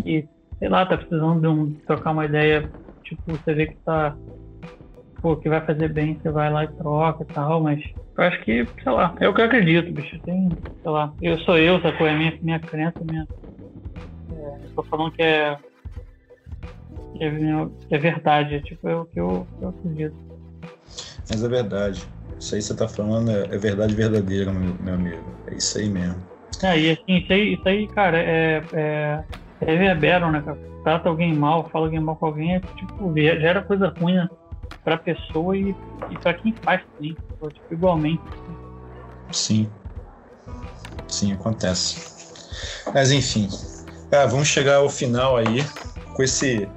que 0.03 0.27
sei 0.59 0.69
lá, 0.69 0.85
tá 0.85 0.97
precisando 0.97 1.41
de 1.41 1.47
um, 1.47 1.73
trocar 1.87 2.11
uma 2.11 2.25
ideia, 2.25 2.69
tipo, 3.15 3.31
você 3.31 3.53
vê 3.53 3.67
que 3.67 3.77
tá 3.85 4.15
pô, 5.21 5.37
que 5.37 5.47
vai 5.47 5.63
fazer 5.65 5.93
bem, 5.93 6.19
você 6.19 6.29
vai 6.31 6.51
lá 6.51 6.63
e 6.63 6.73
troca 6.73 7.23
e 7.23 7.33
tal, 7.33 7.61
mas 7.61 7.79
eu 8.17 8.23
acho 8.23 8.43
que, 8.43 8.67
sei 8.83 8.91
lá, 8.91 9.15
é 9.19 9.29
o 9.29 9.33
que 9.33 9.41
eu 9.41 9.45
acredito, 9.45 9.91
bicho. 9.93 10.19
Tem, 10.25 10.57
sei 10.81 10.91
lá, 10.91 11.13
eu 11.21 11.37
sou 11.39 11.57
eu, 11.57 11.79
sacou? 11.81 12.07
É 12.07 12.17
minha, 12.17 12.37
minha 12.41 12.59
crença, 12.59 12.97
minha. 13.03 13.27
É, 14.31 14.67
tô 14.75 14.83
falando 14.83 15.11
que 15.11 15.21
é. 15.21 15.57
Que 17.17 17.23
é, 17.23 17.67
é 17.91 17.97
verdade, 17.97 18.55
é, 18.55 18.59
tipo, 18.61 18.87
é 18.89 18.95
o 18.95 19.05
que 19.05 19.19
eu, 19.19 19.47
eu 19.61 19.69
acredito. 19.69 20.15
Mas 21.29 21.43
é 21.43 21.47
verdade. 21.47 22.05
Isso 22.37 22.55
aí 22.55 22.61
que 22.61 22.67
você 22.67 22.75
tá 22.75 22.87
falando 22.87 23.31
é, 23.31 23.43
é 23.43 23.57
verdade 23.57 23.93
verdadeira, 23.93 24.51
meu, 24.51 24.75
meu, 24.81 24.93
amigo. 24.95 25.23
É 25.47 25.55
isso 25.55 25.77
aí 25.77 25.87
mesmo. 25.87 26.21
É, 26.63 26.77
e 26.77 26.91
assim, 26.91 27.17
isso 27.17 27.31
aí, 27.31 27.53
isso 27.53 27.67
aí 27.67 27.87
cara, 27.89 28.17
é. 28.17 28.63
é 28.73 29.23
é 29.33 29.40
reverberam, 29.65 30.31
né, 30.31 30.41
cara? 30.41 30.57
Trata 30.83 31.09
alguém 31.09 31.33
mal, 31.33 31.69
fala 31.69 31.85
alguém 31.85 31.99
mal 31.99 32.15
com 32.15 32.25
alguém, 32.25 32.55
é 32.55 32.59
tipo, 32.59 33.13
gera 33.15 33.61
coisa 33.61 33.93
ruim, 33.99 34.15
né? 34.15 34.27
para 34.83 34.95
a 34.95 34.97
pessoa 34.97 35.55
e, 35.55 35.75
e 36.09 36.17
para 36.17 36.33
quem 36.33 36.53
faz 36.63 36.81
também, 36.95 37.13
tipo, 37.13 37.53
igualmente. 37.71 38.21
Sim. 39.31 39.69
Sim, 41.07 41.33
acontece. 41.33 42.11
Mas 42.93 43.11
enfim. 43.11 43.47
Ah, 44.11 44.25
vamos 44.25 44.47
chegar 44.47 44.77
ao 44.77 44.89
final 44.89 45.37
aí 45.37 45.63
com 46.15 46.23
esse 46.23 46.67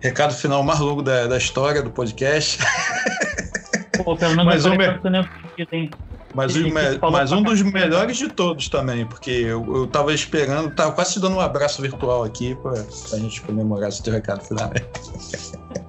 recado 0.00 0.34
final 0.34 0.62
mais 0.62 0.80
longo 0.80 1.02
da, 1.02 1.26
da 1.26 1.38
história 1.38 1.82
do 1.82 1.90
podcast. 1.90 2.58
Pô, 4.04 4.16
pelo 4.16 4.36
menos 4.36 4.44
mas, 4.64 4.66
um, 4.66 4.76
me... 4.76 5.90
mas, 6.34 6.54
um, 6.56 7.10
mas 7.10 7.32
um 7.32 7.42
dos 7.42 7.62
melhores 7.62 8.16
de 8.16 8.28
todos 8.28 8.68
também, 8.68 9.06
porque 9.06 9.30
eu, 9.30 9.64
eu 9.74 9.86
tava 9.86 10.12
esperando, 10.12 10.74
tava 10.74 10.92
quase 10.92 11.14
te 11.14 11.20
dando 11.20 11.36
um 11.36 11.40
abraço 11.40 11.80
virtual 11.82 12.24
aqui 12.24 12.54
pra, 12.56 12.72
pra 12.72 13.18
gente 13.18 13.40
comemorar 13.42 13.88
esse 13.88 14.02
teu 14.02 14.12
recado 14.12 14.42
final. 14.42 14.70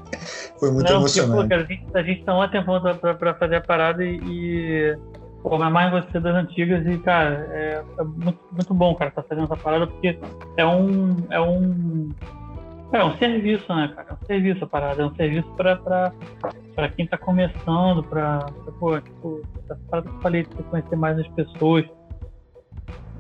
Foi 0.59 0.71
muito 0.71 0.89
não, 0.89 0.99
emocionante. 0.99 1.31
Porque, 1.31 1.43
pô, 1.43 1.49
cara, 1.49 1.61
a, 1.61 1.65
gente, 1.65 1.97
a 1.97 2.03
gente 2.03 2.23
tá 2.23 2.39
um 2.39 2.47
tempão 2.49 2.81
pra, 2.99 3.13
pra 3.13 3.33
fazer 3.35 3.55
a 3.57 3.61
parada 3.61 4.03
e. 4.03 4.17
e 4.23 4.97
pô, 5.41 5.57
mas 5.57 5.73
mais 5.73 5.91
você 5.91 6.19
das 6.21 6.35
antigas 6.35 6.85
e, 6.87 6.97
cara, 6.99 7.47
é, 7.51 7.83
é, 7.99 8.03
muito, 8.03 8.39
muito 8.49 8.73
bom, 8.73 8.95
cara, 8.95 9.11
tá 9.11 9.21
fazendo 9.23 9.43
essa 9.43 9.57
parada 9.57 9.87
porque 9.87 10.17
é 10.55 10.65
um. 10.65 11.17
É 11.29 11.39
um. 11.41 12.09
É 12.93 13.03
um 13.03 13.17
serviço, 13.17 13.73
né, 13.73 13.91
cara? 13.95 14.09
É 14.11 14.13
um 14.13 14.25
serviço 14.27 14.63
a 14.63 14.67
parada, 14.67 15.01
é 15.01 15.05
um 15.05 15.15
serviço 15.15 15.49
pra, 15.57 15.75
pra, 15.77 16.13
pra 16.75 16.89
quem 16.89 17.07
tá 17.07 17.17
começando, 17.17 18.03
pra, 18.03 18.37
pra 18.37 18.73
pô, 18.73 19.01
tipo, 19.01 19.41
essa 19.63 19.79
parada 19.89 20.09
que 20.09 20.15
eu 20.15 20.21
falei, 20.21 20.43
pra 20.43 20.63
conhecer 20.63 20.95
mais 20.95 21.17
as 21.17 21.27
pessoas. 21.29 21.85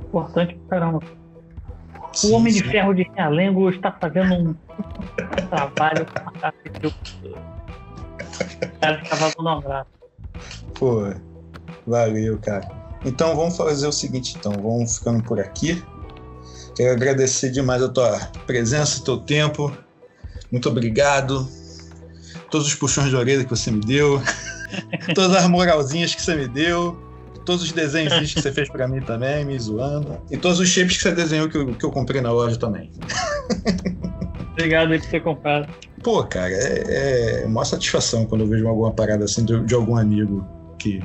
Importante 0.05 0.55
pra 0.67 0.79
caramba. 0.79 0.99
Sim, 2.13 2.31
o 2.31 2.35
Homem 2.35 2.53
sim. 2.53 2.61
de 2.61 2.69
Ferro 2.69 2.93
de 2.93 3.09
Realengo 3.15 3.67
está 3.71 3.91
fazendo 3.91 4.51
um 4.51 4.55
trabalho 5.49 6.05
fantástico. 6.05 6.93
O 8.63 8.79
cara 8.79 8.97
fica 8.99 9.15
vazando 9.15 9.43
um 9.43 9.47
abraço. 9.49 9.89
Pô, 10.77 11.13
valeu, 11.87 12.37
cara. 12.39 12.67
Então 13.03 13.35
vamos 13.35 13.57
fazer 13.57 13.87
o 13.87 13.91
seguinte, 13.91 14.37
então, 14.37 14.51
vamos 14.53 14.99
ficando 14.99 15.23
por 15.23 15.39
aqui. 15.39 15.83
Quero 16.75 16.93
agradecer 16.93 17.51
demais 17.51 17.81
a 17.81 17.89
tua 17.89 18.19
presença, 18.47 18.99
o 18.99 19.03
teu 19.03 19.17
tempo. 19.17 19.75
Muito 20.51 20.69
obrigado. 20.69 21.47
Todos 22.49 22.67
os 22.67 22.75
puxões 22.75 23.09
de 23.09 23.15
orelha 23.15 23.43
que 23.43 23.49
você 23.49 23.71
me 23.71 23.81
deu. 23.81 24.21
todas 25.13 25.35
as 25.35 25.47
moralzinhas 25.47 26.15
que 26.15 26.21
você 26.21 26.35
me 26.35 26.47
deu 26.47 27.03
todos 27.45 27.63
os 27.63 27.71
desenhos 27.71 28.33
que 28.33 28.41
você 28.41 28.51
fez 28.51 28.69
para 28.69 28.87
mim 28.87 29.01
também, 29.01 29.45
me 29.45 29.57
zoando. 29.57 30.17
E 30.31 30.37
todos 30.37 30.59
os 30.59 30.67
chips 30.67 30.97
que 30.97 31.03
você 31.03 31.11
desenhou 31.11 31.49
que 31.49 31.57
eu, 31.57 31.75
que 31.75 31.83
eu 31.83 31.91
comprei 31.91 32.21
na 32.21 32.31
loja 32.31 32.57
também. 32.57 32.91
Obrigado 34.53 34.93
aí 34.93 34.99
por 34.99 35.09
ter 35.09 35.21
comprado. 35.21 35.73
Pô, 36.01 36.23
cara, 36.23 36.53
é, 36.53 37.43
é 37.43 37.45
uma 37.45 37.65
satisfação 37.65 38.25
quando 38.25 38.41
eu 38.41 38.47
vejo 38.47 38.67
alguma 38.67 38.91
parada 38.91 39.25
assim 39.25 39.45
de, 39.45 39.63
de 39.65 39.73
algum 39.73 39.97
amigo 39.97 40.45
que, 40.77 41.01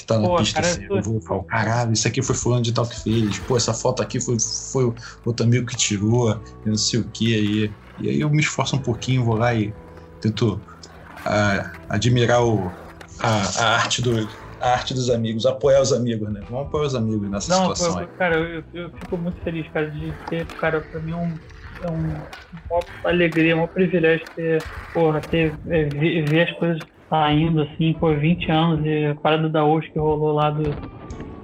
que 0.00 0.06
tá 0.06 0.18
na 0.18 0.28
Pô, 0.28 0.36
pista 0.36 0.60
cara, 0.60 0.72
assim. 0.72 0.86
Eu 0.88 1.02
vou 1.02 1.20
falar, 1.20 1.44
caralho, 1.44 1.92
isso 1.92 2.08
aqui 2.08 2.22
foi 2.22 2.34
fulano 2.34 2.62
de 2.62 2.72
tal 2.72 2.86
que 2.86 2.98
fez. 3.00 3.38
Pô, 3.40 3.56
essa 3.56 3.74
foto 3.74 4.02
aqui 4.02 4.20
foi, 4.20 4.36
foi 4.72 4.92
outro 5.24 5.46
amigo 5.46 5.66
que 5.66 5.76
tirou, 5.76 6.40
não 6.64 6.76
sei 6.76 7.00
o 7.00 7.04
que 7.04 7.34
aí. 7.34 7.72
E 8.00 8.08
aí 8.08 8.20
eu 8.20 8.30
me 8.30 8.40
esforço 8.40 8.76
um 8.76 8.78
pouquinho, 8.78 9.24
vou 9.24 9.36
lá 9.36 9.54
e 9.54 9.72
tento 10.20 10.54
uh, 10.54 11.70
admirar 11.88 12.42
o, 12.42 12.70
a, 13.20 13.62
a 13.62 13.76
arte 13.76 14.00
do, 14.00 14.26
a 14.60 14.70
arte 14.70 14.94
dos 14.94 15.10
amigos, 15.10 15.44
apoiar 15.44 15.82
os 15.82 15.92
amigos, 15.92 16.30
né? 16.30 16.40
Vamos 16.48 16.66
apoiar 16.66 16.86
os 16.86 16.94
amigos 16.94 17.30
nessa 17.30 17.54
Não, 17.54 17.74
situação 17.74 17.98
aí. 17.98 18.06
Cara, 18.18 18.36
eu, 18.36 18.64
eu, 18.72 18.90
fico 18.90 19.18
muito 19.18 19.38
feliz, 19.42 19.66
cara, 19.68 19.90
de 19.90 20.12
ter, 20.28 20.46
cara, 20.46 20.80
pra 20.80 21.00
mim 21.00 21.12
é 21.12 21.16
um, 21.16 21.34
é 21.82 21.90
um, 21.90 22.14
uma 22.70 23.10
alegria, 23.10 23.56
um 23.56 23.66
privilégio 23.66 24.26
ter, 24.34 24.62
porra, 24.94 25.20
ter, 25.20 25.54
é, 25.68 25.84
ver, 25.84 26.24
ver, 26.24 26.48
as 26.48 26.58
coisas 26.58 26.80
saindo, 27.10 27.62
assim, 27.62 27.92
por 27.92 28.16
20 28.16 28.50
anos, 28.50 28.86
e 28.86 29.06
a 29.06 29.14
parada 29.16 29.48
da 29.48 29.64
hoje 29.64 29.90
que 29.90 29.98
rolou 29.98 30.32
lá 30.32 30.50
do, 30.50 30.62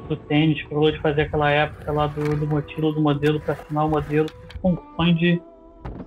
do 0.09 0.16
tênis, 0.16 0.62
que 0.62 0.72
rolou 0.72 0.93
de 0.93 1.01
fazer 1.01 1.22
aquela 1.22 1.51
época 1.51 1.93
lá 1.93 2.06
do, 2.06 2.36
do 2.36 2.47
motilo, 2.47 2.93
do 2.93 3.01
modelo, 3.01 3.40
pra 3.40 3.55
assinar 3.55 3.84
o 3.84 3.90
modelo, 3.90 4.28
um 4.62 4.76
sonho 4.97 5.14
de, 5.16 5.43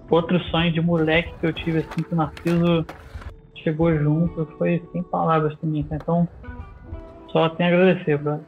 outro 0.10 0.40
sonho 0.46 0.72
de 0.72 0.80
moleque 0.80 1.34
que 1.40 1.46
eu 1.46 1.54
tive, 1.54 1.80
assim, 1.80 2.02
que 2.02 2.14
o 2.14 2.16
Narciso 2.16 2.86
chegou 3.62 3.94
junto, 3.94 4.48
foi 4.58 4.82
sem 4.94 5.04
palavras 5.04 5.56
também, 5.60 5.86
então 5.92 6.28
só 7.32 7.50
tenho 7.50 7.70
a 7.70 7.74
agradecer, 7.74 8.18
brother. 8.18 8.46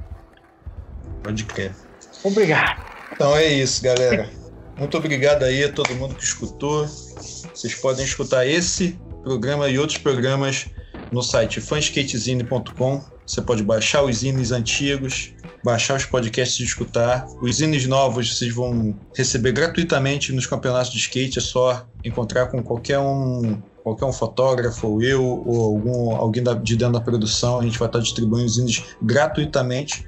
Pode 1.21 1.43
crer. 1.43 1.75
Obrigado. 2.23 2.81
Então 3.11 3.35
é 3.35 3.45
isso, 3.47 3.83
galera. 3.83 4.29
Muito 4.77 4.97
obrigado 4.97 5.43
aí 5.43 5.63
a 5.63 5.71
todo 5.71 5.93
mundo 5.95 6.15
que 6.15 6.23
escutou. 6.23 6.87
Vocês 6.87 7.75
podem 7.75 8.03
escutar 8.03 8.47
esse 8.47 8.99
programa 9.21 9.69
e 9.69 9.77
outros 9.77 9.99
programas 9.99 10.67
no 11.11 11.21
site 11.21 11.59
fanskatezine.com. 11.59 13.01
Você 13.25 13.41
pode 13.41 13.63
baixar 13.63 14.03
os 14.03 14.17
zines 14.17 14.51
antigos, 14.51 15.33
baixar 15.63 15.97
os 15.97 16.05
podcasts 16.05 16.59
e 16.59 16.63
escutar. 16.63 17.27
Os 17.41 17.57
zines 17.57 17.85
novos 17.85 18.35
vocês 18.37 18.53
vão 18.53 18.95
receber 19.15 19.51
gratuitamente 19.51 20.33
nos 20.33 20.45
campeonatos 20.45 20.91
de 20.91 20.97
skate. 20.97 21.39
É 21.39 21.41
só 21.41 21.85
encontrar 22.03 22.47
com 22.47 22.63
qualquer 22.63 22.99
um, 22.99 23.61
qualquer 23.83 24.05
um 24.05 24.13
fotógrafo, 24.13 24.87
ou 24.87 25.01
eu, 25.01 25.23
ou 25.23 25.61
algum, 25.63 26.15
alguém 26.15 26.43
da, 26.43 26.53
de 26.53 26.75
dentro 26.75 26.93
da 26.93 27.01
produção. 27.01 27.59
A 27.59 27.63
gente 27.63 27.77
vai 27.77 27.87
estar 27.87 27.99
distribuindo 27.99 28.45
os 28.45 28.55
zines 28.55 28.83
gratuitamente 29.01 30.07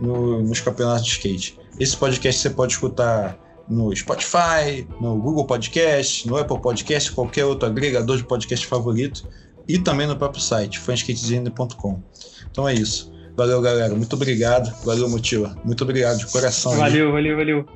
no, 0.00 0.42
nos 0.42 0.60
campeonatos 0.60 1.04
de 1.04 1.12
skate. 1.12 1.58
Esse 1.78 1.96
podcast 1.96 2.40
você 2.40 2.50
pode 2.50 2.72
escutar 2.72 3.38
no 3.68 3.94
Spotify, 3.96 4.86
no 5.00 5.16
Google 5.16 5.46
Podcast, 5.46 6.28
no 6.28 6.36
Apple 6.36 6.60
Podcast, 6.60 7.10
qualquer 7.12 7.46
outro 7.46 7.66
agregador 7.66 8.16
de 8.18 8.24
podcast 8.24 8.66
favorito 8.66 9.26
e 9.68 9.78
também 9.78 10.06
no 10.06 10.16
próprio 10.16 10.40
site, 10.42 10.78
fanskatezine.com. 10.78 12.02
Então 12.50 12.68
é 12.68 12.74
isso. 12.74 13.12
Valeu, 13.36 13.60
galera. 13.60 13.94
Muito 13.94 14.14
obrigado. 14.14 14.72
Valeu, 14.84 15.08
Motiva. 15.08 15.56
Muito 15.64 15.82
obrigado 15.82 16.18
de 16.18 16.26
coração. 16.26 16.76
Valeu, 16.76 17.10
valeu, 17.12 17.36
valeu. 17.36 17.68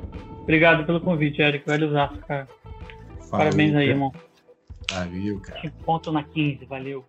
Obrigado 0.43 0.86
pelo 0.86 1.01
convite, 1.01 1.43
Eric. 1.43 1.66
Valeu, 1.66 1.90
Zaço, 1.90 2.16
cara. 2.27 2.48
Falou, 3.28 3.47
Parabéns 3.47 3.74
aí, 3.74 3.86
cara. 3.86 3.90
irmão. 3.90 4.12
Valeu, 4.90 5.40
cara. 5.40 5.73
Ponto 5.85 6.12
na 6.12 6.23
15, 6.23 6.65
valeu. 6.66 7.05